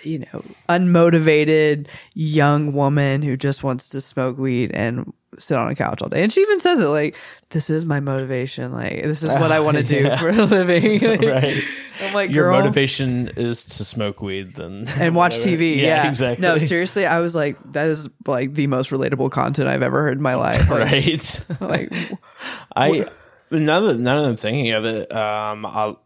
you 0.03 0.21
know, 0.21 0.45
unmotivated 0.69 1.87
young 2.15 2.73
woman 2.73 3.23
who 3.23 3.37
just 3.37 3.63
wants 3.63 3.89
to 3.91 4.01
smoke 4.01 4.39
weed 4.39 4.71
and 4.73 5.13
sit 5.39 5.57
on 5.57 5.71
a 5.71 5.75
couch 5.75 6.03
all 6.03 6.09
day. 6.09 6.23
And 6.23 6.33
she 6.33 6.41
even 6.43 6.61
says 6.61 6.79
it 6.81 6.87
like, 6.87 7.17
this 7.51 7.71
is 7.71 7.87
my 7.87 8.01
motivation. 8.01 8.73
Like, 8.73 9.03
this 9.03 9.23
is 9.23 9.31
what 9.35 9.53
I 9.53 9.61
want 9.61 9.79
to 9.79 9.83
do 9.83 10.15
for 10.17 10.29
a 10.29 10.45
living. 10.45 11.01
Like, 11.01 11.23
Right. 11.23 11.63
I'm 12.01 12.15
like, 12.15 12.31
Your 12.31 12.51
motivation 12.51 13.29
is 13.37 13.63
to 13.65 13.85
smoke 13.85 14.21
weed, 14.21 14.55
then 14.57 14.87
and 14.99 15.15
watch 15.15 15.37
TV. 15.37 15.77
Yeah, 15.77 16.09
exactly. 16.09 16.47
No, 16.47 16.59
seriously, 16.59 17.07
I 17.07 17.21
was 17.21 17.35
like, 17.35 17.57
that 17.73 17.89
is 17.89 18.09
like 18.27 18.55
the 18.55 18.67
most 18.67 18.91
relatable 18.91 19.31
content 19.31 19.69
I've 19.69 19.83
ever 19.83 20.03
heard 20.03 20.17
in 20.17 20.23
my 20.23 20.35
life. 20.35 20.69
Like, 20.69 20.81
right. 20.81 21.45
like 21.61 21.93
I 22.75 23.07
now 23.51 23.81
that 23.81 23.99
now 23.99 24.21
that 24.21 24.29
I'm 24.29 24.37
thinking 24.37 24.73
of 24.73 24.85
it, 24.85 25.13
um, 25.15 25.65
I'll, 25.67 26.01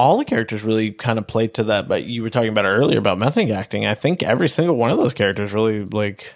all 0.00 0.16
the 0.16 0.24
characters 0.24 0.64
really 0.64 0.90
kind 0.92 1.18
of 1.18 1.26
played 1.26 1.54
to 1.54 1.64
that. 1.64 1.86
But 1.86 2.04
you 2.04 2.22
were 2.22 2.30
talking 2.30 2.48
about 2.48 2.64
earlier 2.64 2.98
about 2.98 3.18
method 3.18 3.50
acting. 3.50 3.86
I 3.86 3.94
think 3.94 4.22
every 4.22 4.48
single 4.48 4.76
one 4.76 4.90
of 4.90 4.96
those 4.96 5.14
characters 5.14 5.52
really 5.52 5.84
like. 5.84 6.34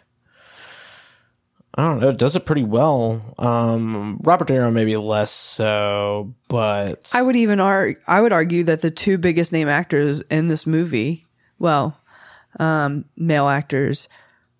I 1.76 1.82
don't 1.82 1.98
know. 1.98 2.12
Does 2.12 2.36
it 2.36 2.46
pretty 2.46 2.62
well. 2.62 3.34
Um, 3.36 4.20
Robert 4.22 4.46
Niro 4.46 4.72
maybe 4.72 4.96
less 4.96 5.32
so, 5.32 6.34
but 6.48 7.10
I 7.12 7.22
would 7.22 7.34
even 7.34 7.58
argue, 7.58 8.00
I 8.06 8.20
would 8.20 8.32
argue 8.32 8.62
that 8.64 8.80
the 8.80 8.92
two 8.92 9.18
biggest 9.18 9.50
name 9.50 9.66
actors 9.66 10.20
in 10.30 10.46
this 10.46 10.68
movie, 10.68 11.26
well, 11.58 11.98
um, 12.60 13.06
male 13.16 13.48
actors, 13.48 14.08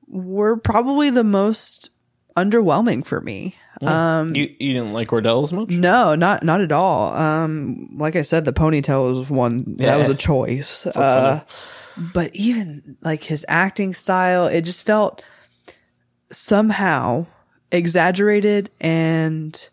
were 0.08 0.56
probably 0.56 1.10
the 1.10 1.22
most 1.22 1.90
underwhelming 2.36 3.04
for 3.04 3.20
me. 3.20 3.54
Um, 3.80 4.34
you 4.34 4.48
you 4.58 4.72
didn't 4.72 4.92
like 4.92 5.08
Ordell 5.08 5.42
as 5.44 5.52
much. 5.52 5.68
no, 5.68 6.14
not 6.14 6.42
not 6.42 6.60
at 6.60 6.72
all. 6.72 7.12
Um, 7.14 7.90
like 7.96 8.16
I 8.16 8.22
said, 8.22 8.44
the 8.44 8.52
ponytail 8.52 9.12
was 9.18 9.30
one 9.30 9.58
that 9.78 9.96
was 9.98 10.08
a 10.08 10.14
choice. 10.14 10.86
Uh, 10.86 11.42
but 12.12 12.34
even 12.34 12.96
like 13.02 13.22
his 13.24 13.44
acting 13.48 13.94
style, 13.94 14.46
it 14.46 14.62
just 14.62 14.82
felt 14.84 15.22
somehow 16.30 17.26
exaggerated 17.70 18.70
and 18.80 19.68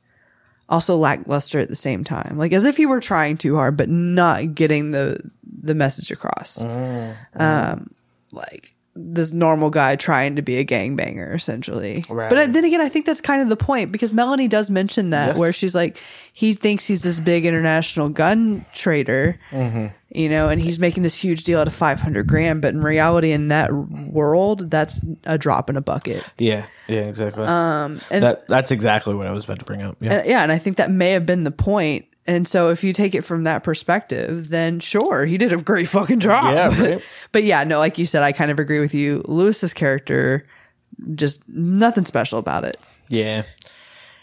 also 0.70 0.96
lackluster 0.98 1.60
at 1.60 1.70
the 1.70 1.76
same 1.76 2.04
time. 2.04 2.38
Like 2.38 2.54
as 2.54 2.66
if 2.66 2.78
he 2.78 2.86
were 2.86 3.00
trying 3.00 3.38
too 3.38 3.56
hard, 3.56 3.78
but 3.78 3.90
not 3.90 4.56
getting 4.56 4.92
the 4.92 5.20
the 5.64 5.76
message 5.76 6.12
across. 6.12 6.58
Mm, 6.60 7.16
Um, 7.36 7.92
like 8.32 8.74
this 8.94 9.32
normal 9.32 9.70
guy 9.70 9.96
trying 9.96 10.36
to 10.36 10.42
be 10.42 10.58
a 10.58 10.66
gangbanger, 10.66 11.34
essentially. 11.34 12.04
Right. 12.10 12.30
But 12.30 12.52
then 12.52 12.66
again, 12.66 12.82
I 12.82 12.90
think 12.90 13.06
that's 13.06 13.22
kind 13.22 13.42
of 13.42 13.48
the 13.48 13.56
point 13.56 13.92
because 13.92 14.14
Melanie 14.14 14.50
does 14.50 14.70
mention 14.70 15.12
that 15.12 15.28
Yes. 15.30 15.38
where 15.38 15.54
she's 15.54 15.74
like, 15.74 15.98
he 16.34 16.54
thinks 16.54 16.88
he's 16.88 17.02
this 17.02 17.20
big 17.22 17.46
international 17.46 18.10
gun 18.10 18.66
trader, 18.74 19.40
Mm-hmm. 19.52 19.88
you 20.14 20.28
know, 20.28 20.50
and 20.50 20.62
he's 20.62 20.78
making 20.78 21.04
this 21.04 21.16
huge 21.16 21.46
deal 21.46 21.60
out 21.60 21.68
of 21.68 21.74
five 21.74 22.02
hundred 22.02 22.28
grand. 22.28 22.62
But 22.62 22.74
in 22.74 22.82
reality, 22.82 23.32
in 23.32 23.48
that 23.48 23.72
world, 23.74 24.70
that's 24.70 25.00
a 25.24 25.38
drop 25.38 25.70
in 25.70 25.78
a 25.78 25.82
bucket. 25.82 26.24
Yeah, 26.38 26.66
yeah, 26.88 27.02
exactly. 27.08 27.46
Um, 27.46 28.02
and 28.12 28.24
that 28.24 28.48
that's 28.48 28.72
exactly 28.72 29.16
what 29.16 29.26
I 29.28 29.32
was 29.32 29.46
about 29.46 29.60
to 29.60 29.66
bring 29.66 29.82
up. 29.82 29.98
Yeah, 30.02 30.14
and- 30.16 30.28
yeah, 30.30 30.44
and 30.44 30.52
I 30.52 30.58
think 30.58 30.78
that 30.78 30.92
may 30.92 31.12
have 31.12 31.26
been 31.26 31.44
the 31.44 31.52
point. 31.52 32.06
And 32.28 32.48
so, 32.48 32.70
if 32.70 32.84
you 32.84 32.94
take 32.94 33.16
it 33.16 33.24
from 33.24 33.46
that 33.46 33.64
perspective, 33.64 34.50
then 34.50 34.80
sure, 34.80 35.26
he 35.26 35.38
did 35.38 35.52
a 35.52 35.58
great 35.58 35.88
fucking 35.88 36.20
job. 36.20 36.54
Yeah, 36.54 36.70
but, 36.80 37.04
but 37.32 37.44
yeah, 37.44 37.64
no, 37.64 37.80
like 37.80 37.98
you 37.98 38.06
said, 38.06 38.22
I 38.22 38.32
kind 38.32 38.52
of 38.52 38.60
agree 38.60 38.80
with 38.80 38.94
you. 38.94 39.24
Louis's 39.28 39.74
character, 39.74 40.46
just 41.16 41.42
nothing 41.48 42.06
special 42.06 42.38
about 42.38 42.64
it. 42.64 42.78
yeah. 43.08 43.44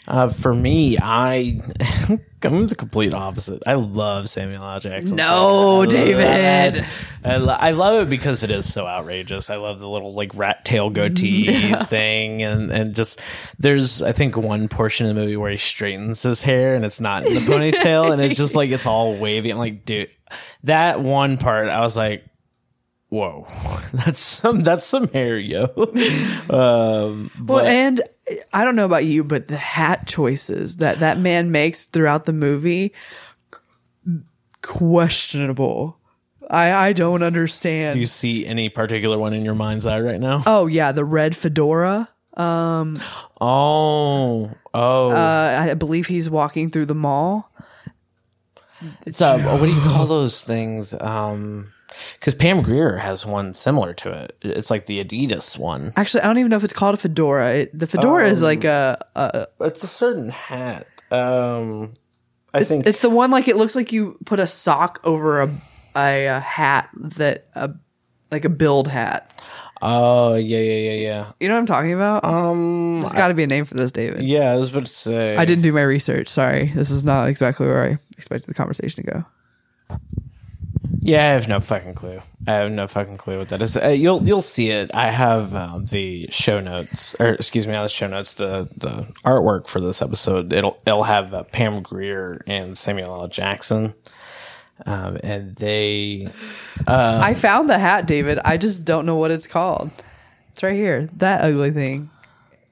Uh, 0.09 0.31
for 0.31 0.55
me, 0.55 0.97
I 1.01 1.61
I'm 2.43 2.67
the 2.67 2.75
complete 2.75 3.13
opposite. 3.13 3.63
I 3.67 3.75
love 3.75 4.31
Samuel 4.31 4.65
L. 4.65 4.81
Jackson. 4.81 5.17
No, 5.17 5.83
I 5.83 5.87
David. 5.87 6.87
I, 7.23 7.37
lo- 7.37 7.53
I 7.59 7.73
love 7.73 8.07
it 8.07 8.09
because 8.09 8.43
it 8.43 8.51
is 8.51 8.73
so 8.73 8.87
outrageous. 8.87 9.51
I 9.51 9.57
love 9.57 9.81
the 9.81 9.89
little 9.89 10.15
like 10.15 10.35
rat 10.35 10.65
tail 10.65 10.89
goatee 10.89 11.75
thing, 11.85 12.43
and 12.43 12.71
and 12.73 12.95
just 12.95 13.21
there's 13.59 14.01
I 14.01 14.13
think 14.13 14.35
one 14.39 14.69
portion 14.69 15.07
of 15.07 15.15
the 15.15 15.21
movie 15.21 15.37
where 15.37 15.51
he 15.51 15.59
straightens 15.59 16.23
his 16.23 16.41
hair 16.41 16.75
and 16.75 16.87
it's 16.87 17.01
not 17.01 17.27
in 17.27 17.35
the 17.35 17.41
ponytail, 17.41 18.11
and 18.11 18.23
it's 18.23 18.39
just 18.39 18.55
like 18.55 18.71
it's 18.71 18.87
all 18.87 19.15
wavy. 19.15 19.51
I'm 19.51 19.59
like, 19.59 19.85
dude, 19.85 20.09
that 20.65 21.01
one 21.01 21.37
part, 21.37 21.69
I 21.69 21.81
was 21.81 21.97
like. 21.97 22.25
Whoa, 23.11 23.47
that's 23.95 24.21
some 24.21 24.61
that's 24.61 24.85
some 24.85 25.09
hair, 25.09 25.39
yo. 25.39 25.65
um, 26.51 27.31
Well, 27.43 27.65
and 27.65 28.03
I 28.53 28.65
don't 28.65 28.77
know 28.77 28.85
about 28.85 29.05
you, 29.05 29.25
but 29.25 29.49
the 29.49 29.57
hat 29.57 30.07
choices 30.07 30.77
that 30.79 30.99
that 31.01 31.19
man 31.19 31.51
makes 31.51 31.87
throughout 31.87 32.25
the 32.27 32.33
movie, 32.33 32.93
questionable. 34.63 35.97
I 36.51 36.73
I 36.89 36.93
don't 36.93 37.23
understand. 37.23 37.95
Do 37.95 38.01
you 38.01 38.07
see 38.07 38.47
any 38.47 38.69
particular 38.69 39.19
one 39.19 39.35
in 39.35 39.45
your 39.45 39.55
mind's 39.55 39.87
eye 39.87 40.01
right 40.01 40.21
now? 40.21 40.43
oh 40.47 40.67
yeah, 40.67 40.93
the 40.93 41.05
red 41.05 41.37
fedora. 41.37 42.09
Um 42.37 43.01
Oh, 43.41 44.51
oh, 44.73 45.11
Uh, 45.11 45.67
I 45.71 45.75
believe 45.75 46.07
he's 46.07 46.31
walking 46.31 46.71
through 46.71 46.87
the 46.87 46.95
mall. 46.95 47.51
it's 49.07 49.21
uh, 49.21 49.39
what 49.59 49.67
do 49.67 49.73
you 49.75 49.81
call 49.81 50.07
those 50.07 50.41
things? 50.41 50.95
Um, 51.01 51.73
because 52.19 52.35
Pam 52.35 52.63
Grier 52.63 52.97
has 52.97 53.25
one 53.27 53.55
similar 53.55 53.95
to 53.95 54.11
it. 54.11 54.37
It's 54.43 54.71
like 54.71 54.87
the 54.87 55.03
Adidas 55.05 55.59
one. 55.59 55.93
Actually, 55.97 56.23
I 56.23 56.27
don't 56.27 56.39
even 56.39 56.51
know 56.51 56.57
if 56.57 56.65
it's 56.65 56.73
called 56.73 56.95
a 56.95 56.99
fedora. 56.99 57.55
It, 57.55 57.79
the 57.79 57.87
fedora 57.87 58.29
is 58.29 58.43
like 58.43 58.65
a, 58.65 59.05
a. 59.15 59.47
It's 59.61 59.83
a 59.83 59.89
certain 59.89 60.29
hat. 60.29 60.87
Um, 61.11 61.95
I 62.53 62.65
think 62.65 62.87
It's 62.87 63.01
the 63.01 63.11
one 63.11 63.31
like 63.31 63.49
it 63.49 63.57
looks 63.57 63.75
like 63.75 63.93
you 63.93 64.19
put 64.25 64.41
a 64.41 64.47
sock 64.47 65.01
over 65.05 65.43
a 65.43 65.51
a, 65.97 66.27
a 66.27 66.41
hat 66.41 66.91
that 66.95 67.49
a 67.55 67.71
like 68.31 68.45
a 68.45 68.51
build 68.51 68.89
hat. 68.89 69.33
Oh 69.81 70.35
yeah, 70.35 70.59
yeah, 70.59 70.91
yeah, 70.91 70.93
yeah. 70.93 71.33
You 71.41 71.49
know 71.49 71.55
what 71.55 71.61
I'm 71.61 71.67
talking 71.67 71.93
about? 71.93 72.25
Um, 72.25 73.01
There's 73.01 73.13
got 73.13 73.29
to 73.29 73.35
be 73.35 73.45
a 73.45 73.47
name 73.47 73.65
for 73.65 73.75
this, 73.75 73.93
David. 73.93 74.23
yeah, 74.23 74.51
I 74.51 74.57
was 74.57 74.71
about 74.71 74.87
to 74.87 74.93
say. 74.93 75.37
I 75.37 75.45
didn't 75.45 75.63
do 75.63 75.73
my 75.73 75.83
research. 75.83 76.29
Sorry, 76.29 76.73
this 76.75 76.91
is 76.91 77.05
not 77.05 77.29
exactly 77.29 77.67
where 77.67 77.85
I 77.85 77.99
expected 78.17 78.49
the 78.51 78.55
conversation 78.55 79.05
to 79.05 79.11
go. 79.91 79.99
Yeah, 81.09 81.23
I 81.23 81.33
have 81.33 81.49
no 81.49 81.61
fucking 81.61 81.95
clue. 81.95 82.21
I 82.47 82.53
have 82.53 82.71
no 82.71 82.87
fucking 82.87 83.17
clue 83.17 83.39
what 83.39 83.49
that 83.49 83.63
is. 83.63 83.77
Uh, 83.77 83.89
you'll 83.89 84.23
you'll 84.23 84.43
see 84.43 84.69
it. 84.69 84.91
I 84.93 85.11
have 85.11 85.55
um, 85.55 85.87
the 85.87 86.29
show 86.31 86.61
notes, 86.61 87.17
or 87.19 87.29
excuse 87.29 87.67
me, 87.67 87.73
not 87.73 87.85
the 87.85 87.89
show 87.89 88.09
notes. 88.09 88.35
The 88.35 88.69
the 88.77 89.11
artwork 89.25 89.69
for 89.69 89.81
this 89.81 90.03
episode. 90.03 90.53
It'll 90.53 90.79
it'll 90.85 91.05
have 91.05 91.33
uh, 91.33 91.45
Pam 91.45 91.83
Grier 91.83 92.43
and 92.47 92.77
Samuel 92.77 93.23
L. 93.23 93.29
Jackson, 93.29 93.95
um, 94.85 95.19
and 95.23 95.57
they. 95.57 96.29
I 96.87 97.33
found 97.33 97.71
the 97.71 97.79
hat, 97.79 98.07
David. 98.07 98.39
I 98.45 98.59
just 98.59 98.85
don't 98.85 99.07
know 99.07 99.17
what 99.17 99.31
it's 99.31 99.47
called. 99.47 99.91
It's 100.53 100.63
right 100.63 100.77
here. 100.77 101.09
That 101.17 101.43
ugly 101.43 101.71
thing. 101.71 102.11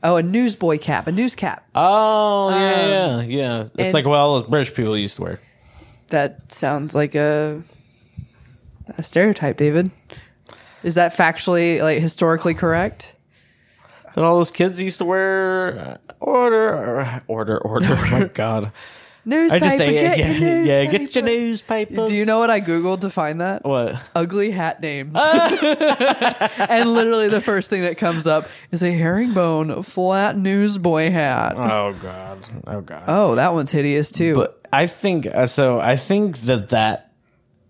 Oh, 0.02 0.16
a 0.16 0.22
newsboy 0.22 0.78
cap. 0.78 1.06
A 1.06 1.12
news 1.12 1.34
cap. 1.34 1.66
Oh 1.74 2.50
yeah, 2.50 3.22
yeah, 3.22 3.22
yeah. 3.22 3.68
It's 3.78 3.94
like 3.94 4.04
well, 4.04 4.42
British 4.42 4.74
people 4.74 4.96
used 4.98 5.16
to 5.16 5.22
wear. 5.22 5.40
That 6.08 6.52
sounds 6.52 6.94
like 6.94 7.14
a 7.14 7.62
a 8.88 9.02
stereotype, 9.02 9.56
David. 9.56 9.90
Is 10.82 10.94
that 10.94 11.14
factually, 11.14 11.80
like, 11.80 12.00
historically 12.00 12.54
correct? 12.54 13.14
That 14.14 14.24
all 14.24 14.36
those 14.36 14.50
kids 14.50 14.80
used 14.80 14.98
to 14.98 15.04
wear. 15.04 15.78
Uh, 15.78 16.14
order, 16.20 17.22
order, 17.26 17.58
order. 17.58 17.86
oh 17.90 18.08
my 18.10 18.24
god. 18.24 18.72
Newspaper. 19.28 19.64
I 19.64 19.68
just 19.68 19.78
get 19.78 19.92
yeah, 19.92 20.14
your 20.14 20.36
yeah, 20.36 20.62
yeah, 20.62 20.84
get 20.84 21.14
your 21.16 21.24
newspaper. 21.24 21.90
newspapers. 21.90 22.08
Do 22.10 22.14
you 22.14 22.24
know 22.24 22.38
what 22.38 22.48
I 22.48 22.60
googled 22.60 23.00
to 23.00 23.10
find 23.10 23.40
that? 23.40 23.64
what? 23.64 24.00
Ugly 24.14 24.52
hat 24.52 24.80
names. 24.80 25.18
and 25.18 26.94
literally 26.94 27.28
the 27.28 27.40
first 27.40 27.68
thing 27.68 27.82
that 27.82 27.98
comes 27.98 28.28
up 28.28 28.48
is 28.70 28.84
a 28.84 28.92
herringbone 28.92 29.82
flat 29.82 30.38
newsboy 30.38 31.10
hat. 31.10 31.54
Oh 31.56 31.92
god. 32.00 32.48
Oh 32.68 32.80
god. 32.82 33.04
Oh, 33.08 33.34
that 33.34 33.52
one's 33.52 33.72
hideous 33.72 34.12
too. 34.12 34.34
But 34.34 34.64
I 34.72 34.86
think 34.86 35.26
uh, 35.26 35.46
so. 35.46 35.80
I 35.80 35.96
think 35.96 36.38
that 36.42 36.68
that 36.68 37.05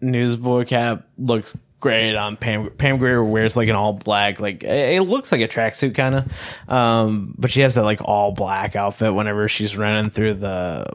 newsboy 0.01 0.65
cap 0.65 1.07
looks 1.19 1.55
great 1.81 2.15
on 2.15 2.37
Pam. 2.37 2.71
Pam 2.71 2.99
Grier 2.99 3.23
wears 3.23 3.57
like 3.57 3.69
an 3.69 3.75
all 3.77 3.93
black, 3.93 4.41
like 4.41 4.65
it 4.65 5.03
looks 5.03 5.31
like 5.33 5.41
a 5.41 5.49
tracksuit 5.49 5.95
kind 5.95 6.15
of. 6.15 6.71
Um, 6.73 7.35
but 7.39 7.51
she 7.51 7.61
has 7.61 7.75
that 7.75 7.85
like 7.85 8.01
all 8.03 8.33
black 8.33 8.77
outfit 8.77 9.15
whenever 9.15 9.49
she's 9.49 9.77
running 9.77 10.11
through 10.11 10.35
the 10.35 10.87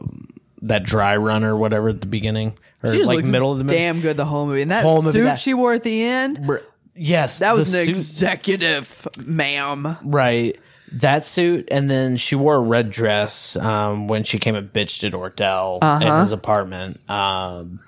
that 0.62 0.84
dry 0.84 1.16
run 1.16 1.44
or 1.44 1.56
whatever 1.56 1.88
at 1.88 2.00
the 2.00 2.06
beginning 2.06 2.56
or 2.84 2.94
like 3.04 3.26
middle 3.26 3.50
of 3.52 3.58
the 3.58 3.64
damn 3.64 4.00
good 4.00 4.16
the 4.16 4.24
whole 4.24 4.46
movie. 4.46 4.62
And 4.62 4.70
that 4.70 4.82
Whole 4.84 5.02
movie, 5.02 5.18
suit 5.18 5.24
that- 5.24 5.38
she 5.38 5.54
wore 5.54 5.72
at 5.72 5.82
the 5.82 6.02
end, 6.04 6.46
Br- 6.46 6.56
Yes, 6.94 7.38
that 7.38 7.56
was 7.56 7.72
the 7.72 7.80
an 7.80 7.86
suit- 7.86 7.96
executive, 7.96 9.08
ma'am. 9.24 9.96
Right. 10.04 10.58
That 10.92 11.24
suit, 11.24 11.68
and 11.72 11.90
then 11.90 12.18
she 12.18 12.34
wore 12.34 12.56
a 12.56 12.60
red 12.60 12.90
dress 12.90 13.56
um, 13.56 14.08
when 14.08 14.24
she 14.24 14.38
came 14.38 14.54
and 14.54 14.70
bitched 14.70 15.04
at 15.06 15.14
Ordell 15.14 15.78
in 15.78 16.06
Uh-huh. 16.06 16.20
his 16.20 16.32
apartment. 16.32 17.00
Um, 17.08 17.80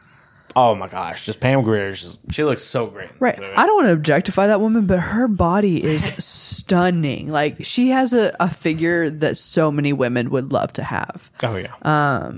oh 0.56 0.74
my 0.74 0.88
gosh, 0.88 1.26
just 1.26 1.40
Pam 1.40 1.62
Grier, 1.62 1.92
just, 1.92 2.18
she 2.30 2.44
looks 2.44 2.62
so 2.62 2.86
great. 2.86 3.10
Right. 3.18 3.38
I 3.38 3.66
don't 3.66 3.74
want 3.76 3.88
to 3.88 3.92
objectify 3.92 4.46
that 4.46 4.60
woman, 4.60 4.86
but 4.86 4.98
her 5.00 5.28
body 5.28 5.82
is 5.84 6.04
stunning. 6.24 7.28
Like 7.28 7.64
she 7.64 7.88
has 7.90 8.14
a, 8.14 8.34
a 8.40 8.48
figure 8.50 9.10
that 9.10 9.36
so 9.36 9.70
many 9.72 9.92
women 9.92 10.30
would 10.30 10.52
love 10.52 10.72
to 10.74 10.82
have. 10.84 11.30
oh 11.42 11.56
yeah, 11.56 11.74
Uh, 11.82 12.32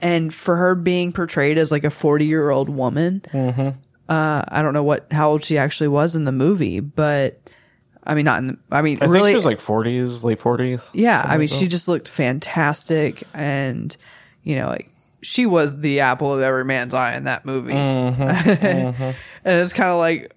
and 0.00 0.34
for 0.34 0.56
her 0.56 0.74
being 0.74 1.12
portrayed 1.12 1.58
as 1.58 1.70
like 1.70 1.84
a 1.84 1.90
40 1.90 2.24
year 2.26 2.50
old 2.50 2.68
woman 2.68 3.22
uh 4.08 4.42
i 4.48 4.60
don't 4.60 4.74
know 4.74 4.82
what 4.82 5.06
how 5.12 5.30
old 5.30 5.44
she 5.44 5.56
actually 5.56 5.86
was 5.86 6.16
in 6.16 6.24
the 6.24 6.32
movie 6.32 6.80
but 6.80 7.40
i 8.02 8.12
mean 8.16 8.24
not 8.24 8.40
in 8.40 8.46
the, 8.48 8.58
i 8.72 8.82
mean 8.82 8.96
I 8.96 9.00
think 9.02 9.12
really 9.12 9.30
she 9.30 9.36
was 9.36 9.46
like 9.46 9.60
forties, 9.60 10.24
late 10.24 10.40
forties. 10.40 10.90
yeah 10.92 11.22
i 11.24 11.38
mean 11.38 11.46
she 11.46 11.68
just 11.68 11.86
looked 11.86 12.08
fantastic 12.08 13.22
and 13.32 13.96
you 14.42 14.56
know 14.56 14.66
like 14.66 14.90
she 15.22 15.46
was 15.46 15.80
the 15.80 16.00
apple 16.00 16.34
of 16.34 16.40
every 16.40 16.64
man's 16.64 16.92
eye 16.94 17.16
in 17.16 17.24
that 17.24 17.44
movie 17.46 17.72
and 17.72 19.14
it's 19.44 19.72
kind 19.72 19.90
of 19.90 19.98
like 19.98 20.34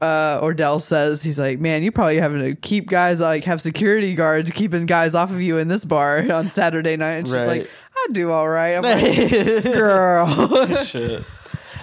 uh 0.00 0.40
Ordell 0.40 0.80
says 0.80 1.22
he's 1.22 1.38
like, 1.38 1.60
man, 1.60 1.82
you 1.84 1.92
probably 1.92 2.16
having 2.18 2.40
to 2.40 2.54
keep 2.56 2.88
guys 2.88 3.20
like 3.20 3.44
have 3.44 3.60
security 3.60 4.14
guards 4.14 4.50
keeping 4.50 4.84
guys 4.84 5.14
off 5.14 5.30
of 5.30 5.40
you 5.40 5.58
in 5.58 5.68
this 5.68 5.84
bar 5.84 6.18
on 6.32 6.50
Saturday 6.50 6.96
night. 6.96 7.12
And 7.18 7.26
she's 7.28 7.34
Right. 7.34 7.46
like, 7.46 7.70
I 7.94 8.08
do 8.12 8.32
all 8.32 8.48
right. 8.48 8.72
I'm 8.74 8.82
like, 8.82 9.62
girl. 9.72 10.82
Shit. 10.84 11.22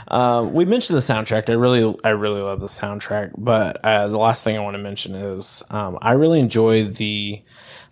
Um, 0.09 0.53
we 0.53 0.65
mentioned 0.65 0.97
the 0.97 1.01
soundtrack. 1.01 1.49
I 1.49 1.53
really, 1.53 1.95
I 2.03 2.09
really 2.09 2.41
love 2.41 2.59
the 2.59 2.65
soundtrack. 2.67 3.31
But 3.37 3.77
uh, 3.85 4.07
the 4.09 4.19
last 4.19 4.43
thing 4.43 4.57
I 4.57 4.59
want 4.59 4.75
to 4.75 4.83
mention 4.83 5.15
is 5.15 5.63
um, 5.69 5.97
I 6.01 6.11
really 6.13 6.39
enjoy 6.41 6.83
the 6.83 7.41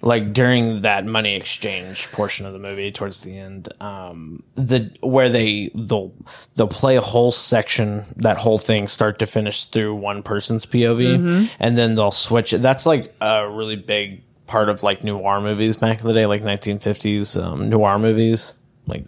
like 0.02 0.34
during 0.34 0.82
that 0.82 1.06
money 1.06 1.36
exchange 1.36 2.12
portion 2.12 2.46
of 2.46 2.54
the 2.54 2.60
movie 2.60 2.92
towards 2.92 3.22
the 3.22 3.38
end, 3.38 3.70
um, 3.82 4.44
the 4.56 4.92
where 5.02 5.30
they 5.30 5.72
they'll 5.74 6.14
they'll 6.56 6.68
play 6.68 6.98
a 6.98 7.02
whole 7.02 7.32
section, 7.32 8.06
that 8.18 8.38
whole 8.38 8.58
thing, 8.60 8.88
start 8.88 9.20
to 9.20 9.26
finish 9.26 9.64
through 9.66 9.96
one 9.96 10.22
person's 10.24 10.66
POV, 10.66 11.50
and 11.60 11.78
then 11.78 11.96
they'll 11.96 12.12
switch 12.12 12.54
it. 12.54 12.62
That's 12.62 12.86
like 12.86 13.14
a 13.22 13.50
really 13.50 13.76
big 13.76 14.24
part 14.46 14.70
of 14.70 14.84
like 14.84 15.04
noir 15.04 15.42
movies 15.42 15.78
back 15.78 16.02
in 16.02 16.08
the 16.08 16.14
day, 16.14 16.26
like 16.26 16.44
1950s 16.44 17.42
um, 17.44 17.70
noir 17.70 18.00
movies, 18.00 18.54
like 18.86 19.04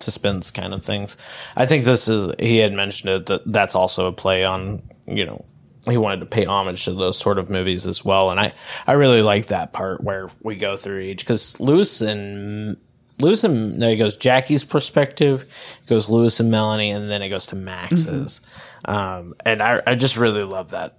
suspense 0.00 0.50
kind 0.50 0.72
of 0.72 0.84
things. 0.84 1.16
I 1.56 1.66
think 1.66 1.84
this 1.84 2.08
is 2.08 2.34
he 2.38 2.58
had 2.58 2.72
mentioned 2.72 3.10
it 3.10 3.26
that 3.26 3.52
that's 3.52 3.74
also 3.74 4.06
a 4.06 4.12
play 4.12 4.44
on 4.44 4.82
you 5.06 5.26
know 5.26 5.44
he 5.90 5.98
wanted 5.98 6.20
to 6.20 6.26
pay 6.26 6.44
homage 6.46 6.84
to 6.86 6.92
those 6.94 7.18
sort 7.18 7.38
of 7.38 7.50
movies 7.50 7.86
as 7.86 8.04
well, 8.04 8.30
and 8.30 8.40
I 8.40 8.52
I 8.86 8.92
really 8.92 9.20
like 9.22 9.46
that 9.48 9.72
part 9.72 10.02
where 10.02 10.30
we 10.42 10.56
go 10.56 10.76
through 10.76 11.00
each 11.00 11.18
because 11.20 11.58
Louis 11.60 12.00
and 12.00 12.76
Louis 13.18 13.44
and 13.44 13.78
no, 13.78 13.88
it 13.88 13.96
goes 13.96 14.16
Jackie's 14.16 14.64
perspective, 14.64 15.42
it 15.42 15.86
goes 15.88 16.08
Louis 16.08 16.40
and 16.40 16.50
Melanie, 16.50 16.90
and 16.90 17.10
then 17.10 17.20
it 17.22 17.28
goes 17.28 17.44
to 17.46 17.56
Max's. 17.56 18.40
Um, 18.86 19.34
and 19.44 19.62
I, 19.62 19.82
I 19.86 19.94
just 19.94 20.16
really 20.16 20.42
love 20.44 20.70
that. 20.70 20.96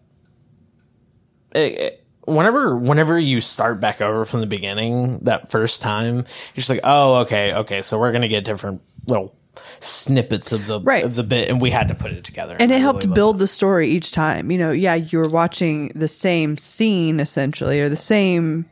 It- 1.56 1.80
it- 1.80 1.98
whenever, 2.26 2.78
whenever 2.78 3.18
you 3.18 3.42
start 3.42 3.80
back 3.80 4.00
over 4.02 4.24
from 4.26 4.42
the 4.42 4.46
beginning, 4.48 5.18
that 5.24 5.50
first 5.50 5.82
time, 5.82 6.18
you're 6.18 6.26
just 6.56 6.70
like, 6.70 6.82
oh, 6.84 7.16
okay, 7.22 7.54
okay, 7.56 7.82
so 7.82 8.00
we're 8.00 8.12
gonna 8.12 8.28
get 8.28 8.46
different 8.46 8.82
little 9.08 9.36
snippets 9.80 10.52
of 10.52 10.68
the 10.68 10.80
Right. 10.82 11.04
of 11.04 11.16
the 11.16 11.24
bit, 11.24 11.50
and 11.50 11.60
we 11.62 11.72
had 11.72 11.88
to 11.90 11.96
put 11.96 12.12
it 12.14 12.24
together. 12.24 12.56
and 12.60 12.72
I 12.72 12.76
it 12.76 12.80
helped 12.82 13.04
really 13.04 13.16
build 13.16 13.40
the 13.40 13.48
story 13.48 13.90
each 13.90 14.12
time. 14.12 14.52
You 14.52 14.58
know, 14.58 14.72
yeah, 14.72 14.96
you 14.96 15.20
were 15.20 15.30
watching 15.30 15.90
the 15.96 16.08
same 16.08 16.58
scene 16.58 17.20
essentially, 17.20 17.82
or 17.82 17.90
the 17.90 17.96
same 17.98 18.66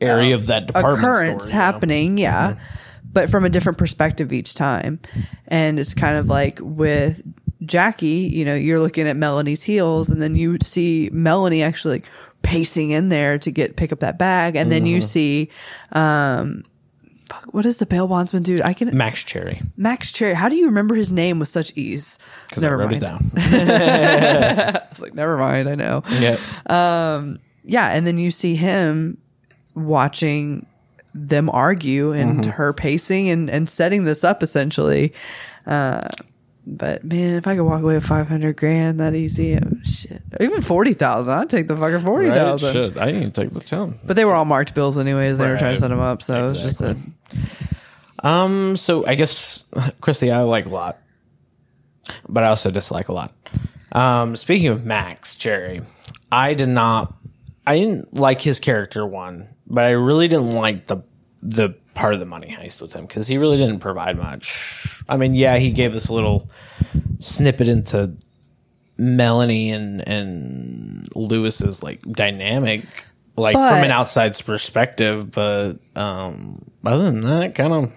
area 0.00 0.34
of 0.34 0.46
that 0.48 0.66
department 0.66 0.98
occurrence 0.98 1.44
store, 1.44 1.50
you 1.52 1.56
know? 1.56 1.62
happening, 1.62 2.18
yeah, 2.18 2.50
Mm-hmm. 2.52 2.60
but 3.12 3.28
from 3.30 3.44
a 3.44 3.48
different 3.48 3.78
perspective 3.78 4.32
each 4.32 4.54
time. 4.54 4.98
And 5.48 5.78
it's 5.80 5.94
kind 5.94 6.18
of 6.18 6.26
like 6.28 6.58
with 6.60 7.22
Jackie, 7.64 8.06
you 8.30 8.44
know, 8.44 8.54
you're 8.54 8.80
looking 8.80 9.08
at 9.08 9.16
Melanie's 9.16 9.62
heels, 9.62 10.10
and 10.10 10.20
then 10.20 10.36
you 10.36 10.58
see 10.62 11.08
Melanie 11.12 11.62
actually 11.62 12.02
pacing 12.42 12.90
in 12.90 13.08
there 13.08 13.38
to 13.38 13.50
get 13.50 13.76
pick 13.76 13.90
up 13.92 14.00
that 14.00 14.18
bag, 14.18 14.56
and 14.56 14.70
then 14.70 14.82
Mm-hmm. 14.82 14.86
you 14.94 15.00
see, 15.00 15.48
um, 15.92 16.64
fuck, 17.44 17.54
what 17.54 17.64
is 17.66 17.78
the 17.78 17.86
bail 17.86 18.06
bondsman 18.08 18.42
dude? 18.42 18.60
I 18.62 18.72
can 18.72 18.96
Max 18.96 19.24
Cherry 19.24 19.62
Max 19.76 20.12
Cherry. 20.12 20.34
How 20.34 20.48
do 20.48 20.56
you 20.56 20.66
remember 20.66 20.94
his 20.94 21.10
name 21.12 21.38
with 21.38 21.48
such 21.48 21.72
ease? 21.76 22.18
because 22.48 22.64
I 22.64 22.70
wrote 22.70 22.92
it 22.92 23.00
down. 23.00 23.30
I 23.36 24.82
was 24.90 25.00
like, 25.00 25.14
never 25.14 25.36
mind. 25.36 25.68
I 25.68 25.74
know. 25.74 26.02
yeah. 26.10 26.38
Um. 26.66 27.38
Yeah 27.64 27.88
and 27.88 28.06
then 28.06 28.16
you 28.18 28.30
see 28.30 28.54
him 28.54 29.18
watching 29.74 30.66
them 31.14 31.48
argue 31.50 32.12
and 32.12 32.40
Mm-hmm. 32.40 32.50
her 32.50 32.72
pacing 32.72 33.28
and, 33.30 33.48
and 33.50 33.68
setting 33.70 34.04
this 34.04 34.22
up 34.22 34.42
essentially 34.42 35.12
uh 35.66 36.06
but 36.66 37.04
man 37.04 37.36
if 37.36 37.46
i 37.46 37.54
could 37.54 37.64
walk 37.64 37.82
away 37.82 37.94
with 37.94 38.04
500 38.04 38.56
grand 38.56 39.00
that 39.00 39.14
easy 39.14 39.56
oh, 39.56 39.70
shit. 39.84 40.20
Even 40.40 40.60
40000 40.60 41.32
i'd 41.32 41.50
take 41.50 41.68
the 41.68 41.76
fucking 41.76 42.00
40000 42.00 42.72
Shit, 42.72 42.96
I 42.98 43.12
to 43.12 43.30
take 43.30 43.52
the 43.52 43.60
town. 43.60 43.98
but 44.04 44.16
they 44.16 44.24
were 44.24 44.34
all 44.34 44.44
marked 44.44 44.74
bills 44.74 44.98
anyways. 44.98 45.38
They 45.38 45.46
were 45.46 45.58
trying 45.58 45.74
to 45.74 45.80
set 45.80 45.88
them 45.88 46.00
up 46.00 46.22
so 46.22 46.40
it 46.40 46.44
was 46.44 46.60
just 46.60 46.80
a 46.80 46.96
Um, 48.22 48.76
so 48.76 49.06
I 49.06 49.14
guess 49.14 49.64
Kristi, 50.00 50.32
I 50.32 50.42
like 50.42 50.66
a 50.66 50.70
lot, 50.70 50.98
but 52.28 52.44
I 52.44 52.48
also 52.48 52.70
dislike 52.70 53.08
a 53.08 53.12
lot. 53.12 53.32
Um, 53.92 54.36
speaking 54.36 54.68
of 54.68 54.84
Max 54.84 55.36
Cherry, 55.36 55.82
I 56.32 56.54
did 56.54 56.68
not, 56.68 57.14
I 57.66 57.76
didn't 57.78 58.14
like 58.14 58.40
his 58.40 58.58
character 58.58 59.06
one, 59.06 59.48
but 59.66 59.84
I 59.84 59.90
really 59.90 60.28
didn't 60.28 60.52
like 60.52 60.86
the 60.86 61.02
the 61.42 61.76
part 61.96 62.14
of 62.14 62.20
the 62.20 62.26
money 62.26 62.56
heist 62.56 62.80
with 62.80 62.92
him 62.92 63.06
because 63.06 63.26
he 63.26 63.38
really 63.38 63.56
didn't 63.56 63.80
provide 63.80 64.16
much. 64.16 65.02
I 65.08 65.16
mean, 65.16 65.34
yeah, 65.34 65.56
he 65.56 65.72
gave 65.72 65.94
us 65.94 66.08
a 66.08 66.14
little 66.14 66.48
snippet 67.18 67.68
into 67.68 68.12
Melanie 68.98 69.72
and 69.72 70.06
and 70.06 71.08
Louis's 71.16 71.82
like 71.82 72.00
dynamic, 72.02 72.84
like 73.36 73.54
But- 73.54 73.70
from 73.70 73.84
an 73.84 73.90
outside's 73.90 74.40
perspective. 74.42 75.30
But 75.32 75.74
um, 75.96 76.64
other 76.84 77.04
than 77.04 77.20
that, 77.22 77.54
kind 77.56 77.72
of 77.72 77.92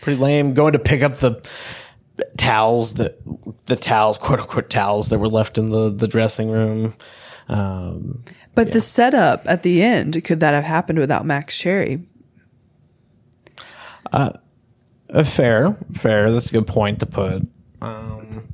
pretty 0.00 0.20
lame. 0.20 0.54
Going 0.54 0.72
to 0.72 0.78
pick 0.78 1.02
up 1.02 1.16
the 1.16 1.44
towels 2.36 2.94
that 2.94 3.18
the 3.66 3.76
towels, 3.76 4.16
quote 4.18 4.40
unquote 4.40 4.70
towels 4.70 5.08
that 5.10 5.18
were 5.18 5.28
left 5.28 5.58
in 5.58 5.66
the 5.66 5.90
the 5.90 6.08
dressing 6.08 6.50
room. 6.50 6.94
Um, 7.48 8.24
but 8.54 8.72
the 8.72 8.80
setup 8.80 9.42
at 9.46 9.62
the 9.62 9.82
end 9.82 10.22
could 10.24 10.40
that 10.40 10.52
have 10.52 10.64
happened 10.64 10.98
without 10.98 11.24
max 11.24 11.56
cherry 11.56 12.06
uh, 14.12 15.24
fair, 15.24 15.76
fair. 15.94 16.30
That's 16.32 16.48
a 16.50 16.52
good 16.52 16.66
point 16.66 17.00
to 17.00 17.06
put. 17.06 17.42
Um, 17.80 18.48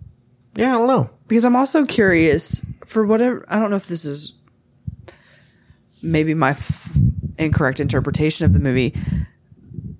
yeah, 0.54 0.74
I 0.74 0.78
don't 0.78 0.86
know. 0.88 1.10
because 1.28 1.44
I'm 1.44 1.56
also 1.56 1.84
curious 1.84 2.64
for 2.86 3.04
whatever 3.06 3.44
I 3.48 3.58
don't 3.58 3.70
know 3.70 3.76
if 3.76 3.86
this 3.86 4.04
is 4.04 4.34
maybe 6.02 6.34
my 6.34 6.50
f- 6.50 6.96
incorrect 7.38 7.80
interpretation 7.80 8.44
of 8.44 8.52
the 8.52 8.60
movie. 8.60 8.94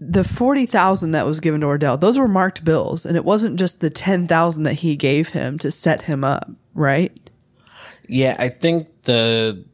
The 0.01 0.22
forty 0.24 0.66
thousand 0.66 1.12
that 1.12 1.26
was 1.26 1.40
given 1.40 1.62
to 1.62 1.66
Ordell, 1.66 1.98
those 1.98 2.18
were 2.18 2.28
marked 2.28 2.64
bills, 2.64 3.05
and 3.06 3.16
it 3.16 3.24
wasn't 3.24 3.56
just 3.59 3.81
the 3.81 3.90
ten 3.90 4.28
thousand 4.28 4.64
that 4.64 4.74
he 4.74 4.97
gave 4.97 5.31
him 5.31 5.59
to 5.60 5.70
set 5.70 6.02
him 6.02 6.22
up, 6.24 6.48
right? 6.74 7.10
Yeah, 8.06 8.36
I 8.39 8.51
think 8.51 8.86
the 9.05 9.64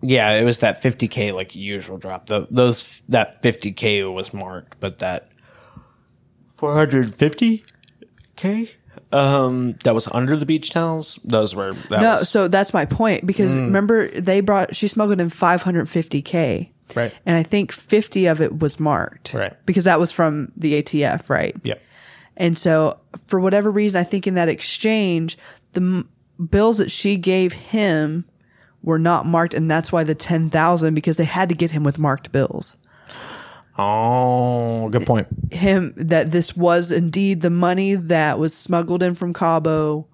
yeah, 0.00 0.30
it 0.32 0.44
was 0.44 0.58
that 0.60 0.82
50k 0.82 1.32
like 1.34 1.54
usual 1.56 1.98
drop. 1.98 2.26
The, 2.26 2.46
those 2.50 3.02
that 3.08 3.42
50k 3.42 4.12
was 4.12 4.32
marked, 4.32 4.78
but 4.80 4.98
that 5.00 5.28
450k 6.56 7.62
um 9.12 9.74
that 9.84 9.94
was 9.94 10.08
under 10.12 10.36
the 10.36 10.44
beach 10.46 10.70
towels. 10.70 11.18
Those 11.24 11.54
were 11.54 11.72
that 11.72 12.00
No, 12.02 12.16
was, 12.16 12.28
so 12.28 12.48
that's 12.48 12.74
my 12.74 12.84
point 12.84 13.24
because 13.26 13.56
remember 13.56 14.08
they 14.08 14.40
brought 14.40 14.76
she 14.76 14.86
smuggled 14.88 15.20
in 15.20 15.28
five 15.28 15.62
hundred 15.62 15.88
fifty 15.88 16.20
k, 16.20 16.72
Right. 16.94 17.12
And 17.24 17.36
I 17.36 17.42
think 17.42 17.72
fifty 17.72 18.26
of 18.26 18.40
it 18.40 18.58
was 18.58 18.78
marked, 18.80 19.32
Right. 19.32 19.54
Because 19.66 19.84
that 19.84 19.98
was 20.00 20.12
from 20.12 20.52
the 20.56 20.82
ATF, 20.82 21.28
right? 21.30 21.56
Yep. 21.62 21.80
And 22.36 22.58
so, 22.58 22.98
for 23.26 23.40
whatever 23.40 23.70
reason, 23.70 24.00
I 24.00 24.04
think 24.04 24.26
in 24.26 24.34
that 24.34 24.48
exchange, 24.48 25.36
the 25.72 25.80
m- 25.80 26.08
bills 26.50 26.78
that 26.78 26.90
she 26.90 27.16
gave 27.16 27.52
him 27.52 28.24
were 28.88 28.98
not 28.98 29.26
marked, 29.26 29.52
and 29.52 29.70
that's 29.70 29.92
why 29.92 30.02
the 30.02 30.14
ten 30.14 30.48
thousand 30.48 30.94
because 30.94 31.18
they 31.18 31.24
had 31.24 31.50
to 31.50 31.54
get 31.54 31.70
him 31.70 31.84
with 31.84 31.98
marked 31.98 32.32
bills. 32.32 32.74
Oh, 33.76 34.88
good 34.88 35.06
point. 35.06 35.28
Him 35.52 35.92
that 35.96 36.32
this 36.32 36.56
was 36.56 36.90
indeed 36.90 37.42
the 37.42 37.50
money 37.50 37.94
that 37.94 38.38
was 38.38 38.54
smuggled 38.54 39.02
in 39.02 39.14
from 39.14 39.34
Cabo, 39.34 40.08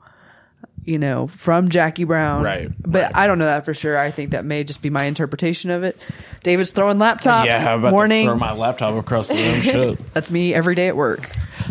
you 0.85 0.99
know, 0.99 1.29
from 1.29 1.69
Jackie 1.69 2.03
Brown. 2.03 2.43
Right, 2.43 2.69
But 2.83 3.05
right. 3.05 3.13
I 3.15 3.27
don't 3.29 3.39
know 3.39 3.47
that 3.47 3.65
for 3.65 3.73
sure. 3.73 3.97
I 3.97 4.11
think 4.11 4.33
that 4.33 4.45
may 4.45 4.65
just 4.65 4.83
be 4.83 4.91
my 4.91 5.05
interpretation 5.05 5.71
of 5.71 5.85
it. 5.85 5.97
David's 6.43 6.73
throwing 6.73 6.99
laptops. 6.99 7.47
Yeah, 7.47 7.61
how 7.63 7.77
about 7.79 7.93
Morning. 7.93 8.27
throw 8.27 8.37
my 8.37 8.53
laptop 8.53 8.97
across 8.97 9.29
the 9.29 9.37
room? 9.37 9.63
Shit. 9.63 9.99
that's 10.15 10.31
me 10.33 10.53
every 10.53 10.75
day 10.75 10.89
at 10.89 10.97
work. 10.97 11.31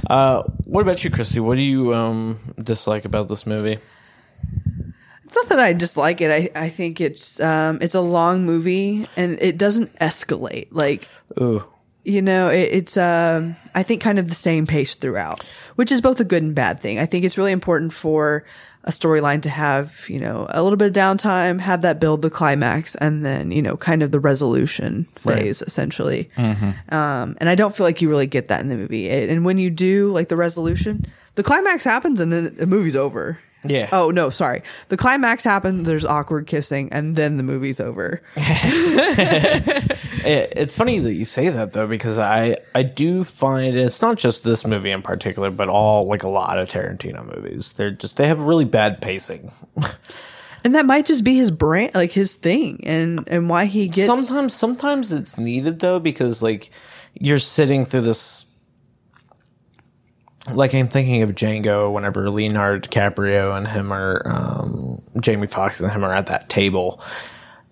Uh, 0.09 0.43
what 0.63 0.81
about 0.81 1.03
you, 1.03 1.11
Kristi? 1.11 1.41
What 1.41 1.55
do 1.55 1.61
you 1.61 1.93
um 1.93 2.39
dislike 2.63 3.03
about 3.05 3.27
this 3.27 3.45
movie? 3.45 3.77
It's 5.33 5.49
not 5.49 5.57
that 5.57 5.59
I 5.59 5.73
dislike 5.73 6.21
it. 6.21 6.29
I, 6.29 6.65
I 6.65 6.69
think 6.69 7.01
it's 7.01 7.39
um 7.39 7.79
it's 7.81 7.95
a 7.95 8.01
long 8.01 8.45
movie 8.45 9.07
and 9.17 9.41
it 9.41 9.57
doesn't 9.57 9.95
escalate. 9.95 10.67
Like 10.69 11.07
Ooh, 11.41 11.63
you 12.03 12.21
know, 12.21 12.49
it, 12.49 12.69
it's 12.71 12.97
um 12.97 13.55
I 13.73 13.81
think 13.81 13.99
kind 13.99 14.19
of 14.19 14.27
the 14.27 14.35
same 14.35 14.67
pace 14.67 14.93
throughout, 14.93 15.43
which 15.73 15.91
is 15.91 16.01
both 16.01 16.19
a 16.19 16.23
good 16.23 16.43
and 16.43 16.53
bad 16.53 16.81
thing. 16.81 16.99
I 16.99 17.07
think 17.07 17.25
it's 17.25 17.35
really 17.35 17.51
important 17.51 17.93
for 17.93 18.45
a 18.83 18.91
storyline 18.91 19.41
to 19.41 19.49
have, 19.49 20.05
you 20.07 20.19
know, 20.19 20.45
a 20.51 20.61
little 20.61 20.77
bit 20.77 20.89
of 20.89 20.93
downtime, 20.93 21.59
have 21.59 21.81
that 21.81 21.99
build 21.99 22.21
the 22.21 22.29
climax, 22.29 22.93
and 22.93 23.25
then, 23.25 23.51
you 23.51 23.63
know, 23.63 23.75
kind 23.75 24.03
of 24.03 24.11
the 24.11 24.19
resolution 24.19 25.05
phase 25.17 25.63
essentially. 25.63 26.29
Um, 26.89 27.37
and 27.39 27.49
I 27.49 27.55
don't 27.55 27.75
feel 27.75 27.87
like 27.87 28.03
you 28.03 28.09
really 28.09 28.27
get 28.27 28.49
that 28.49 28.61
in 28.61 28.69
the 28.69 28.75
movie. 28.75 29.07
It, 29.07 29.31
and 29.31 29.43
when 29.43 29.57
you 29.57 29.71
do, 29.71 30.11
like 30.11 30.27
the 30.27 30.37
resolution, 30.37 31.07
the 31.33 31.43
climax 31.43 31.83
happens 31.83 32.19
and 32.19 32.31
then 32.31 32.55
the 32.55 32.67
movie's 32.67 32.95
over. 32.95 33.39
Yeah. 33.65 33.89
Oh 33.91 34.11
no, 34.11 34.29
sorry. 34.29 34.63
The 34.89 34.97
climax 34.97 35.43
happens. 35.43 35.87
There's 35.87 36.05
awkward 36.05 36.47
kissing, 36.47 36.89
and 36.91 37.15
then 37.15 37.37
the 37.37 37.43
movie's 37.43 37.79
over. 37.79 38.21
It, 40.25 40.53
it's 40.55 40.73
funny 40.73 40.99
that 40.99 41.13
you 41.13 41.25
say 41.25 41.49
that 41.49 41.73
though, 41.73 41.85
because 41.85 42.17
I 42.17 42.55
I 42.73 42.83
do 42.83 43.25
find 43.25 43.75
it's 43.75 44.01
not 44.01 44.17
just 44.17 44.45
this 44.45 44.65
movie 44.65 44.91
in 44.91 45.01
particular, 45.01 45.49
but 45.51 45.67
all 45.67 46.07
like 46.07 46.23
a 46.23 46.29
lot 46.29 46.59
of 46.59 46.69
Tarantino 46.69 47.25
movies. 47.35 47.73
They're 47.73 47.91
just 47.91 48.15
they 48.15 48.27
have 48.27 48.39
really 48.39 48.63
bad 48.65 49.01
pacing. 49.01 49.51
And 50.63 50.75
that 50.75 50.85
might 50.85 51.05
just 51.05 51.25
be 51.25 51.35
his 51.35 51.51
brand, 51.51 51.93
like 51.93 52.13
his 52.13 52.35
thing, 52.35 52.79
and 52.85 53.27
and 53.27 53.49
why 53.49 53.65
he 53.65 53.89
gets. 53.89 54.07
sometimes 54.07 54.53
sometimes 54.53 55.11
it's 55.11 55.37
needed 55.37 55.79
though 55.79 55.99
because 55.99 56.41
like 56.41 56.69
you're 57.19 57.37
sitting 57.39 57.83
through 57.83 58.01
this 58.01 58.45
like 60.51 60.73
I'm 60.73 60.87
thinking 60.87 61.21
of 61.21 61.31
Django 61.31 61.91
whenever 61.91 62.29
Leonardo 62.29 62.87
DiCaprio 62.87 63.57
and 63.57 63.67
him 63.67 63.93
are 63.93 64.21
um, 64.25 65.01
Jamie 65.19 65.47
Foxx 65.47 65.79
and 65.79 65.91
him 65.91 66.03
are 66.03 66.13
at 66.13 66.27
that 66.27 66.49
table. 66.49 67.01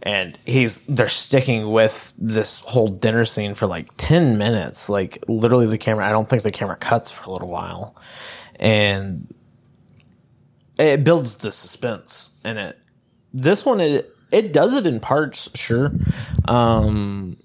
And 0.03 0.38
he's 0.45 0.80
they're 0.81 1.10
sticking 1.10 1.69
with 1.72 2.11
this 2.18 2.60
whole 2.61 2.88
dinner 2.88 3.26
scene 3.26 3.53
for 3.56 3.68
like 3.68 3.89
10 3.98 4.38
minutes. 4.38 4.89
Like 4.89 5.23
literally 5.27 5.68
the 5.68 5.77
camera 5.77 6.07
I 6.07 6.11
don't 6.11 6.27
think 6.27 6.43
the 6.43 6.52
camera 6.52 6.76
cuts 6.76 7.11
for 7.11 7.26
a 7.26 7.31
little 7.31 7.49
while. 7.49 7.95
And 8.56 9.31
it 10.80 11.03
builds 11.03 11.35
the 11.35 11.52
suspense 11.52 12.35
in 12.43 12.57
it. 12.57 12.80
This 13.34 13.65
one 13.65 13.80
it 13.81 14.15
it 14.31 14.53
does 14.53 14.76
it 14.76 14.88
in 14.88 15.02
parts 15.02 15.49
sure. 15.56 15.91
Um 16.48 17.38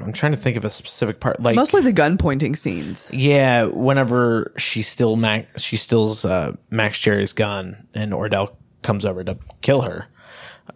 i'm 0.00 0.12
trying 0.12 0.32
to 0.32 0.38
think 0.38 0.56
of 0.56 0.64
a 0.64 0.70
specific 0.70 1.20
part 1.20 1.40
like 1.40 1.56
mostly 1.56 1.80
the 1.82 1.92
gun 1.92 2.18
pointing 2.18 2.54
scenes. 2.54 3.08
yeah 3.12 3.64
whenever 3.64 4.52
she 4.56 4.82
still 4.82 5.16
max 5.16 5.62
she 5.62 5.76
steals 5.76 6.24
uh 6.24 6.54
max 6.70 6.98
cherry's 6.98 7.32
gun 7.32 7.86
and 7.94 8.12
ordell 8.12 8.54
comes 8.82 9.04
over 9.04 9.22
to 9.24 9.36
kill 9.60 9.82
her 9.82 10.06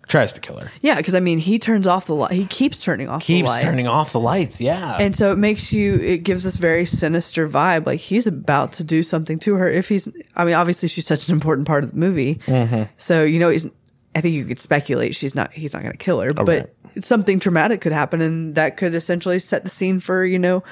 tries 0.08 0.32
to 0.32 0.40
kill 0.40 0.58
her. 0.58 0.70
Yeah, 0.82 0.96
because 0.96 1.14
I 1.14 1.20
mean, 1.20 1.38
he 1.38 1.58
turns 1.58 1.86
off 1.86 2.06
the 2.06 2.14
light. 2.14 2.32
He 2.32 2.44
keeps 2.46 2.78
turning 2.80 3.08
off 3.08 3.22
Keeps 3.22 3.46
the 3.46 3.50
light. 3.54 3.62
turning 3.62 3.86
off 3.88 4.12
the 4.12 4.20
lights. 4.20 4.60
Yeah. 4.60 4.96
and 5.00 5.14
so 5.14 5.30
it 5.32 5.36
makes 5.38 5.72
you 5.72 5.94
it 5.96 6.18
gives 6.18 6.42
this 6.44 6.56
very 6.56 6.86
sinister 6.86 7.48
vibe 7.48 7.86
like 7.86 8.00
he's 8.00 8.26
about 8.26 8.72
to 8.74 8.84
do 8.84 9.02
something 9.02 9.38
to 9.40 9.54
her 9.54 9.68
if 9.68 9.88
he's 9.88 10.08
i 10.34 10.44
mean 10.44 10.54
obviously 10.54 10.88
she's 10.88 11.06
such 11.06 11.28
an 11.28 11.34
important 11.34 11.66
part 11.66 11.82
of 11.84 11.92
the 11.92 11.96
movie 11.96 12.38
so 12.98 13.24
you 13.24 13.38
know 13.38 13.48
he's 13.48 13.66
i 14.16 14.20
think 14.20 14.34
you 14.34 14.44
could 14.44 14.58
speculate 14.58 15.14
she's 15.14 15.34
not 15.34 15.52
he's 15.52 15.72
not 15.72 15.82
going 15.82 15.92
to 15.92 15.98
kill 15.98 16.20
her 16.20 16.30
oh, 16.36 16.44
but 16.44 16.74
something 17.00 17.38
traumatic 17.38 17.80
could 17.80 17.92
happen 17.92 18.20
and 18.20 18.56
that 18.56 18.76
could 18.76 18.94
essentially 18.94 19.38
set 19.38 19.62
the 19.62 19.70
scene 19.70 20.00
for 20.00 20.24
you 20.24 20.38
know 20.38 20.64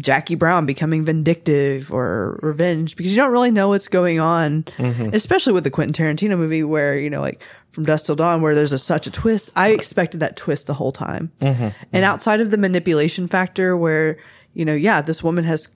Jackie 0.00 0.34
Brown 0.34 0.66
becoming 0.66 1.04
vindictive 1.04 1.92
or 1.92 2.38
revenge 2.42 2.96
because 2.96 3.12
you 3.12 3.16
don't 3.16 3.30
really 3.30 3.50
know 3.50 3.68
what's 3.68 3.88
going 3.88 4.18
on, 4.18 4.64
mm-hmm. 4.64 5.10
especially 5.12 5.52
with 5.52 5.64
the 5.64 5.70
Quentin 5.70 5.92
Tarantino 5.92 6.36
movie 6.36 6.64
where, 6.64 6.98
you 6.98 7.10
know, 7.10 7.20
like 7.20 7.42
from 7.72 7.84
Dusk 7.84 8.06
Till 8.06 8.16
Dawn 8.16 8.42
where 8.42 8.54
there's 8.54 8.72
a, 8.72 8.78
such 8.78 9.06
a 9.06 9.10
twist. 9.10 9.50
I 9.54 9.70
expected 9.70 10.20
that 10.20 10.36
twist 10.36 10.66
the 10.66 10.74
whole 10.74 10.92
time. 10.92 11.30
Mm-hmm. 11.40 11.68
And 11.92 12.04
outside 12.04 12.40
of 12.40 12.50
the 12.50 12.58
manipulation 12.58 13.28
factor 13.28 13.76
where, 13.76 14.18
you 14.54 14.64
know, 14.64 14.74
yeah, 14.74 15.00
this 15.00 15.22
woman 15.22 15.44
has 15.44 15.68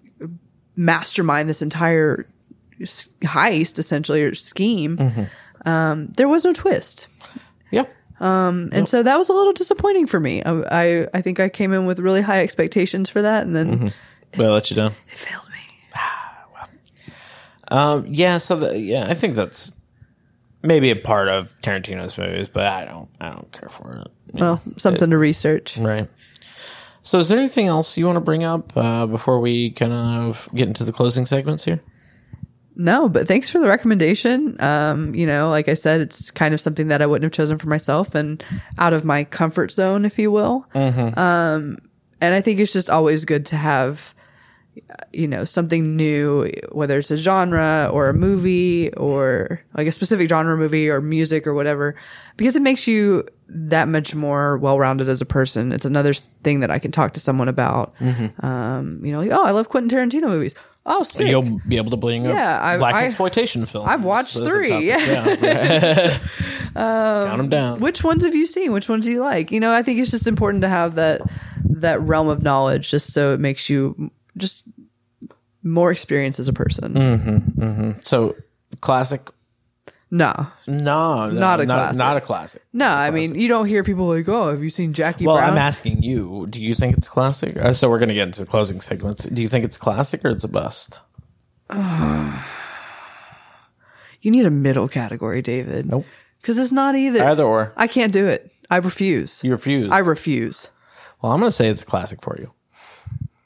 mastermind 0.77 1.49
this 1.49 1.63
entire 1.63 2.29
heist 2.81 3.79
essentially 3.79 4.23
or 4.23 4.35
scheme, 4.35 4.97
mm-hmm. 4.97 5.25
Um, 5.65 6.09
there 6.17 6.29
was 6.29 6.45
no 6.45 6.53
twist. 6.53 7.07
yeah. 7.71 7.85
Um, 8.21 8.71
And 8.73 8.89
so 8.89 9.03
that 9.03 9.19
was 9.19 9.29
a 9.29 9.33
little 9.33 9.53
disappointing 9.53 10.07
for 10.07 10.21
me. 10.21 10.43
I, 10.43 10.53
I, 11.03 11.09
I 11.15 11.21
think 11.21 11.41
I 11.41 11.49
came 11.49 11.73
in 11.73 11.85
with 11.87 11.99
really 11.99 12.23
high 12.23 12.43
expectations 12.43 13.09
for 13.11 13.23
that 13.23 13.45
and 13.45 13.55
then 13.57 13.93
But 14.37 14.47
I 14.47 14.49
let 14.51 14.71
you 14.71 14.77
down. 14.77 14.93
it 15.13 15.19
failed 15.19 15.49
me. 15.49 15.99
well. 16.55 16.69
Um, 17.69 18.07
yeah, 18.09 18.39
so 18.39 18.57
the, 18.57 18.79
yeah, 18.79 19.07
I 19.09 19.15
think 19.15 19.35
that's 19.35 19.73
maybe 20.63 20.91
a 20.91 20.97
part 20.97 21.29
of 21.29 21.55
Tarantino's 21.61 22.17
movies, 22.17 22.49
but 22.49 22.67
I 22.67 22.85
don't, 22.85 23.09
I 23.21 23.31
don't 23.31 23.51
care 23.53 23.69
for 23.69 23.93
it. 23.97 24.13
You 24.35 24.41
Well, 24.41 24.63
something 24.77 25.11
to 25.11 25.19
research. 25.19 25.77
right. 25.77 26.09
So, 27.07 27.19
is 27.19 27.29
there 27.29 27.39
anything 27.39 27.67
else 27.67 27.99
you 27.99 28.07
want 28.07 28.17
to 28.17 28.21
bring 28.21 28.45
up 28.45 28.75
uh, 28.77 29.05
before 29.05 29.39
we 29.39 29.71
kind 29.73 29.93
of 29.93 30.49
get 30.55 30.69
into 30.69 30.85
the 30.85 30.93
closing 30.93 31.27
segments 31.27 31.65
here? 31.65 31.81
No, 32.77 33.09
but 33.09 33.29
thanks 33.29 33.51
for 33.51 33.59
the 33.61 33.69
recommendation. 33.69 34.61
Um, 34.61 35.15
you 35.15 35.27
know, 35.27 35.49
like 35.51 35.69
I 35.69 35.75
said, 35.75 36.01
it's 36.01 36.31
kind 36.31 36.55
of 36.55 36.61
something 36.61 36.89
that 36.89 37.03
I 37.03 37.07
wouldn't 37.07 37.25
have 37.25 37.33
chosen 37.37 37.59
for 37.59 37.69
myself 37.69 38.15
and 38.15 38.43
out 38.79 38.93
of 38.93 39.05
my 39.05 39.25
comfort 39.25 39.71
zone, 39.71 40.05
if 40.05 40.19
you 40.19 40.31
will. 40.31 40.67
Um, 41.17 41.79
and 42.21 42.35
I 42.35 42.41
think 42.41 42.59
it's 42.61 42.73
just 42.73 42.89
always 42.89 43.25
good 43.25 43.47
to 43.47 43.57
have, 43.57 44.14
you 45.13 45.29
know, 45.29 45.45
something 45.45 45.97
new, 45.97 46.51
whether 46.73 46.99
it's 46.99 47.11
a 47.11 47.17
genre 47.17 47.89
or 47.93 48.09
a 48.09 48.15
movie 48.15 48.93
or 48.95 49.61
like 49.77 49.87
a 49.87 49.93
specific 49.93 50.29
genre 50.29 50.57
movie 50.57 50.89
or 50.89 51.01
music 51.01 51.47
or 51.47 51.55
whatever, 51.55 51.95
because 52.37 52.57
it 52.57 52.63
makes 52.63 52.87
you 52.87 53.25
that 53.49 53.87
much 53.89 54.15
more 54.15 54.57
well-rounded 54.59 55.09
as 55.09 55.21
a 55.21 55.27
person. 55.27 55.71
It's 55.73 55.85
another 55.85 56.15
thing 56.43 56.61
that 56.61 56.71
I 56.71 56.79
can 56.79 56.91
talk 56.93 57.15
to 57.15 57.21
someone 57.21 57.49
about. 57.49 57.95
Um, 58.41 59.01
you 59.05 59.13
know, 59.13 59.21
like, 59.21 59.31
oh, 59.31 59.43
I 59.45 59.51
love 59.53 59.69
Quentin 59.69 59.97
Tarantino 59.97 60.29
movies. 60.29 60.55
Oh, 60.87 61.03
sick. 61.03 61.29
You'll 61.29 61.61
be 61.67 61.77
able 61.79 61.91
to 61.93 61.97
bring 61.97 62.25
Yeah, 62.25 62.57
up 62.57 62.63
I- 62.63 62.77
black 62.79 62.95
I- 62.95 63.07
exploitation 63.07 63.65
films. 63.67 63.89
I've 63.89 64.05
watched 64.05 64.37
a 64.37 64.45
three, 64.45 64.87
yeah. 64.89 64.99
yeah. 64.99 66.19
Count 66.75 67.39
them 67.39 67.49
down. 67.49 67.79
which 67.81 68.03
ones 68.03 68.25
have 68.25 68.35
you 68.35 68.47
seen 68.47 68.73
which 68.73 68.89
ones 68.89 69.05
do 69.07 69.13
you 69.13 69.21
like 69.21 69.53
you 69.53 69.61
know 69.61 69.73
i 69.73 69.81
think 69.83 70.01
it's 70.01 70.11
just 70.11 70.27
important 70.27 70.63
to 70.63 70.69
have 70.69 70.97
that 70.97 71.21
that 71.63 72.01
realm 72.01 72.27
of 72.29 72.43
knowledge 72.43 72.91
just 72.91 73.13
so 73.13 73.33
it 73.33 73.39
makes 73.39 73.71
you 73.71 74.11
just 74.37 74.65
more 75.63 75.91
experience 75.91 76.39
as 76.39 76.49
a 76.49 76.53
person 76.53 77.99
So, 78.03 78.37
classic? 78.81 79.21
no 80.11 80.33
No, 80.67 81.31
no, 81.31 81.31
Not 81.31 81.61
a 81.61 81.65
not, 81.67 81.75
classic. 81.75 81.99
Not 81.99 82.17
a 82.17 82.21
classic. 82.21 82.63
no 82.73 82.87
i 82.87 83.11
mean 83.11 83.35
you 83.35 83.49
don't 83.49 83.67
hear 83.67 83.83
people 83.83 84.07
like 84.07 84.29
oh 84.29 84.51
have 84.51 84.63
you 84.63 84.71
seen 84.71 84.93
jackie 84.93 85.27
Well, 85.27 85.37
brown 85.37 85.51
I'm 85.53 85.59
asking 85.59 86.03
you. 86.03 86.47
Do 86.51 86.61
you 86.63 86.75
think 86.75 86.97
it's 86.99 87.07
a 87.07 87.11
classic? 87.11 87.57
Uh, 87.57 87.73
so 87.73 87.89
we're 87.89 87.99
going 87.99 88.11
to 88.11 88.15
get 88.15 88.29
into 88.29 88.41
the 88.41 88.47
closing 88.47 88.81
segments. 88.81 89.25
Do 89.25 89.41
you 89.43 89.49
think 89.49 89.65
it's 89.65 89.77
a 89.77 89.81
classic 89.81 90.25
or 90.25 90.31
it's 90.31 90.45
a 90.45 90.49
bust? 90.49 91.01
you 94.21 94.31
need 94.31 94.45
a 94.47 94.51
middle 94.51 94.89
category 94.89 95.43
david 95.43 95.87
Nope. 95.91 96.05
because 96.41 96.59
it's 96.59 96.73
not 96.73 96.95
either 96.95 97.25
Either 97.25 97.45
or. 97.45 97.73
i 97.77 97.87
can't 97.87 98.13
do 98.13 98.27
it 98.27 98.51
i 98.71 98.77
refuse 98.77 99.43
You 99.43 99.53
refuse. 99.53 99.91
i 99.91 99.99
refuse 99.99 100.69
well, 101.23 101.33
I'm 101.33 101.41
going 101.41 101.49
to 101.49 101.57
say 101.57 101.69
it's 101.71 101.81
a 101.81 101.87
classic 101.87 102.21
for 102.21 102.37
you. 102.39 102.53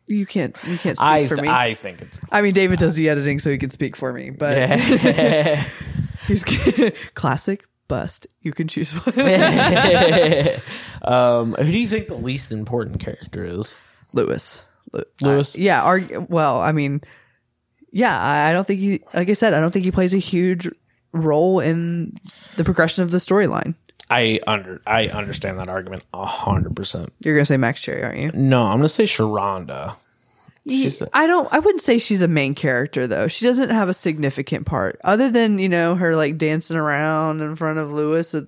You 0.08 0.26
can't 0.26 0.56
you 0.66 0.78
can't 0.78 0.96
speak 0.96 1.06
I 1.06 1.26
for 1.26 1.36
me 1.36 1.48
I 1.48 1.74
think 1.74 2.00
it's. 2.00 2.18
I 2.30 2.42
mean, 2.42 2.54
David 2.54 2.78
does 2.78 2.94
the 2.94 3.08
editing, 3.10 3.38
so 3.38 3.50
he 3.50 3.58
can 3.58 3.70
speak 3.70 3.94
for 3.94 4.12
me. 4.12 4.30
But 4.30 4.80
he's 6.26 6.44
classic 7.14 7.66
bust. 7.88 8.26
You 8.40 8.52
can 8.52 8.68
choose 8.68 8.92
one. 8.92 9.14
Um, 11.02 11.54
who 11.54 11.64
do 11.64 11.78
you 11.78 11.86
think 11.86 12.08
the 12.08 12.16
least 12.16 12.52
important 12.52 13.00
character 13.00 13.44
is? 13.44 13.74
Louis. 14.12 14.62
Lew- 14.92 15.04
Louis? 15.22 15.54
uh, 15.54 15.58
yeah. 15.58 15.82
Argue, 15.82 16.26
well, 16.28 16.60
I 16.60 16.72
mean, 16.72 17.00
yeah. 17.92 18.18
I 18.18 18.50
I 18.50 18.52
don't 18.52 18.66
think 18.66 18.80
he. 18.80 19.02
Like 19.14 19.30
I 19.30 19.34
said, 19.34 19.54
I 19.54 19.60
don't 19.60 19.70
think 19.70 19.84
he 19.84 19.90
plays 19.90 20.12
a 20.12 20.18
huge 20.18 20.68
role 21.12 21.60
in 21.60 22.12
the 22.56 22.64
progression 22.64 23.04
of 23.04 23.10
the 23.10 23.18
storyline. 23.18 23.74
I 24.10 24.40
under 24.46 24.80
I 24.86 25.08
understand 25.08 25.60
that 25.60 25.68
argument 25.68 26.04
a 26.14 26.24
hundred 26.24 26.74
percent. 26.74 27.12
You're 27.20 27.34
gonna 27.34 27.44
say 27.44 27.56
Max 27.56 27.80
Cherry, 27.80 28.02
aren't 28.02 28.18
you? 28.18 28.30
No, 28.32 28.64
I'm 28.64 28.78
gonna 28.78 28.88
say 28.88 29.04
Sheronda. 29.04 29.96
I 31.12 31.26
don't. 31.26 31.48
I 31.52 31.58
wouldn't 31.58 31.80
say 31.82 31.98
she's 31.98 32.22
a 32.22 32.28
main 32.28 32.54
character 32.54 33.06
though. 33.06 33.28
She 33.28 33.44
doesn't 33.44 33.70
have 33.70 33.88
a 33.88 33.94
significant 33.94 34.66
part 34.66 35.00
other 35.04 35.30
than 35.30 35.58
you 35.58 35.68
know 35.68 35.94
her 35.94 36.14
like 36.16 36.38
dancing 36.38 36.76
around 36.76 37.40
in 37.40 37.56
front 37.56 37.78
of 37.78 37.90
Louis. 37.92 38.34
uh, 38.34 38.42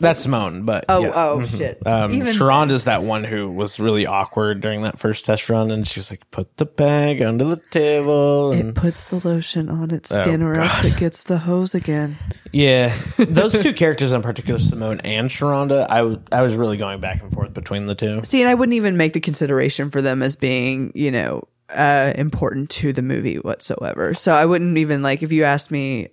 That's 0.00 0.20
Simone, 0.20 0.64
but 0.64 0.84
Oh, 0.88 1.02
yeah. 1.04 1.12
oh 1.14 1.44
shit. 1.44 1.84
Um, 1.86 2.12
Even 2.12 2.34
Sheronda's 2.34 2.84
that 2.84 3.02
one 3.02 3.24
who 3.24 3.50
was 3.50 3.78
really 3.80 4.06
awkward 4.06 4.60
during 4.60 4.82
that 4.82 4.98
first 4.98 5.24
test 5.24 5.48
run, 5.48 5.70
and 5.70 5.86
she 5.86 6.00
was 6.00 6.10
like, 6.10 6.28
"Put 6.30 6.56
the 6.56 6.66
bag 6.66 7.22
under 7.22 7.44
the 7.44 7.56
table." 7.70 8.52
And 8.52 8.70
It 8.70 8.74
puts 8.74 9.10
the 9.10 9.26
lotion 9.26 9.68
on 9.68 9.90
its 9.90 10.10
skin, 10.14 10.42
or 10.42 10.54
else 10.58 10.84
it 10.84 10.96
gets 10.96 11.24
the 11.24 11.38
hose 11.38 11.74
again. 11.74 12.16
yeah, 12.52 12.96
those 13.18 13.52
two 13.60 13.72
characters 13.72 14.12
in 14.12 14.22
particular, 14.22 14.60
Simone 14.60 15.00
and 15.00 15.28
Sheronda, 15.30 15.86
I 15.88 15.98
w- 15.98 16.20
I 16.32 16.42
was 16.42 16.56
really 16.56 16.76
going 16.76 17.00
back 17.00 17.22
and 17.22 17.32
forth 17.32 17.52
between 17.54 17.86
the 17.86 17.94
two. 17.94 18.20
See, 18.24 18.40
and 18.40 18.48
I 18.48 18.54
wouldn't 18.54 18.74
even 18.74 18.96
make 18.96 19.12
the 19.12 19.20
consideration 19.20 19.90
for 19.90 20.00
them 20.02 20.22
as 20.22 20.36
being, 20.36 20.92
you 20.94 21.10
know, 21.10 21.33
uh, 21.70 22.12
important 22.16 22.70
to 22.70 22.92
the 22.92 23.02
movie 23.02 23.36
whatsoever. 23.36 24.14
So 24.14 24.32
I 24.32 24.44
wouldn't 24.46 24.76
even 24.78 25.02
like 25.02 25.22
if 25.22 25.32
you 25.32 25.44
asked 25.44 25.70
me, 25.70 26.08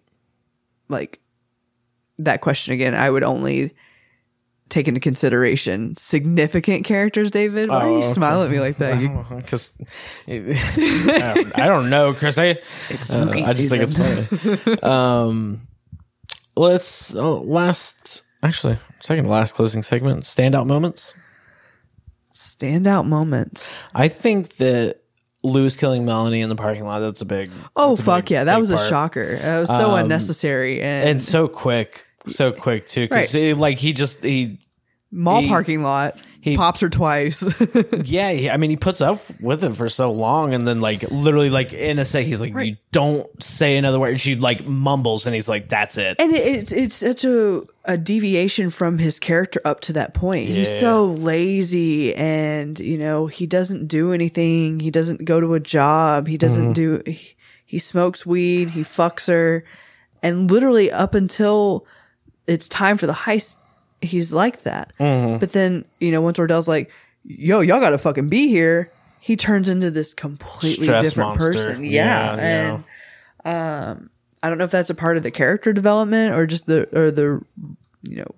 like 0.90 1.19
that 2.19 2.41
question 2.41 2.73
again. 2.73 2.94
I 2.95 3.10
would 3.10 3.23
only 3.23 3.73
take 4.69 4.88
into 4.88 5.02
consideration 5.02 5.98
significant 5.98 6.86
characters. 6.86 7.30
David, 7.32 7.69
why 7.69 7.76
are 7.84 7.88
you 7.90 7.95
Oh, 7.95 7.98
okay. 7.99 8.14
smiling 8.14 8.45
at 8.45 8.52
me 8.52 8.60
like 8.61 8.78
that? 8.78 8.99
Because 9.38 9.73
I, 10.28 11.34
don't- 11.36 11.60
I 11.60 11.65
don't 11.65 11.90
know, 11.90 12.14
Chris. 12.14 12.38
I, 12.38 12.57
it's 12.90 13.14
uh, 13.14 13.30
I 13.34 13.53
just 13.53 13.69
think 13.69 13.84
it's 13.84 13.98
funny. 13.98 14.82
um, 14.84 15.60
let's 16.56 17.14
oh, 17.15 17.41
last 17.41 18.22
actually 18.44 18.78
second 19.02 19.26
to 19.26 19.30
last 19.30 19.56
closing 19.56 19.84
segment 19.84 20.23
standout 20.23 20.68
moments. 20.68 21.14
Standout 22.34 23.06
moments. 23.07 23.78
I 23.94 24.07
think 24.07 24.56
that 24.57 25.01
Louis 25.43 25.76
killing 25.76 26.05
Melanie 26.05 26.41
in 26.41 26.49
the 26.49 26.55
parking 26.55 26.85
lot. 26.85 26.99
That's 26.99 27.22
a 27.22 27.26
big. 27.26 27.51
Oh 27.76 27.93
a 27.93 27.97
fuck 27.97 28.26
big- 28.26 28.31
yeah, 28.31 28.43
that 28.45 28.59
was 28.59 28.72
a 28.72 28.77
shocker. 28.89 29.22
It 29.22 29.59
was 29.61 29.69
so 29.69 29.91
Um, 29.91 29.99
unnecessary 30.03 30.81
and, 30.81 31.09
and 31.09 31.22
so 31.22 31.47
quick, 31.47 32.05
so 32.27 32.51
quick 32.51 32.85
too. 32.85 33.07
Because 33.07 33.34
like 33.57 33.80
he 33.80 33.93
just 33.93 34.23
he 34.23 34.59
mall 35.11 35.41
he- 35.41 35.47
parking 35.47 35.81
lot. 35.84 36.15
He- 36.41 36.57
pops 36.57 36.81
her 36.81 36.89
twice. 36.89 37.43
yeah. 38.03 38.31
He, 38.31 38.49
I 38.49 38.57
mean, 38.57 38.72
he 38.72 38.76
puts 38.76 38.99
up 38.99 39.22
with 39.39 39.63
it 39.63 39.76
for 39.76 39.89
so 39.89 40.11
long, 40.11 40.53
and 40.53 40.68
then 40.68 40.80
like 40.80 41.03
literally 41.03 41.51
like 41.51 41.72
in 41.72 41.99
a 41.99 42.05
sec, 42.05 42.26
he's 42.26 42.41
like, 42.41 42.53
"You 42.53 42.76
don't 42.91 43.41
say 43.41 43.77
another 43.77 43.99
word." 43.99 44.09
And 44.09 44.22
she 44.22 44.35
like 44.35 44.65
mumbles, 44.65 45.26
and 45.27 45.35
he's 45.35 45.47
like, 45.47 45.69
"That's 45.69 45.97
it." 45.97 46.19
and 46.19 46.34
it, 46.34 46.45
it's 46.45 46.72
it's 46.72 46.95
such 46.95 47.23
a 47.23 47.63
a 47.85 47.97
deviation 47.97 48.69
from 48.69 48.97
his 48.97 49.19
character 49.19 49.61
up 49.65 49.81
to 49.81 49.93
that 49.93 50.13
point. 50.13 50.47
He's 50.47 50.80
so 50.80 51.05
lazy, 51.05 52.15
and 52.15 52.80
you 52.80 52.97
know 52.97 53.27
he 53.27 53.45
doesn't 53.45 53.88
do 53.88 54.11
anything. 54.11 54.80
He 54.80 54.91
doesn't 54.91 55.26
go 55.26 55.39
to 55.39 55.53
a 55.53 55.59
job. 55.59 56.27
He 56.27 56.38
doesn't 56.38 56.73
mm-hmm. 56.73 57.03
do. 57.03 57.03
He, 57.05 57.35
he 57.65 57.80
smokes 57.80 58.26
weed. 58.26 58.72
He 58.72 58.81
fucks 58.81 59.27
her, 59.27 59.63
and 60.23 60.49
literally 60.49 60.91
up 60.91 61.13
until 61.13 61.85
it's 62.47 62.68
time 62.68 62.97
for 62.97 63.07
the 63.07 63.13
heist, 63.13 63.55
he's 64.02 64.34
like 64.34 64.64
that. 64.64 64.94
But 64.98 65.52
then 65.53 65.86
you 65.99 66.11
know 66.11 66.22
once 66.22 66.38
Ordell's 66.40 66.68
like, 66.68 66.90
"Yo, 67.23 67.60
y'all 67.61 67.80
got 67.80 67.91
to 67.91 67.98
fucking 67.98 68.30
be 68.30 68.48
here." 68.48 68.91
He 69.19 69.36
turns 69.36 69.69
into 69.69 69.91
this 69.91 70.14
completely 70.15 70.86
Stress 70.86 71.10
different 71.10 71.40
monster. 71.40 71.53
person. 71.53 71.84
Yeah, 71.84 71.90
Yeah, 71.90 72.36
yeah. 72.36 72.80
and 73.45 73.95
um, 73.99 74.10
I 74.41 74.49
don't 74.49 74.57
know 74.57 74.64
if 74.64 74.72
that's 74.72 74.90
a 74.90 74.95
part 74.95 75.18
of 75.18 75.23
the 75.23 75.30
character 75.32 75.72
development 75.73 76.34
or 76.36 76.48
just 76.48 76.65
the 76.65 76.88
or 76.98 77.11
the 77.11 77.40
you 78.03 78.18
know 78.18 78.36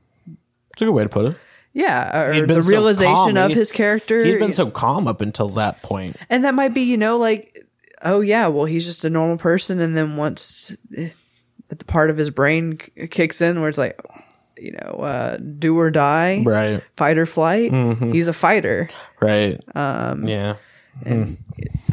It's 0.73 0.81
a 0.81 0.85
good 0.85 0.91
way 0.91 1.03
to 1.03 1.10
put 1.10 1.26
it. 1.26 1.38
yeah 1.72 2.23
or 2.27 2.45
the 2.45 2.61
so 2.61 2.69
realization 2.69 3.14
calm. 3.15 3.38
of 3.38 3.49
He- 3.49 3.56
his 3.56 3.72
character 3.72 4.23
He'd 4.26 4.40
been 4.40 4.52
so 4.53 4.69
calm 4.69 5.07
up 5.07 5.22
until 5.22 5.48
that 5.49 5.81
point. 5.81 6.18
and 6.30 6.44
that 6.44 6.53
might 6.53 6.73
be 6.73 6.81
you 6.81 6.98
know 6.98 7.18
like 7.18 7.65
oh 8.03 8.19
yeah 8.19 8.48
well 8.48 8.65
he's 8.65 8.85
just 8.85 9.06
a 9.06 9.10
normal 9.10 9.38
person 9.38 9.80
and 9.80 9.95
then 9.95 10.18
once 10.18 10.76
eh, 10.98 11.10
the 11.69 11.85
part 11.85 12.10
of 12.10 12.18
his 12.18 12.30
brain 12.30 12.77
kicks 12.77 13.40
in 13.40 13.61
where 13.61 13.69
it's 13.69 13.77
like 13.77 13.98
you 14.57 14.71
know, 14.73 14.91
uh, 14.99 15.38
do 15.38 15.77
or 15.77 15.89
die, 15.91 16.43
Right. 16.45 16.81
fight 16.97 17.17
or 17.17 17.25
flight. 17.25 17.71
He's 18.13 18.27
a 18.27 18.34
fighter. 18.34 18.89
Right. 19.21 19.59
Um. 19.75 20.27
Yeah. 20.27 20.55
And 21.05 21.38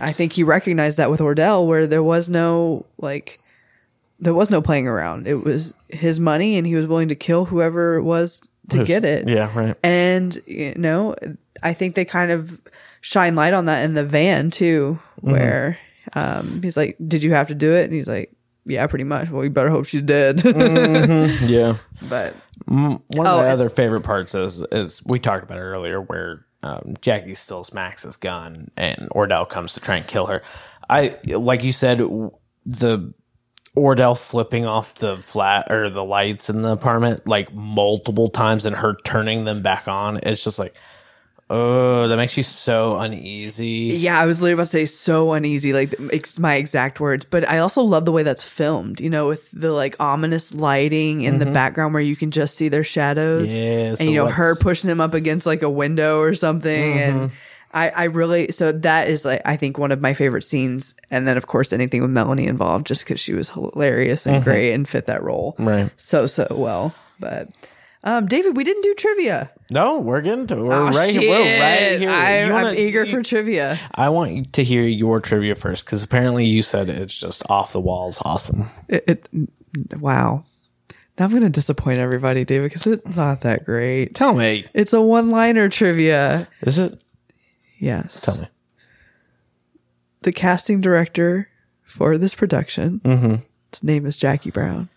I 0.00 0.12
think 0.12 0.32
he 0.34 0.42
recognized 0.42 0.98
that 0.98 1.10
with 1.10 1.20
Ordell, 1.20 1.66
where 1.66 1.86
there 1.86 2.02
was 2.02 2.28
no 2.28 2.84
like, 2.98 3.40
there 4.18 4.34
was 4.34 4.50
no 4.50 4.60
playing 4.60 4.86
around. 4.86 5.26
It 5.26 5.42
was 5.42 5.72
his 5.88 6.20
money, 6.20 6.58
and 6.58 6.66
he 6.66 6.74
was 6.74 6.86
willing 6.86 7.08
to 7.08 7.14
kill 7.14 7.46
whoever 7.46 7.96
it 7.96 8.02
was 8.02 8.42
to 8.68 8.84
get 8.84 9.04
it. 9.04 9.26
Yeah. 9.28 9.50
Right. 9.58 9.74
And 9.82 10.38
you 10.46 10.74
know, 10.76 11.14
I 11.62 11.72
think 11.72 11.94
they 11.94 12.04
kind 12.04 12.30
of 12.30 12.60
shine 13.00 13.34
light 13.34 13.54
on 13.54 13.64
that 13.64 13.84
in 13.84 13.94
the 13.94 14.04
van 14.04 14.50
too, 14.50 14.98
Mm-hmm. 15.22 15.30
where 15.32 15.78
um, 16.14 16.60
he's 16.62 16.76
like, 16.76 16.96
"Did 17.06 17.22
you 17.22 17.32
have 17.32 17.48
to 17.48 17.54
do 17.54 17.72
it?" 17.72 17.84
And 17.84 17.92
he's 17.94 18.06
like, 18.08 18.32
"Yeah, 18.66 18.86
pretty 18.86 19.04
much." 19.04 19.30
Well, 19.30 19.44
you 19.44 19.50
better 19.50 19.70
hope 19.70 19.86
she's 19.86 20.02
dead. 20.02 20.42
Yeah. 21.48 21.76
but 22.08 22.34
One 22.70 23.02
of 23.26 23.26
Oh, 23.26 23.36
my 23.38 23.50
other 23.50 23.68
favorite 23.68 24.02
parts 24.02 24.34
is 24.34 24.62
is 24.70 25.02
we 25.04 25.18
talked 25.18 25.42
about 25.42 25.58
it 25.58 25.62
earlier, 25.62 26.00
where 26.00 26.46
um, 26.62 26.94
Jackie 27.00 27.34
steals 27.34 27.72
Max's 27.72 28.16
gun 28.16 28.70
and 28.76 29.08
Ordell 29.10 29.48
comes 29.48 29.72
to 29.74 29.80
try 29.80 29.96
and 29.96 30.06
kill 30.06 30.26
her. 30.26 30.42
I 30.88 31.16
like 31.26 31.64
you 31.64 31.72
said 31.72 31.98
the 31.98 33.12
Ordell 33.76 34.18
flipping 34.18 34.66
off 34.66 34.94
the 34.94 35.16
flat 35.18 35.70
or 35.70 35.90
the 35.90 36.04
lights 36.04 36.48
in 36.50 36.62
the 36.62 36.72
apartment 36.72 37.26
like 37.26 37.52
multiple 37.52 38.28
times 38.28 38.66
and 38.66 38.76
her 38.76 38.96
turning 39.04 39.44
them 39.44 39.62
back 39.62 39.88
on. 39.88 40.18
It's 40.22 40.42
just 40.44 40.58
like, 40.58 40.74
oh, 41.50 42.08
that 42.08 42.16
makes 42.16 42.36
you 42.36 42.42
so 42.42 42.96
uneasy. 42.98 43.96
yeah, 43.98 44.18
I 44.18 44.24
was 44.24 44.40
literally 44.40 44.54
about 44.54 44.62
to 44.66 44.70
say 44.70 44.84
so 44.86 45.32
uneasy, 45.32 45.72
like 45.72 45.92
it's 46.12 46.38
my 46.38 46.54
exact 46.54 47.00
words. 47.00 47.24
But 47.24 47.46
I 47.48 47.58
also 47.58 47.82
love 47.82 48.04
the 48.04 48.12
way 48.12 48.22
that's 48.22 48.44
filmed. 48.44 49.00
You 49.00 49.10
know, 49.10 49.28
with 49.28 49.50
the 49.52 49.72
like 49.72 49.96
ominous 50.00 50.54
lighting 50.54 51.22
in 51.22 51.38
the 51.38 51.46
background 51.46 51.92
where 51.92 52.02
you 52.02 52.16
can 52.16 52.30
just 52.30 52.54
see 52.56 52.68
their 52.68 52.84
shadows. 52.84 53.50
Mm-hmm. 53.50 53.58
Yeah, 53.58 53.94
so 53.96 54.02
and 54.04 54.10
you 54.10 54.16
know 54.16 54.24
what's- 54.24 54.36
her 54.36 54.54
pushing 54.56 54.88
him 54.88 55.00
up 55.00 55.12
against 55.12 55.46
like 55.46 55.62
a 55.62 55.70
window 55.70 56.20
or 56.20 56.34
something, 56.34 56.98
and. 56.98 57.20
Mm-hmm. 57.20 57.34
I, 57.72 57.90
I 57.90 58.04
really 58.06 58.50
so 58.50 58.72
that 58.72 59.06
is 59.08 59.24
like 59.24 59.42
I 59.44 59.56
think 59.56 59.78
one 59.78 59.92
of 59.92 60.00
my 60.00 60.12
favorite 60.12 60.42
scenes, 60.42 60.96
and 61.08 61.28
then 61.28 61.36
of 61.36 61.46
course 61.46 61.72
anything 61.72 62.02
with 62.02 62.10
Melanie 62.10 62.48
involved, 62.48 62.84
just 62.84 63.04
because 63.04 63.20
she 63.20 63.32
was 63.32 63.48
hilarious 63.48 64.26
and 64.26 64.42
great 64.42 64.72
and 64.72 64.88
fit 64.88 65.06
that 65.06 65.22
role 65.22 65.52
Mm-hmm. 65.52 65.68
Right. 65.68 65.90
so 65.96 66.26
so 66.26 66.48
well. 66.50 66.92
But 67.20 67.50
um, 68.02 68.26
David, 68.26 68.56
we 68.56 68.64
didn't 68.64 68.82
do 68.82 68.94
trivia. 68.94 69.50
No, 69.70 69.98
we're 69.98 70.20
getting 70.22 70.46
to 70.48 70.56
we're 70.56 70.72
Oh, 70.72 70.88
right 70.90 71.10
here. 71.14 71.30
We're 71.30 71.60
right 71.60 71.98
here. 72.00 72.10
I'm, 72.10 72.46
You 72.48 72.52
wanna- 72.54 72.68
I'm 72.70 72.76
eager 72.78 73.04
you- 73.04 73.10
for 73.12 73.22
trivia. 73.22 73.78
I 73.94 74.08
want 74.08 74.52
to 74.54 74.64
hear 74.64 74.82
your 74.84 75.20
trivia 75.20 75.54
first 75.54 75.84
because 75.84 76.02
apparently 76.02 76.46
you 76.46 76.62
said 76.62 76.88
it's 76.88 77.16
just 77.18 77.42
off 77.50 77.72
the 77.72 77.80
walls 77.80 78.18
awesome. 78.22 78.66
It, 78.88 79.04
it, 79.06 79.98
wow. 80.00 80.44
Now 81.18 81.24
I'm 81.26 81.30
going 81.30 81.42
to 81.42 81.50
disappoint 81.50 81.98
everybody, 81.98 82.44
David, 82.46 82.70
because 82.70 82.86
it's 82.86 83.14
not 83.16 83.42
that 83.42 83.64
great. 83.66 84.14
Tell 84.14 84.32
me, 84.34 84.64
It's 84.72 84.94
a 84.94 85.00
one-liner 85.02 85.68
trivia. 85.68 86.48
is 86.62 86.78
it? 86.78 86.98
Yes. 87.78 88.22
Tell 88.22 88.38
me. 88.38 88.48
The 90.22 90.32
casting 90.32 90.80
director 90.80 91.48
for 91.84 92.16
this 92.18 92.34
production, 92.34 93.00
Mm-hmm. 93.04 93.34
his 93.72 93.82
name 93.82 94.06
is 94.06 94.16
Jackie 94.16 94.50
Brown. 94.50 94.88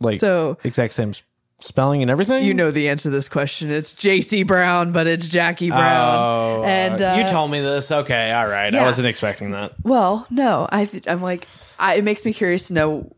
Like 0.00 0.18
So 0.20 0.56
exact 0.64 0.94
same 0.94 1.12
spelling 1.60 2.00
and 2.00 2.10
everything. 2.10 2.44
you 2.46 2.54
know 2.54 2.70
the 2.70 2.88
answer 2.88 3.04
to 3.04 3.10
this 3.10 3.28
question. 3.28 3.70
It's 3.70 3.92
J.C. 3.92 4.44
Brown, 4.44 4.92
but 4.92 5.06
it's 5.06 5.28
Jackie 5.28 5.68
Brown. 5.68 6.18
Oh, 6.18 6.62
and 6.64 7.02
uh, 7.02 7.12
uh, 7.12 7.16
you 7.16 7.28
told 7.28 7.50
me 7.50 7.60
this. 7.60 7.90
Okay, 7.92 8.32
all 8.32 8.46
right. 8.48 8.74
I 8.74 8.82
wasn't 8.82 9.08
expecting 9.08 9.50
that. 9.50 9.74
Well, 9.82 10.26
no, 10.30 10.66
I 10.72 10.86
th- 10.86 11.06
I'm 11.06 11.20
like 11.22 11.46
I, 11.78 11.96
it 11.96 12.04
makes 12.04 12.24
me 12.24 12.32
curious 12.32 12.68
to 12.68 12.74
know. 12.74 13.12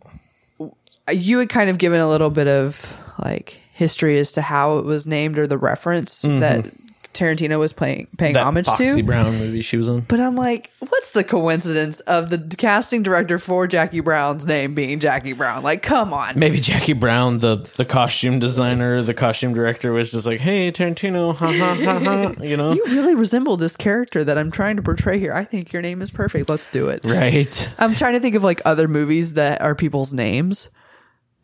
You 1.11 1.39
had 1.39 1.49
kind 1.49 1.69
of 1.71 1.79
given 1.79 2.01
a 2.01 2.09
little 2.09 2.31
bit 2.31 2.47
of 2.49 2.97
like 3.25 3.61
history 3.73 4.19
as 4.19 4.33
to 4.33 4.43
how 4.43 4.79
it 4.79 4.85
was 4.85 5.07
named 5.07 5.39
or 5.39 5.47
the 5.47 5.59
reference 5.59 6.23
that 6.23 6.65
Tarantino 7.13 7.59
was 7.59 7.73
playing 7.73 8.09
paying. 8.19 8.35
That 8.35 8.47
homage 8.47 8.67
Foxy 8.67 8.95
to. 8.97 9.03
Brown 9.03 9.39
movie 9.39 9.63
she 9.63 9.77
was 9.77 9.89
in. 9.89 10.01
But 10.01 10.21
I'm 10.21 10.35
like, 10.37 10.71
what's 10.81 11.13
the 11.13 11.23
coincidence 11.25 12.01
of 12.01 12.31
the 12.31 12.39
casting 12.57 13.03
director 13.03 13.39
for 13.39 13.67
Jackie 13.67 14.01
Brown's 14.01 14.47
name 14.47 14.75
being 14.75 14.99
Jackie 15.01 15.33
Brown? 15.33 15.63
Like, 15.63 15.83
come 15.83 16.13
on. 16.13 16.39
Maybe 16.39 16.59
Jackie 16.61 16.93
Brown, 16.95 17.39
the 17.39 17.57
the 17.77 17.85
costume 17.85 18.39
designer, 18.39 19.03
the 19.03 19.15
costume 19.15 19.53
director, 19.55 19.93
was 19.93 20.11
just 20.11 20.27
like, 20.27 20.41
"Hey, 20.41 20.73
Tarantino, 20.73 21.35
ha 21.37 21.47
ha 21.53 21.75
ha 21.75 21.99
ha," 21.99 22.35
you 22.43 22.57
know, 22.57 22.73
You 22.73 22.85
really 22.87 23.15
resemble 23.15 23.57
this 23.57 23.77
character 23.77 24.25
that 24.25 24.39
I'm 24.39 24.51
trying 24.51 24.77
to 24.77 24.83
portray 24.83 25.19
here. 25.19 25.33
I 25.33 25.45
think 25.45 25.73
your 25.73 25.83
name 25.83 26.03
is 26.03 26.11
perfect. 26.11 26.49
Let's 26.49 26.71
do 26.71 26.89
it. 26.89 27.05
right? 27.05 27.75
I'm 27.79 27.95
trying 27.95 28.15
to 28.15 28.21
think 28.21 28.35
of 28.35 28.43
like 28.45 28.61
other 28.65 28.89
movies 28.89 29.35
that 29.35 29.61
are 29.61 29.75
people's 29.75 30.13
names. 30.13 30.69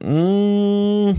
Mm, 0.02 1.18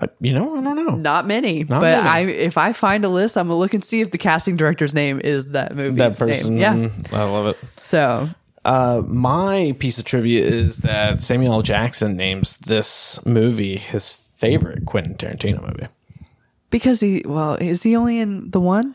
I, 0.00 0.06
you 0.20 0.32
know, 0.32 0.56
I 0.56 0.62
don't 0.62 0.76
know. 0.76 0.94
Not 0.96 1.26
many, 1.26 1.62
but 1.64 1.80
many. 1.82 2.08
I 2.08 2.20
if 2.20 2.56
I 2.56 2.72
find 2.72 3.04
a 3.04 3.08
list, 3.08 3.36
I'm 3.36 3.48
gonna 3.48 3.58
look 3.58 3.74
and 3.74 3.84
see 3.84 4.00
if 4.00 4.10
the 4.10 4.18
casting 4.18 4.56
director's 4.56 4.94
name 4.94 5.20
is 5.22 5.48
that 5.48 5.76
movie. 5.76 5.98
that 5.98 6.16
person, 6.18 6.56
Yeah. 6.56 6.74
mm, 6.74 7.12
I 7.12 7.24
love 7.24 7.46
it. 7.48 7.58
So 7.82 8.28
Uh, 8.64 9.02
my 9.06 9.74
piece 9.78 9.98
of 9.98 10.04
trivia 10.04 10.44
is 10.44 10.78
that 10.78 11.22
Samuel 11.22 11.54
L. 11.54 11.62
Jackson 11.62 12.16
names 12.16 12.56
this 12.58 13.18
movie 13.26 13.76
his 13.76 14.12
favorite 14.12 14.86
Quentin 14.86 15.14
Tarantino 15.16 15.60
movie. 15.62 15.88
because 16.70 17.00
he 17.00 17.22
well, 17.26 17.54
is 17.54 17.82
he 17.82 17.94
only 17.96 18.18
in 18.20 18.50
the 18.50 18.60
one? 18.60 18.94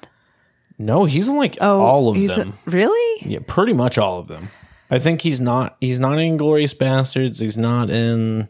No, 0.77 1.05
he's 1.05 1.27
in 1.27 1.37
like 1.37 1.57
Oh, 1.61 1.79
all 1.79 2.09
of 2.09 2.15
he's 2.15 2.35
them. 2.35 2.53
really? 2.65 3.21
yeah, 3.25 3.39
pretty 3.47 3.73
much 3.73 3.97
all 3.97 4.19
of 4.19 4.27
them. 4.27 4.49
I 4.91 4.99
think 4.99 5.21
he's 5.21 5.39
not. 5.41 5.77
He's 5.81 5.97
not 5.99 6.19
in 6.19 6.37
Glorious 6.37 6.73
Bastards. 6.73 7.39
He's 7.39 7.57
not 7.57 7.89
in. 7.89 8.49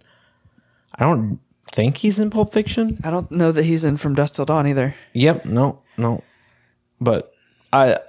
I 0.95 1.03
don't 1.05 1.39
think 1.75 1.97
he's 1.97 2.19
in 2.19 2.29
Pulp 2.29 2.53
Fiction. 2.53 2.97
I 3.03 3.11
don't 3.11 3.29
know 3.29 3.51
that 3.51 3.65
he's 3.65 3.83
in 3.83 3.97
From 3.97 4.15
Dusk 4.15 4.35
Till 4.35 4.45
Dawn 4.45 4.65
either. 4.65 4.95
Yep. 5.13 5.45
No. 5.45 5.81
No. 5.97 6.23
But 6.99 7.33
I. 7.71 7.99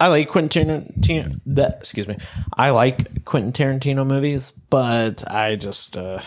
I 0.00 0.08
like 0.08 0.28
Quentin 0.28 0.92
Tarantino. 1.00 1.40
That 1.46 1.76
excuse 1.78 2.08
me. 2.08 2.16
I 2.54 2.70
like 2.70 3.24
Quentin 3.24 3.52
Tarantino 3.52 4.04
movies, 4.04 4.50
but 4.50 5.30
I 5.30 5.54
just. 5.54 5.96
uh 5.96 6.20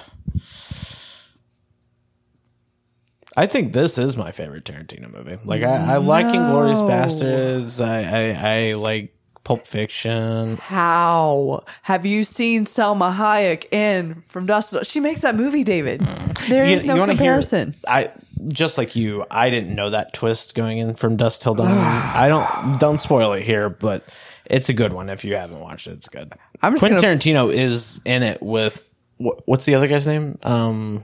I 3.38 3.48
think 3.48 3.74
this 3.74 3.98
is 3.98 4.16
my 4.16 4.32
favorite 4.32 4.64
Tarantino 4.64 5.12
movie. 5.12 5.38
Like 5.44 5.64
I, 5.64 5.96
I 5.96 5.98
like 5.98 6.34
Inglorious 6.34 6.82
Bastards. 6.82 7.82
I, 7.82 8.04
I 8.04 8.30
I 8.70 8.74
like 8.76 9.15
Pulp 9.46 9.66
Fiction. 9.66 10.58
How 10.58 11.64
have 11.84 12.06
you 12.06 12.24
seen 12.26 12.66
Salma 12.66 13.16
Hayek 13.16 13.72
in 13.72 14.24
From 14.28 14.46
Dusk 14.48 14.72
Till 14.72 14.80
Dawn? 14.80 14.84
She 14.86 15.00
makes 15.00 15.22
that 15.22 15.36
movie, 15.36 15.64
David. 15.64 16.02
There 16.50 16.66
is 16.66 16.84
no 16.84 17.06
comparison. 17.06 17.72
Hear, 17.74 17.82
I 17.88 18.12
just 18.50 18.78
like 18.78 18.96
you. 18.96 19.24
I 19.32 19.50
didn't 19.52 19.74
know 19.76 19.92
that 19.92 20.14
twist 20.14 20.56
going 20.56 20.80
in 20.80 20.96
from 20.96 21.16
Dusk 21.16 21.42
Till 21.42 21.54
Dawn. 21.54 21.68
I 21.72 22.28
don't 22.28 22.80
don't 22.80 23.02
spoil 23.02 23.34
it 23.34 23.44
here, 23.44 23.70
but 23.70 24.04
it's 24.46 24.68
a 24.70 24.74
good 24.74 24.92
one. 24.92 25.10
If 25.10 25.24
you 25.24 25.36
haven't 25.36 25.60
watched 25.60 25.88
it, 25.88 25.92
it's 25.92 26.10
good. 26.10 26.34
I'm 26.62 26.74
just 26.74 26.82
Quentin 26.82 27.00
gonna- 27.00 27.18
Tarantino 27.18 27.54
is 27.54 28.02
in 28.04 28.24
it 28.24 28.42
with 28.42 28.98
what, 29.18 29.48
what's 29.48 29.66
the 29.66 29.76
other 29.76 29.88
guy's 29.88 30.08
name? 30.08 30.40
Um, 30.42 31.04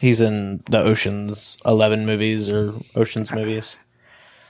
he's 0.00 0.20
in 0.20 0.62
the 0.70 0.78
Ocean's 0.78 1.58
Eleven 1.66 2.06
movies 2.06 2.48
or 2.48 2.74
Ocean's 2.94 3.32
movies. 3.32 3.76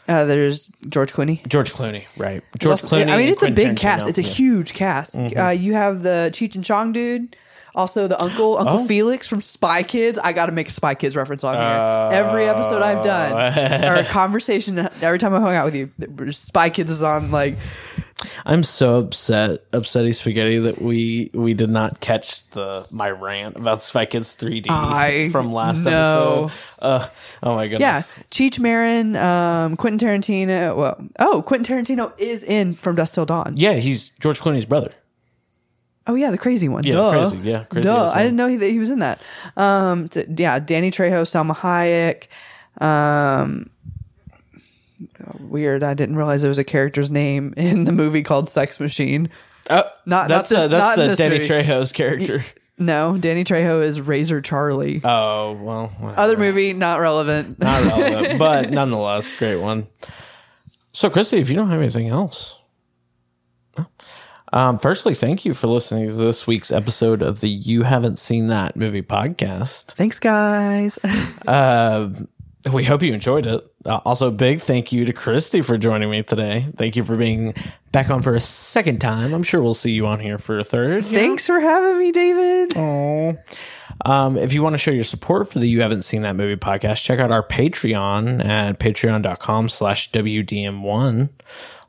Uh, 0.09 0.25
there's 0.25 0.71
George 0.89 1.13
Clooney. 1.13 1.47
George 1.47 1.73
Clooney, 1.73 2.07
right? 2.17 2.43
George 2.59 2.83
Also- 2.83 2.89
Clooney. 2.89 3.11
I 3.13 3.17
mean, 3.17 3.29
it's 3.29 3.43
a 3.43 3.51
big 3.51 3.77
cast. 3.77 4.09
It's 4.09 4.19
a 4.19 4.23
Yeah. 4.23 4.29
Mm-hmm. 4.29 4.35
huge 4.37 4.75
cast. 4.75 5.17
Uh, 5.19 5.49
you 5.51 5.75
have 5.75 6.03
the 6.03 6.31
Cheech 6.33 6.55
and 6.57 6.65
Chong 6.65 6.93
dude. 6.93 7.37
Also, 7.75 8.07
the 8.07 8.21
uncle, 8.23 8.59
Uncle 8.59 8.81
Oh. 8.81 8.87
Felix 8.87 9.27
from 9.27 9.41
Spy 9.41 9.83
Kids. 9.83 10.19
I 10.19 10.33
got 10.35 10.47
to 10.47 10.53
make 10.53 10.69
a 10.69 10.73
Spy 10.73 10.95
Kids 10.95 11.17
reference 11.17 11.43
on 11.43 11.55
here. 11.55 12.19
every 12.19 12.47
episode 12.47 12.83
I've 12.83 13.03
done, 13.03 13.33
Oh. 13.33 13.89
or 13.89 13.95
a 13.95 14.05
conversation, 14.05 14.91
every 15.01 15.19
time 15.19 15.33
I 15.35 15.41
hung 15.41 15.55
out 15.55 15.65
with 15.73 15.77
you, 15.77 16.33
Spy 16.33 16.69
Kids 16.69 16.91
is 16.91 17.03
on. 17.03 17.31
Like, 17.31 17.57
I'm 18.47 18.63
so 18.63 18.99
upset, 18.99 19.71
upsetty 19.73 20.15
spaghetti, 20.15 20.59
that 20.59 20.81
we 20.81 21.31
we 21.33 21.55
did 21.55 21.71
not 21.71 22.01
catch 22.01 22.49
the 22.51 22.87
my 22.91 23.11
rant 23.11 23.57
about 23.59 23.83
Spy 23.83 24.07
Kids 24.07 24.37
3D 24.37 24.67
I 24.69 25.29
from 25.33 25.53
last 25.53 25.83
know. 25.83 26.45
episode. 26.45 26.59
Uh, 26.81 27.09
oh 27.43 27.55
my 27.55 27.69
goodness! 27.69 27.81
yeah, 28.17 28.23
Cheech 28.31 28.59
Marin, 28.59 29.17
um, 29.17 29.77
Quentin 29.77 30.09
Tarantino. 30.09 30.77
Well, 30.77 31.09
oh, 31.19 31.43
Quentin 31.43 31.85
Tarantino 31.85 32.13
is 32.19 32.43
in 32.43 32.75
From 32.75 32.97
Dusk 32.97 33.15
Till 33.15 33.27
Dawn. 33.27 33.55
yeah, 33.57 33.75
he's 33.75 34.09
George 34.21 34.41
Clooney's 34.41 34.67
brother. 34.67 34.93
Oh 36.07 36.15
yeah, 36.15 36.31
the 36.33 36.39
crazy 36.39 36.69
one. 36.69 36.85
Yeah, 36.85 36.95
Duh. 36.95 37.11
crazy. 37.11 37.49
Yeah, 37.49 37.65
crazy 37.65 37.85
Duh. 37.85 38.11
I 38.13 38.23
didn't 38.23 38.37
know 38.37 38.49
he, 38.49 38.57
that 38.57 38.69
he 38.71 38.79
was 38.79 38.91
in 38.91 38.99
that. 39.01 39.23
Um, 39.57 40.09
t- 40.09 40.25
yeah, 40.37 40.59
Danny 40.59 40.91
Trejo, 40.91 41.23
Salma 41.23 41.55
Hayek. 41.57 42.27
Um, 42.85 43.71
weird. 45.41 45.83
I 45.83 45.95
didn't 45.95 46.17
realize 46.17 46.43
there 46.43 46.49
was 46.49 46.59
a 46.59 46.65
character's 46.65 47.11
name 47.11 47.55
in 47.57 47.85
the 47.85 47.93
movie 47.93 48.23
called 48.23 48.49
Sex 48.49 48.81
Machine. 48.81 49.29
Uh, 49.71 49.83
Not- 50.07 50.29
that's 50.29 50.51
not 50.51 50.57
this- 50.59 50.65
uh, 50.65 50.69
that's 50.69 50.99
not 50.99 51.19
Danny 51.19 51.39
movie. 51.39 51.49
Trejo's 51.49 51.93
character. 51.93 52.45
No, 52.79 53.17
Danny 53.19 53.45
Trejo 53.45 53.83
is 53.83 54.01
Razor 54.01 54.41
Charlie. 54.41 55.01
oh 55.05 55.53
well, 55.53 55.89
whatever. 55.99 56.21
Other 56.21 56.37
movie, 56.37 56.73
not 56.73 56.99
relevant. 57.01 57.59
not 57.61 57.85
relevant, 57.85 58.39
but 58.41 58.71
nonetheless, 58.71 59.33
great 59.35 59.57
one. 59.57 59.87
So, 60.93 61.09
Kristi, 61.09 61.39
if 61.41 61.49
you 61.49 61.55
don't 61.55 61.69
have 61.69 61.79
anything 61.81 62.09
else, 62.09 62.59
no. 63.79 63.87
Um, 64.53 64.79
firstly, 64.79 65.15
thank 65.15 65.45
you 65.45 65.55
for 65.55 65.67
listening 65.69 66.09
to 66.09 66.15
this 66.15 66.47
week's 66.47 66.73
episode 66.73 67.23
of 67.23 67.41
the 67.41 67.49
You 67.49 67.85
Haven't 67.85 68.19
Seen 68.19 68.49
That 68.49 68.77
Movie 68.77 69.01
podcast. 69.03 69.93
Thanks, 69.93 70.19
guys. 70.19 70.99
Uh, 71.47 72.09
we 72.73 72.85
hope 72.85 73.03
you 73.03 73.13
enjoyed 73.13 73.47
it. 73.47 73.65
Uh, 73.85 74.01
also, 74.05 74.31
big 74.31 74.61
thank 74.61 74.93
you 74.93 75.05
to 75.05 75.13
Kristi 75.13 75.65
for 75.65 75.77
joining 75.77 76.11
me 76.11 76.23
today. 76.23 76.67
Thank 76.77 76.97
you 76.97 77.05
for 77.05 77.17
being 77.17 77.55
back 77.91 78.11
on 78.11 78.23
for 78.23 78.35
a 78.35 78.41
second 78.41 79.01
time. 79.01 79.35
I'm 79.35 79.43
sure 79.43 79.63
we'll 79.63 79.75
see 79.75 79.93
you 79.93 80.07
on 80.07 80.21
here 80.21 80.39
for 80.39 80.59
a 80.59 80.65
third. 80.65 81.05
Thanks 81.05 81.47
for 81.47 81.59
having 81.59 81.99
me, 81.99 82.13
David. 82.13 82.77
Oh. 82.77 83.37
Um, 84.05 84.37
if 84.37 84.53
you 84.53 84.63
want 84.63 84.75
to 84.75 84.79
show 84.79 84.91
your 84.91 85.05
support 85.05 85.51
for 85.51 85.59
the 85.59 85.67
You 85.67 85.83
Haven't 85.83 86.03
Seen 86.03 86.23
That 86.23 86.37
Movie 86.37 86.57
podcast, 86.57 87.03
check 87.03 87.19
out 87.19 87.33
our 87.33 87.47
Patreon 87.47 88.45
at 88.45 88.79
patreon.com 88.79 89.69
slash 89.69 90.11
WDM1. 90.13 91.31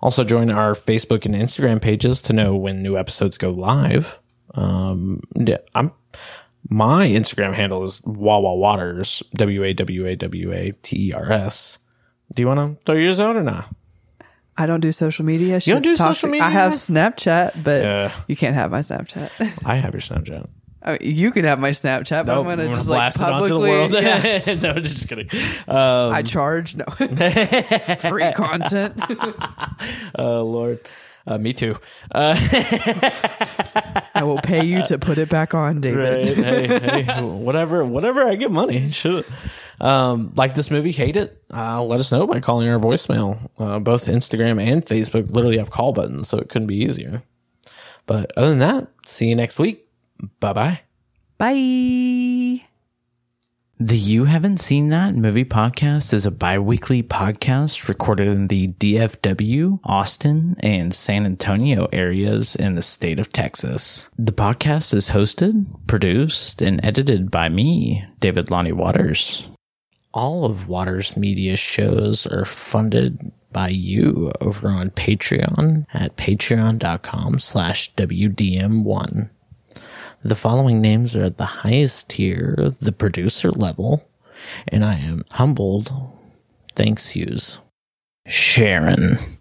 Also 0.02 0.24
join 0.24 0.52
our 0.52 0.74
Facebook 0.74 1.26
and 1.26 1.36
Instagram 1.36 1.82
pages 1.82 2.22
to 2.22 2.34
know 2.34 2.56
when 2.56 2.82
new 2.82 2.98
episodes 2.98 3.38
go 3.38 3.52
live. 3.52 4.20
Um, 4.56 5.22
yeah, 5.36 5.58
I'm 5.74 5.91
my 6.69 7.07
Instagram 7.07 7.53
handle 7.53 7.84
is 7.84 8.02
Wawa 8.03 8.56
Waters, 8.56 9.22
W 9.35 9.64
A 9.64 9.73
W 9.73 10.07
A 10.07 10.15
W 10.15 10.52
A 10.53 10.72
T 10.81 11.10
E 11.10 11.14
R 11.14 11.31
S. 11.31 11.77
Do 12.34 12.41
you 12.41 12.48
want 12.48 12.77
to 12.80 12.84
throw 12.85 12.95
yours 12.95 13.19
out 13.22 13.35
or 13.35 13.44
not? 13.44 13.68
I 14.57 14.65
don't 14.65 14.80
do 14.81 14.91
social 14.91 15.26
media. 15.26 15.60
You 15.64 15.73
don't 15.73 15.81
do 15.81 15.95
social 15.95 16.30
media? 16.30 16.45
I 16.45 16.49
have 16.52 16.73
Snapchat, 16.73 17.64
but 17.64 17.81
Yeah. 17.84 18.11
you 18.27 18.35
can't 18.35 18.56
have 18.56 18.69
my 18.72 18.80
Snapchat. 18.81 19.30
I 19.65 19.76
have 19.76 19.94
your 19.94 20.02
Snapchat. 20.02 20.48
I 20.85 20.98
mean, 20.99 21.15
you 21.15 21.31
can 21.31 21.45
have 21.45 21.60
my 21.60 21.69
Snapchat, 21.72 22.26
but 22.26 22.38
I'm 22.38 22.44
gonna 22.44 22.68
just 22.68 22.88
like 22.90 23.14
blast 23.14 23.18
it 23.18 23.23
onto 23.23 23.48
the 23.48 23.56
publicly. 23.56 23.69
world. 23.69 23.91
Yeah. 23.94 24.53
no, 24.73 24.80
just 24.80 25.07
kidding. 25.07 25.30
Um, 25.68 26.11
I 26.14 26.22
charge 26.23 26.76
no 26.76 26.85
free 26.85 28.31
content. 28.34 29.02
oh 30.15 30.44
Lord, 30.44 30.80
uh, 31.26 31.38
me 31.38 31.54
too. 31.54 31.76
Uh, 32.12 32.36
I 34.16 34.24
will 34.24 34.40
pay 34.40 34.66
you 34.66 34.84
to 34.86 34.98
put 34.98 35.18
it 35.18 35.30
back 35.30 35.54
on, 35.54 35.82
David. 35.82 36.00
right? 36.00 36.82
hey, 36.82 37.04
hey, 37.04 37.22
whatever, 37.22 37.84
whatever. 37.86 38.28
I 38.28 38.36
get 38.36 38.52
money. 38.52 38.91
Should 38.91 39.26
um, 39.80 40.34
like 40.36 40.56
this 40.56 40.72
movie, 40.72 40.91
hate 40.91 41.18
it? 41.18 41.44
Uh, 41.54 41.84
let 41.84 42.00
us 42.00 42.12
know 42.12 42.28
by 42.28 42.40
calling 42.40 42.68
our 42.70 42.80
voicemail. 42.80 43.50
Uh, 43.58 43.80
both 43.80 44.06
Instagram 44.06 44.62
and 44.62 44.86
Facebook 44.86 45.32
literally 45.32 45.58
have 45.58 45.72
call 45.72 45.94
buttons, 45.94 46.28
so 46.28 46.38
it 46.38 46.50
couldn't 46.50 46.68
be 46.68 46.78
easier. 46.78 47.24
But 48.06 48.32
other 48.38 48.50
than 48.50 48.60
that, 48.60 48.88
see 49.06 49.28
you 49.28 49.36
next 49.36 49.60
week. 49.60 49.88
Bye 50.40 50.54
bye 50.54 50.80
bye. 51.44 52.33
The 53.84 53.98
You 53.98 54.24
Haven't 54.24 54.62
Seen 54.62 54.92
That 54.92 55.14
Movie 55.14 55.44
Podcast 55.44 56.14
is 56.14 56.26
a 56.26 56.32
bi 56.32 56.58
weekly 56.58 57.04
podcast 57.04 57.90
recorded 57.90 58.30
in 58.30 58.48
the 58.48 58.70
DFW, 58.70 59.82
Austin, 59.84 60.56
and 60.62 60.94
San 60.94 61.26
Antonio 61.26 61.90
areas 61.92 62.56
in 62.56 62.76
the 62.76 62.82
state 62.82 63.20
of 63.20 63.34
Texas. 63.34 64.08
The 64.18 64.32
podcast 64.32 64.94
is 64.94 65.10
hosted, 65.10 65.66
produced, 65.86 66.62
and 66.62 66.80
edited 66.82 67.30
by 67.30 67.50
me, 67.50 68.06
David 68.22 68.50
Lonnie 68.50 68.72
Waters. 68.72 69.50
All 70.14 70.46
of 70.46 70.70
Waters 70.70 71.18
Media 71.18 71.58
shows 71.58 72.26
are 72.26 72.46
funded 72.46 73.34
by 73.52 73.68
you 73.68 74.32
over 74.40 74.70
on 74.70 74.92
Patreon 74.92 75.88
at 75.94 76.16
patreon.com 76.16 77.40
slash 77.40 77.94
WDM1. 77.96 79.30
The 80.26 80.36
following 80.36 80.80
names 80.80 81.18
are 81.18 81.24
at 81.26 81.38
the 81.38 81.44
highest 81.44 82.08
tier, 82.08 82.56
the 82.82 82.94
producer 82.94 83.52
level, 83.52 84.08
and 84.70 84.86
I 84.86 84.95
am 84.95 85.26
humbled. 85.32 85.91
Thanks, 86.78 87.14
yous. 87.14 87.58
Sharon. 88.26 89.18